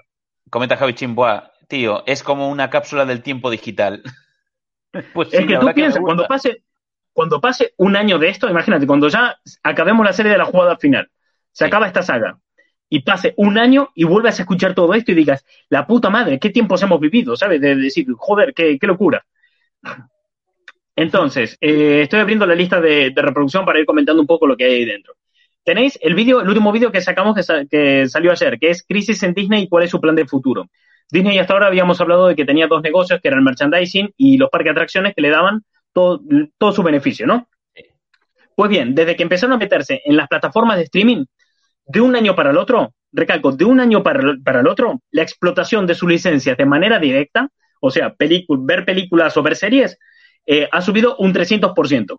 Comenta 0.49 0.77
Javi 0.77 0.93
Chimboa, 0.93 1.51
tío, 1.67 2.03
es 2.05 2.23
como 2.23 2.49
una 2.49 2.69
cápsula 2.69 3.05
del 3.05 3.21
tiempo 3.21 3.51
digital. 3.51 4.03
pues 5.13 5.33
es 5.33 5.45
que 5.45 5.57
tú 5.57 5.73
piensas, 5.73 6.01
cuando 6.01 6.25
pase, 6.27 6.63
cuando 7.11 7.41
pase 7.41 7.73
un 7.77 7.97
año 7.97 8.19
de 8.19 8.29
esto, 8.29 8.49
imagínate, 8.49 8.87
cuando 8.87 9.09
ya 9.09 9.37
acabemos 9.63 10.05
la 10.05 10.13
serie 10.13 10.31
de 10.31 10.37
la 10.37 10.45
jugada 10.45 10.77
final, 10.77 11.09
se 11.51 11.65
acaba 11.65 11.87
esta 11.87 12.03
saga, 12.03 12.37
y 12.95 13.01
pase 13.01 13.33
un 13.35 13.57
año 13.57 13.89
y 13.93 14.05
vuelvas 14.05 14.39
a 14.39 14.43
escuchar 14.43 14.73
todo 14.73 14.93
esto 14.93 15.11
y 15.11 15.15
digas, 15.15 15.45
la 15.67 15.85
puta 15.85 16.09
madre, 16.09 16.39
qué 16.39 16.49
tiempos 16.49 16.81
hemos 16.81 16.97
vivido, 16.97 17.35
¿sabes? 17.35 17.59
De 17.59 17.75
decir, 17.75 18.07
joder, 18.15 18.53
qué, 18.53 18.79
locura. 18.83 19.25
Entonces, 20.95 21.57
eh, 21.59 22.03
estoy 22.03 22.21
abriendo 22.21 22.45
la 22.45 22.55
lista 22.55 22.79
de, 22.79 23.11
reproducción 23.13 23.65
para 23.65 23.79
ir 23.79 23.85
comentando 23.85 24.21
un 24.21 24.27
poco 24.27 24.47
lo 24.47 24.55
que 24.55 24.63
hay 24.63 24.73
ahí 24.75 24.85
dentro. 24.85 25.15
Tenéis 25.61 25.99
el 26.01 26.15
vídeo, 26.15 26.39
el 26.39 26.47
último 26.47 26.71
vídeo 26.71 26.89
que 26.89 27.01
sacamos 27.01 27.35
que, 27.69 28.07
salió 28.07 28.31
ayer, 28.31 28.57
que 28.57 28.69
es 28.69 28.85
Crisis 28.87 29.21
en 29.23 29.33
Disney 29.33 29.63
y 29.63 29.67
cuál 29.67 29.83
es 29.83 29.89
su 29.89 29.99
plan 29.99 30.15
de 30.15 30.25
futuro. 30.25 30.69
Disney 31.11 31.37
hasta 31.37 31.51
ahora 31.51 31.67
habíamos 31.67 31.99
hablado 31.99 32.27
de 32.27 32.35
que 32.37 32.45
tenía 32.45 32.67
dos 32.67 32.81
negocios, 32.81 33.19
que 33.19 33.27
eran 33.27 33.39
el 33.39 33.45
merchandising 33.45 34.13
y 34.15 34.37
los 34.37 34.49
parques 34.49 34.67
de 34.67 34.71
atracciones 34.71 35.13
que 35.13 35.21
le 35.21 35.31
daban 35.31 35.65
todo, 35.91 36.21
todo 36.57 36.71
su 36.71 36.81
beneficio, 36.81 37.27
¿no? 37.27 37.49
Pues 38.55 38.69
bien, 38.69 38.95
desde 38.95 39.17
que 39.17 39.23
empezaron 39.23 39.51
a 39.51 39.57
meterse 39.57 40.01
en 40.05 40.15
las 40.15 40.29
plataformas 40.29 40.77
de 40.77 40.83
streaming, 40.83 41.25
de 41.85 42.01
un 42.01 42.15
año 42.15 42.35
para 42.35 42.51
el 42.51 42.57
otro, 42.57 42.93
recalco, 43.11 43.51
de 43.51 43.65
un 43.65 43.79
año 43.79 44.03
para, 44.03 44.19
el 44.59 44.67
otro, 44.67 45.01
la 45.11 45.21
explotación 45.21 45.85
de 45.87 45.95
sus 45.95 46.09
licencias 46.09 46.57
de 46.57 46.65
manera 46.65 46.99
directa, 46.99 47.49
o 47.79 47.91
sea, 47.91 48.15
ver 48.17 48.85
películas 48.85 49.37
o 49.37 49.43
ver 49.43 49.55
series, 49.55 49.97
eh, 50.45 50.67
ha 50.71 50.81
subido 50.81 51.15
un 51.17 51.33
300%. 51.33 52.17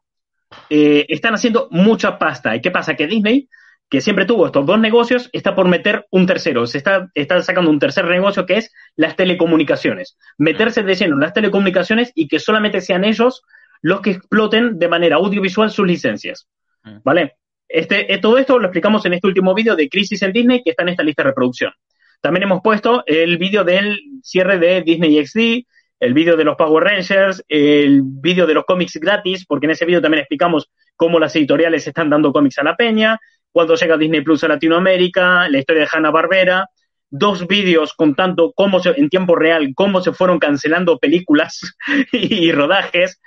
Eh, 0.70 1.06
están 1.08 1.34
haciendo 1.34 1.68
mucha 1.70 2.18
pasta. 2.18 2.54
¿Y 2.54 2.60
qué 2.60 2.70
pasa? 2.70 2.94
Que 2.94 3.06
Disney, 3.06 3.48
que 3.88 4.00
siempre 4.00 4.24
tuvo 4.24 4.46
estos 4.46 4.64
dos 4.64 4.78
negocios, 4.78 5.28
está 5.32 5.54
por 5.54 5.68
meter 5.68 6.06
un 6.10 6.26
tercero. 6.26 6.66
Se 6.66 6.78
está, 6.78 7.10
está 7.14 7.42
sacando 7.42 7.70
un 7.70 7.78
tercer 7.78 8.04
negocio 8.06 8.46
que 8.46 8.58
es 8.58 8.72
las 8.94 9.16
telecomunicaciones. 9.16 10.16
Meterse 10.38 10.82
de 10.82 10.94
lleno 10.94 11.14
en 11.14 11.20
las 11.20 11.32
telecomunicaciones 11.32 12.12
y 12.14 12.28
que 12.28 12.38
solamente 12.38 12.80
sean 12.80 13.04
ellos 13.04 13.42
los 13.82 14.00
que 14.00 14.10
exploten 14.10 14.78
de 14.78 14.88
manera 14.88 15.16
audiovisual 15.16 15.70
sus 15.70 15.86
licencias. 15.86 16.48
Mm. 16.84 16.98
¿Vale? 17.04 17.36
Este, 17.68 18.12
eh, 18.12 18.18
todo 18.18 18.38
esto 18.38 18.58
lo 18.58 18.66
explicamos 18.66 19.04
en 19.06 19.14
este 19.14 19.26
último 19.26 19.54
vídeo 19.54 19.76
de 19.76 19.88
Crisis 19.88 20.22
en 20.22 20.32
Disney, 20.32 20.62
que 20.62 20.70
está 20.70 20.82
en 20.82 20.90
esta 20.90 21.02
lista 21.02 21.22
de 21.22 21.30
reproducción. 21.30 21.72
También 22.20 22.44
hemos 22.44 22.60
puesto 22.62 23.02
el 23.06 23.38
vídeo 23.38 23.64
del 23.64 23.98
cierre 24.22 24.58
de 24.58 24.82
Disney 24.82 25.24
XD, 25.24 25.66
el 26.00 26.14
vídeo 26.14 26.36
de 26.36 26.44
los 26.44 26.56
Power 26.56 26.84
Rangers, 26.84 27.44
el 27.48 28.02
vídeo 28.02 28.46
de 28.46 28.54
los 28.54 28.64
cómics 28.64 28.96
gratis, 28.96 29.44
porque 29.46 29.66
en 29.66 29.72
ese 29.72 29.84
vídeo 29.84 30.02
también 30.02 30.20
explicamos 30.20 30.70
cómo 30.94 31.18
las 31.18 31.34
editoriales 31.36 31.86
están 31.86 32.10
dando 32.10 32.32
cómics 32.32 32.58
a 32.58 32.64
la 32.64 32.76
peña, 32.76 33.18
cuando 33.50 33.74
llega 33.74 33.96
Disney 33.96 34.20
Plus 34.20 34.44
a 34.44 34.48
Latinoamérica, 34.48 35.48
la 35.48 35.58
historia 35.58 35.82
de 35.82 35.88
Hanna 35.90 36.10
Barbera, 36.10 36.68
dos 37.08 37.46
vídeos 37.46 37.94
contando 37.94 38.52
cómo 38.54 38.80
se, 38.80 38.90
en 38.90 39.08
tiempo 39.08 39.34
real 39.34 39.72
cómo 39.74 40.00
se 40.00 40.12
fueron 40.12 40.38
cancelando 40.38 40.98
películas 40.98 41.76
y 42.12 42.52
rodajes. 42.52 43.20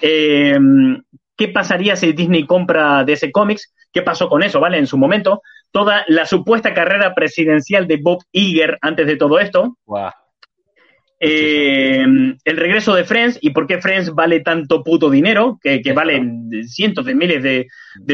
Eh, 0.00 0.58
¿Qué 1.36 1.48
pasaría 1.48 1.96
si 1.96 2.12
Disney 2.12 2.46
compra 2.46 3.04
DC 3.04 3.32
Comics? 3.32 3.74
¿Qué 3.92 4.02
pasó 4.02 4.28
con 4.28 4.42
eso, 4.42 4.60
vale? 4.60 4.78
En 4.78 4.86
su 4.86 4.96
momento, 4.96 5.42
toda 5.70 6.04
la 6.08 6.26
supuesta 6.26 6.74
carrera 6.74 7.14
presidencial 7.14 7.86
de 7.86 7.96
Bob 7.96 8.22
Iger 8.32 8.78
antes 8.80 9.06
de 9.06 9.16
todo 9.16 9.38
esto. 9.38 9.76
Eh, 11.24 12.04
el 12.44 12.56
regreso 12.56 12.94
de 12.94 13.04
Friends 13.04 13.38
y 13.40 13.50
por 13.50 13.68
qué 13.68 13.80
Friends 13.80 14.12
vale 14.12 14.40
tanto 14.40 14.82
puto 14.82 15.08
dinero, 15.08 15.58
que, 15.62 15.80
que 15.80 15.92
vale 15.92 16.20
cientos 16.66 17.04
de 17.04 17.14
miles 17.14 17.42
de, 17.44 17.66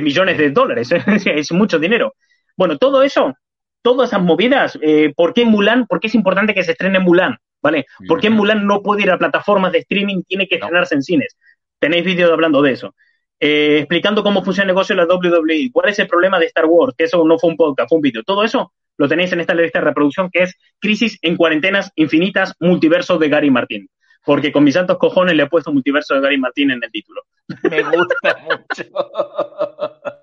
millones 0.02 0.36
de 0.36 0.50
dólares, 0.50 0.90
es 1.24 1.52
mucho 1.52 1.78
dinero. 1.78 2.12
Bueno, 2.54 2.76
todo 2.76 3.02
eso, 3.02 3.34
todas 3.80 4.10
esas 4.10 4.22
movidas, 4.22 4.78
eh, 4.82 5.12
¿por 5.16 5.32
qué 5.32 5.46
Mulan? 5.46 5.86
¿Por 5.86 6.00
qué 6.00 6.08
es 6.08 6.14
importante 6.14 6.52
que 6.52 6.62
se 6.62 6.72
estrene 6.72 6.98
Mulan? 6.98 7.38
¿Vale? 7.62 7.86
¿Por 8.06 8.20
qué 8.20 8.30
Mulan 8.30 8.66
no 8.66 8.82
puede 8.82 9.02
ir 9.02 9.10
a 9.10 9.18
plataformas 9.18 9.72
de 9.72 9.78
streaming, 9.78 10.22
tiene 10.28 10.46
que 10.46 10.56
estrenarse 10.56 10.94
en 10.94 11.02
cines? 11.02 11.36
Tenéis 11.78 12.04
vídeos 12.04 12.30
hablando 12.30 12.60
de 12.60 12.72
eso. 12.72 12.94
Eh, 13.40 13.78
explicando 13.78 14.22
cómo 14.22 14.42
funciona 14.42 14.64
el 14.70 14.74
negocio 14.74 14.96
de 14.96 15.02
la 15.02 15.14
WWE, 15.14 15.70
cuál 15.72 15.90
es 15.90 15.98
el 15.98 16.08
problema 16.08 16.38
de 16.38 16.46
Star 16.46 16.66
Wars, 16.66 16.94
que 16.96 17.04
eso 17.04 17.24
no 17.24 17.38
fue 17.38 17.50
un 17.50 17.56
podcast, 17.56 17.88
fue 17.88 17.96
un 17.96 18.02
vídeo. 18.02 18.22
Todo 18.24 18.42
eso 18.42 18.72
lo 18.96 19.08
tenéis 19.08 19.32
en 19.32 19.40
esta 19.40 19.54
lista 19.54 19.78
de 19.78 19.84
reproducción 19.84 20.28
que 20.30 20.42
es 20.44 20.56
Crisis 20.80 21.18
en 21.22 21.36
Cuarentenas 21.36 21.92
Infinitas, 21.94 22.54
Multiverso 22.58 23.16
de 23.18 23.28
Gary 23.28 23.50
Martín. 23.50 23.88
Porque 24.24 24.50
con 24.50 24.64
mis 24.64 24.74
santos 24.74 24.98
cojones 24.98 25.36
le 25.36 25.44
he 25.44 25.48
puesto 25.48 25.72
Multiverso 25.72 26.14
de 26.14 26.20
Gary 26.20 26.38
Martín 26.38 26.72
en 26.72 26.82
el 26.82 26.90
título. 26.90 27.22
Me 27.62 27.82
gusta 27.82 28.16
mucho. 28.44 28.84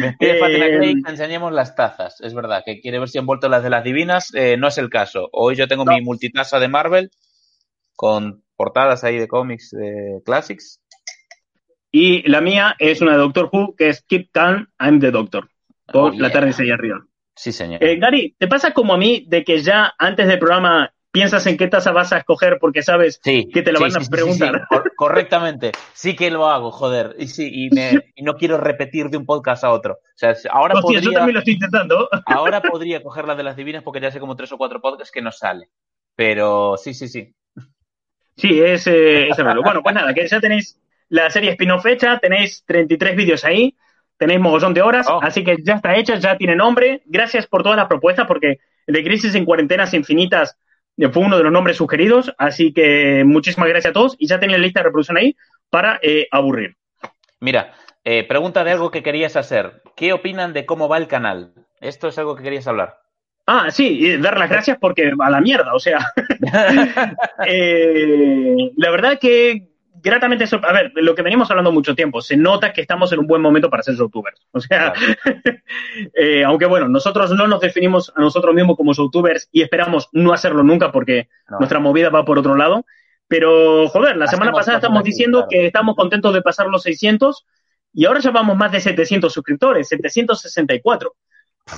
Me 0.00 0.12
pide 0.18 0.38
Fátima 0.38 0.66
que 0.66 1.10
enseñemos 1.10 1.52
las 1.52 1.74
tazas. 1.74 2.20
Es 2.20 2.34
verdad 2.34 2.62
que 2.64 2.80
quiere 2.80 2.98
ver 2.98 3.08
si 3.08 3.18
han 3.18 3.26
vuelto 3.26 3.48
las 3.48 3.62
de 3.62 3.70
las 3.70 3.82
divinas. 3.82 4.32
Eh, 4.34 4.56
no 4.58 4.68
es 4.68 4.78
el 4.78 4.90
caso. 4.90 5.28
Hoy 5.32 5.56
yo 5.56 5.66
tengo 5.66 5.84
mi 5.84 6.02
multitaza 6.02 6.60
de 6.60 6.68
Marvel 6.68 7.10
con 7.94 8.44
portadas 8.56 9.02
ahí 9.04 9.18
de 9.18 9.28
cómics 9.28 9.70
de 9.70 10.20
Classics. 10.24 10.80
Y 11.90 12.28
la 12.28 12.40
mía 12.40 12.74
es 12.78 13.00
una 13.00 13.12
de 13.12 13.18
Doctor 13.18 13.48
Who 13.52 13.74
que 13.76 13.88
es 13.88 14.02
Keep 14.02 14.30
Calm, 14.32 14.68
I'm 14.78 15.00
the 15.00 15.10
Doctor. 15.10 15.48
Por 15.86 16.12
oh, 16.12 16.14
la 16.16 16.30
tarde 16.30 16.52
de 16.52 16.72
arriba. 16.72 17.06
Sí, 17.34 17.52
señor. 17.52 17.82
Eh, 17.82 17.96
Gary, 17.96 18.34
¿te 18.38 18.48
pasa 18.48 18.72
como 18.72 18.94
a 18.94 18.98
mí 18.98 19.24
de 19.28 19.44
que 19.44 19.62
ya 19.62 19.94
antes 19.98 20.26
del 20.26 20.38
programa 20.38 20.92
piensas 21.12 21.46
en 21.46 21.56
qué 21.56 21.68
taza 21.68 21.92
vas 21.92 22.12
a 22.12 22.18
escoger 22.18 22.58
porque 22.60 22.82
sabes 22.82 23.20
que 23.22 23.46
te 23.50 23.72
lo 23.72 23.80
van 23.80 23.96
a 23.96 24.00
preguntar? 24.00 24.66
correctamente. 24.96 25.72
Sí 25.92 26.16
que 26.16 26.30
lo 26.30 26.48
hago, 26.48 26.70
joder. 26.70 27.14
Y 27.18 27.28
sí, 27.28 27.48
y, 27.50 27.70
me, 27.70 28.00
y, 28.14 28.22
no 28.22 28.34
quiero 28.36 28.58
repetir 28.58 29.08
de 29.08 29.16
un 29.16 29.26
podcast 29.26 29.64
a 29.64 29.70
otro. 29.70 29.94
O 29.94 29.98
sea, 30.14 30.34
ahora 30.50 30.80
podría, 30.80 31.00
yo 31.00 31.12
también 31.12 31.34
lo 31.34 31.38
estoy 31.40 31.54
intentando. 31.54 32.08
ahora 32.26 32.60
podría 32.60 33.02
coger 33.02 33.26
la 33.26 33.34
de 33.34 33.44
las 33.44 33.56
divinas 33.56 33.82
porque 33.82 34.00
ya 34.00 34.10
sé 34.10 34.20
como 34.20 34.36
tres 34.36 34.52
o 34.52 34.58
cuatro 34.58 34.80
podcasts 34.80 35.12
que 35.12 35.22
no 35.22 35.32
sale. 35.32 35.68
Pero 36.14 36.76
sí, 36.76 36.94
sí, 36.94 37.08
sí. 37.08 37.34
Sí, 38.36 38.60
es, 38.60 38.86
eh, 38.86 39.28
es 39.28 39.36
Bueno, 39.36 39.82
pues 39.82 39.94
nada, 39.94 40.12
que 40.12 40.26
ya 40.26 40.40
tenéis 40.40 40.78
la 41.08 41.30
serie 41.30 41.50
spin-off 41.50 41.86
hecha, 41.86 42.18
tenéis 42.18 42.64
33 42.66 43.16
vídeos 43.16 43.44
ahí 43.44 43.74
tenéis 44.16 44.40
mogollón 44.40 44.74
de 44.74 44.82
horas, 44.82 45.06
oh. 45.08 45.20
así 45.22 45.44
que 45.44 45.56
ya 45.62 45.74
está 45.74 45.96
hecha, 45.96 46.16
ya 46.16 46.36
tiene 46.36 46.56
nombre. 46.56 47.02
Gracias 47.06 47.46
por 47.46 47.62
todas 47.62 47.76
las 47.76 47.86
propuestas, 47.86 48.26
porque 48.26 48.58
el 48.86 48.94
de 48.94 49.04
Crisis 49.04 49.34
en 49.34 49.44
Cuarentenas 49.44 49.94
Infinitas 49.94 50.56
eh, 50.96 51.08
fue 51.08 51.22
uno 51.22 51.36
de 51.36 51.44
los 51.44 51.52
nombres 51.52 51.76
sugeridos, 51.76 52.32
así 52.38 52.72
que 52.72 53.24
muchísimas 53.24 53.68
gracias 53.68 53.90
a 53.90 53.94
todos 53.94 54.16
y 54.18 54.26
ya 54.26 54.40
tenéis 54.40 54.58
la 54.58 54.64
lista 54.64 54.80
de 54.80 54.84
reproducción 54.84 55.18
ahí 55.18 55.36
para 55.70 55.98
eh, 56.02 56.28
aburrir. 56.30 56.76
Mira, 57.40 57.74
eh, 58.04 58.24
pregunta 58.24 58.64
de 58.64 58.72
algo 58.72 58.90
que 58.90 59.02
querías 59.02 59.36
hacer. 59.36 59.82
¿Qué 59.94 60.12
opinan 60.12 60.52
de 60.52 60.64
cómo 60.64 60.88
va 60.88 60.98
el 60.98 61.08
canal? 61.08 61.52
Esto 61.80 62.08
es 62.08 62.18
algo 62.18 62.36
que 62.36 62.42
querías 62.42 62.66
hablar. 62.66 63.00
Ah, 63.48 63.70
sí, 63.70 64.16
dar 64.18 64.38
las 64.38 64.50
gracias 64.50 64.78
porque 64.80 65.12
a 65.18 65.30
la 65.30 65.40
mierda, 65.40 65.74
o 65.74 65.78
sea. 65.78 65.98
la 68.76 68.90
verdad 68.90 69.18
que 69.20 69.68
gratamente 70.06 70.44
A 70.62 70.72
ver, 70.72 70.92
lo 70.94 71.14
que 71.14 71.22
venimos 71.22 71.50
hablando 71.50 71.72
mucho 71.72 71.94
tiempo, 71.94 72.22
se 72.22 72.36
nota 72.36 72.72
que 72.72 72.80
estamos 72.80 73.12
en 73.12 73.18
un 73.18 73.26
buen 73.26 73.42
momento 73.42 73.68
para 73.68 73.82
ser 73.82 73.96
youtubers. 73.96 74.40
O 74.52 74.60
sea, 74.60 74.92
eh, 76.14 76.44
aunque 76.44 76.66
bueno, 76.66 76.88
nosotros 76.88 77.32
no 77.32 77.46
nos 77.48 77.60
definimos 77.60 78.12
a 78.14 78.20
nosotros 78.20 78.54
mismos 78.54 78.76
como 78.76 78.92
youtubers 78.92 79.48
y 79.50 79.62
esperamos 79.62 80.08
no 80.12 80.32
hacerlo 80.32 80.62
nunca 80.62 80.92
porque 80.92 81.28
nuestra 81.58 81.80
movida 81.80 82.08
va 82.10 82.24
por 82.24 82.38
otro 82.38 82.56
lado. 82.56 82.86
Pero, 83.28 83.88
joder, 83.88 84.16
la 84.16 84.28
semana 84.28 84.52
pasada 84.52 84.78
estamos 84.78 85.02
diciendo 85.02 85.46
que 85.50 85.66
estamos 85.66 85.96
contentos 85.96 86.32
de 86.32 86.42
pasar 86.42 86.68
los 86.68 86.82
600 86.84 87.44
y 87.92 88.04
ahora 88.04 88.20
ya 88.20 88.30
vamos 88.30 88.56
más 88.56 88.70
de 88.70 88.78
700 88.78 89.32
suscriptores, 89.32 89.88
764. 89.88 91.14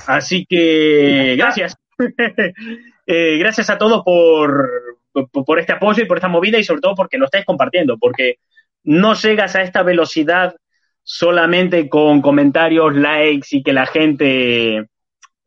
Así 0.05 0.45
que, 0.45 1.35
gracias. 1.37 1.77
Eh, 3.11 3.39
gracias 3.39 3.71
a 3.71 3.79
todos 3.79 4.03
por, 4.03 4.98
por 5.11 5.59
este 5.59 5.73
apoyo 5.73 6.03
y 6.03 6.05
por 6.05 6.17
esta 6.17 6.27
movida 6.27 6.57
y 6.57 6.63
sobre 6.63 6.81
todo 6.81 6.95
porque 6.95 7.17
lo 7.17 7.25
estáis 7.25 7.45
compartiendo, 7.45 7.97
porque 7.97 8.37
no 8.83 9.13
llegas 9.13 9.55
a 9.55 9.61
esta 9.61 9.83
velocidad 9.83 10.55
solamente 11.03 11.89
con 11.89 12.21
comentarios, 12.21 12.95
likes 12.95 13.47
y 13.51 13.63
que 13.63 13.73
la 13.73 13.87
gente, 13.87 14.77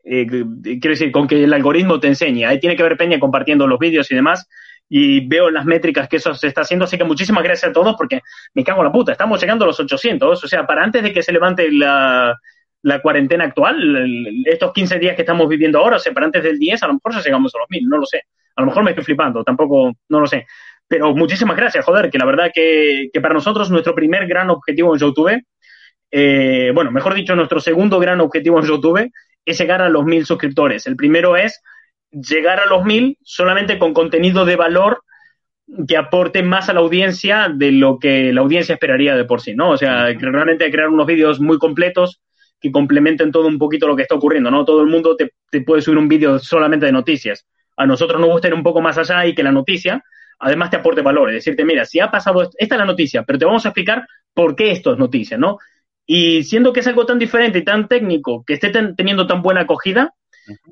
eh, 0.05 0.27
quiero 0.27 0.91
decir, 0.91 1.13
con 1.13 1.29
que 1.29 1.45
el 1.45 1.53
algoritmo 1.53 2.01
te 2.01 2.09
enseñe. 2.09 2.45
Ahí 2.45 2.59
tiene 2.59 2.77
que 2.77 2.83
ver 2.83 2.97
Peña 2.97 3.21
compartiendo 3.21 3.67
los 3.69 3.79
vídeos 3.79 4.11
y 4.11 4.17
demás. 4.17 4.49
Y 4.89 5.27
veo 5.27 5.51
las 5.51 5.65
métricas 5.65 6.09
que 6.09 6.17
eso 6.17 6.35
se 6.35 6.49
está 6.49 6.63
haciendo. 6.63 6.85
Así 6.85 6.99
que 6.99 7.05
muchísimas 7.05 7.45
gracias 7.45 7.71
a 7.71 7.73
todos 7.73 7.95
porque 7.97 8.21
me 8.55 8.65
cago 8.65 8.81
en 8.81 8.87
la 8.87 8.93
puta. 8.93 9.13
Estamos 9.13 9.41
llegando 9.41 9.65
a 9.65 9.69
los 9.69 9.79
800. 9.79 10.43
O 10.43 10.49
sea, 10.49 10.67
para 10.67 10.83
antes 10.83 11.03
de 11.03 11.13
que 11.13 11.23
se 11.23 11.33
levante 11.33 11.71
la, 11.71 12.37
la 12.83 13.01
cuarentena 13.01 13.45
actual, 13.45 14.05
estos 14.45 14.73
15 14.73 14.99
días 14.99 15.15
que 15.15 15.23
estamos 15.23 15.49
viviendo 15.49 15.79
ahora, 15.79 15.97
o 15.97 16.01
sea, 16.01 16.13
para 16.13 16.27
antes 16.27 16.43
del 16.43 16.59
10, 16.59 16.83
a 16.83 16.89
lo 16.89 16.95
mejor 16.95 17.15
ya 17.15 17.23
llegamos 17.23 17.55
a 17.55 17.59
los 17.59 17.71
1000, 17.71 17.89
no 17.89 17.99
lo 17.99 18.07
sé. 18.07 18.25
A 18.57 18.63
lo 18.63 18.67
mejor 18.67 18.85
me 18.85 18.91
estoy 18.91 19.05
flipando, 19.05 19.43
tampoco, 19.45 19.93
no 20.09 20.21
lo 20.21 20.27
sé. 20.27 20.47
Pero 20.87 21.15
muchísimas 21.15 21.57
gracias, 21.57 21.85
joder, 21.85 22.11
que 22.11 22.19
la 22.19 22.27
verdad 22.27 22.51
que, 22.53 23.09
que 23.13 23.21
para 23.21 23.35
nosotros 23.35 23.71
nuestro 23.71 23.95
primer 23.95 24.27
gran 24.27 24.51
objetivo 24.51 24.95
en 24.95 25.01
YouTube, 25.01 25.43
eh, 26.11 26.71
bueno, 26.75 26.91
mejor 26.91 27.15
dicho, 27.15 27.35
nuestro 27.35 27.61
segundo 27.61 27.99
gran 27.99 28.21
objetivo 28.21 28.61
en 28.61 28.67
YouTube 28.67 29.11
es 29.45 29.59
llegar 29.59 29.81
a 29.81 29.89
los 29.89 30.05
1000 30.05 30.27
suscriptores. 30.27 30.87
El 30.87 30.97
primero 30.97 31.37
es 31.37 31.63
llegar 32.11 32.61
a 32.61 32.67
los 32.67 32.85
1000 32.85 33.17
solamente 33.23 33.79
con 33.79 33.95
contenido 33.95 34.45
de 34.45 34.57
valor 34.57 35.03
que 35.89 35.97
aporte 35.97 36.43
más 36.43 36.69
a 36.69 36.75
la 36.75 36.81
audiencia 36.81 37.49
de 37.53 37.73
lo 37.73 37.99
que 37.99 38.33
la 38.33 38.43
audiencia 38.43 38.75
esperaría 38.75 39.17
de 39.17 39.25
por 39.25 39.41
sí, 39.41 39.55
¿no? 39.55 39.71
O 39.71 39.77
sea, 39.79 40.13
realmente 40.13 40.71
crear 40.71 40.89
unos 40.89 41.07
vídeos 41.07 41.41
muy 41.41 41.59
completos 41.59 42.21
que 42.61 42.71
complementen 42.71 43.33
todo 43.33 43.47
un 43.49 43.59
poquito 43.59 43.87
lo 43.87 43.97
que 43.97 44.03
está 44.03 44.15
ocurriendo, 44.15 44.51
¿no? 44.51 44.65
Todo 44.67 44.83
el 44.83 44.89
mundo 44.89 45.17
te, 45.17 45.33
te 45.51 45.63
puede 45.63 45.81
subir 45.81 45.99
un 45.99 46.09
vídeo 46.09 46.39
solamente 46.39 46.85
de 46.85 46.93
noticias 46.93 47.47
a 47.83 47.87
nosotros 47.87 48.21
nos 48.21 48.31
gusta 48.31 48.49
ir 48.49 48.55
un 48.55 48.63
poco 48.63 48.81
más 48.81 48.99
allá 48.99 49.27
y 49.27 49.35
que 49.35 49.43
la 49.43 49.53
noticia 49.53 50.03
además 50.43 50.71
te 50.71 50.77
aporte 50.77 51.03
valor, 51.03 51.31
es 51.31 51.37
decirte, 51.37 51.65
mira, 51.65 51.85
si 51.85 52.01
ha 52.01 52.11
pasado 52.11 52.43
esta 52.43 52.75
es 52.75 52.79
la 52.79 52.85
noticia, 52.85 53.23
pero 53.23 53.39
te 53.39 53.45
vamos 53.45 53.65
a 53.65 53.69
explicar 53.69 54.07
por 54.35 54.57
qué 54.57 54.73
esto 54.73 54.93
es 54.93 54.99
noticia, 54.99 55.39
¿no? 55.39 55.59
Y 56.05 56.43
siendo 56.43 56.73
que 56.73 56.81
es 56.81 56.87
algo 56.89 57.07
tan 57.07 57.21
diferente 57.21 57.61
y 57.61 57.65
tan 57.65 57.87
técnico, 57.87 58.45
que 58.45 58.55
esté 58.55 58.71
teniendo 58.97 59.29
tan 59.29 59.41
buena 59.41 59.61
acogida, 59.63 60.15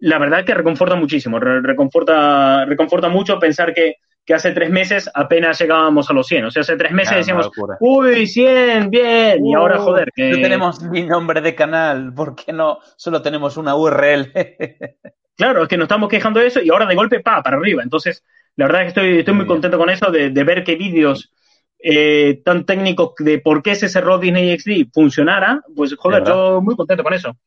la 0.00 0.18
verdad 0.18 0.44
que 0.44 0.54
reconforta 0.54 0.94
muchísimo, 0.94 1.38
reconforta, 1.38 2.64
reconforta 2.64 3.08
mucho 3.08 3.38
pensar 3.38 3.72
que, 3.72 3.96
que, 4.24 4.34
hace 4.34 4.52
tres 4.52 4.70
meses 4.70 5.10
apenas 5.12 5.58
llegábamos 5.60 6.10
a 6.10 6.12
los 6.12 6.26
100. 6.26 6.44
O 6.46 6.50
sea, 6.50 6.62
hace 6.62 6.76
tres 6.76 6.92
meses 6.92 7.16
decíamos, 7.16 7.50
uy, 7.80 8.26
100, 8.26 8.90
bien, 8.90 9.46
y 9.46 9.54
ahora, 9.54 9.80
uh, 9.80 9.84
joder, 9.84 10.10
que... 10.14 10.30
No 10.30 10.40
tenemos 10.40 10.82
mi 10.82 11.02
nombre 11.02 11.40
de 11.40 11.54
canal, 11.54 12.12
¿por 12.14 12.34
qué 12.34 12.52
no? 12.52 12.78
Solo 12.96 13.22
tenemos 13.22 13.56
una 13.56 13.74
URL. 13.74 14.32
Claro, 15.40 15.62
es 15.62 15.68
que 15.70 15.78
nos 15.78 15.86
estamos 15.86 16.10
quejando 16.10 16.38
de 16.38 16.48
eso 16.48 16.60
y 16.60 16.68
ahora 16.68 16.84
de 16.84 16.94
golpe, 16.94 17.20
pa, 17.20 17.42
para 17.42 17.56
arriba. 17.56 17.82
Entonces, 17.82 18.22
la 18.56 18.66
verdad 18.66 18.82
es 18.82 18.84
que 18.92 19.00
estoy, 19.00 19.18
estoy 19.20 19.32
muy 19.32 19.46
contento 19.46 19.78
con 19.78 19.88
eso, 19.88 20.10
de, 20.10 20.28
ver 20.44 20.62
que 20.64 20.76
vídeos 20.76 21.32
eh, 21.78 22.42
tan 22.44 22.66
técnicos 22.66 23.14
de 23.16 23.38
por 23.38 23.62
qué 23.62 23.70
ese 23.70 23.88
cerró 23.88 24.18
Disney 24.18 24.54
XD 24.58 24.92
funcionara, 24.92 25.62
pues 25.74 25.96
joder, 25.96 26.24
yo 26.26 26.60
muy 26.60 26.76
contento 26.76 27.02
con 27.02 27.14
eso. 27.14 27.38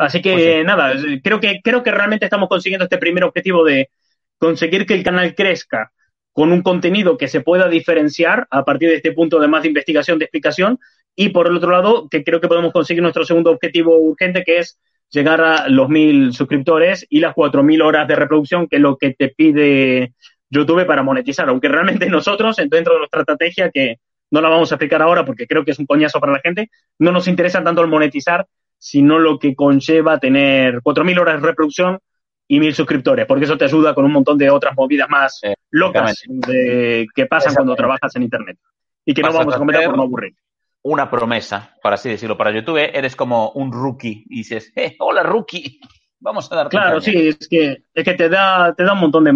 Así 0.00 0.22
que 0.22 0.32
pues 0.32 0.64
nada, 0.64 0.94
creo 1.22 1.40
que, 1.40 1.60
creo 1.62 1.82
que 1.82 1.90
realmente 1.90 2.24
estamos 2.24 2.48
consiguiendo 2.48 2.84
este 2.84 2.96
primer 2.96 3.22
objetivo 3.22 3.64
de 3.64 3.90
conseguir 4.38 4.86
que 4.86 4.94
el 4.94 5.02
canal 5.02 5.34
crezca 5.34 5.92
con 6.32 6.52
un 6.52 6.62
contenido 6.62 7.18
que 7.18 7.28
se 7.28 7.42
pueda 7.42 7.68
diferenciar 7.68 8.46
a 8.50 8.64
partir 8.64 8.88
de 8.88 8.94
este 8.94 9.12
punto 9.12 9.38
de 9.38 9.48
más 9.48 9.60
de 9.60 9.68
investigación, 9.68 10.18
de 10.18 10.24
explicación, 10.24 10.78
y 11.14 11.28
por 11.28 11.48
el 11.48 11.56
otro 11.56 11.70
lado, 11.70 12.08
que 12.08 12.24
creo 12.24 12.40
que 12.40 12.48
podemos 12.48 12.72
conseguir 12.72 13.02
nuestro 13.02 13.26
segundo 13.26 13.50
objetivo 13.50 13.98
urgente, 13.98 14.42
que 14.42 14.60
es 14.60 14.80
llegar 15.10 15.42
a 15.42 15.68
los 15.68 15.90
mil 15.90 16.32
suscriptores 16.32 17.06
y 17.10 17.20
las 17.20 17.34
cuatro 17.34 17.62
mil 17.62 17.82
horas 17.82 18.08
de 18.08 18.16
reproducción, 18.16 18.68
que 18.68 18.76
es 18.76 18.82
lo 18.82 18.96
que 18.96 19.12
te 19.12 19.28
pide 19.28 20.14
YouTube 20.48 20.86
para 20.86 21.02
monetizar. 21.02 21.46
Aunque 21.50 21.68
realmente 21.68 22.06
nosotros, 22.08 22.56
dentro 22.56 22.94
de 22.94 23.00
nuestra 23.00 23.20
estrategia, 23.20 23.70
que 23.70 23.96
no 24.30 24.40
la 24.40 24.48
vamos 24.48 24.72
a 24.72 24.76
explicar 24.76 25.02
ahora 25.02 25.26
porque 25.26 25.46
creo 25.46 25.62
que 25.62 25.72
es 25.72 25.78
un 25.78 25.84
coñazo 25.84 26.20
para 26.20 26.32
la 26.32 26.40
gente, 26.40 26.70
no 26.98 27.12
nos 27.12 27.28
interesa 27.28 27.62
tanto 27.62 27.82
el 27.82 27.88
monetizar, 27.88 28.46
sino 28.80 29.18
lo 29.18 29.38
que 29.38 29.54
conlleva 29.54 30.18
tener 30.18 30.80
cuatro 30.82 31.04
mil 31.04 31.18
horas 31.18 31.40
de 31.40 31.46
reproducción 31.46 31.98
y 32.48 32.58
mil 32.58 32.74
suscriptores, 32.74 33.26
porque 33.26 33.44
eso 33.44 33.56
te 33.56 33.66
ayuda 33.66 33.94
con 33.94 34.04
un 34.06 34.12
montón 34.12 34.36
de 34.38 34.50
otras 34.50 34.74
movidas 34.74 35.08
más 35.08 35.40
locas 35.70 36.24
de, 36.26 37.06
que 37.14 37.26
pasan 37.26 37.54
cuando 37.54 37.76
trabajas 37.76 38.16
en 38.16 38.24
Internet 38.24 38.58
y 39.04 39.14
que 39.14 39.22
no 39.22 39.32
vamos 39.32 39.54
a 39.54 39.58
comentar 39.58 39.84
por 39.84 39.96
no 39.96 40.02
aburrir. 40.02 40.34
Una 40.82 41.10
promesa, 41.10 41.76
para 41.82 41.96
así 41.96 42.08
decirlo, 42.08 42.38
para 42.38 42.50
YouTube, 42.52 42.78
eres 42.78 43.14
como 43.14 43.50
un 43.50 43.70
rookie 43.70 44.24
y 44.30 44.38
dices, 44.38 44.72
eh, 44.74 44.96
hola 44.98 45.22
rookie, 45.22 45.78
vamos 46.18 46.50
a 46.50 46.56
dar 46.56 46.68
Claro, 46.70 47.02
sí, 47.02 47.28
es 47.28 47.46
que, 47.48 47.82
es 47.92 48.04
que 48.04 48.14
te 48.14 48.30
da, 48.30 48.74
te 48.74 48.82
da 48.82 48.94
un 48.94 49.00
montón 49.00 49.24
de... 49.24 49.32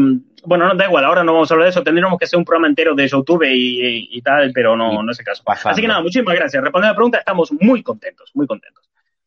Bueno, 0.47 0.67
no 0.67 0.75
da 0.75 0.87
igual, 0.87 1.05
ahora 1.05 1.23
no 1.23 1.35
vamos 1.35 1.51
a 1.51 1.55
hablar 1.55 1.67
de 1.67 1.71
eso, 1.71 1.83
tendríamos 1.83 2.19
que 2.19 2.25
hacer 2.25 2.39
un 2.39 2.45
programa 2.45 2.69
entero 2.69 2.95
de 2.95 3.07
YouTube 3.07 3.45
y, 3.47 4.21
tal, 4.23 4.53
pero 4.53 4.75
no, 4.75 5.03
no 5.03 5.13
es 5.13 5.19
el 5.19 5.25
caso. 5.25 5.43
Así 5.47 5.83
que 5.83 5.89
nada, 5.89 6.01
muchísimas 6.01 6.35
gracias. 6.35 6.63
Respondiendo 6.63 6.89
a 6.89 6.93
la 6.93 6.97
pregunta, 6.97 7.19
estamos 7.19 7.53
muy 7.61 7.83
contentos, 7.83 8.31
muy 8.35 8.47
contentos. 8.47 8.84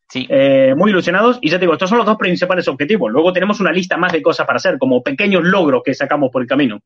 Sí. 0.10 0.26
Eh, 0.30 0.74
muy 0.76 0.92
ilusionados. 0.92 1.40
Y 1.42 1.50
ya 1.50 1.58
te 1.58 1.62
digo, 1.62 1.74
estos 1.74 1.90
son 1.90 1.98
los 1.98 2.08
dos 2.08 2.18
principales 2.18 2.68
objetivos. 2.68 3.12
Luego 3.12 3.34
tenemos 3.34 3.60
una 3.60 3.72
lista 3.72 3.98
más 3.98 4.12
de 4.12 4.22
cosas 4.22 4.46
para 4.46 4.58
hacer, 4.58 4.78
como 4.78 5.04
pequeños 5.04 5.44
logros 5.44 5.82
que 5.84 5.94
sacamos 5.94 6.30
por 6.32 6.42
el 6.42 6.48
camino. 6.48 6.80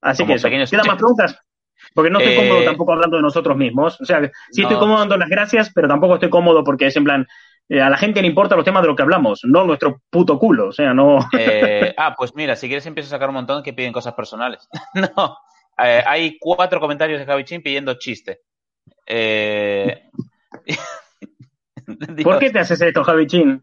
Así 0.00 0.26
que 0.26 0.34
eso. 0.34 0.48
¿Quedan 0.48 0.86
más 0.86 0.96
preguntas? 0.96 1.38
Porque 1.94 2.10
no 2.10 2.20
estoy 2.20 2.36
cómodo 2.36 2.62
eh, 2.62 2.64
tampoco 2.64 2.92
hablando 2.92 3.16
de 3.16 3.22
nosotros 3.22 3.56
mismos. 3.56 4.00
O 4.00 4.04
sea, 4.04 4.20
sí 4.50 4.62
estoy 4.62 4.76
cómodo 4.76 5.00
dando 5.00 5.16
las 5.16 5.28
gracias, 5.28 5.70
pero 5.74 5.88
tampoco 5.88 6.14
estoy 6.14 6.30
cómodo 6.30 6.64
porque 6.64 6.86
es 6.86 6.96
en 6.96 7.04
plan, 7.04 7.26
eh, 7.68 7.80
a 7.80 7.90
la 7.90 7.98
gente 7.98 8.22
le 8.22 8.28
importan 8.28 8.56
los 8.56 8.64
temas 8.64 8.82
de 8.82 8.88
lo 8.88 8.96
que 8.96 9.02
hablamos, 9.02 9.40
no 9.44 9.64
nuestro 9.64 10.00
puto 10.08 10.38
culo. 10.38 10.68
O 10.68 10.72
sea, 10.72 10.94
no. 10.94 11.18
ah, 11.96 12.14
pues 12.16 12.34
mira, 12.34 12.56
si 12.56 12.68
quieres 12.68 12.86
empiezo 12.86 13.08
a 13.08 13.16
sacar 13.16 13.28
un 13.28 13.34
montón 13.34 13.62
que 13.62 13.72
piden 13.72 13.92
cosas 13.92 14.14
personales. 14.14 14.68
no. 14.94 15.36
hay 15.76 16.38
cuatro 16.38 16.80
comentarios 16.80 17.18
de 17.18 17.26
Javi 17.26 17.44
Chin 17.44 17.62
pidiendo 17.62 17.94
chiste. 17.94 18.40
Eh. 19.06 20.08
¿Por 22.22 22.38
qué 22.38 22.50
te 22.50 22.58
haces 22.58 22.80
esto, 22.80 23.04
Javichín? 23.04 23.62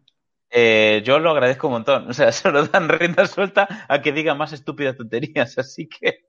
Eh, 0.50 1.02
yo 1.04 1.20
lo 1.20 1.30
agradezco 1.30 1.68
un 1.68 1.74
montón. 1.74 2.08
O 2.08 2.12
sea, 2.12 2.32
solo 2.32 2.66
dan 2.66 2.88
rienda 2.88 3.26
suelta 3.26 3.86
a 3.88 4.00
que 4.00 4.12
diga 4.12 4.34
más 4.34 4.52
estúpidas 4.52 4.96
tonterías. 4.96 5.56
Así 5.58 5.88
que, 5.88 6.24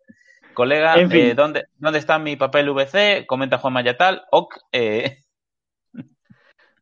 colega, 0.53 0.95
eh, 0.97 1.33
¿dónde, 1.35 1.65
¿dónde 1.77 1.99
está 1.99 2.19
mi 2.19 2.35
papel 2.35 2.69
VC? 2.69 3.25
Comenta 3.25 3.57
Juan 3.57 3.73
Mayatal. 3.73 4.23
Ok. 4.31 4.55
Eh. 4.71 5.17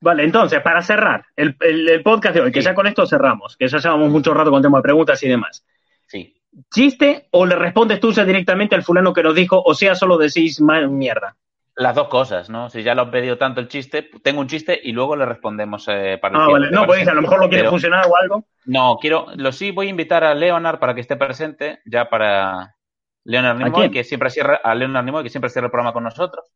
Vale, 0.01 0.23
entonces, 0.23 0.61
para 0.61 0.81
cerrar 0.81 1.25
el, 1.35 1.57
podcast 2.03 2.33
de 2.33 2.41
hoy, 2.41 2.51
que 2.53 2.61
ya 2.61 2.73
con 2.73 2.87
esto 2.87 3.05
cerramos, 3.05 3.57
que 3.57 3.67
ya 3.67 3.79
llevamos 3.79 4.09
mucho 4.09 4.33
rato 4.33 4.49
con 4.49 4.61
tema 4.61 4.77
de 4.77 4.83
preguntas 4.83 5.21
y 5.23 5.27
demás. 5.27 5.65
Sí. 6.07 6.41
¿Chiste 6.73 7.27
o 7.31 7.45
le 7.45 7.57
respondes 7.57 7.99
tú 7.99 8.13
ya 8.13 8.23
directamente 8.23 8.75
al 8.75 8.83
fulano 8.83 9.13
que 9.13 9.23
nos 9.23 9.35
dijo, 9.35 9.61
o 9.61 9.73
sea, 9.73 9.95
solo 9.95 10.17
decís 10.17 10.61
mierda? 10.61 11.35
Las 11.79 11.95
dos 11.95 12.09
cosas, 12.09 12.49
¿no? 12.49 12.69
Si 12.69 12.83
ya 12.83 12.93
lo 12.93 13.03
han 13.03 13.11
pedido 13.11 13.37
tanto 13.37 13.61
el 13.61 13.69
chiste, 13.69 14.09
tengo 14.21 14.41
un 14.41 14.47
chiste 14.47 14.77
y 14.83 14.91
luego 14.91 15.15
le 15.15 15.25
respondemos 15.25 15.87
eh, 15.87 16.19
para 16.21 16.35
el 16.35 16.41
Ah, 16.41 16.47
vale. 16.51 16.71
No, 16.71 16.85
pues 16.85 17.07
a 17.07 17.13
lo 17.13 17.21
mejor 17.21 17.39
lo 17.39 17.47
quiere 17.47 17.69
funcionar 17.69 18.05
o 18.05 18.17
algo. 18.17 18.43
No, 18.65 18.97
quiero, 18.99 19.27
lo 19.37 19.53
sí 19.53 19.71
voy 19.71 19.87
a 19.87 19.91
invitar 19.91 20.25
a 20.25 20.35
Leonard 20.35 20.77
para 20.77 20.93
que 20.93 20.99
esté 20.99 21.15
presente, 21.15 21.79
ya 21.85 22.09
para 22.09 22.75
Leonard 23.23 23.59
Nimoy, 23.59 23.91
que 23.91 24.03
siempre 24.03 24.29
cierra, 24.29 24.59
a 24.61 24.75
Leonard 24.75 25.05
Nimoy, 25.05 25.23
que 25.23 25.29
siempre 25.29 25.49
cierra 25.49 25.67
el 25.67 25.71
programa 25.71 25.93
con 25.93 26.03
nosotros. 26.03 26.51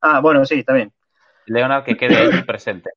Ah, 0.00 0.20
bueno, 0.20 0.46
sí, 0.46 0.60
está 0.60 0.72
bien. 0.72 0.90
Leonard, 1.44 1.84
que 1.84 1.98
quede 1.98 2.16
ahí 2.16 2.42
presente. 2.46 2.88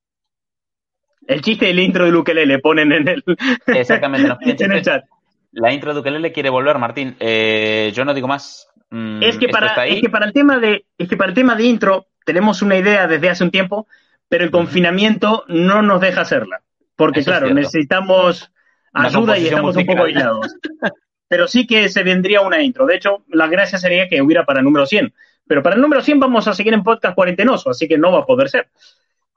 El 1.27 1.41
chiste 1.41 1.67
y 1.67 1.71
el 1.71 1.79
intro 1.79 2.05
de 2.05 2.15
Ukelele 2.15 2.59
ponen 2.59 2.93
en 2.93 3.09
el, 3.09 3.23
Exactamente, 3.65 4.37
en 4.63 4.71
el 4.71 4.81
chat. 4.81 5.03
La 5.51 5.73
intro 5.73 5.93
de 5.93 5.99
Ukelele 5.99 6.31
quiere 6.31 6.49
volver, 6.49 6.77
Martín. 6.77 7.17
Eh, 7.19 7.91
yo 7.93 8.05
no 8.05 8.13
digo 8.13 8.29
más. 8.29 8.69
Mm, 8.89 9.21
es, 9.21 9.37
que 9.37 9.49
para, 9.49 9.85
es 9.85 10.01
que 10.01 10.09
para 10.09 10.25
el 10.25 10.33
tema 10.33 10.59
de 10.59 10.85
es 10.97 11.09
que 11.09 11.17
para 11.17 11.29
el 11.29 11.35
tema 11.35 11.55
de 11.55 11.65
intro 11.65 12.07
tenemos 12.25 12.61
una 12.61 12.77
idea 12.77 13.07
desde 13.07 13.29
hace 13.29 13.43
un 13.43 13.51
tiempo, 13.51 13.87
pero 14.29 14.43
el 14.43 14.51
confinamiento 14.51 15.43
no 15.47 15.81
nos 15.81 16.01
deja 16.01 16.21
hacerla. 16.21 16.61
Porque, 16.95 17.23
claro, 17.23 17.53
necesitamos 17.53 18.51
ayuda 18.91 19.37
y 19.37 19.47
estamos 19.47 19.75
un 19.75 19.85
poco 19.85 20.03
aislados. 20.03 20.55
pero 21.27 21.47
sí 21.47 21.67
que 21.67 21.89
se 21.89 22.03
vendría 22.03 22.41
una 22.41 22.61
intro. 22.61 22.85
De 22.85 22.95
hecho, 22.95 23.23
la 23.29 23.47
gracia 23.47 23.77
sería 23.77 24.07
que 24.07 24.21
hubiera 24.21 24.45
para 24.45 24.59
el 24.59 24.65
número 24.65 24.85
100. 24.85 25.13
Pero 25.47 25.63
para 25.63 25.75
el 25.75 25.81
número 25.81 26.01
100 26.01 26.19
vamos 26.19 26.47
a 26.47 26.53
seguir 26.53 26.73
en 26.73 26.83
podcast 26.83 27.15
cuarentenoso, 27.15 27.69
así 27.69 27.87
que 27.87 27.97
no 27.97 28.11
va 28.11 28.19
a 28.19 28.25
poder 28.25 28.49
ser. 28.49 28.69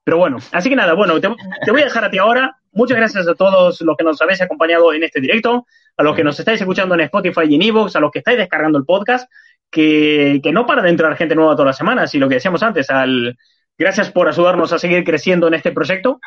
Pero 0.03 0.19
bueno, 0.19 0.39
así 0.53 0.69
que 0.69 0.77
nada, 0.77 0.95
bueno, 0.95 1.21
te, 1.21 1.29
voy 1.71 1.83
a 1.83 1.85
dejar 1.85 2.05
a 2.05 2.11
ti 2.11 2.19
ahora. 2.19 2.59
Muchas 2.73 2.97
gracias 2.97 3.27
a 3.27 3.35
todos 3.35 3.81
los 3.81 3.97
que 3.97 4.05
nos 4.05 4.21
habéis 4.23 4.41
acompañado 4.41 4.93
en 4.93 5.03
este 5.03 5.21
directo, 5.21 5.67
a 5.97 6.03
los 6.03 6.15
que 6.15 6.25
nos 6.25 6.39
estáis 6.39 6.61
escuchando 6.61 6.95
en 6.95 7.03
Spotify 7.03 7.43
y 7.49 7.57
en 7.57 7.63
Evox, 7.63 7.97
a 7.97 8.01
los 8.01 8.11
que 8.11 8.21
estáis 8.21 8.39
descargando 8.39 8.79
el 8.79 8.85
podcast, 8.85 9.31
que, 9.71 10.41
no 10.53 10.67
para 10.67 10.83
de 10.83 10.91
entrar 10.91 11.17
gente 11.17 11.35
nueva 11.35 11.55
todas 11.55 11.67
las 11.67 11.77
semanas, 11.77 12.15
y 12.15 12.19
lo 12.19 12.29
que 12.29 12.37
decíamos 12.37 12.63
antes, 12.63 12.91
al 12.91 13.37
gracias 13.77 14.11
por 14.11 14.29
ayudarnos 14.29 14.73
a 14.73 14.79
seguir 14.79 15.05
creciendo 15.05 15.49
en 15.49 15.55
este 15.55 15.73
proyecto. 15.73 16.21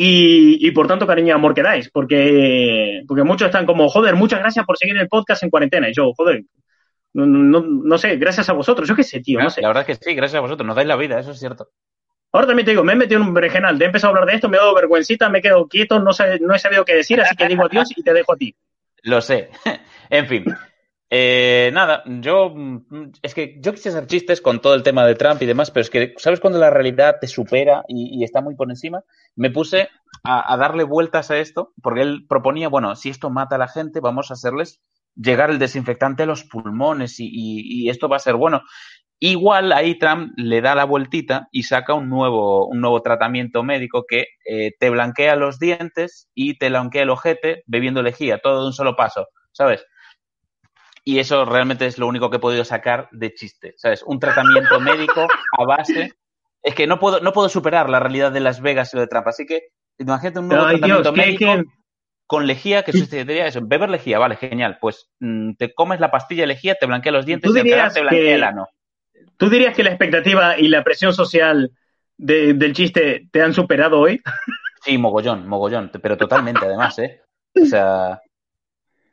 Y, 0.00 0.70
por 0.70 0.86
tanto, 0.86 1.08
cariño 1.08 1.28
y 1.28 1.30
amor 1.32 1.54
que 1.54 1.62
dais, 1.62 1.90
porque, 1.90 3.02
porque 3.08 3.24
muchos 3.24 3.46
están 3.46 3.66
como, 3.66 3.88
joder, 3.88 4.14
muchas 4.14 4.38
gracias 4.38 4.64
por 4.64 4.78
seguir 4.78 4.96
el 4.96 5.08
podcast 5.08 5.42
en 5.42 5.50
cuarentena. 5.50 5.88
Y 5.88 5.92
yo, 5.92 6.12
joder, 6.16 6.44
no, 7.14 7.26
no, 7.26 7.98
sé, 7.98 8.14
gracias 8.16 8.48
a 8.48 8.52
vosotros. 8.52 8.88
Yo 8.88 8.94
qué 8.94 9.02
sé, 9.02 9.20
tío, 9.20 9.40
no 9.40 9.50
sé. 9.50 9.60
La 9.60 9.68
verdad 9.68 9.88
es 9.88 9.98
que 9.98 10.04
sí, 10.04 10.14
gracias 10.14 10.38
a 10.38 10.42
vosotros, 10.42 10.64
nos 10.64 10.76
dais 10.76 10.86
la 10.86 10.94
vida, 10.94 11.18
eso 11.18 11.32
es 11.32 11.40
cierto. 11.40 11.70
Ahora 12.32 12.46
también 12.46 12.66
te 12.66 12.72
digo, 12.72 12.84
me 12.84 12.92
he 12.92 12.96
metido 12.96 13.20
en 13.20 13.28
un 13.28 13.34
berenjenal, 13.34 13.80
he 13.80 13.86
empezado 13.86 14.12
a 14.12 14.16
hablar 14.16 14.28
de 14.28 14.36
esto, 14.36 14.48
me 14.48 14.58
he 14.58 14.60
dado 14.60 14.74
vergüencita, 14.74 15.28
me 15.30 15.40
quedo 15.40 15.66
quieto, 15.66 15.98
no, 15.98 16.10
no 16.40 16.54
he 16.54 16.58
sabido 16.58 16.84
qué 16.84 16.94
decir, 16.94 17.20
así 17.20 17.34
que 17.34 17.48
digo 17.48 17.64
adiós 17.64 17.90
y 17.96 18.02
te 18.02 18.12
dejo 18.12 18.34
a 18.34 18.36
ti. 18.36 18.54
Lo 19.02 19.20
sé. 19.20 19.50
en 20.10 20.26
fin. 20.26 20.44
Eh, 21.10 21.70
nada, 21.72 22.02
yo 22.04 22.54
es 23.22 23.32
que 23.32 23.56
yo 23.60 23.72
quise 23.72 23.88
hacer 23.88 24.06
chistes 24.06 24.42
con 24.42 24.60
todo 24.60 24.74
el 24.74 24.82
tema 24.82 25.06
de 25.06 25.14
Trump 25.14 25.40
y 25.40 25.46
demás, 25.46 25.70
pero 25.70 25.82
es 25.82 25.88
que, 25.88 26.12
¿sabes 26.18 26.38
cuando 26.38 26.58
la 26.58 26.68
realidad 26.68 27.16
te 27.18 27.26
supera 27.26 27.82
y, 27.88 28.22
está 28.22 28.42
muy 28.42 28.54
por 28.54 28.68
encima? 28.68 29.02
Me 29.34 29.50
puse 29.50 29.88
a, 30.22 30.54
darle 30.58 30.84
vueltas 30.84 31.30
a 31.30 31.38
esto, 31.38 31.72
porque 31.82 32.02
él 32.02 32.26
proponía, 32.28 32.68
bueno, 32.68 32.94
si 32.94 33.08
esto 33.08 33.30
mata 33.30 33.54
a 33.54 33.58
la 33.58 33.68
gente, 33.68 34.00
vamos 34.00 34.30
a 34.30 34.34
hacerles 34.34 34.80
llegar 35.14 35.50
el 35.50 35.58
desinfectante 35.58 36.24
a 36.24 36.26
los 36.26 36.44
pulmones 36.44 37.16
y 37.18 37.88
esto 37.88 38.08
va 38.08 38.16
a 38.16 38.20
ser 38.20 38.34
bueno. 38.34 38.62
Igual 39.20 39.72
ahí 39.72 39.98
Trump 39.98 40.32
le 40.36 40.60
da 40.60 40.76
la 40.76 40.84
vueltita 40.84 41.48
y 41.50 41.64
saca 41.64 41.94
un 41.94 42.08
nuevo, 42.08 42.66
un 42.66 42.80
nuevo 42.80 43.02
tratamiento 43.02 43.64
médico 43.64 44.04
que 44.08 44.26
eh, 44.44 44.72
te 44.78 44.90
blanquea 44.90 45.34
los 45.34 45.58
dientes 45.58 46.28
y 46.34 46.56
te 46.56 46.68
blanquea 46.68 47.02
el 47.02 47.10
ojete 47.10 47.64
bebiendo 47.66 48.02
lejía, 48.02 48.38
todo 48.38 48.60
de 48.60 48.66
un 48.68 48.72
solo 48.72 48.94
paso, 48.94 49.26
¿sabes? 49.50 49.84
Y 51.04 51.18
eso 51.18 51.44
realmente 51.44 51.86
es 51.86 51.98
lo 51.98 52.06
único 52.06 52.30
que 52.30 52.36
he 52.36 52.40
podido 52.40 52.64
sacar 52.64 53.08
de 53.10 53.34
chiste, 53.34 53.74
¿sabes? 53.76 54.04
Un 54.04 54.20
tratamiento 54.20 54.78
médico 54.80 55.26
a 55.58 55.64
base. 55.64 56.12
Es 56.62 56.74
que 56.74 56.86
no 56.86 57.00
puedo, 57.00 57.20
no 57.20 57.32
puedo 57.32 57.48
superar 57.48 57.90
la 57.90 57.98
realidad 57.98 58.30
de 58.30 58.40
Las 58.40 58.60
Vegas 58.60 58.92
y 58.92 58.98
lo 58.98 59.00
de 59.00 59.08
Trump. 59.08 59.26
Así 59.26 59.46
que 59.46 59.68
imagínate 59.98 60.38
un 60.38 60.48
nuevo 60.48 60.68
tratamiento 60.68 61.12
médico 61.12 61.46
con 62.26 62.46
lejía, 62.46 62.82
que 62.82 62.92
sucedería 62.92 63.46
eso. 63.46 63.60
Beber 63.62 63.88
lejía, 63.88 64.18
vale, 64.18 64.36
genial. 64.36 64.76
Pues 64.80 65.10
mm, 65.18 65.54
te 65.54 65.74
comes 65.74 65.98
la 65.98 66.10
pastilla 66.10 66.42
de 66.42 66.48
lejía, 66.48 66.74
te 66.74 66.86
blanquea 66.86 67.10
los 67.10 67.24
dientes 67.24 67.50
y 67.50 67.54
te 67.54 67.62
blanquea 67.62 68.34
el 68.34 68.44
ano. 68.44 68.68
¿Tú 69.38 69.48
dirías 69.48 69.74
que 69.74 69.84
la 69.84 69.90
expectativa 69.90 70.58
y 70.58 70.68
la 70.68 70.84
presión 70.84 71.14
social 71.14 71.70
del 72.18 72.72
chiste 72.74 73.28
te 73.30 73.40
han 73.40 73.54
superado 73.54 74.00
hoy? 74.00 74.20
Sí, 74.80 74.96
mogollón, 74.96 75.48
mogollón, 75.48 75.90
pero 76.00 76.16
totalmente 76.16 76.64
además, 76.64 77.00
¿eh? 77.00 77.20
O 77.60 77.66
sea, 77.66 78.22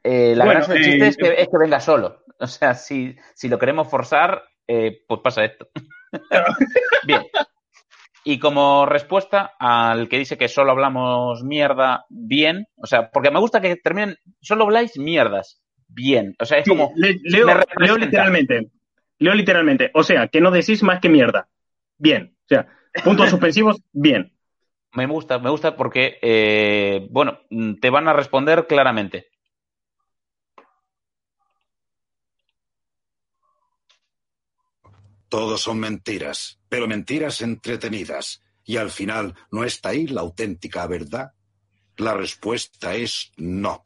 eh, 0.03 0.35
la 0.35 0.45
gran 0.45 0.69
del 0.69 0.83
chiste 0.83 1.07
es, 1.07 1.17
que, 1.17 1.27
eh, 1.27 1.35
es, 1.39 1.47
que, 1.47 1.57
venga 1.57 1.79
solo. 1.79 2.23
O 2.39 2.45
sea, 2.45 2.75
si, 2.75 3.15
si 3.33 3.49
lo 3.49 3.57
queremos 3.57 3.89
forzar, 3.89 4.43
eh, 4.67 5.01
pues 5.07 5.21
pasa 5.21 5.43
esto. 5.43 5.67
Bien. 7.07 7.23
Y 8.23 8.37
como 8.37 8.85
respuesta 8.85 9.53
al 9.59 10.07
que 10.07 10.19
dice 10.19 10.37
que 10.37 10.47
solo 10.47 10.71
hablamos 10.71 11.43
mierda 11.43 12.05
bien, 12.09 12.67
o 12.77 12.85
sea, 12.85 13.09
porque 13.09 13.31
me 13.31 13.39
gusta 13.39 13.59
que 13.59 13.75
terminen, 13.75 14.17
solo 14.41 14.65
habláis 14.65 14.97
mierdas 14.99 15.63
bien. 15.87 16.35
O 16.39 16.45
sea, 16.45 16.59
es 16.59 16.67
como. 16.67 16.93
leo 16.95 17.97
literalmente. 17.97 18.71
Leo 19.19 19.33
literalmente, 19.33 19.91
o 19.93 20.03
sea, 20.03 20.27
que 20.27 20.41
no 20.41 20.51
decís 20.51 20.83
más 20.83 20.99
que 20.99 21.09
mierda. 21.09 21.47
Bien. 21.97 22.35
O 22.43 22.47
sea, 22.47 22.67
puntos 23.03 23.29
suspensivos, 23.31 23.81
bien. 23.91 24.33
Me 24.93 25.05
gusta, 25.07 25.39
me 25.39 25.49
gusta 25.49 25.75
porque, 25.75 26.17
eh, 26.21 27.07
bueno, 27.09 27.39
te 27.81 27.89
van 27.89 28.07
a 28.07 28.13
responder 28.13 28.65
claramente. 28.67 29.27
Todos 35.27 35.61
son 35.61 35.79
mentiras, 35.79 36.61
pero 36.69 36.87
mentiras 36.87 37.41
entretenidas. 37.41 38.41
Y 38.63 38.77
al 38.77 38.89
final, 38.89 39.35
¿no 39.51 39.63
está 39.63 39.89
ahí 39.89 40.07
la 40.07 40.21
auténtica 40.21 40.87
verdad? 40.87 41.33
La 41.97 42.13
respuesta 42.13 42.95
es 42.95 43.31
no. 43.35 43.85